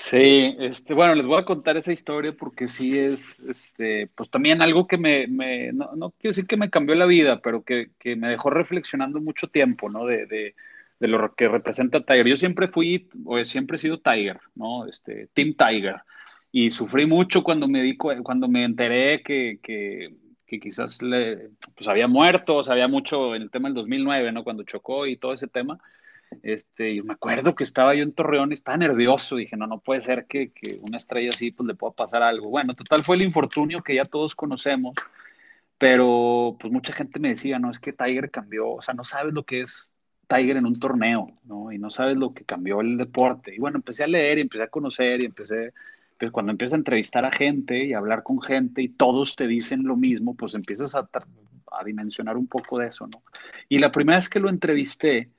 Sí, 0.00 0.54
este, 0.60 0.94
bueno, 0.94 1.14
les 1.16 1.26
voy 1.26 1.38
a 1.40 1.44
contar 1.44 1.76
esa 1.76 1.90
historia 1.92 2.32
porque 2.32 2.68
sí 2.68 2.96
es, 2.96 3.40
este, 3.40 4.06
pues 4.14 4.30
también 4.30 4.62
algo 4.62 4.86
que 4.86 4.96
me, 4.96 5.26
me 5.26 5.72
no, 5.72 5.90
no, 5.96 6.10
quiero 6.12 6.30
decir 6.30 6.46
que 6.46 6.56
me 6.56 6.70
cambió 6.70 6.94
la 6.94 7.04
vida, 7.04 7.42
pero 7.42 7.64
que, 7.64 7.90
que 7.98 8.14
me 8.14 8.28
dejó 8.28 8.48
reflexionando 8.48 9.20
mucho 9.20 9.48
tiempo, 9.48 9.90
¿no? 9.90 10.06
De, 10.06 10.26
de, 10.26 10.54
de, 11.00 11.08
lo 11.08 11.34
que 11.34 11.48
representa 11.48 12.04
Tiger. 12.04 12.26
Yo 12.28 12.36
siempre 12.36 12.68
fui, 12.68 13.08
o 13.24 13.44
siempre 13.44 13.74
he 13.74 13.78
sido 13.78 13.98
Tiger, 14.00 14.40
¿no? 14.54 14.86
Este, 14.86 15.28
Team 15.34 15.54
Tiger. 15.54 15.96
Y 16.52 16.70
sufrí 16.70 17.04
mucho 17.06 17.42
cuando 17.42 17.66
me 17.68 17.82
di, 17.82 17.96
cuando 17.96 18.48
me 18.48 18.64
enteré 18.64 19.22
que, 19.22 19.58
que, 19.62 20.14
que 20.46 20.60
quizás 20.60 21.02
le, 21.02 21.50
pues 21.74 21.88
había 21.88 22.06
muerto, 22.06 22.56
o 22.56 22.62
sea, 22.62 22.74
había 22.74 22.88
mucho 22.88 23.34
en 23.34 23.42
el 23.42 23.50
tema 23.50 23.68
del 23.68 23.74
2009, 23.74 24.32
¿no? 24.32 24.44
Cuando 24.44 24.62
chocó 24.62 25.06
y 25.06 25.16
todo 25.16 25.32
ese 25.34 25.48
tema. 25.48 25.78
Este, 26.42 26.90
y 26.92 27.02
me 27.02 27.14
acuerdo 27.14 27.54
que 27.54 27.64
estaba 27.64 27.94
yo 27.94 28.02
en 28.02 28.12
Torreón 28.12 28.50
y 28.50 28.54
estaba 28.54 28.76
nervioso. 28.76 29.36
Dije, 29.36 29.56
no, 29.56 29.66
no 29.66 29.80
puede 29.80 30.00
ser 30.00 30.26
que, 30.26 30.50
que 30.52 30.76
una 30.82 30.96
estrella 30.96 31.30
así 31.32 31.50
pues 31.50 31.66
le 31.66 31.74
pueda 31.74 31.92
pasar 31.92 32.22
algo. 32.22 32.48
Bueno, 32.48 32.74
total 32.74 33.04
fue 33.04 33.16
el 33.16 33.22
infortunio 33.22 33.82
que 33.82 33.94
ya 33.94 34.04
todos 34.04 34.34
conocemos, 34.34 34.94
pero 35.78 36.56
pues 36.60 36.72
mucha 36.72 36.92
gente 36.92 37.20
me 37.20 37.30
decía, 37.30 37.58
no, 37.58 37.70
es 37.70 37.78
que 37.78 37.92
Tiger 37.92 38.30
cambió, 38.30 38.70
o 38.70 38.82
sea, 38.82 38.94
no 38.94 39.04
sabes 39.04 39.32
lo 39.32 39.44
que 39.44 39.60
es 39.60 39.92
Tiger 40.28 40.58
en 40.58 40.66
un 40.66 40.78
torneo, 40.78 41.38
¿no? 41.44 41.72
Y 41.72 41.78
no 41.78 41.90
sabes 41.90 42.16
lo 42.16 42.34
que 42.34 42.44
cambió 42.44 42.80
el 42.80 42.98
deporte. 42.98 43.54
Y 43.54 43.58
bueno, 43.58 43.78
empecé 43.78 44.04
a 44.04 44.08
leer 44.08 44.38
y 44.38 44.42
empecé 44.42 44.64
a 44.64 44.68
conocer 44.68 45.20
y 45.20 45.24
empecé, 45.24 45.72
pues 46.18 46.30
cuando 46.30 46.52
empiezas 46.52 46.74
a 46.74 46.78
entrevistar 46.78 47.24
a 47.24 47.30
gente 47.30 47.84
y 47.84 47.94
a 47.94 47.98
hablar 47.98 48.22
con 48.22 48.40
gente 48.42 48.82
y 48.82 48.88
todos 48.88 49.36
te 49.36 49.46
dicen 49.46 49.84
lo 49.84 49.96
mismo, 49.96 50.34
pues 50.34 50.54
empiezas 50.54 50.94
a, 50.94 51.08
a 51.72 51.84
dimensionar 51.84 52.36
un 52.36 52.46
poco 52.46 52.78
de 52.78 52.88
eso, 52.88 53.06
¿no? 53.06 53.22
Y 53.68 53.78
la 53.78 53.90
primera 53.90 54.18
vez 54.18 54.28
que 54.28 54.40
lo 54.40 54.50
entrevisté, 54.50 55.30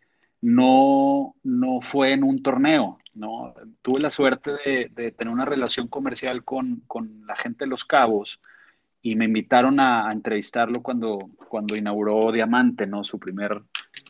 no, 0.42 1.36
no 1.44 1.82
fue 1.82 2.14
en 2.14 2.24
un 2.24 2.42
torneo, 2.42 3.00
¿no? 3.14 3.54
Tuve 3.82 4.00
la 4.00 4.12
suerte 4.12 4.52
de, 4.66 4.92
de 4.94 5.12
tener 5.12 5.34
una 5.34 5.46
relación 5.46 5.88
comercial 5.88 6.44
con, 6.44 6.84
con, 6.88 7.26
la 7.26 7.36
gente 7.36 7.66
de 7.66 7.70
Los 7.70 7.86
Cabos 7.86 8.40
y 9.02 9.16
me 9.16 9.26
invitaron 9.26 9.80
a, 9.80 10.08
a, 10.08 10.12
entrevistarlo 10.12 10.82
cuando, 10.82 11.20
cuando 11.50 11.76
inauguró 11.76 12.32
Diamante, 12.32 12.86
¿no? 12.88 13.04
Su 13.04 13.20
primer, 13.20 13.62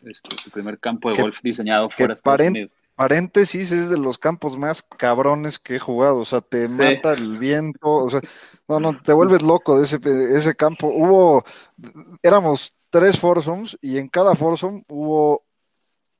este, 0.04 0.36
su 0.36 0.50
primer 0.50 0.78
campo 0.78 1.10
de 1.10 1.20
golf 1.20 1.40
diseñado 1.42 1.90
fuera 1.90 2.08
de 2.08 2.14
Estados 2.14 2.48
Unidos. 2.48 2.70
Paréntesis, 2.94 3.72
es 3.72 3.88
de 3.88 3.96
los 3.96 4.18
campos 4.18 4.58
más 4.58 4.82
cabrones 4.82 5.58
que 5.58 5.76
he 5.76 5.78
jugado, 5.78 6.18
o 6.18 6.24
sea, 6.26 6.42
te 6.42 6.68
sí. 6.68 6.74
mata 6.74 7.14
el 7.14 7.38
viento, 7.38 7.88
o 7.88 8.10
sea, 8.10 8.20
no, 8.68 8.78
no, 8.78 9.00
te 9.00 9.14
vuelves 9.14 9.40
loco 9.40 9.78
de 9.78 9.84
ese, 9.84 9.98
ese 10.36 10.54
campo. 10.54 10.88
Hubo, 10.88 11.42
éramos 12.22 12.74
tres 12.90 13.18
foursomes 13.18 13.78
y 13.80 13.96
en 13.96 14.08
cada 14.08 14.34
foursome 14.34 14.84
hubo 14.88 15.44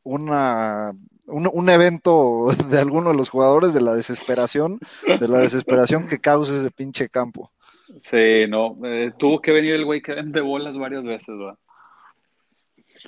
una, 0.03 0.93
un, 1.27 1.51
un, 1.53 1.69
evento 1.69 2.49
de 2.71 2.79
alguno 2.79 3.11
de 3.11 3.17
los 3.17 3.29
jugadores 3.29 3.75
de 3.75 3.81
la 3.81 3.95
desesperación, 3.95 4.79
de 5.07 5.29
la 5.29 5.39
desesperación 5.39 6.09
que 6.09 6.19
causa 6.19 6.57
ese 6.57 6.71
pinche 6.71 7.09
campo. 7.09 7.51
Sí, 7.99 8.47
no, 8.49 8.79
eh, 8.85 9.13
tuvo 9.19 9.41
que 9.41 9.53
venir 9.53 9.75
el 9.75 9.85
güey 9.85 10.01
que 10.01 10.15
vende 10.15 10.41
bolas 10.41 10.77
varias 10.77 11.05
veces, 11.05 11.37
¿verdad? 11.37 11.59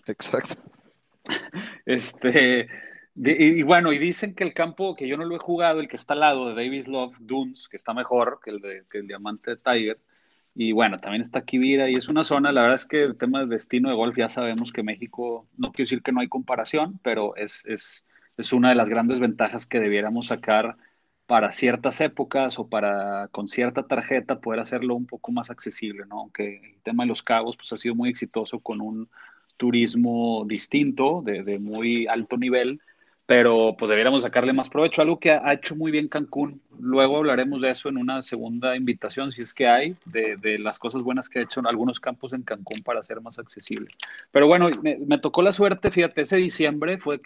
Exacto. 0.06 0.56
Este, 1.86 2.68
de, 3.14 3.36
y, 3.38 3.60
y, 3.60 3.62
bueno, 3.62 3.92
y 3.92 3.98
dicen 3.98 4.34
que 4.34 4.44
el 4.44 4.54
campo 4.54 4.94
que 4.96 5.06
yo 5.06 5.16
no 5.16 5.24
lo 5.24 5.36
he 5.36 5.38
jugado, 5.38 5.80
el 5.80 5.88
que 5.88 5.96
está 5.96 6.14
al 6.14 6.20
lado 6.20 6.48
de 6.48 6.54
Davis 6.54 6.88
Love 6.88 7.14
Dunes, 7.20 7.68
que 7.68 7.76
está 7.76 7.94
mejor 7.94 8.40
que 8.42 8.50
el, 8.50 8.60
de, 8.60 8.84
que 8.90 8.98
el 8.98 9.06
diamante 9.06 9.52
de 9.52 9.56
Tiger, 9.58 9.98
y 10.54 10.72
bueno, 10.72 10.98
también 10.98 11.22
está 11.22 11.44
Kibira 11.44 11.88
y 11.90 11.96
es 11.96 12.08
una 12.08 12.24
zona, 12.24 12.52
la 12.52 12.62
verdad 12.62 12.74
es 12.76 12.86
que 12.86 13.02
el 13.04 13.16
tema 13.16 13.40
del 13.40 13.48
destino 13.48 13.88
de 13.88 13.94
golf 13.96 14.16
ya 14.16 14.28
sabemos 14.28 14.72
que 14.72 14.82
México, 14.82 15.48
no 15.56 15.72
quiero 15.72 15.86
decir 15.88 16.02
que 16.02 16.12
no 16.12 16.20
hay 16.20 16.28
comparación, 16.28 16.98
pero 17.02 17.34
es, 17.36 17.64
es, 17.66 18.04
es 18.36 18.52
una 18.52 18.68
de 18.70 18.74
las 18.74 18.88
grandes 18.90 19.18
ventajas 19.20 19.66
que 19.66 19.80
debiéramos 19.80 20.26
sacar 20.28 20.76
para 21.26 21.52
ciertas 21.52 22.00
épocas 22.02 22.58
o 22.58 22.68
para 22.68 23.28
con 23.28 23.48
cierta 23.48 23.86
tarjeta 23.86 24.40
poder 24.40 24.60
hacerlo 24.60 24.94
un 24.94 25.06
poco 25.06 25.32
más 25.32 25.50
accesible, 25.50 26.04
¿no? 26.06 26.20
Aunque 26.20 26.58
el 26.74 26.82
tema 26.82 27.04
de 27.04 27.08
los 27.08 27.22
cabos 27.22 27.56
pues 27.56 27.72
ha 27.72 27.76
sido 27.78 27.94
muy 27.94 28.10
exitoso 28.10 28.60
con 28.60 28.80
un 28.82 29.08
turismo 29.56 30.44
distinto, 30.46 31.22
de, 31.24 31.42
de 31.44 31.58
muy 31.58 32.06
alto 32.06 32.36
nivel, 32.36 32.80
pero 33.32 33.74
pues 33.78 33.88
debiéramos 33.88 34.24
sacarle 34.24 34.52
más 34.52 34.68
provecho, 34.68 35.00
algo 35.00 35.18
que 35.18 35.30
ha 35.30 35.54
hecho 35.54 35.74
muy 35.74 35.90
bien 35.90 36.06
Cancún. 36.06 36.60
Luego 36.78 37.16
hablaremos 37.16 37.62
de 37.62 37.70
eso 37.70 37.88
en 37.88 37.96
una 37.96 38.20
segunda 38.20 38.76
invitación, 38.76 39.32
si 39.32 39.40
es 39.40 39.54
que 39.54 39.66
hay, 39.66 39.96
de, 40.04 40.36
de 40.36 40.58
las 40.58 40.78
cosas 40.78 41.00
buenas 41.00 41.30
que 41.30 41.38
ha 41.38 41.42
hecho 41.42 41.60
en 41.60 41.66
algunos 41.66 41.98
campos 41.98 42.34
en 42.34 42.42
Cancún 42.42 42.82
para 42.82 43.02
ser 43.02 43.22
más 43.22 43.38
accesible. 43.38 43.88
Pero 44.32 44.48
bueno, 44.48 44.68
me, 44.82 44.98
me, 44.98 45.16
tocó 45.16 45.40
la 45.40 45.52
suerte, 45.52 45.90
fíjate, 45.90 46.20
ese 46.20 46.36
diciembre 46.36 46.98
fue, 46.98 47.22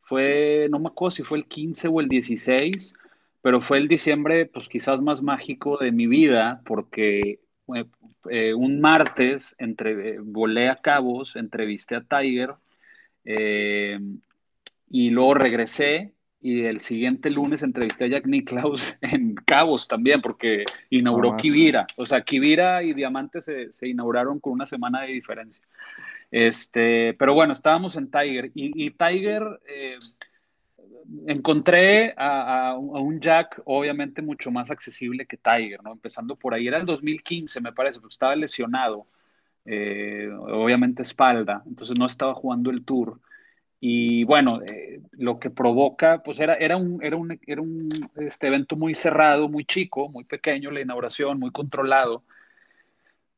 fue, 0.00 0.66
no 0.68 0.80
me 0.80 0.88
acuerdo 0.88 1.12
si 1.12 1.22
fue 1.22 1.38
el 1.38 1.46
15 1.46 1.86
o 1.86 2.00
el 2.00 2.08
16, 2.08 2.94
pero 3.40 3.60
fue 3.60 3.78
el 3.78 3.86
diciembre, 3.86 4.46
pues 4.46 4.68
quizás 4.68 5.00
más 5.00 5.22
mágico 5.22 5.78
de 5.78 5.92
mi 5.92 6.08
vida, 6.08 6.60
porque 6.64 7.38
eh, 7.72 7.84
eh, 8.30 8.52
un 8.52 8.80
martes 8.80 9.54
entre, 9.60 10.14
eh, 10.14 10.18
volé 10.20 10.70
a 10.70 10.80
Cabos, 10.80 11.36
entrevisté 11.36 11.94
a 11.94 12.00
Tiger, 12.00 12.56
eh, 13.24 13.98
y 14.88 15.10
luego 15.10 15.34
regresé 15.34 16.12
y 16.40 16.64
el 16.64 16.80
siguiente 16.80 17.30
lunes 17.30 17.62
entrevisté 17.62 18.04
a 18.04 18.08
Jack 18.08 18.26
Nicklaus 18.26 18.98
en 19.00 19.34
Cabos 19.34 19.88
también, 19.88 20.20
porque 20.20 20.64
inauguró 20.90 21.30
oh, 21.30 21.36
Kibira. 21.36 21.86
O 21.96 22.06
sea, 22.06 22.22
Kibira 22.22 22.82
y 22.82 22.92
Diamante 22.92 23.40
se, 23.40 23.72
se, 23.72 23.88
inauguraron 23.88 24.38
con 24.38 24.52
una 24.52 24.66
semana 24.66 25.02
de 25.02 25.08
diferencia. 25.08 25.64
Este, 26.30 27.14
pero 27.14 27.34
bueno, 27.34 27.52
estábamos 27.52 27.96
en 27.96 28.10
Tiger 28.10 28.50
y, 28.54 28.86
y 28.86 28.90
Tiger 28.90 29.42
eh, 29.66 29.98
encontré 31.26 32.14
a, 32.16 32.42
a, 32.42 32.70
a, 32.70 32.74
un 32.76 33.20
Jack 33.20 33.62
obviamente 33.64 34.22
mucho 34.22 34.50
más 34.50 34.70
accesible 34.70 35.26
que 35.26 35.36
Tiger, 35.36 35.82
¿no? 35.82 35.92
Empezando 35.92 36.36
por 36.36 36.54
ahí, 36.54 36.66
era 36.68 36.78
el 36.78 36.86
2015 36.86 37.60
me 37.60 37.72
parece, 37.72 38.00
porque 38.00 38.14
estaba 38.14 38.36
lesionado, 38.36 39.06
eh, 39.64 40.28
obviamente 40.32 41.02
espalda, 41.02 41.62
entonces 41.66 41.98
no 41.98 42.06
estaba 42.06 42.34
jugando 42.34 42.70
el 42.70 42.84
tour. 42.84 43.20
Y 43.80 44.24
bueno, 44.24 44.62
eh, 44.62 45.00
lo 45.12 45.38
que 45.38 45.50
provoca, 45.50 46.22
pues 46.22 46.40
era, 46.40 46.54
era 46.54 46.76
un, 46.76 47.02
era 47.02 47.16
un, 47.16 47.38
era 47.46 47.60
un 47.60 47.88
este 48.16 48.46
evento 48.46 48.76
muy 48.76 48.94
cerrado, 48.94 49.48
muy 49.48 49.64
chico, 49.64 50.08
muy 50.08 50.24
pequeño, 50.24 50.70
la 50.70 50.80
inauguración, 50.80 51.38
muy 51.38 51.50
controlado, 51.50 52.24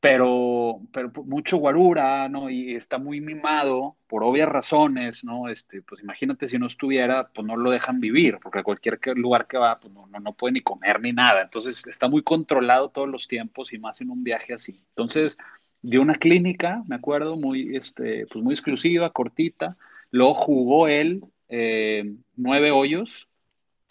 pero, 0.01 0.81
pero 0.93 1.11
mucho 1.25 1.57
guarura, 1.57 2.29
¿no? 2.29 2.49
Y 2.51 2.77
está 2.77 2.99
muy 2.99 3.21
mimado 3.21 3.97
por 4.07 4.23
obvias 4.23 4.49
razones, 4.49 5.25
¿no? 5.25 5.49
Este, 5.49 5.83
pues 5.83 6.03
imagínate 6.03 6.47
si 6.47 6.57
no 6.57 6.67
estuviera, 6.67 7.29
pues 7.35 7.45
no 7.45 7.57
lo 7.57 7.71
dejan 7.73 7.99
vivir, 8.01 8.39
porque 8.41 8.61
a 8.61 8.63
cualquier 8.63 9.01
lugar 9.17 9.49
que 9.49 9.59
va, 9.59 9.81
pues 9.81 9.93
no, 9.93 10.07
no, 10.07 10.21
no 10.21 10.35
puede 10.35 10.53
ni 10.53 10.61
comer 10.63 11.01
ni 11.01 11.13
nada. 11.13 11.43
Entonces 11.43 11.85
está 11.89 12.09
muy 12.09 12.23
controlado 12.23 12.91
todos 12.91 13.09
los 13.09 13.27
tiempos 13.27 13.73
y 13.73 13.79
más 13.79 14.01
en 14.01 14.11
un 14.11 14.23
viaje 14.23 14.55
así. 14.55 14.81
Entonces, 14.91 15.37
dio 15.83 16.01
una 16.01 16.15
clínica, 16.15 16.85
me 16.87 16.95
acuerdo, 16.95 17.37
muy, 17.37 17.77
este, 17.77 18.27
pues 18.29 18.45
muy 18.45 18.55
exclusiva, 18.55 19.11
cortita 19.13 19.77
Luego 20.11 20.35
jugó 20.35 20.89
él 20.89 21.25
eh, 21.49 22.15
nueve 22.37 22.71
hoyos 22.71 23.29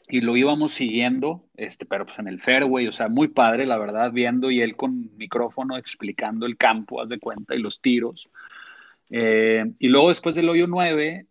y 0.09 0.21
lo 0.21 0.37
íbamos 0.37 0.71
siguiendo, 0.71 1.43
este, 1.55 1.85
pero 1.85 2.05
pues 2.05 2.17
en 2.19 2.27
el 2.27 2.39
fairway, 2.39 2.87
o 2.87 2.91
sea, 2.91 3.09
muy 3.09 3.27
padre, 3.27 3.65
la 3.65 3.77
verdad, 3.77 4.11
viendo 4.11 4.49
y 4.51 4.61
él 4.61 4.75
con 4.75 5.15
micrófono 5.17 5.77
explicando 5.77 6.45
el 6.45 6.57
campo, 6.57 7.01
haz 7.01 7.09
de 7.09 7.19
cuenta, 7.19 7.55
y 7.55 7.59
los 7.59 7.81
tiros. 7.81 8.29
Eh, 9.09 9.65
y 9.79 9.87
luego 9.89 10.09
después 10.09 10.35
del 10.35 10.49
hoyo 10.49 10.65
9, 10.67 11.25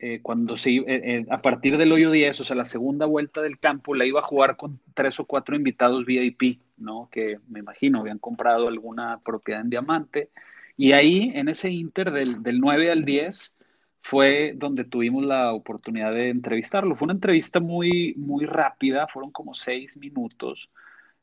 eh, 0.00 0.20
cuando 0.22 0.56
se, 0.56 0.76
eh, 0.86 1.26
a 1.30 1.40
partir 1.40 1.78
del 1.78 1.90
hoyo 1.90 2.10
10, 2.10 2.40
o 2.40 2.44
sea, 2.44 2.56
la 2.56 2.66
segunda 2.66 3.06
vuelta 3.06 3.40
del 3.40 3.58
campo, 3.58 3.94
la 3.94 4.04
iba 4.04 4.20
a 4.20 4.22
jugar 4.24 4.56
con 4.56 4.78
tres 4.94 5.18
o 5.20 5.24
cuatro 5.24 5.56
invitados 5.56 6.04
VIP, 6.04 6.60
¿no? 6.76 7.08
Que 7.10 7.38
me 7.48 7.60
imagino 7.60 8.00
habían 8.00 8.18
comprado 8.18 8.68
alguna 8.68 9.20
propiedad 9.24 9.62
en 9.62 9.70
diamante. 9.70 10.30
Y 10.76 10.92
ahí, 10.92 11.32
en 11.34 11.48
ese 11.48 11.70
inter 11.70 12.12
del, 12.12 12.42
del 12.42 12.60
9 12.60 12.90
al 12.90 13.04
10, 13.04 13.56
fue 14.02 14.52
donde 14.56 14.84
tuvimos 14.84 15.26
la 15.26 15.52
oportunidad 15.52 16.12
de 16.12 16.30
entrevistarlo. 16.30 16.94
Fue 16.94 17.06
una 17.06 17.14
entrevista 17.14 17.60
muy, 17.60 18.14
muy 18.16 18.46
rápida, 18.46 19.06
fueron 19.08 19.30
como 19.30 19.54
seis 19.54 19.96
minutos. 19.96 20.70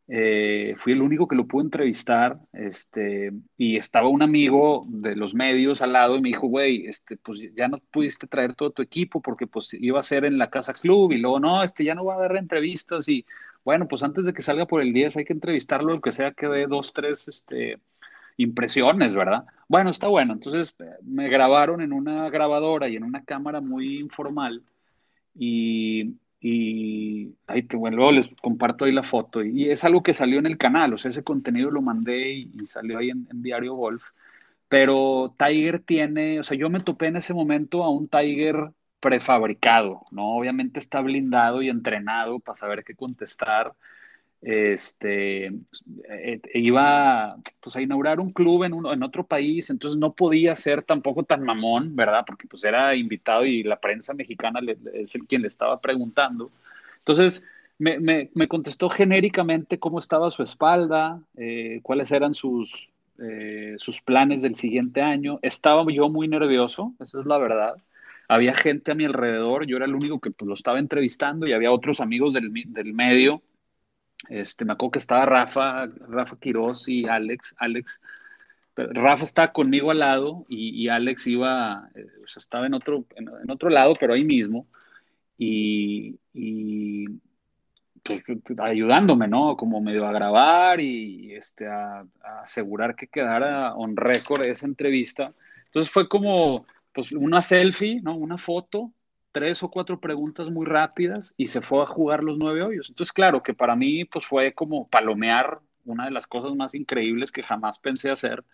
Eh, 0.08 0.76
fui 0.78 0.94
el 0.94 1.02
único 1.02 1.28
que 1.28 1.36
lo 1.36 1.48
pude 1.48 1.64
entrevistar, 1.64 2.40
este, 2.54 3.32
y 3.58 3.78
estaba 3.78 4.08
un 4.08 4.22
amigo 4.22 4.86
de 4.88 5.16
los 5.16 5.34
medios 5.34 5.82
al 5.82 5.94
lado 5.94 6.16
y 6.16 6.22
me 6.22 6.30
dijo, 6.30 6.48
güey, 6.48 6.86
este, 6.86 7.18
pues 7.18 7.40
ya 7.56 7.68
no 7.68 7.80
pudiste 7.92 8.28
traer 8.28 8.54
todo 8.54 8.70
tu 8.70 8.84
equipo 8.84 9.20
porque 9.22 9.48
pues 9.48 9.74
iba 9.74 10.00
a 10.00 10.04
ser 10.04 10.26
en 10.26 10.38
la 10.38 10.52
casa 10.52 10.74
club 10.74 11.12
y 11.12 11.18
luego 11.18 11.40
no, 11.40 11.64
este 11.64 11.84
ya 11.84 11.96
no 11.96 12.06
va 12.06 12.16
a 12.16 12.20
dar 12.20 12.38
entrevistas 12.38 13.10
y 13.10 13.26
bueno, 13.64 13.88
pues 13.88 14.04
antes 14.04 14.26
de 14.26 14.34
que 14.34 14.44
salga 14.44 14.68
por 14.68 14.82
el 14.82 14.94
10 14.94 15.18
hay 15.18 15.26
que 15.26 15.34
entrevistarlo, 15.34 15.92
aunque 15.92 16.12
sea 16.12 16.32
que 16.34 16.48
dé 16.48 16.68
dos, 16.68 16.94
tres, 16.94 17.28
este, 17.28 17.80
impresiones, 18.38 19.16
¿verdad? 19.16 19.46
Bueno, 19.68 19.90
está 19.90 20.08
bueno. 20.08 20.34
Entonces 20.34 20.76
me 21.04 21.30
grabaron 21.30 21.82
en 21.82 21.94
una 21.94 22.30
grabadora 22.30 22.88
y 22.90 22.96
en 22.96 23.04
una 23.04 23.24
cámara 23.24 23.62
muy 23.62 24.00
informal 24.00 24.64
y, 25.36 26.16
y 26.40 27.36
ahí 27.48 27.64
te, 27.64 27.78
bueno, 27.78 27.98
luego 27.98 28.12
les 28.14 28.30
comparto 28.42 28.86
ahí 28.86 28.92
la 28.92 29.04
foto 29.04 29.44
y, 29.44 29.70
es 29.70 29.84
algo 29.84 30.04
que 30.04 30.14
salió 30.14 30.40
en 30.40 30.46
el 30.46 30.58
canal, 30.58 30.94
o 30.94 30.98
sea, 30.98 31.10
ese 31.10 31.24
contenido 31.24 31.72
lo 31.72 31.82
mandé 31.82 32.32
y, 32.34 32.52
y 32.62 32.66
salió 32.68 32.98
ahí 33.00 33.10
en, 33.10 33.28
en, 33.32 33.42
Diario 33.42 33.76
Golf. 33.76 34.04
Pero 34.68 35.36
Tiger 35.38 35.80
tiene, 35.82 36.40
o 36.40 36.44
sea, 36.44 36.58
yo 36.58 36.70
me 36.70 36.82
topé 36.82 37.08
en 37.08 37.18
ese 37.18 37.34
momento 37.34 37.84
a 37.84 37.90
un 37.90 38.08
Tiger 38.10 38.72
prefabricado, 39.00 40.02
¿no? 40.12 40.36
Obviamente 40.38 40.80
está 40.80 41.02
blindado 41.02 41.62
y 41.62 41.70
entrenado 41.70 42.40
para 42.40 42.56
saber 42.56 42.84
qué 42.84 42.96
contestar 42.96 43.76
este, 44.46 45.48
eh, 45.48 46.42
iba 46.54 47.36
pues, 47.60 47.76
a 47.76 47.82
inaugurar 47.82 48.20
un 48.20 48.32
club 48.32 48.64
en, 48.64 48.74
un, 48.74 48.86
en, 48.86 49.02
otro 49.02 49.26
país, 49.26 49.72
entonces 49.72 49.98
no 49.98 50.14
podía 50.14 50.54
ser 50.56 50.84
tampoco 50.84 51.24
tan 51.24 51.42
mamón, 51.42 51.96
¿verdad? 51.96 52.24
Porque 52.28 52.48
pues 52.48 52.64
era 52.64 52.94
invitado 52.96 53.44
y 53.44 53.64
la 53.64 53.80
prensa 53.80 54.14
mexicana 54.14 54.60
es 54.94 55.16
el 55.16 55.26
quien 55.26 55.42
le 55.42 55.48
estaba 55.48 55.82
preguntando. 55.82 56.52
Entonces 57.00 57.44
me 57.80 58.48
contestó 58.48 58.88
genéricamente 58.92 59.80
cómo 59.80 59.98
estaba 59.98 60.30
su 60.30 60.44
espalda, 60.44 61.20
eh, 61.38 61.80
cuáles 61.82 62.12
eran 62.12 62.36
sus, 62.36 62.92
eh, 63.18 63.74
sus 63.78 64.00
planes 64.02 64.44
del 64.44 64.54
siguiente 64.54 65.02
año. 65.02 65.40
Estaba 65.42 65.84
yo 65.92 66.08
muy 66.10 66.28
nervioso, 66.28 66.94
esa 67.00 67.20
es 67.20 67.26
la 67.26 67.40
verdad. 67.40 67.78
había 68.28 68.54
gente 68.54 68.92
a 68.92 68.96
mi 68.96 69.06
alrededor, 69.06 69.66
yo 69.66 69.78
era 69.78 69.86
el 69.86 69.96
único 69.96 70.20
que 70.20 70.30
pues, 70.30 70.48
lo 70.48 70.54
estaba 70.54 70.78
entrevistando 70.78 71.48
y 71.48 71.54
había 71.54 71.72
otros 71.72 72.00
amigos 72.00 72.34
del, 72.34 72.52
del 72.54 72.94
medio. 72.94 73.42
Este, 74.30 74.66
me 74.66 74.74
acuerdo 74.74 74.92
que 74.92 75.00
estaba 75.00 75.26
Rafa, 75.26 75.88
Rafa 76.08 76.38
Quiroz 76.40 76.88
y 76.88 77.08
Alex. 77.08 77.56
Alex, 77.58 78.02
Rafa 78.76 79.24
estaba 79.24 79.52
conmigo 79.52 79.92
al 79.92 80.00
lado 80.00 80.46
y, 80.50 80.88
Alex 80.90 81.28
iba, 81.28 81.90
eh, 81.96 82.06
estaba 82.36 82.66
en 82.66 82.74
otro, 82.74 83.06
en, 83.16 83.50
otro 83.50 83.70
lado, 83.70 83.96
pero 84.00 84.14
ahí 84.14 84.24
mismo. 84.24 84.68
Y, 85.38 86.20
y 86.34 87.06
pues, 88.04 88.24
ayudándome, 88.60 89.28
¿no? 89.28 89.58
Como 89.58 89.82
medio 89.82 90.06
a 90.06 90.12
grabar 90.12 90.80
y, 90.80 91.34
este, 91.34 91.68
a, 91.68 92.02
a, 92.22 92.42
asegurar 92.44 92.96
que 92.96 93.08
quedara 93.08 93.74
on 93.76 93.96
record 93.96 94.46
esa 94.46 94.66
entrevista. 94.68 95.34
Entonces 95.66 95.92
fue 95.92 96.08
como, 96.08 96.66
pues 96.94 97.12
una 97.12 97.42
selfie, 97.42 98.02
¿no? 98.02 98.16
Una 98.16 98.38
foto, 98.38 98.92
tres 99.36 99.62
o 99.64 99.70
cuatro 99.70 100.00
preguntas 100.00 100.50
muy 100.50 100.66
rápidas 100.66 101.34
y 101.36 101.48
se 101.48 101.60
fue 101.60 101.84
a 101.84 101.86
jugar 101.86 102.24
los 102.24 102.38
nueve 102.38 102.64
hoyos. 102.64 102.88
Entonces, 102.88 103.12
claro, 103.12 103.44
que 103.44 103.54
para 103.54 103.76
mí 103.76 104.06
pues 104.06 104.26
fue 104.26 104.54
como 104.54 104.88
palomear 104.88 105.60
una 105.84 106.06
de 106.06 106.12
las 106.12 106.26
cosas 106.26 106.56
más 106.56 106.74
increíbles 106.74 107.34
que 107.34 107.44
jamás 107.44 107.78
pensé 107.78 108.08
hacer, 108.08 108.46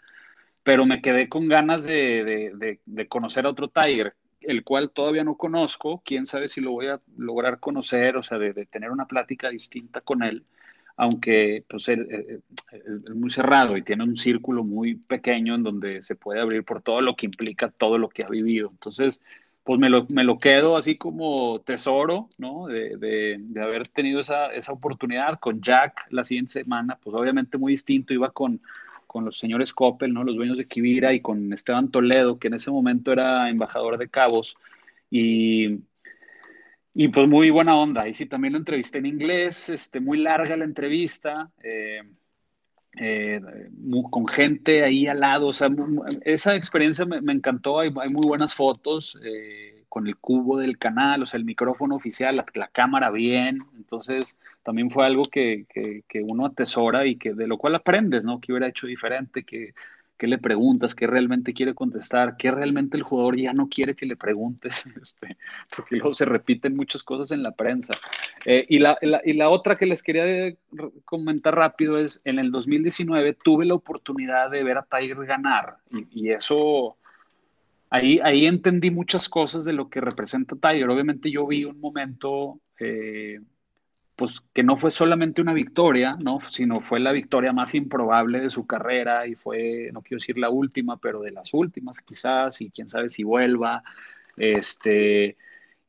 pero 0.63 0.87
me 0.87 1.03
quedé 1.03 1.29
con 1.29 1.47
ganas 1.47 1.83
de, 1.83 2.79
de, 2.83 3.07
conocer 3.07 3.45
a 3.45 3.49
otro 3.49 3.67
Tiger, 3.67 4.15
el 4.39 4.63
cual 4.63 4.89
todavía 4.89 5.23
no 5.23 5.37
conozco, 5.37 6.01
quién 6.03 6.25
sabe 6.25 6.47
si 6.47 6.61
lo 6.61 6.71
voy 6.71 6.87
a 6.87 6.99
lograr 7.15 7.59
conocer, 7.59 8.17
o 8.17 8.23
sea, 8.23 8.39
de, 8.39 8.65
tener 8.65 8.89
una 8.89 9.05
plática 9.05 9.49
distinta 9.49 10.01
con 10.01 10.23
él 10.23 10.43
aunque 10.97 11.63
pues 11.67 11.87
él, 11.89 12.41
es 12.71 13.15
muy 13.15 13.29
cerrado 13.29 13.77
y 13.77 13.81
tiene 13.81 14.03
un 14.03 14.17
círculo 14.17 14.63
muy 14.63 14.95
pequeño 14.95 15.55
en 15.55 15.63
donde 15.63 16.03
se 16.03 16.15
puede 16.15 16.41
abrir 16.41 16.63
por 16.63 16.81
todo 16.81 17.01
lo 17.01 17.15
que 17.15 17.25
implica 17.25 17.69
todo 17.71 17.97
lo 17.97 18.09
que 18.09 18.23
ha 18.23 18.29
vivido. 18.29 18.69
Entonces, 18.71 19.21
pues 19.63 19.79
me 19.79 19.89
lo, 19.89 20.07
me 20.11 20.23
lo 20.23 20.39
quedo 20.39 20.75
así 20.75 20.97
como 20.97 21.61
tesoro, 21.61 22.29
¿no? 22.37 22.67
De, 22.67 22.97
de, 22.97 23.37
de, 23.39 23.61
haber 23.61 23.87
tenido 23.87 24.19
esa, 24.21 24.47
esa 24.53 24.71
oportunidad 24.71 25.35
con 25.39 25.61
Jack 25.61 26.05
la 26.09 26.23
siguiente 26.23 26.53
semana, 26.53 26.97
pues 27.01 27.15
obviamente 27.15 27.57
muy 27.57 27.73
distinto, 27.73 28.13
iba 28.13 28.31
con, 28.31 28.61
con 29.07 29.25
los 29.25 29.37
señores 29.37 29.73
Coppel, 29.73 30.13
¿no? 30.13 30.23
Los 30.23 30.35
dueños 30.35 30.57
de 30.57 30.67
Kibira 30.67 31.13
y 31.13 31.21
con 31.21 31.53
Esteban 31.53 31.91
Toledo, 31.91 32.39
que 32.39 32.47
en 32.47 32.55
ese 32.55 32.71
momento 32.71 33.11
era 33.11 33.49
embajador 33.49 33.97
de 33.97 34.09
Cabos. 34.09 34.55
Y, 35.09 35.81
y 36.93 37.07
pues 37.09 37.27
muy 37.27 37.49
buena 37.49 37.75
onda. 37.77 38.07
Y 38.07 38.13
sí, 38.13 38.25
también 38.25 38.53
lo 38.53 38.59
entrevisté 38.59 38.99
en 38.99 39.05
inglés, 39.05 39.69
este, 39.69 39.99
muy 39.99 40.17
larga 40.19 40.57
la 40.57 40.65
entrevista, 40.65 41.51
eh, 41.61 42.01
eh, 42.97 43.41
con 44.09 44.27
gente 44.27 44.83
ahí 44.83 45.07
al 45.07 45.19
lado. 45.19 45.47
O 45.47 45.53
sea, 45.53 45.69
esa 46.23 46.55
experiencia 46.55 47.05
me, 47.05 47.33
encantó. 47.33 47.79
Hay, 47.79 47.91
muy 47.91 48.27
buenas 48.27 48.53
fotos 48.53 49.17
eh, 49.23 49.83
con 49.89 50.07
el 50.07 50.17
cubo 50.17 50.57
del 50.57 50.77
canal, 50.77 51.23
o 51.23 51.25
sea, 51.25 51.37
el 51.37 51.45
micrófono 51.45 51.95
oficial, 51.95 52.35
la, 52.35 52.45
la 52.53 52.67
cámara 52.67 53.11
bien. 53.11 53.59
Entonces, 53.77 54.37
también 54.63 54.91
fue 54.91 55.05
algo 55.05 55.23
que, 55.23 55.65
que, 55.69 56.03
que, 56.07 56.21
uno 56.21 56.45
atesora 56.45 57.05
y 57.05 57.15
que 57.17 57.33
de 57.33 57.47
lo 57.47 57.57
cual 57.57 57.75
aprendes, 57.75 58.23
¿no? 58.23 58.39
Que 58.39 58.51
hubiera 58.51 58.67
hecho 58.67 58.87
diferente, 58.87 59.43
que 59.43 59.73
qué 60.21 60.27
le 60.27 60.37
preguntas, 60.37 60.93
qué 60.93 61.07
realmente 61.07 61.51
quiere 61.51 61.73
contestar, 61.73 62.35
qué 62.37 62.51
realmente 62.51 62.95
el 62.95 63.01
jugador 63.01 63.39
ya 63.39 63.53
no 63.53 63.69
quiere 63.69 63.95
que 63.95 64.05
le 64.05 64.15
preguntes, 64.15 64.85
este, 65.01 65.35
porque 65.75 65.95
luego 65.95 66.13
se 66.13 66.25
repiten 66.25 66.75
muchas 66.75 67.01
cosas 67.01 67.31
en 67.31 67.41
la 67.41 67.53
prensa. 67.53 67.95
Eh, 68.45 68.63
y, 68.69 68.77
la, 68.77 68.99
y, 69.01 69.33
la, 69.33 69.49
otra 69.49 69.75
que 69.75 69.87
les 69.87 70.03
quería 70.03 70.55
comentar 71.05 71.55
rápido 71.55 71.97
es, 71.97 72.21
en 72.23 72.37
el 72.37 72.51
2019 72.51 73.35
tuve 73.43 73.65
la 73.65 73.73
oportunidad 73.73 74.51
de 74.51 74.63
ver 74.63 74.77
a 74.77 74.85
Tiger 74.85 75.25
ganar 75.25 75.77
y, 76.11 76.29
eso, 76.29 76.97
ahí, 77.89 78.19
ahí 78.23 78.45
entendí 78.45 78.91
muchas 78.91 79.27
cosas 79.27 79.65
de 79.65 79.73
lo 79.73 79.89
que 79.89 80.01
representa 80.01 80.55
Tiger. 80.55 80.87
Obviamente 80.87 81.31
yo 81.31 81.47
vi 81.47 81.65
un 81.65 81.79
momento... 81.79 82.59
Eh, 82.79 83.39
pues 84.15 84.41
que 84.53 84.63
no 84.63 84.77
fue 84.77 84.91
solamente 84.91 85.41
una 85.41 85.53
victoria, 85.53 86.15
¿no? 86.19 86.39
Sino 86.49 86.81
fue 86.81 86.99
la 86.99 87.11
victoria 87.11 87.53
más 87.53 87.73
improbable 87.75 88.39
de 88.41 88.49
su 88.49 88.67
carrera 88.67 89.27
y 89.27 89.35
fue, 89.35 89.89
no 89.93 90.01
quiero 90.01 90.19
decir 90.19 90.37
la 90.37 90.49
última, 90.49 90.97
pero 90.97 91.21
de 91.21 91.31
las 91.31 91.53
últimas 91.53 92.01
quizás, 92.01 92.61
y 92.61 92.69
quién 92.71 92.87
sabe 92.87 93.09
si 93.09 93.23
vuelva, 93.23 93.83
este, 94.37 95.37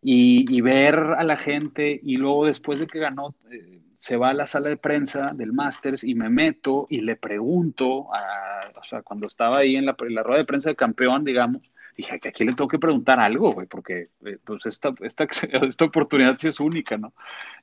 y, 0.02 0.60
ver 0.60 0.96
a 0.96 1.24
la 1.24 1.36
gente, 1.36 1.98
y 2.02 2.16
luego 2.16 2.46
después 2.46 2.80
de 2.80 2.86
que 2.86 2.98
ganó, 2.98 3.34
eh, 3.50 3.80
se 3.98 4.16
va 4.16 4.30
a 4.30 4.34
la 4.34 4.46
sala 4.46 4.68
de 4.68 4.76
prensa 4.76 5.32
del 5.34 5.52
Masters 5.52 6.02
y 6.04 6.14
me 6.14 6.28
meto 6.28 6.86
y 6.90 7.02
le 7.02 7.16
pregunto, 7.16 8.12
a, 8.14 8.72
o 8.76 8.84
sea, 8.84 9.02
cuando 9.02 9.26
estaba 9.26 9.58
ahí 9.58 9.76
en 9.76 9.86
la, 9.86 9.96
en 9.98 10.14
la 10.14 10.22
rueda 10.22 10.38
de 10.38 10.46
prensa 10.46 10.70
de 10.70 10.76
campeón, 10.76 11.24
digamos, 11.24 11.62
dije, 11.96 12.20
que 12.20 12.28
aquí 12.28 12.44
le 12.44 12.54
tengo 12.54 12.68
que 12.68 12.78
preguntar 12.78 13.20
algo, 13.20 13.52
güey, 13.52 13.66
porque 13.66 14.08
eh, 14.24 14.38
pues 14.44 14.66
esta, 14.66 14.94
esta, 15.00 15.24
esta, 15.68 15.84
oportunidad 15.84 16.36
sí 16.38 16.48
es 16.48 16.60
única, 16.60 16.96
¿no? 16.96 17.12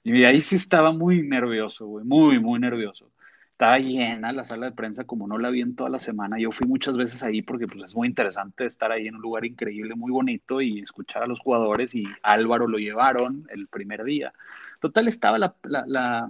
Y 0.04 0.24
ahí 0.26 0.40
sí 0.42 0.56
estaba 0.56 0.92
muy 0.92 1.24
nervioso, 1.24 1.88
güey, 1.88 2.06
muy, 2.06 2.40
muy 2.40 2.60
nervioso. 2.60 3.12
Estaba 3.60 3.78
llena 3.78 4.32
la 4.32 4.46
sala 4.46 4.68
de 4.68 4.72
prensa, 4.72 5.04
como 5.04 5.28
no 5.28 5.38
la 5.38 5.50
vi 5.50 5.60
en 5.60 5.76
toda 5.76 5.90
la 5.90 6.00
semana. 6.00 6.40
Yo 6.40 6.50
fui 6.50 6.66
muchas 6.66 6.96
veces 6.96 7.24
ahí 7.24 7.42
porque 7.42 7.68
pues, 7.68 7.84
es 7.84 7.96
muy 7.96 8.08
interesante 8.08 8.66
estar 8.66 8.90
ahí 8.90 9.08
en 9.08 9.16
un 9.16 9.22
lugar 9.22 9.44
increíble, 9.44 9.96
muy 9.96 10.12
bonito 10.12 10.62
y 10.62 10.80
escuchar 10.80 11.24
a 11.24 11.28
los 11.28 11.42
jugadores. 11.42 11.94
Y 11.94 12.06
Álvaro 12.24 12.70
lo 12.70 12.78
llevaron 12.78 13.46
el 13.50 13.68
primer 13.68 14.06
día. 14.06 14.32
Total, 14.80 15.10
estaba 15.10 15.38
la, 15.38 16.30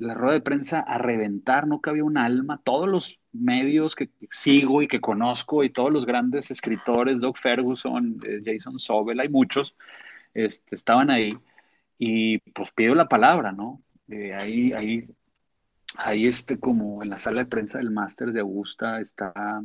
la 0.00 0.14
rueda 0.14 0.34
de 0.34 0.40
prensa 0.40 0.80
a 0.80 0.98
reventar, 0.98 1.66
no 1.66 1.80
cabía 1.80 2.04
un 2.04 2.16
alma. 2.16 2.60
Todos 2.64 2.88
los 2.88 3.20
medios 3.32 3.94
que 3.94 4.10
sigo 4.30 4.80
y 4.82 4.88
que 4.88 5.00
conozco 5.00 5.62
y 5.62 5.70
todos 5.70 5.92
los 5.92 6.06
grandes 6.06 6.50
escritores, 6.50 7.20
Doug 7.20 7.36
Ferguson, 7.36 8.18
eh, 8.26 8.40
Jason 8.44 8.78
Sobel, 8.78 9.20
hay 9.20 9.28
muchos, 9.28 9.76
este, 10.32 10.74
estaban 10.74 11.10
ahí 11.10 11.36
y 11.98 12.38
pues 12.38 12.70
pido 12.72 12.94
la 12.94 13.08
palabra, 13.08 13.52
¿no? 13.52 13.82
Eh, 14.08 14.32
ahí, 14.34 14.72
ahí, 14.72 15.06
ahí 15.96 16.26
este, 16.26 16.58
como 16.58 17.02
en 17.02 17.10
la 17.10 17.18
sala 17.18 17.44
de 17.44 17.50
prensa 17.50 17.78
del 17.78 17.90
máster 17.90 18.32
de 18.32 18.40
Augusta 18.40 19.00
está, 19.00 19.62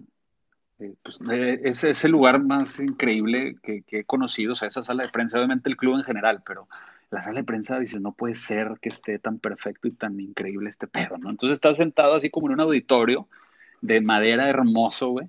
eh, 0.80 0.96
pues 1.02 1.18
es, 1.64 2.04
el 2.04 2.12
lugar 2.12 2.44
más 2.44 2.82
increíble 2.82 3.56
que, 3.64 3.84
que, 3.84 4.00
he 4.00 4.04
conocido, 4.04 4.52
o 4.52 4.56
sea, 4.56 4.68
esa 4.68 4.84
sala 4.84 5.04
de 5.04 5.10
prensa, 5.10 5.38
obviamente 5.38 5.70
el 5.70 5.78
club 5.78 5.96
en 5.96 6.04
general, 6.04 6.44
pero 6.46 6.68
la 7.12 7.22
sala 7.22 7.40
de 7.40 7.46
prensa 7.46 7.80
dices, 7.80 8.02
no 8.02 8.14
puede 8.14 8.36
ser 8.36 8.78
que 8.82 8.90
esté 8.90 9.20
tan 9.20 9.40
perfecto 9.40 9.88
y 9.88 9.92
tan 9.92 10.20
increíble 10.20 10.70
este 10.70 10.88
pedo, 10.88 11.18
¿no? 11.18 11.30
Entonces 11.30 11.56
está 11.56 11.74
sentado 11.74 12.16
así 12.16 12.30
como 12.30 12.48
en 12.48 12.54
un 12.54 12.62
auditorio 12.62 13.28
de 13.82 14.02
madera 14.02 14.50
hermoso, 14.50 15.10
güey. 15.10 15.28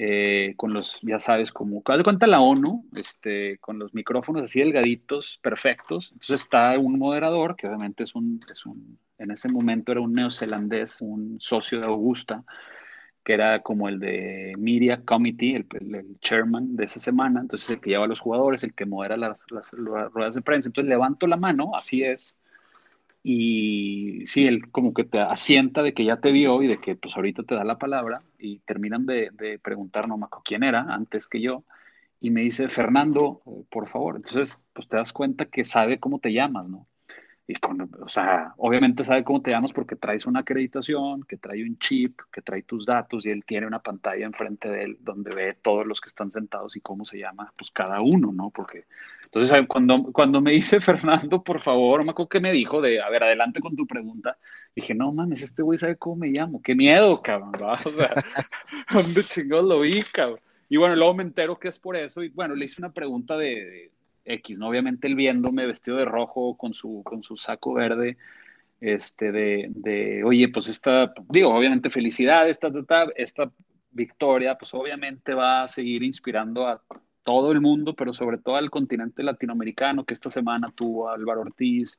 Eh, 0.00 0.54
con 0.56 0.72
los, 0.72 1.00
ya 1.02 1.18
sabes, 1.18 1.50
como, 1.50 1.82
de 1.84 2.04
cuenta 2.04 2.28
la 2.28 2.40
ONU, 2.40 2.86
este, 2.94 3.58
con 3.58 3.80
los 3.80 3.94
micrófonos 3.94 4.42
así 4.42 4.60
delgaditos, 4.60 5.40
perfectos. 5.42 6.12
Entonces 6.12 6.42
está 6.42 6.78
un 6.78 7.00
moderador, 7.00 7.56
que 7.56 7.66
obviamente 7.66 8.04
es 8.04 8.14
un, 8.14 8.40
es 8.48 8.64
un, 8.64 8.96
en 9.18 9.32
ese 9.32 9.48
momento 9.48 9.90
era 9.90 10.00
un 10.00 10.12
neozelandés, 10.12 11.00
un 11.00 11.38
socio 11.40 11.80
de 11.80 11.86
Augusta, 11.86 12.44
que 13.28 13.34
era 13.34 13.60
como 13.60 13.90
el 13.90 14.00
de 14.00 14.54
Media 14.56 15.04
Committee, 15.04 15.54
el, 15.54 16.18
chairman 16.22 16.76
de 16.76 16.84
esa 16.86 16.98
semana, 16.98 17.42
entonces 17.42 17.68
el 17.68 17.78
que 17.78 17.90
lleva 17.90 18.06
a 18.06 18.08
los 18.08 18.20
jugadores, 18.20 18.64
el 18.64 18.72
que 18.72 18.86
modera 18.86 19.18
las, 19.18 19.44
ruedas 19.76 20.34
de 20.34 20.40
prensa. 20.40 20.70
Entonces 20.70 20.88
levanto 20.88 21.26
la 21.26 21.36
mano, 21.36 21.72
así 21.76 22.02
es, 22.02 22.38
y 23.22 24.24
sí, 24.26 24.46
él 24.46 24.70
como 24.70 24.94
que 24.94 25.04
te 25.04 25.20
asienta 25.20 25.82
de 25.82 25.92
que 25.92 26.06
ya 26.06 26.16
te 26.20 26.32
vio 26.32 26.62
y 26.62 26.68
de 26.68 26.80
que 26.80 26.96
pues 26.96 27.16
ahorita 27.16 27.42
te 27.42 27.54
da 27.54 27.64
la 27.64 27.76
palabra 27.78 28.22
y 28.38 28.60
terminan 28.60 29.04
de, 29.04 29.28
de 29.34 29.58
preguntar, 29.58 30.08
no 30.08 30.16
me 30.16 30.26
quién 30.42 30.62
era 30.62 30.80
antes 30.88 31.28
que 31.28 31.42
yo, 31.42 31.64
y 32.20 32.30
me 32.30 32.40
dice, 32.40 32.70
Fernando, 32.70 33.42
por 33.70 33.88
favor. 33.88 34.16
Entonces, 34.16 34.58
pues 34.72 34.88
te 34.88 34.96
das 34.96 35.12
cuenta 35.12 35.44
que 35.46 35.66
sabe 35.66 36.00
cómo 36.00 36.18
te 36.18 36.32
llamas, 36.32 36.66
¿no? 36.66 36.86
Y 37.50 37.54
con, 37.54 37.80
o 37.80 38.08
sea, 38.10 38.52
obviamente 38.58 39.04
sabe 39.04 39.24
cómo 39.24 39.40
te 39.40 39.50
llamas 39.50 39.72
porque 39.72 39.96
traes 39.96 40.26
una 40.26 40.40
acreditación, 40.40 41.24
que 41.24 41.38
trae 41.38 41.64
un 41.64 41.78
chip, 41.78 42.20
que 42.30 42.42
trae 42.42 42.62
tus 42.62 42.84
datos 42.84 43.24
y 43.24 43.30
él 43.30 43.42
tiene 43.46 43.66
una 43.66 43.78
pantalla 43.78 44.26
enfrente 44.26 44.68
de 44.68 44.84
él 44.84 44.98
donde 45.00 45.34
ve 45.34 45.54
todos 45.54 45.86
los 45.86 46.02
que 46.02 46.08
están 46.08 46.30
sentados 46.30 46.76
y 46.76 46.82
cómo 46.82 47.06
se 47.06 47.18
llama, 47.18 47.50
pues 47.56 47.70
cada 47.70 48.02
uno, 48.02 48.32
¿no? 48.32 48.50
Porque 48.50 48.84
entonces 49.24 49.66
cuando, 49.66 50.12
cuando 50.12 50.42
me 50.42 50.50
dice 50.50 50.78
Fernando, 50.82 51.42
por 51.42 51.62
favor, 51.62 52.04
me 52.04 52.10
acuerdo 52.10 52.28
que 52.28 52.40
me 52.40 52.52
dijo 52.52 52.82
de, 52.82 53.00
a 53.00 53.08
ver, 53.08 53.24
adelante 53.24 53.60
con 53.60 53.74
tu 53.74 53.86
pregunta, 53.86 54.36
dije, 54.76 54.94
no 54.94 55.10
mames, 55.10 55.40
este 55.40 55.62
güey 55.62 55.78
sabe 55.78 55.96
cómo 55.96 56.16
me 56.16 56.28
llamo, 56.28 56.60
qué 56.60 56.74
miedo, 56.74 57.22
cabrón, 57.22 57.52
O 57.62 57.78
sea, 57.78 58.10
¿dónde 58.92 59.22
chingados 59.22 59.64
lo 59.64 59.80
vi, 59.80 60.02
cabrón? 60.02 60.40
Y 60.68 60.76
bueno, 60.76 60.96
luego 60.96 61.14
me 61.14 61.22
entero 61.22 61.58
que 61.58 61.68
es 61.68 61.78
por 61.78 61.96
eso 61.96 62.22
y 62.22 62.28
bueno, 62.28 62.54
le 62.54 62.66
hice 62.66 62.82
una 62.82 62.92
pregunta 62.92 63.38
de 63.38 63.90
X, 64.28 64.58
¿no? 64.58 64.68
Obviamente 64.68 65.06
él 65.08 65.14
viéndome 65.14 65.66
vestido 65.66 65.96
de 65.96 66.04
rojo 66.04 66.56
con 66.56 66.72
su, 66.72 67.02
con 67.04 67.22
su 67.22 67.36
saco 67.36 67.74
verde, 67.74 68.16
este, 68.80 69.32
de, 69.32 69.68
de 69.70 70.22
oye, 70.24 70.48
pues 70.48 70.68
esta, 70.68 71.12
digo, 71.28 71.54
obviamente 71.54 71.90
felicidad, 71.90 72.48
esta, 72.48 72.70
esta, 73.16 73.50
victoria, 73.90 74.56
pues 74.56 74.74
obviamente 74.74 75.34
va 75.34 75.64
a 75.64 75.68
seguir 75.68 76.02
inspirando 76.02 76.66
a 76.66 76.82
todo 77.22 77.52
el 77.52 77.60
mundo, 77.60 77.94
pero 77.94 78.12
sobre 78.12 78.38
todo 78.38 78.56
al 78.56 78.70
continente 78.70 79.22
latinoamericano, 79.22 80.04
que 80.04 80.14
esta 80.14 80.30
semana 80.30 80.70
tuvo 80.74 81.08
a 81.08 81.14
Álvaro 81.14 81.40
Ortiz, 81.42 81.98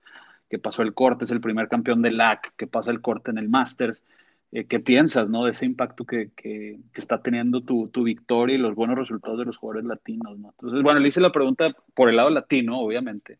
que 0.49 0.59
pasó 0.59 0.81
el 0.81 0.93
corte, 0.93 1.25
es 1.25 1.31
el 1.31 1.41
primer 1.41 1.67
campeón 1.67 2.01
del 2.01 2.17
LAC, 2.17 2.55
que 2.55 2.67
pasa 2.67 2.91
el 2.91 3.01
corte 3.01 3.31
en 3.31 3.37
el 3.37 3.49
Masters, 3.49 4.03
eh, 4.51 4.65
qué 4.65 4.79
piensas, 4.79 5.29
¿no? 5.29 5.45
De 5.45 5.51
ese 5.51 5.65
impacto 5.65 6.05
que, 6.05 6.31
que, 6.35 6.79
está 6.95 7.21
teniendo 7.21 7.61
tu, 7.61 7.89
tu, 7.89 8.03
victoria 8.03 8.55
y 8.55 8.57
los 8.59 8.75
buenos 8.75 8.97
resultados 8.97 9.37
de 9.39 9.45
los 9.45 9.57
jugadores 9.57 9.87
latinos, 9.87 10.39
¿no? 10.39 10.49
Entonces, 10.49 10.81
bueno, 10.81 10.99
le 10.99 11.07
hice 11.07 11.21
la 11.21 11.31
pregunta 11.31 11.75
por 11.93 12.09
el 12.09 12.15
lado 12.15 12.29
latino, 12.31 12.79
obviamente. 12.79 13.39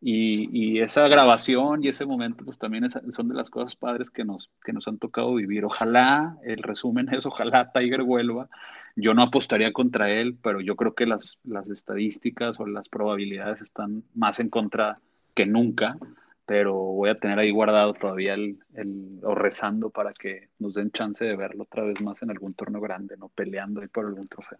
Y, 0.00 0.48
y 0.52 0.80
esa 0.80 1.08
grabación 1.08 1.82
y 1.82 1.88
ese 1.88 2.06
momento, 2.06 2.44
pues 2.44 2.58
también 2.58 2.88
son 2.90 3.28
de 3.28 3.34
las 3.34 3.50
cosas 3.50 3.74
padres 3.74 4.10
que 4.10 4.24
nos, 4.24 4.50
que 4.64 4.72
nos 4.72 4.86
han 4.86 4.98
tocado 4.98 5.34
vivir. 5.34 5.64
Ojalá, 5.64 6.36
el 6.44 6.62
resumen 6.62 7.08
es, 7.12 7.26
ojalá 7.26 7.72
Tiger 7.72 8.02
vuelva. 8.02 8.48
Yo 8.96 9.14
no 9.14 9.22
apostaría 9.22 9.72
contra 9.72 10.10
él, 10.10 10.36
pero 10.40 10.60
yo 10.60 10.76
creo 10.76 10.94
que 10.94 11.06
las, 11.06 11.38
las 11.42 11.68
estadísticas 11.68 12.60
o 12.60 12.66
las 12.66 12.88
probabilidades 12.88 13.60
están 13.62 14.04
más 14.14 14.38
en 14.40 14.50
contra 14.50 15.00
que 15.34 15.46
nunca 15.46 15.96
pero 16.46 16.74
voy 16.74 17.10
a 17.10 17.18
tener 17.18 17.38
ahí 17.38 17.50
guardado 17.50 17.94
todavía 17.94 18.34
el, 18.34 18.58
el, 18.74 19.20
o 19.22 19.34
rezando 19.34 19.90
para 19.90 20.12
que 20.12 20.48
nos 20.58 20.74
den 20.74 20.90
chance 20.90 21.24
de 21.24 21.36
verlo 21.36 21.64
otra 21.64 21.84
vez 21.84 22.00
más 22.00 22.22
en 22.22 22.30
algún 22.30 22.54
torneo 22.54 22.80
grande, 22.80 23.16
¿no? 23.16 23.28
Peleando 23.28 23.80
ahí 23.80 23.88
por 23.88 24.06
algún 24.06 24.28
trofeo. 24.28 24.58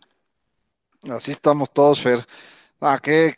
Así 1.10 1.30
estamos 1.30 1.72
todos, 1.72 2.00
Fer. 2.00 2.20
Ah, 2.80 2.98
qué, 3.02 3.34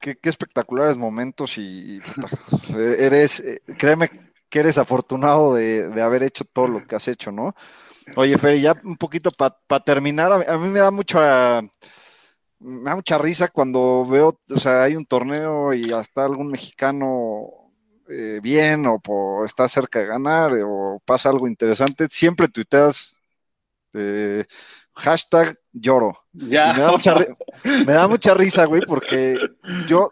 qué, 0.00 0.16
espectaculares 0.22 0.96
momentos 0.96 1.58
y, 1.58 2.00
eres, 2.98 3.40
eh, 3.40 3.62
créeme 3.78 4.10
que 4.48 4.60
eres 4.60 4.78
afortunado 4.78 5.54
de, 5.54 5.88
de, 5.88 6.02
haber 6.02 6.22
hecho 6.22 6.44
todo 6.44 6.66
lo 6.66 6.86
que 6.86 6.96
has 6.96 7.06
hecho, 7.08 7.30
¿no? 7.30 7.54
Oye, 8.16 8.36
Fer, 8.38 8.58
ya 8.60 8.74
un 8.82 8.96
poquito 8.96 9.30
para 9.30 9.84
terminar, 9.84 10.32
a, 10.32 10.58
mí 10.58 10.68
me 10.68 10.80
da 10.80 10.90
mucha 10.90 11.62
me 12.58 12.82
da 12.82 12.94
mucha 12.94 13.16
risa 13.18 13.48
cuando 13.48 14.04
veo, 14.06 14.38
o 14.50 14.58
sea, 14.58 14.82
hay 14.82 14.96
un 14.96 15.06
torneo 15.06 15.72
y 15.72 15.92
hasta 15.92 16.24
algún 16.24 16.48
mexicano 16.48 17.59
eh, 18.10 18.40
bien 18.42 18.86
o 18.86 18.98
por, 18.98 19.46
está 19.46 19.68
cerca 19.68 20.00
de 20.00 20.06
ganar 20.06 20.52
eh, 20.52 20.62
o 20.64 21.00
pasa 21.04 21.30
algo 21.30 21.48
interesante, 21.48 22.08
siempre 22.08 22.48
tuiteas 22.48 23.16
eh, 23.94 24.44
hashtag 24.94 25.56
lloro. 25.72 26.16
Ya. 26.32 26.72
Me 26.74 26.80
da, 27.92 28.08
mucha, 28.08 28.34
risa, 28.34 28.64
güey, 28.64 28.82
porque 28.86 29.38
yo 29.86 30.10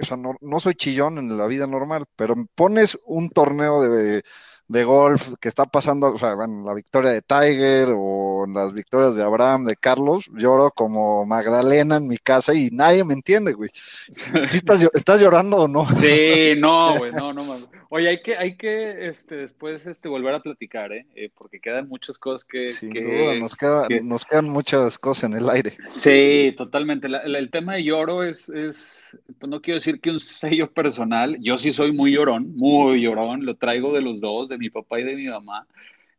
o 0.00 0.04
sea, 0.04 0.16
no, 0.16 0.34
no, 0.40 0.60
soy 0.60 0.74
chillón 0.74 1.18
en 1.18 1.36
la 1.36 1.46
vida 1.46 1.66
normal, 1.66 2.06
pero 2.16 2.36
me 2.36 2.46
pones 2.54 2.98
un 3.06 3.30
torneo 3.30 3.82
de 3.82 4.22
de 4.68 4.84
golf 4.84 5.34
que 5.40 5.48
está 5.48 5.66
pasando, 5.66 6.12
o 6.12 6.18
sea, 6.18 6.34
bueno, 6.34 6.64
la 6.64 6.74
victoria 6.74 7.10
de 7.10 7.22
Tiger 7.22 7.94
o 7.96 8.46
las 8.46 8.72
victorias 8.72 9.14
de 9.14 9.22
Abraham, 9.22 9.66
de 9.66 9.76
Carlos, 9.76 10.30
lloro 10.32 10.70
como 10.70 11.26
Magdalena 11.26 11.96
en 11.96 12.06
mi 12.06 12.18
casa 12.18 12.54
y 12.54 12.70
nadie 12.70 13.04
me 13.04 13.14
entiende, 13.14 13.52
güey. 13.52 13.70
¿Sí 14.46 14.56
estás, 14.56 14.82
estás 14.92 15.20
llorando 15.20 15.58
o 15.58 15.68
no? 15.68 15.90
Sí, 15.92 16.54
no, 16.58 16.96
güey, 16.98 17.12
no, 17.12 17.32
no. 17.32 17.44
Oye, 17.96 18.08
hay 18.08 18.22
que, 18.22 18.36
hay 18.36 18.56
que 18.56 19.06
este, 19.06 19.36
después 19.36 19.86
este, 19.86 20.08
volver 20.08 20.34
a 20.34 20.40
platicar, 20.40 20.92
¿eh? 20.92 21.06
¿eh? 21.14 21.30
porque 21.32 21.60
quedan 21.60 21.88
muchas 21.88 22.18
cosas 22.18 22.44
que... 22.44 22.66
Sin 22.66 22.90
duda, 22.92 23.36
nos, 23.38 23.54
queda, 23.54 23.86
nos 24.02 24.24
quedan 24.24 24.48
muchas 24.48 24.98
cosas 24.98 25.30
en 25.30 25.36
el 25.36 25.48
aire. 25.48 25.76
Sí, 25.86 26.52
totalmente. 26.56 27.06
el 27.06 27.50
tema 27.52 27.74
de 27.74 27.84
lloro 27.84 28.24
es, 28.24 28.48
es, 28.48 29.16
pues 29.38 29.48
no 29.48 29.62
quiero 29.62 29.76
decir 29.76 30.00
que 30.00 30.10
un 30.10 30.18
sello 30.18 30.72
personal, 30.72 31.36
yo 31.40 31.56
sí 31.56 31.70
soy 31.70 31.92
muy 31.92 32.10
llorón, 32.10 32.56
muy 32.56 33.00
llorón, 33.00 33.46
lo 33.46 33.54
traigo 33.54 33.92
de 33.92 34.00
los 34.00 34.20
dos, 34.20 34.48
de 34.48 34.58
mi 34.58 34.70
papá 34.70 34.98
y 34.98 35.04
de 35.04 35.14
mi 35.14 35.28
mamá. 35.28 35.64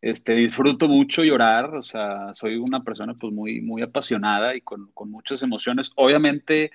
Este, 0.02 0.32
disfruto 0.32 0.88
mucho 0.88 1.26
llorar, 1.26 1.76
o 1.76 1.84
sea, 1.84 2.34
soy 2.34 2.56
una 2.56 2.84
persona 2.86 3.16
pues 3.16 3.34
muy, 3.34 3.60
muy 3.60 3.82
apasionada 3.82 4.56
y 4.56 4.62
con, 4.62 4.92
con 4.94 5.12
muchas 5.12 5.42
emociones. 5.42 5.92
Obviamente, 5.96 6.72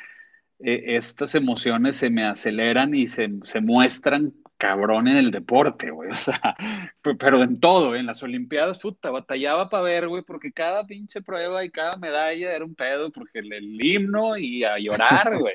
eh, 0.59 0.97
estas 0.99 1.35
emociones 1.35 1.97
se 1.97 2.11
me 2.11 2.27
aceleran 2.27 2.95
y 2.95 3.07
se, 3.07 3.31
se 3.45 3.63
muestran 3.63 4.35
cabrón 4.61 5.09
en 5.09 5.17
el 5.17 5.31
deporte, 5.31 5.91
güey, 5.91 6.11
o 6.11 6.15
sea, 6.15 6.55
pero 7.19 7.43
en 7.43 7.59
todo, 7.59 7.97
en 7.97 8.05
las 8.05 8.23
Olimpiadas, 8.23 8.79
puta, 8.79 9.11
batallaba 9.11 9.71
para 9.71 9.83
ver, 9.83 10.07
güey, 10.07 10.23
porque 10.23 10.53
cada 10.53 10.87
pinche 10.87 11.23
prueba 11.23 11.65
y 11.65 11.71
cada 11.71 11.97
medalla 11.97 12.53
era 12.53 12.65
un 12.65 12.75
pedo, 12.75 13.11
porque 13.11 13.39
el, 13.39 13.83
himno 13.83 14.37
y 14.37 14.63
a 14.63 14.79
llorar, 14.79 15.39
güey. 15.41 15.55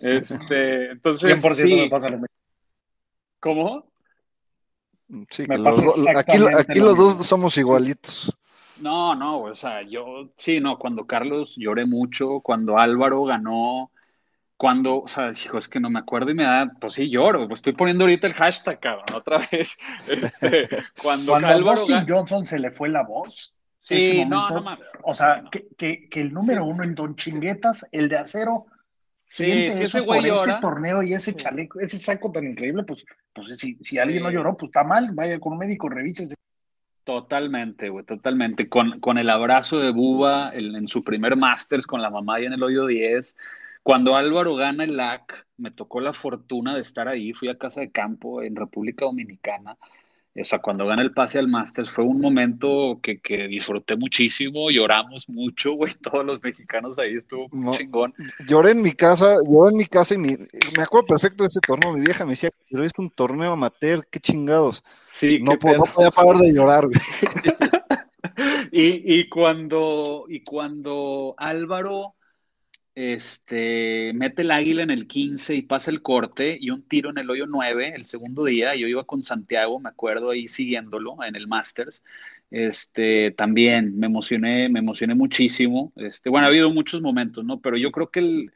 Este, 0.00 0.92
entonces, 0.92 1.44
100% 1.44 1.54
sí. 1.54 1.74
me 1.74 1.90
pasa 1.90 2.08
lo 2.08 2.16
mismo. 2.16 2.26
¿Cómo? 3.38 3.84
Sí, 5.28 5.46
que 5.46 5.58
los 5.58 6.06
aquí, 6.16 6.38
aquí 6.58 6.80
los 6.80 6.96
dos 6.96 7.26
somos 7.26 7.56
igualitos. 7.58 8.34
No, 8.80 9.14
no, 9.14 9.42
o 9.42 9.54
sea, 9.54 9.82
yo, 9.82 10.30
sí, 10.38 10.58
no, 10.60 10.78
cuando 10.78 11.06
Carlos 11.06 11.56
lloré 11.56 11.84
mucho, 11.84 12.40
cuando 12.40 12.78
Álvaro 12.78 13.24
ganó, 13.24 13.90
cuando, 14.58 15.02
o 15.02 15.08
sea, 15.08 15.30
hijo, 15.30 15.56
es 15.56 15.68
que 15.68 15.78
no 15.78 15.88
me 15.88 16.00
acuerdo 16.00 16.32
y 16.32 16.34
me 16.34 16.42
da, 16.42 16.70
pues 16.80 16.94
sí, 16.94 17.08
lloro, 17.08 17.46
pues 17.46 17.60
estoy 17.60 17.74
poniendo 17.74 18.04
ahorita 18.04 18.26
el 18.26 18.34
hashtag, 18.34 18.80
cabrón, 18.80 19.06
otra 19.14 19.38
vez. 19.52 19.78
Este, 20.08 20.68
cuando 21.00 21.32
cuando 21.32 21.48
a 21.48 21.54
Dustin 21.58 22.04
Johnson 22.08 22.44
se 22.44 22.58
le 22.58 22.72
fue 22.72 22.88
la 22.88 23.04
voz. 23.04 23.54
Sí, 23.78 24.24
no, 24.26 24.48
no 24.48 24.60
mames. 24.60 24.88
O 25.04 25.14
sea, 25.14 25.44
que, 25.50 25.68
que, 25.78 26.08
que, 26.08 26.20
el 26.20 26.34
número 26.34 26.64
uno 26.64 26.82
en 26.82 26.96
Don 26.96 27.14
Chinguetas, 27.14 27.86
el 27.92 28.08
de 28.08 28.18
acero, 28.18 28.66
sí, 29.26 29.72
si 29.72 29.84
ese 29.84 30.00
güey 30.00 30.28
por 30.28 30.48
ese 30.48 30.58
torneo 30.60 31.04
y 31.04 31.14
ese 31.14 31.36
chaleco, 31.36 31.78
ese 31.78 31.96
saco 31.96 32.32
tan 32.32 32.44
increíble, 32.44 32.82
pues, 32.82 33.06
pues 33.32 33.56
si, 33.56 33.76
si 33.76 33.98
alguien 33.98 34.24
no 34.24 34.30
lloró, 34.32 34.56
pues 34.56 34.70
está 34.70 34.82
mal, 34.82 35.10
vaya 35.12 35.38
con 35.38 35.52
un 35.52 35.60
médico, 35.60 35.88
revise. 35.88 36.28
Totalmente, 37.04 37.90
güey, 37.90 38.04
totalmente. 38.04 38.68
Con, 38.68 38.98
con 38.98 39.18
el 39.18 39.30
abrazo 39.30 39.78
de 39.78 39.92
Buba 39.92 40.50
en 40.52 40.88
su 40.88 41.04
primer 41.04 41.36
Masters 41.36 41.86
con 41.86 42.02
la 42.02 42.10
mamá 42.10 42.40
y 42.40 42.46
en 42.46 42.54
el 42.54 42.62
hoyo 42.62 42.86
10 42.86 43.36
cuando 43.82 44.16
Álvaro 44.16 44.54
gana 44.54 44.84
el 44.84 44.96
LAC, 44.96 45.46
me 45.56 45.70
tocó 45.70 46.00
la 46.00 46.12
fortuna 46.12 46.74
de 46.74 46.80
estar 46.80 47.08
ahí, 47.08 47.32
fui 47.32 47.48
a 47.48 47.58
casa 47.58 47.80
de 47.80 47.90
campo 47.90 48.42
en 48.42 48.56
República 48.56 49.04
Dominicana. 49.04 49.76
O 50.40 50.44
sea, 50.44 50.60
cuando 50.60 50.86
gana 50.86 51.02
el 51.02 51.12
pase 51.12 51.38
al 51.38 51.48
Masters 51.48 51.90
fue 51.90 52.04
un 52.04 52.20
momento 52.20 53.00
que, 53.02 53.18
que 53.18 53.48
disfruté 53.48 53.96
muchísimo, 53.96 54.70
lloramos 54.70 55.28
mucho, 55.28 55.72
güey, 55.72 55.94
todos 56.02 56.24
los 56.24 56.42
mexicanos 56.42 56.98
ahí 56.98 57.14
estuvo 57.14 57.48
chingón. 57.72 58.14
Lloré 58.46 58.72
en 58.72 58.82
mi 58.82 58.92
casa, 58.92 59.34
lloré 59.48 59.72
en 59.72 59.78
mi 59.78 59.86
casa 59.86 60.14
y 60.14 60.18
me 60.18 60.36
acuerdo 60.82 61.06
perfecto 61.06 61.42
de 61.42 61.48
ese 61.48 61.60
torneo, 61.60 61.92
mi 61.92 62.02
vieja 62.02 62.24
me 62.24 62.32
decía, 62.32 62.50
pero 62.70 62.84
es 62.84 62.92
un 62.98 63.10
torneo 63.10 63.52
amateur, 63.52 64.06
qué 64.10 64.20
chingados. 64.20 64.84
Sí, 65.06 65.38
no, 65.40 65.52
no 65.52 65.58
podía 65.58 66.10
parar 66.10 66.36
de 66.36 66.54
llorar, 66.54 66.86
güey. 66.86 67.00
y, 68.70 69.18
y, 69.18 69.28
cuando, 69.28 70.26
y 70.28 70.44
cuando 70.44 71.34
Álvaro 71.36 72.14
este, 72.98 74.12
mete 74.12 74.42
el 74.42 74.50
águila 74.50 74.82
en 74.82 74.90
el 74.90 75.06
15 75.06 75.54
y 75.54 75.62
pasa 75.62 75.92
el 75.92 76.02
corte 76.02 76.58
y 76.60 76.70
un 76.70 76.82
tiro 76.82 77.10
en 77.10 77.18
el 77.18 77.30
hoyo 77.30 77.46
9 77.46 77.92
el 77.94 78.04
segundo 78.06 78.44
día. 78.44 78.74
Yo 78.74 78.88
iba 78.88 79.04
con 79.04 79.22
Santiago, 79.22 79.78
me 79.78 79.90
acuerdo 79.90 80.30
ahí 80.30 80.48
siguiéndolo 80.48 81.16
en 81.22 81.36
el 81.36 81.46
Masters. 81.46 82.02
Este, 82.50 83.30
también 83.30 83.96
me 84.00 84.06
emocioné, 84.06 84.68
me 84.68 84.80
emocioné 84.80 85.14
muchísimo. 85.14 85.92
Este, 85.94 86.28
bueno, 86.28 86.46
ha 86.46 86.50
habido 86.50 86.72
muchos 86.72 87.00
momentos, 87.00 87.44
¿no? 87.44 87.60
Pero 87.60 87.76
yo 87.76 87.92
creo 87.92 88.10
que 88.10 88.18
el, 88.18 88.52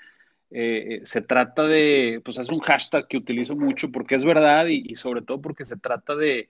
eh, 0.50 1.02
se 1.04 1.20
trata 1.22 1.62
de, 1.62 2.20
pues 2.24 2.36
es 2.38 2.48
un 2.48 2.58
hashtag 2.58 3.06
que 3.06 3.18
utilizo 3.18 3.54
mucho 3.54 3.92
porque 3.92 4.16
es 4.16 4.24
verdad 4.24 4.66
y 4.66 4.96
sobre 4.96 5.22
todo 5.22 5.40
porque 5.40 5.64
se 5.64 5.76
trata 5.76 6.16
de, 6.16 6.48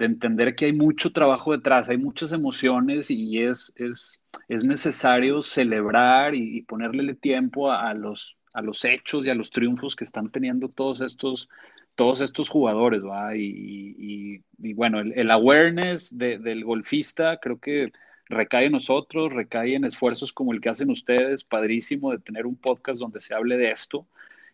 de 0.00 0.06
entender 0.06 0.54
que 0.54 0.64
hay 0.64 0.72
mucho 0.72 1.12
trabajo 1.12 1.52
detrás, 1.52 1.90
hay 1.90 1.98
muchas 1.98 2.32
emociones 2.32 3.10
y 3.10 3.38
es, 3.38 3.70
es, 3.76 4.18
es 4.48 4.64
necesario 4.64 5.42
celebrar 5.42 6.34
y, 6.34 6.62
ponerle 6.62 7.14
tiempo 7.14 7.70
a, 7.70 7.92
los, 7.92 8.38
a 8.54 8.62
los 8.62 8.82
hechos 8.86 9.26
y 9.26 9.28
a 9.28 9.34
los 9.34 9.50
triunfos 9.50 9.94
que 9.94 10.04
están 10.04 10.30
teniendo 10.30 10.70
todos 10.70 11.02
estos, 11.02 11.50
todos 11.96 12.22
estos 12.22 12.48
jugadores, 12.48 13.04
¿va? 13.04 13.36
Y, 13.36 14.42
y, 14.58 14.72
bueno, 14.72 15.00
el, 15.00 15.30
awareness 15.30 16.16
del 16.16 16.64
golfista 16.64 17.36
creo 17.36 17.58
que 17.58 17.92
recae 18.30 18.66
en 18.66 18.72
nosotros, 18.72 19.34
recae 19.34 19.74
en 19.74 19.84
esfuerzos 19.84 20.32
como 20.32 20.54
el 20.54 20.62
que 20.62 20.70
hacen 20.70 20.88
ustedes, 20.88 21.44
padrísimo 21.44 22.10
de 22.10 22.20
tener 22.20 22.46
un 22.46 22.56
podcast 22.56 23.00
donde 23.00 23.20
se 23.20 23.34
hable 23.34 23.58
de 23.58 23.70
esto. 23.70 24.06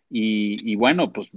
Y, 0.08 0.76
bueno, 0.76 1.12
pues 1.12 1.32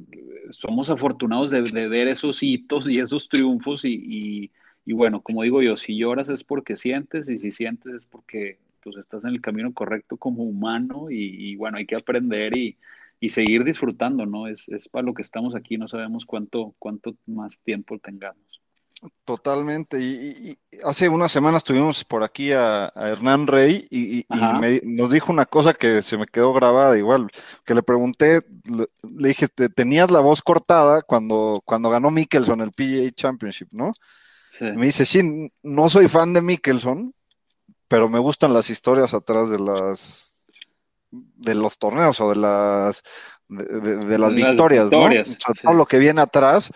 somos 0.52 0.90
afortunados 0.90 1.52
de, 1.52 1.88
ver 1.88 2.08
esos 2.08 2.44
hitos 2.44 2.88
y 2.88 3.00
esos 3.00 3.28
triunfos 3.30 3.84
y, 3.86 4.52
bueno, 4.86 5.22
como 5.22 5.44
digo 5.44 5.62
yo, 5.62 5.78
si 5.78 5.98
lloras 5.98 6.30
es 6.30 6.44
porque 6.44 6.76
sientes 6.76 7.30
y 7.30 7.38
si 7.38 7.52
sientes 7.52 7.94
es 7.94 8.06
porque 8.06 8.58
pues 8.82 8.96
estás 8.98 9.26
en 9.26 9.32
el 9.32 9.42
camino 9.42 9.74
correcto 9.74 10.18
como 10.18 10.44
humano 10.44 11.08
y, 11.10 11.56
bueno, 11.56 11.78
hay 11.78 11.86
que 11.86 11.96
aprender 11.96 12.56
y, 12.58 12.78
seguir 13.30 13.64
disfrutando, 13.64 14.26
¿no? 14.26 14.48
Es, 14.48 14.70
es 14.70 14.88
para 14.88 15.06
lo 15.06 15.14
que 15.14 15.22
estamos 15.22 15.56
aquí, 15.56 15.78
no 15.78 15.88
sabemos 15.88 16.26
cuánto, 16.26 16.74
cuánto 16.80 17.16
más 17.26 17.60
tiempo 17.60 18.00
tengamos. 18.00 18.59
Totalmente. 19.24 20.00
Y, 20.00 20.58
hace 20.84 21.08
unas 21.08 21.32
semanas 21.32 21.64
tuvimos 21.64 22.04
por 22.04 22.24
aquí 22.24 22.52
a, 22.52 22.92
Hernán 22.96 23.48
Rey 23.48 23.88
y, 23.90 24.26
nos 24.84 25.12
dijo 25.12 25.32
una 25.32 25.46
cosa 25.46 25.74
que 25.74 26.02
se 26.02 26.18
me 26.18 26.26
quedó 26.26 26.54
grabada 26.54 26.98
igual, 26.98 27.30
que 27.64 27.76
le 27.76 27.84
pregunté, 27.84 28.42
le, 28.66 28.88
dije, 29.04 29.48
tenías 29.48 30.12
la 30.12 30.20
voz 30.20 30.42
cortada 30.42 31.02
cuando, 31.02 31.62
cuando 31.66 31.90
ganó 31.90 32.12
Mickelson 32.12 32.62
el 32.62 32.72
PGA 32.72 33.12
Championship, 33.12 33.70
¿no? 33.72 33.94
Me 34.62 34.88
dice, 34.88 35.06
sí, 35.06 35.52
no 35.62 35.90
soy 35.90 36.08
fan 36.08 36.34
de 36.34 36.42
Mickelson, 36.42 37.14
pero 37.88 38.10
me 38.10 38.20
gustan 38.20 38.54
las 38.54 38.70
historias 38.70 39.14
atrás 39.14 39.50
de 39.50 39.60
las 39.60 40.36
de 41.12 41.56
los 41.56 41.80
torneos 41.80 42.22
o 42.22 42.30
de 42.30 42.36
las 42.36 43.02
de, 43.48 44.18
las, 44.20 44.34
victorias, 44.36 44.92
¿no? 44.92 45.10
todo 45.64 45.74
lo 45.74 45.88
que 45.88 45.98
viene 45.98 46.22
atrás 46.22 46.72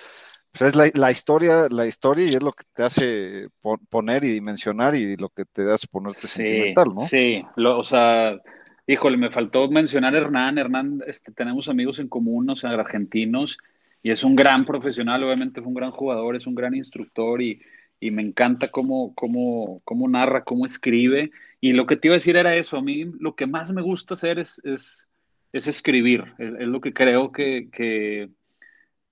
pues, 0.58 0.70
es 0.70 0.76
la, 0.76 0.90
la, 0.94 1.12
historia, 1.12 1.68
la 1.70 1.88
historia 1.88 2.28
y 2.28 2.36
es 2.36 2.44
lo 2.44 2.54
que 2.54 2.64
te 2.74 2.84
hace 2.84 3.48
poner 3.90 4.24
y 4.24 4.30
dimensionar 4.30 4.96
y 4.96 5.18
lo 5.18 5.30
que 5.30 5.46
te 5.46 5.72
hace 5.72 5.88
ponerte 5.88 6.22
sí, 6.22 6.28
sentimental, 6.28 6.94
¿no? 6.94 7.02
Sí, 7.02 7.44
lo, 7.56 7.80
o 7.80 7.84
sea, 7.84 8.40
híjole, 8.86 9.18
me 9.18 9.32
faltó 9.32 9.68
mencionar 9.70 10.14
a 10.14 10.20
Hernán. 10.20 10.58
Hernán, 10.58 11.02
este, 11.08 11.32
tenemos 11.32 11.70
amigos 11.70 12.00
en 12.00 12.08
común, 12.08 12.50
o 12.50 12.56
sea, 12.56 12.72
argentinos, 12.72 13.58
y 14.04 14.12
es 14.12 14.24
un 14.24 14.36
gran 14.36 14.66
profesional, 14.66 15.24
obviamente 15.24 15.62
fue 15.62 15.70
un 15.70 15.76
gran 15.76 15.92
jugador, 15.92 16.36
es 16.36 16.46
un 16.46 16.56
gran 16.56 16.76
instructor 16.76 17.42
y, 17.42 17.62
y 18.00 18.12
me 18.12 18.22
encanta 18.22 18.70
cómo, 18.70 19.14
cómo, 19.16 19.82
cómo 19.86 20.08
narra, 20.08 20.44
cómo 20.44 20.66
escribe. 20.66 21.32
Y 21.62 21.72
lo 21.72 21.88
que 21.88 21.96
te 21.96 22.10
iba 22.10 22.16
a 22.16 22.18
decir 22.20 22.36
era 22.36 22.56
eso, 22.56 22.78
a 22.78 22.82
mí 22.82 23.06
lo 23.20 23.36
que 23.36 23.48
más 23.48 23.72
me 23.72 23.82
gusta 23.82 24.14
hacer 24.14 24.40
es, 24.40 24.62
es, 24.66 25.10
es 25.54 25.68
escribir, 25.68 26.26
es, 26.38 26.54
es, 26.60 26.68
lo 26.68 26.82
que 26.82 26.94
creo 26.94 27.32
que, 27.32 27.70
que, 27.72 28.30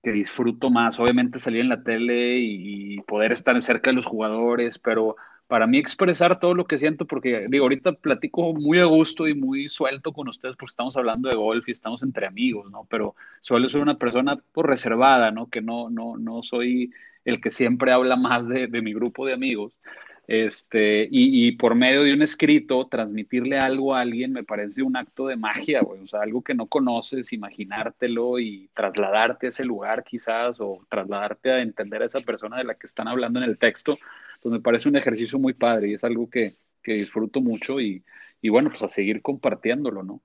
que, 0.02 0.12
disfruto 0.12 0.70
más. 0.70 0.98
Obviamente 1.00 1.38
salir 1.38 1.60
en 1.60 1.68
la 1.68 1.82
tele 1.82 2.38
y, 2.38 3.00
poder 3.02 3.32
estar 3.32 3.60
cerca 3.62 3.90
de 3.90 3.96
los 3.96 4.06
jugadores, 4.06 4.78
pero 4.78 5.16
para 5.46 5.66
mí 5.66 5.78
expresar 5.78 6.40
todo 6.40 6.54
lo 6.54 6.64
que 6.64 6.78
siento, 6.78 7.06
porque 7.06 7.46
digo, 7.48 7.64
ahorita 7.64 7.92
platico 7.92 8.54
muy 8.54 8.78
a 8.78 8.84
gusto 8.84 9.28
y 9.28 9.34
muy 9.34 9.68
suelto 9.68 10.12
con 10.12 10.28
ustedes 10.28 10.56
porque 10.56 10.70
estamos 10.70 10.96
hablando 10.96 11.28
de 11.28 11.34
golf 11.34 11.68
y 11.68 11.72
estamos 11.72 12.02
entre 12.02 12.26
amigos, 12.26 12.70
¿no? 12.70 12.86
Pero 12.88 13.14
suelo 13.40 13.68
ser 13.68 13.82
una 13.82 13.98
persona 13.98 14.38
pues, 14.52 14.66
reservada, 14.66 15.30
¿no? 15.30 15.50
Que 15.50 15.60
no, 15.60 15.90
no, 15.90 16.16
no 16.16 16.42
soy 16.42 16.90
el 17.24 17.40
que 17.40 17.50
siempre 17.50 17.92
habla 17.92 18.16
más 18.16 18.48
de, 18.48 18.66
de 18.66 18.82
mi 18.82 18.94
grupo 18.94 19.26
de 19.26 19.34
amigos. 19.34 19.76
Este, 20.28 21.08
y, 21.10 21.48
y, 21.48 21.52
por 21.52 21.74
medio 21.74 22.04
de 22.04 22.14
un 22.14 22.22
escrito, 22.22 22.86
transmitirle 22.86 23.58
algo 23.58 23.94
a 23.94 24.00
alguien 24.00 24.32
me 24.32 24.44
parece 24.44 24.82
un 24.82 24.96
acto 24.96 25.26
de 25.26 25.36
magia, 25.36 25.82
güey. 25.82 26.00
O 26.00 26.06
sea, 26.06 26.20
algo 26.20 26.42
que 26.42 26.54
no 26.54 26.66
conoces, 26.66 27.32
imaginártelo 27.32 28.38
y 28.38 28.70
trasladarte 28.72 29.46
a 29.46 29.48
ese 29.48 29.64
lugar 29.64 30.04
quizás, 30.04 30.60
o 30.60 30.86
trasladarte 30.88 31.50
a 31.50 31.60
entender 31.60 32.02
a 32.02 32.06
esa 32.06 32.20
persona 32.20 32.58
de 32.58 32.64
la 32.64 32.74
que 32.76 32.86
están 32.86 33.08
hablando 33.08 33.40
en 33.40 33.44
el 33.44 33.58
texto, 33.58 33.98
pues 34.40 34.52
me 34.52 34.60
parece 34.60 34.88
un 34.88 34.96
ejercicio 34.96 35.38
muy 35.38 35.54
padre 35.54 35.90
y 35.90 35.94
es 35.94 36.04
algo 36.04 36.30
que, 36.30 36.52
que 36.82 36.92
disfruto 36.92 37.40
mucho 37.40 37.80
y, 37.80 38.04
y, 38.40 38.48
bueno, 38.48 38.70
pues 38.70 38.82
a 38.84 38.88
seguir 38.88 39.22
compartiéndolo, 39.22 40.02
¿no? 40.04 40.20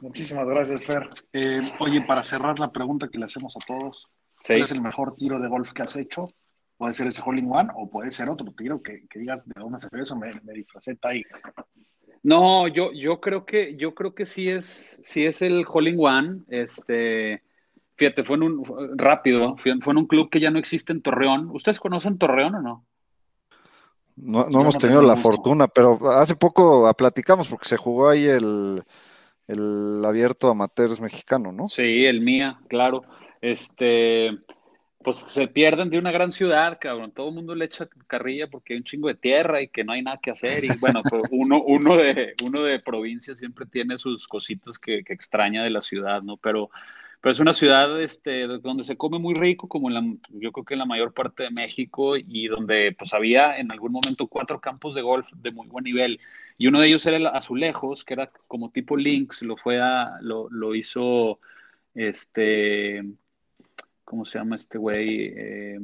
Muchísimas 0.00 0.46
gracias, 0.46 0.84
Fer. 0.84 1.08
Eh, 1.32 1.60
oye, 1.78 2.00
para 2.00 2.22
cerrar 2.22 2.58
la 2.58 2.70
pregunta 2.70 3.08
que 3.08 3.18
le 3.18 3.26
hacemos 3.26 3.54
a 3.56 3.60
todos, 3.66 4.08
sí. 4.40 4.54
¿cuál 4.54 4.62
es 4.62 4.70
el 4.70 4.80
mejor 4.80 5.14
tiro 5.14 5.38
de 5.38 5.48
golf 5.48 5.72
que 5.72 5.82
has 5.82 5.94
hecho? 5.96 6.32
Puede 6.80 6.94
ser 6.94 7.08
ese 7.08 7.20
hole 7.22 7.40
in 7.40 7.52
one 7.52 7.68
o 7.76 7.90
puede 7.90 8.10
ser 8.10 8.30
otro 8.30 8.54
tiro 8.56 8.82
que, 8.82 9.06
que 9.06 9.18
digas 9.18 9.44
de 9.44 9.52
dónde 9.54 9.78
salió 9.80 10.02
eso, 10.02 10.16
me, 10.16 10.32
me 10.40 10.54
disfracé 10.54 10.96
Tiger. 10.96 11.26
No, 12.22 12.68
yo, 12.68 12.90
yo 12.92 13.20
creo 13.20 13.44
que 13.44 13.76
yo 13.76 13.94
creo 13.94 14.14
que 14.14 14.24
sí 14.24 14.48
es, 14.48 14.98
sí 15.02 15.26
es 15.26 15.42
el 15.42 15.66
hole 15.68 15.90
in 15.90 15.96
one. 16.00 16.40
Este, 16.48 17.42
fíjate, 17.96 18.24
fue 18.24 18.36
en 18.36 18.44
un 18.44 18.64
fue 18.64 18.88
rápido, 18.96 19.58
fue, 19.58 19.72
en 19.72 19.98
un 19.98 20.06
club 20.06 20.30
que 20.30 20.40
ya 20.40 20.50
no 20.50 20.58
existe 20.58 20.94
en 20.94 21.02
Torreón. 21.02 21.50
¿Ustedes 21.50 21.78
conocen 21.78 22.16
Torreón 22.16 22.54
o 22.54 22.62
no? 22.62 22.86
No, 24.16 24.48
no 24.48 24.62
hemos 24.62 24.76
no 24.76 24.80
tenido 24.80 25.02
la 25.02 25.16
fortuna, 25.16 25.68
pero 25.68 25.98
hace 26.12 26.34
poco 26.34 26.90
platicamos 26.94 27.46
porque 27.46 27.68
se 27.68 27.76
jugó 27.76 28.08
ahí 28.08 28.24
el, 28.24 28.82
el 29.46 30.02
abierto 30.02 30.48
amateurs 30.48 30.98
mexicano, 31.02 31.52
¿no? 31.52 31.68
Sí, 31.68 32.06
el 32.06 32.22
mía, 32.22 32.58
claro. 32.68 33.02
Este, 33.42 34.30
pues 35.02 35.16
se 35.16 35.48
pierden 35.48 35.88
de 35.88 35.98
una 35.98 36.12
gran 36.12 36.30
ciudad, 36.30 36.78
cabrón. 36.78 37.12
Todo 37.12 37.30
el 37.30 37.34
mundo 37.34 37.54
le 37.54 37.64
echa 37.64 37.88
carrilla 38.06 38.48
porque 38.48 38.74
hay 38.74 38.78
un 38.78 38.84
chingo 38.84 39.08
de 39.08 39.14
tierra 39.14 39.62
y 39.62 39.68
que 39.68 39.82
no 39.82 39.92
hay 39.92 40.02
nada 40.02 40.20
que 40.22 40.30
hacer. 40.30 40.64
Y 40.64 40.68
bueno, 40.78 41.00
pues 41.10 41.22
uno, 41.30 41.62
uno, 41.62 41.96
de, 41.96 42.34
uno 42.44 42.62
de 42.62 42.78
provincia 42.80 43.34
siempre 43.34 43.64
tiene 43.66 43.96
sus 43.98 44.28
cositas 44.28 44.78
que, 44.78 45.02
que, 45.02 45.14
extraña 45.14 45.64
de 45.64 45.70
la 45.70 45.80
ciudad, 45.80 46.22
¿no? 46.22 46.36
Pero, 46.36 46.70
pero 47.20 47.30
es 47.30 47.40
una 47.40 47.54
ciudad 47.54 48.00
este, 48.02 48.46
donde 48.46 48.84
se 48.84 48.98
come 48.98 49.18
muy 49.18 49.34
rico, 49.34 49.68
como 49.68 49.88
en 49.88 49.94
la, 49.94 50.02
yo 50.30 50.52
creo 50.52 50.64
que 50.66 50.74
en 50.74 50.80
la 50.80 50.86
mayor 50.86 51.14
parte 51.14 51.44
de 51.44 51.50
México, 51.50 52.16
y 52.18 52.48
donde 52.48 52.94
pues 52.98 53.14
había 53.14 53.56
en 53.58 53.72
algún 53.72 53.92
momento 53.92 54.26
cuatro 54.26 54.60
campos 54.60 54.94
de 54.94 55.02
golf 55.02 55.26
de 55.34 55.50
muy 55.50 55.66
buen 55.68 55.84
nivel. 55.84 56.20
Y 56.58 56.66
uno 56.66 56.78
de 56.80 56.88
ellos 56.88 57.06
era 57.06 57.16
el 57.16 57.26
Azulejos, 57.26 58.04
que 58.04 58.14
era 58.14 58.30
como 58.48 58.70
tipo 58.70 58.96
Links, 58.98 59.42
lo 59.42 59.56
fue 59.56 59.80
a, 59.80 60.18
lo, 60.20 60.48
lo 60.50 60.74
hizo 60.74 61.40
este 61.94 63.02
¿cómo 64.10 64.24
se 64.24 64.40
llama 64.40 64.56
este 64.56 64.76
güey? 64.76 65.32
Eh, 65.36 65.78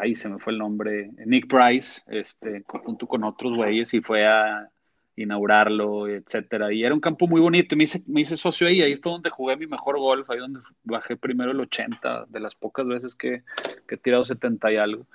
ahí 0.00 0.12
se 0.16 0.28
me 0.28 0.40
fue 0.40 0.52
el 0.52 0.58
nombre, 0.58 1.12
Nick 1.24 1.46
Price, 1.46 2.02
este, 2.08 2.64
junto 2.66 3.06
con 3.06 3.22
otros 3.22 3.54
güeyes 3.54 3.94
y 3.94 4.00
fue 4.00 4.26
a 4.26 4.68
inaugurarlo, 5.14 6.08
etcétera. 6.08 6.72
Y 6.72 6.82
era 6.82 6.92
un 6.92 7.00
campo 7.00 7.28
muy 7.28 7.40
bonito, 7.40 7.76
me 7.76 7.84
hice, 7.84 8.02
me 8.08 8.22
hice 8.22 8.36
socio 8.36 8.66
ahí, 8.66 8.82
ahí 8.82 8.96
fue 8.96 9.12
donde 9.12 9.30
jugué 9.30 9.56
mi 9.56 9.68
mejor 9.68 9.96
golf, 9.96 10.28
ahí 10.28 10.38
donde 10.38 10.58
bajé 10.82 11.16
primero 11.16 11.52
el 11.52 11.60
80, 11.60 12.26
de 12.28 12.40
las 12.40 12.56
pocas 12.56 12.84
veces 12.84 13.14
que, 13.14 13.44
que 13.86 13.94
he 13.94 13.98
tirado 13.98 14.24
70 14.24 14.72
y 14.72 14.76
algo. 14.76 15.06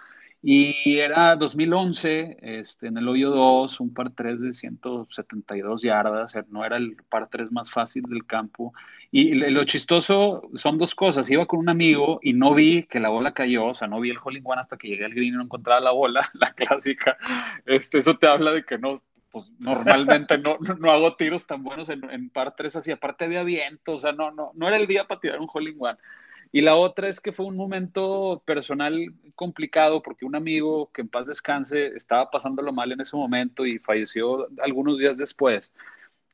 Y 0.46 1.00
era 1.00 1.38
2011, 1.38 2.38
este, 2.42 2.88
en 2.88 2.98
el 2.98 3.08
hoyo 3.08 3.30
2, 3.30 3.80
un 3.80 3.94
par 3.94 4.10
3 4.10 4.42
de 4.42 4.52
172 4.52 5.82
yardas, 5.82 6.36
no 6.50 6.66
era 6.66 6.76
el 6.76 6.98
par 7.08 7.30
3 7.30 7.50
más 7.54 7.72
fácil 7.72 8.04
del 8.04 8.26
campo. 8.26 8.74
Y 9.10 9.36
lo 9.36 9.64
chistoso 9.64 10.50
son 10.56 10.78
dos 10.78 10.96
cosas, 10.96 11.30
iba 11.30 11.46
con 11.46 11.60
un 11.60 11.70
amigo 11.70 12.20
y 12.22 12.34
no 12.34 12.54
vi 12.54 12.84
que 12.84 13.00
la 13.00 13.08
bola 13.08 13.34
cayó, 13.34 13.68
o 13.68 13.74
sea, 13.74 13.88
no 13.88 14.02
vi 14.02 14.10
el 14.10 14.18
hole 14.22 14.42
one 14.44 14.60
hasta 14.60 14.76
que 14.76 14.90
llegué 14.90 15.06
al 15.06 15.14
green 15.14 15.34
y 15.34 15.38
no 15.38 15.44
encontraba 15.44 15.80
la 15.80 15.92
bola, 15.92 16.30
la 16.34 16.52
clásica. 16.52 17.16
Este, 17.66 18.00
eso 18.00 18.18
te 18.18 18.28
habla 18.28 18.52
de 18.52 18.66
que 18.66 18.78
no, 18.78 19.02
pues 19.32 19.50
normalmente 19.60 20.38
no, 20.38 20.58
no, 20.78 20.92
hago 20.92 21.16
tiros 21.16 21.48
tan 21.48 21.64
buenos 21.64 21.88
en, 21.88 22.04
en 22.10 22.30
par 22.30 22.54
3 22.54 22.76
así, 22.76 22.92
aparte 22.92 23.24
había 23.24 23.44
viento, 23.44 23.94
o 23.94 24.00
sea, 24.00 24.12
no, 24.12 24.32
no, 24.32 24.52
no 24.56 24.68
era 24.68 24.76
el 24.76 24.88
día 24.88 25.06
para 25.08 25.22
tirar 25.22 25.40
un 25.40 25.48
hole 25.54 25.74
one. 25.80 25.98
Y 26.54 26.62
la 26.62 26.76
otra 26.78 27.10
es 27.10 27.20
que 27.20 27.34
fue 27.34 27.48
un 27.48 27.58
momento 27.58 28.44
personal 28.46 28.96
complicado 29.36 30.04
porque 30.04 30.26
un 30.26 30.36
amigo 30.36 30.92
que 30.94 31.02
en 31.02 31.10
paz 31.10 31.28
descanse 31.28 31.88
estaba 31.96 32.32
pasándolo 32.32 32.72
mal 32.72 32.92
en 32.92 33.02
ese 33.02 33.18
momento 33.18 33.66
y 33.66 33.80
falleció 33.80 34.48
algunos 34.62 35.00
días 35.00 35.18
después. 35.18 35.74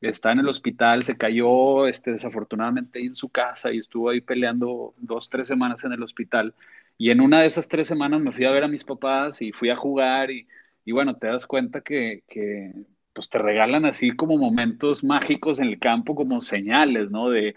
Está 0.02 0.32
en 0.34 0.40
el 0.40 0.50
hospital, 0.50 1.04
se 1.04 1.18
cayó 1.18 1.88
este, 1.88 2.12
desafortunadamente 2.14 3.00
en 3.04 3.16
su 3.16 3.30
casa 3.30 3.72
y 3.74 3.78
estuvo 3.80 4.10
ahí 4.10 4.22
peleando 4.22 4.94
dos, 4.98 5.30
tres 5.30 5.48
semanas 5.48 5.84
en 5.86 5.94
el 5.94 6.04
hospital. 6.04 6.54
Y 6.98 7.12
en 7.12 7.22
una 7.22 7.42
de 7.42 7.48
esas 7.48 7.70
tres 7.70 7.88
semanas 7.88 8.22
me 8.22 8.32
fui 8.34 8.46
a 8.46 8.52
ver 8.52 8.64
a 8.66 8.68
mis 8.70 8.84
papás 8.84 9.42
y 9.42 9.54
fui 9.54 9.70
a 9.70 9.76
jugar 9.78 10.32
y, 10.32 10.48
y 10.86 10.92
bueno, 10.94 11.18
te 11.18 11.28
das 11.28 11.48
cuenta 11.48 11.82
que, 11.82 12.24
que 12.30 12.74
pues 13.14 13.30
te 13.30 13.40
regalan 13.40 13.86
así 13.86 14.12
como 14.12 14.38
momentos 14.38 15.04
mágicos 15.04 15.60
en 15.60 15.68
el 15.70 15.80
campo, 15.80 16.16
como 16.16 16.42
señales, 16.42 17.10
¿no? 17.12 17.30
De, 17.30 17.56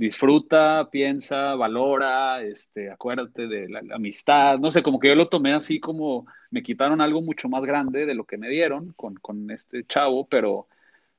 disfruta, 0.00 0.88
piensa, 0.90 1.54
valora, 1.56 2.42
este, 2.42 2.90
acuérdate 2.90 3.46
de 3.46 3.68
la, 3.68 3.82
amistad, 3.94 4.58
no 4.58 4.70
sé, 4.70 4.82
como 4.82 4.98
que 4.98 5.08
yo 5.08 5.14
lo 5.14 5.28
tomé 5.28 5.52
así 5.52 5.78
como 5.78 6.26
me 6.50 6.62
quitaron 6.62 7.02
algo 7.02 7.20
mucho 7.20 7.50
más 7.50 7.62
grande 7.62 8.06
de 8.06 8.14
lo 8.14 8.24
que 8.24 8.38
me 8.38 8.48
dieron 8.48 8.94
con, 8.94 9.16
con 9.16 9.50
este 9.50 9.84
chavo, 9.84 10.26
pero, 10.26 10.68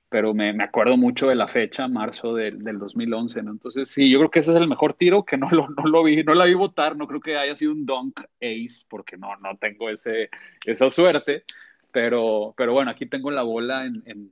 pero 0.10 0.34
me, 0.34 0.52
me, 0.54 0.64
acuerdo 0.64 0.98
mucho 0.98 1.28
de 1.28 1.36
la 1.36 1.48
fecha, 1.48 1.88
marzo 1.88 2.34
del, 2.34 2.64
del 2.64 2.80
2011, 2.80 3.44
¿no? 3.44 3.52
Entonces, 3.52 3.88
sí, 3.88 4.10
yo 4.10 4.18
creo 4.18 4.32
que 4.32 4.40
ese 4.40 4.50
es 4.50 4.58
el 4.58 4.68
mejor 4.68 4.96
tiro, 4.96 5.26
que 5.26 5.38
no 5.38 5.48
lo, 5.52 5.70
no 5.70 5.84
lo 5.86 6.04
vi, 6.04 6.24
no 6.24 6.34
la 6.34 6.46
vi 6.46 6.56
votar, 6.56 6.98
no 6.98 7.08
creo 7.08 7.22
que 7.22 7.38
haya 7.38 7.56
sido 7.56 7.74
un 7.74 7.86
dunk 7.86 8.22
ace, 8.42 8.84
porque 8.90 9.16
no, 9.16 9.36
no 9.38 9.58
tengo 9.58 9.92
ese, 9.92 10.32
esa 10.66 10.90
suerte, 10.90 11.44
pero, 11.92 12.56
pero 12.58 12.74
bueno, 12.74 12.90
aquí 12.90 13.06
tengo 13.06 13.30
la 13.30 13.44
bola 13.44 13.86
en, 13.86 14.02
en, 14.08 14.32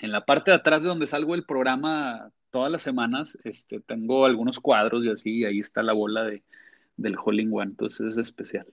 en 0.00 0.12
la 0.12 0.24
parte 0.24 0.50
de 0.50 0.56
atrás 0.56 0.82
de 0.82 0.88
donde 0.88 1.06
salgo 1.06 1.32
del 1.32 1.44
programa 1.44 2.32
todas 2.50 2.70
las 2.70 2.82
semanas 2.82 3.38
este, 3.44 3.80
tengo 3.80 4.26
algunos 4.26 4.60
cuadros 4.60 5.04
y 5.04 5.10
así, 5.10 5.38
y 5.38 5.44
ahí 5.44 5.58
está 5.58 5.82
la 5.82 5.92
bola 5.92 6.24
de, 6.24 6.42
del 6.96 7.16
Hole 7.22 7.42
in 7.42 7.52
One, 7.52 7.70
entonces 7.70 8.12
es 8.12 8.18
especial. 8.18 8.66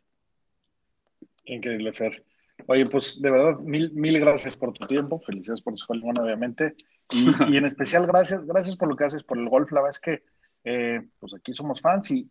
Increíble, 1.46 1.92
Fer. 1.94 2.24
Oye, 2.68 2.86
pues 2.86 3.22
de 3.22 3.32
verdad, 3.32 3.60
mil, 3.60 3.92
mil 3.94 4.20
gracias 4.20 4.56
por 4.56 4.74
tu 4.74 4.86
tiempo, 4.86 5.20
felicidades 5.20 5.62
por 5.62 5.74
ese 5.74 5.84
Hole 5.88 6.02
in 6.02 6.10
One, 6.10 6.22
obviamente, 6.22 6.76
y, 7.10 7.26
y, 7.54 7.58
en 7.58 7.66
especial 7.66 8.08
gracias, 8.08 8.46
gracias 8.46 8.76
por 8.76 8.88
lo 8.88 8.96
que 8.96 9.06
haces 9.06 9.24
por 9.24 9.38
el 9.38 9.50
golf, 9.50 9.72
la 9.72 9.82
verdad 9.82 9.98
es 9.98 10.00
que 10.00 10.24
eh, 10.64 11.02
pues 11.20 11.34
aquí 11.34 11.54
somos 11.54 11.82
fans 11.82 12.10
y, 12.12 12.30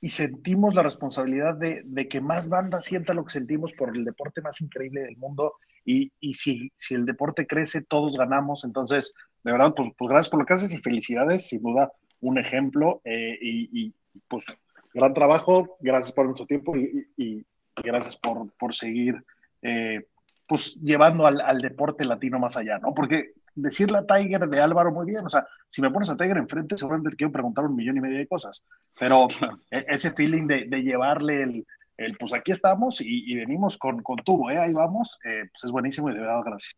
y 0.00 0.10
sentimos 0.10 0.74
la 0.74 0.82
responsabilidad 0.82 1.56
de, 1.56 1.82
de, 1.84 2.06
que 2.06 2.20
más 2.20 2.48
banda 2.48 2.80
sienta 2.80 3.14
lo 3.14 3.24
que 3.24 3.32
sentimos 3.32 3.72
por 3.72 3.96
el 3.96 4.04
deporte 4.04 4.40
más 4.40 4.60
increíble 4.60 5.02
del 5.02 5.16
mundo 5.16 5.54
y, 5.84 6.12
y 6.20 6.34
si, 6.34 6.70
si, 6.76 6.94
el 6.94 7.04
deporte 7.04 7.46
crece, 7.46 7.82
todos 7.82 8.16
ganamos. 8.16 8.62
Entonces, 8.62 9.14
de 9.48 9.52
verdad, 9.52 9.72
pues, 9.74 9.88
pues, 9.96 10.10
gracias 10.10 10.28
por 10.28 10.40
lo 10.40 10.44
que 10.44 10.52
haces 10.52 10.74
y 10.74 10.76
felicidades, 10.76 11.48
sin 11.48 11.62
duda, 11.62 11.90
un 12.20 12.36
ejemplo 12.36 13.00
eh, 13.02 13.38
y, 13.40 13.86
y, 13.86 13.94
pues 14.28 14.44
gran 14.92 15.14
trabajo, 15.14 15.78
gracias 15.80 16.12
por 16.12 16.26
nuestro 16.26 16.44
tiempo 16.44 16.76
y, 16.76 17.46
gracias 17.76 18.16
por, 18.16 18.52
por 18.58 18.74
seguir 18.74 19.24
eh, 19.62 20.04
pues 20.46 20.74
llevando 20.82 21.26
al, 21.26 21.40
al, 21.40 21.62
deporte 21.62 22.04
latino 22.04 22.38
más 22.38 22.58
allá, 22.58 22.78
¿no? 22.78 22.92
Porque 22.92 23.32
decirle 23.54 23.98
a 23.98 24.06
Tiger 24.06 24.48
de 24.48 24.60
Álvaro 24.60 24.92
muy 24.92 25.06
bien, 25.06 25.24
o 25.24 25.30
sea, 25.30 25.46
si 25.68 25.80
me 25.80 25.90
pones 25.90 26.10
a 26.10 26.16
Tiger 26.16 26.36
enfrente, 26.36 26.76
seguramente 26.76 27.16
quiero 27.16 27.32
preguntar 27.32 27.64
un 27.64 27.76
millón 27.76 27.96
y 27.96 28.00
medio 28.00 28.18
de 28.18 28.26
cosas, 28.26 28.66
pero 28.98 29.28
e, 29.70 29.86
ese 29.88 30.10
feeling 30.10 30.46
de, 30.46 30.66
de 30.66 30.82
llevarle 30.82 31.42
el, 31.42 31.66
el, 31.96 32.18
pues 32.18 32.34
aquí 32.34 32.52
estamos 32.52 33.00
y, 33.00 33.32
y 33.32 33.36
venimos 33.36 33.78
con, 33.78 34.02
con 34.02 34.16
tubo, 34.18 34.50
¿eh? 34.50 34.58
ahí 34.58 34.74
vamos, 34.74 35.18
eh, 35.24 35.48
pues 35.52 35.64
es 35.64 35.70
buenísimo 35.70 36.10
y 36.10 36.14
de 36.14 36.20
verdad 36.20 36.42
gracias. 36.44 36.76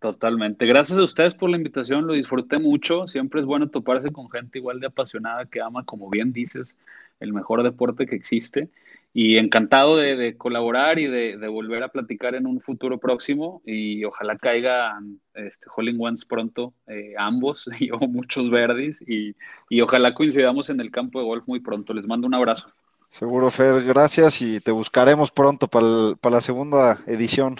Totalmente. 0.00 0.64
Gracias 0.64 0.98
a 0.98 1.02
ustedes 1.02 1.34
por 1.34 1.50
la 1.50 1.56
invitación, 1.56 2.06
lo 2.06 2.12
disfruté 2.12 2.60
mucho. 2.60 3.08
Siempre 3.08 3.40
es 3.40 3.46
bueno 3.46 3.68
toparse 3.68 4.12
con 4.12 4.30
gente 4.30 4.58
igual 4.58 4.78
de 4.78 4.86
apasionada 4.86 5.46
que 5.46 5.60
ama, 5.60 5.84
como 5.84 6.08
bien 6.08 6.32
dices, 6.32 6.78
el 7.18 7.32
mejor 7.32 7.64
deporte 7.64 8.06
que 8.06 8.14
existe. 8.14 8.68
Y 9.12 9.38
encantado 9.38 9.96
de, 9.96 10.36
colaborar 10.36 11.00
y 11.00 11.08
de, 11.08 11.48
volver 11.48 11.82
a 11.82 11.88
platicar 11.88 12.36
en 12.36 12.46
un 12.46 12.60
futuro 12.60 12.98
próximo. 12.98 13.60
Y 13.66 14.04
ojalá 14.04 14.38
caigan 14.38 15.18
este, 15.34 15.66
Holling 15.74 16.00
Ones 16.00 16.24
pronto, 16.24 16.74
eh, 16.86 17.14
ambos, 17.18 17.68
y 17.80 17.90
o 17.90 17.98
muchos 17.98 18.50
verdes. 18.50 19.02
Y, 19.02 19.34
y 19.68 19.80
ojalá 19.80 20.14
coincidamos 20.14 20.70
en 20.70 20.78
el 20.78 20.92
campo 20.92 21.18
de 21.18 21.26
golf 21.26 21.48
muy 21.48 21.58
pronto. 21.58 21.92
Les 21.92 22.06
mando 22.06 22.28
un 22.28 22.36
abrazo. 22.36 22.68
Seguro, 23.08 23.50
Fer, 23.50 23.82
gracias 23.82 24.42
y 24.42 24.60
te 24.60 24.70
buscaremos 24.70 25.32
pronto 25.32 25.66
para, 25.66 26.14
para 26.20 26.36
la 26.36 26.40
segunda 26.40 26.98
edición. 27.06 27.56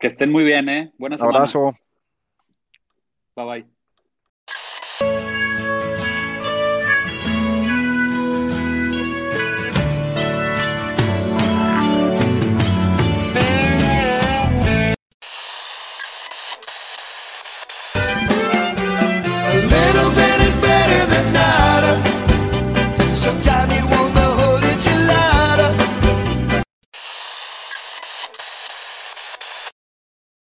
Que 0.00 0.06
estén 0.06 0.32
muy 0.32 0.44
bien, 0.44 0.68
¿eh? 0.70 0.92
Buenas 0.98 1.22
Abrazo. 1.22 1.72
Bye 3.36 3.44
bye. 3.44 3.79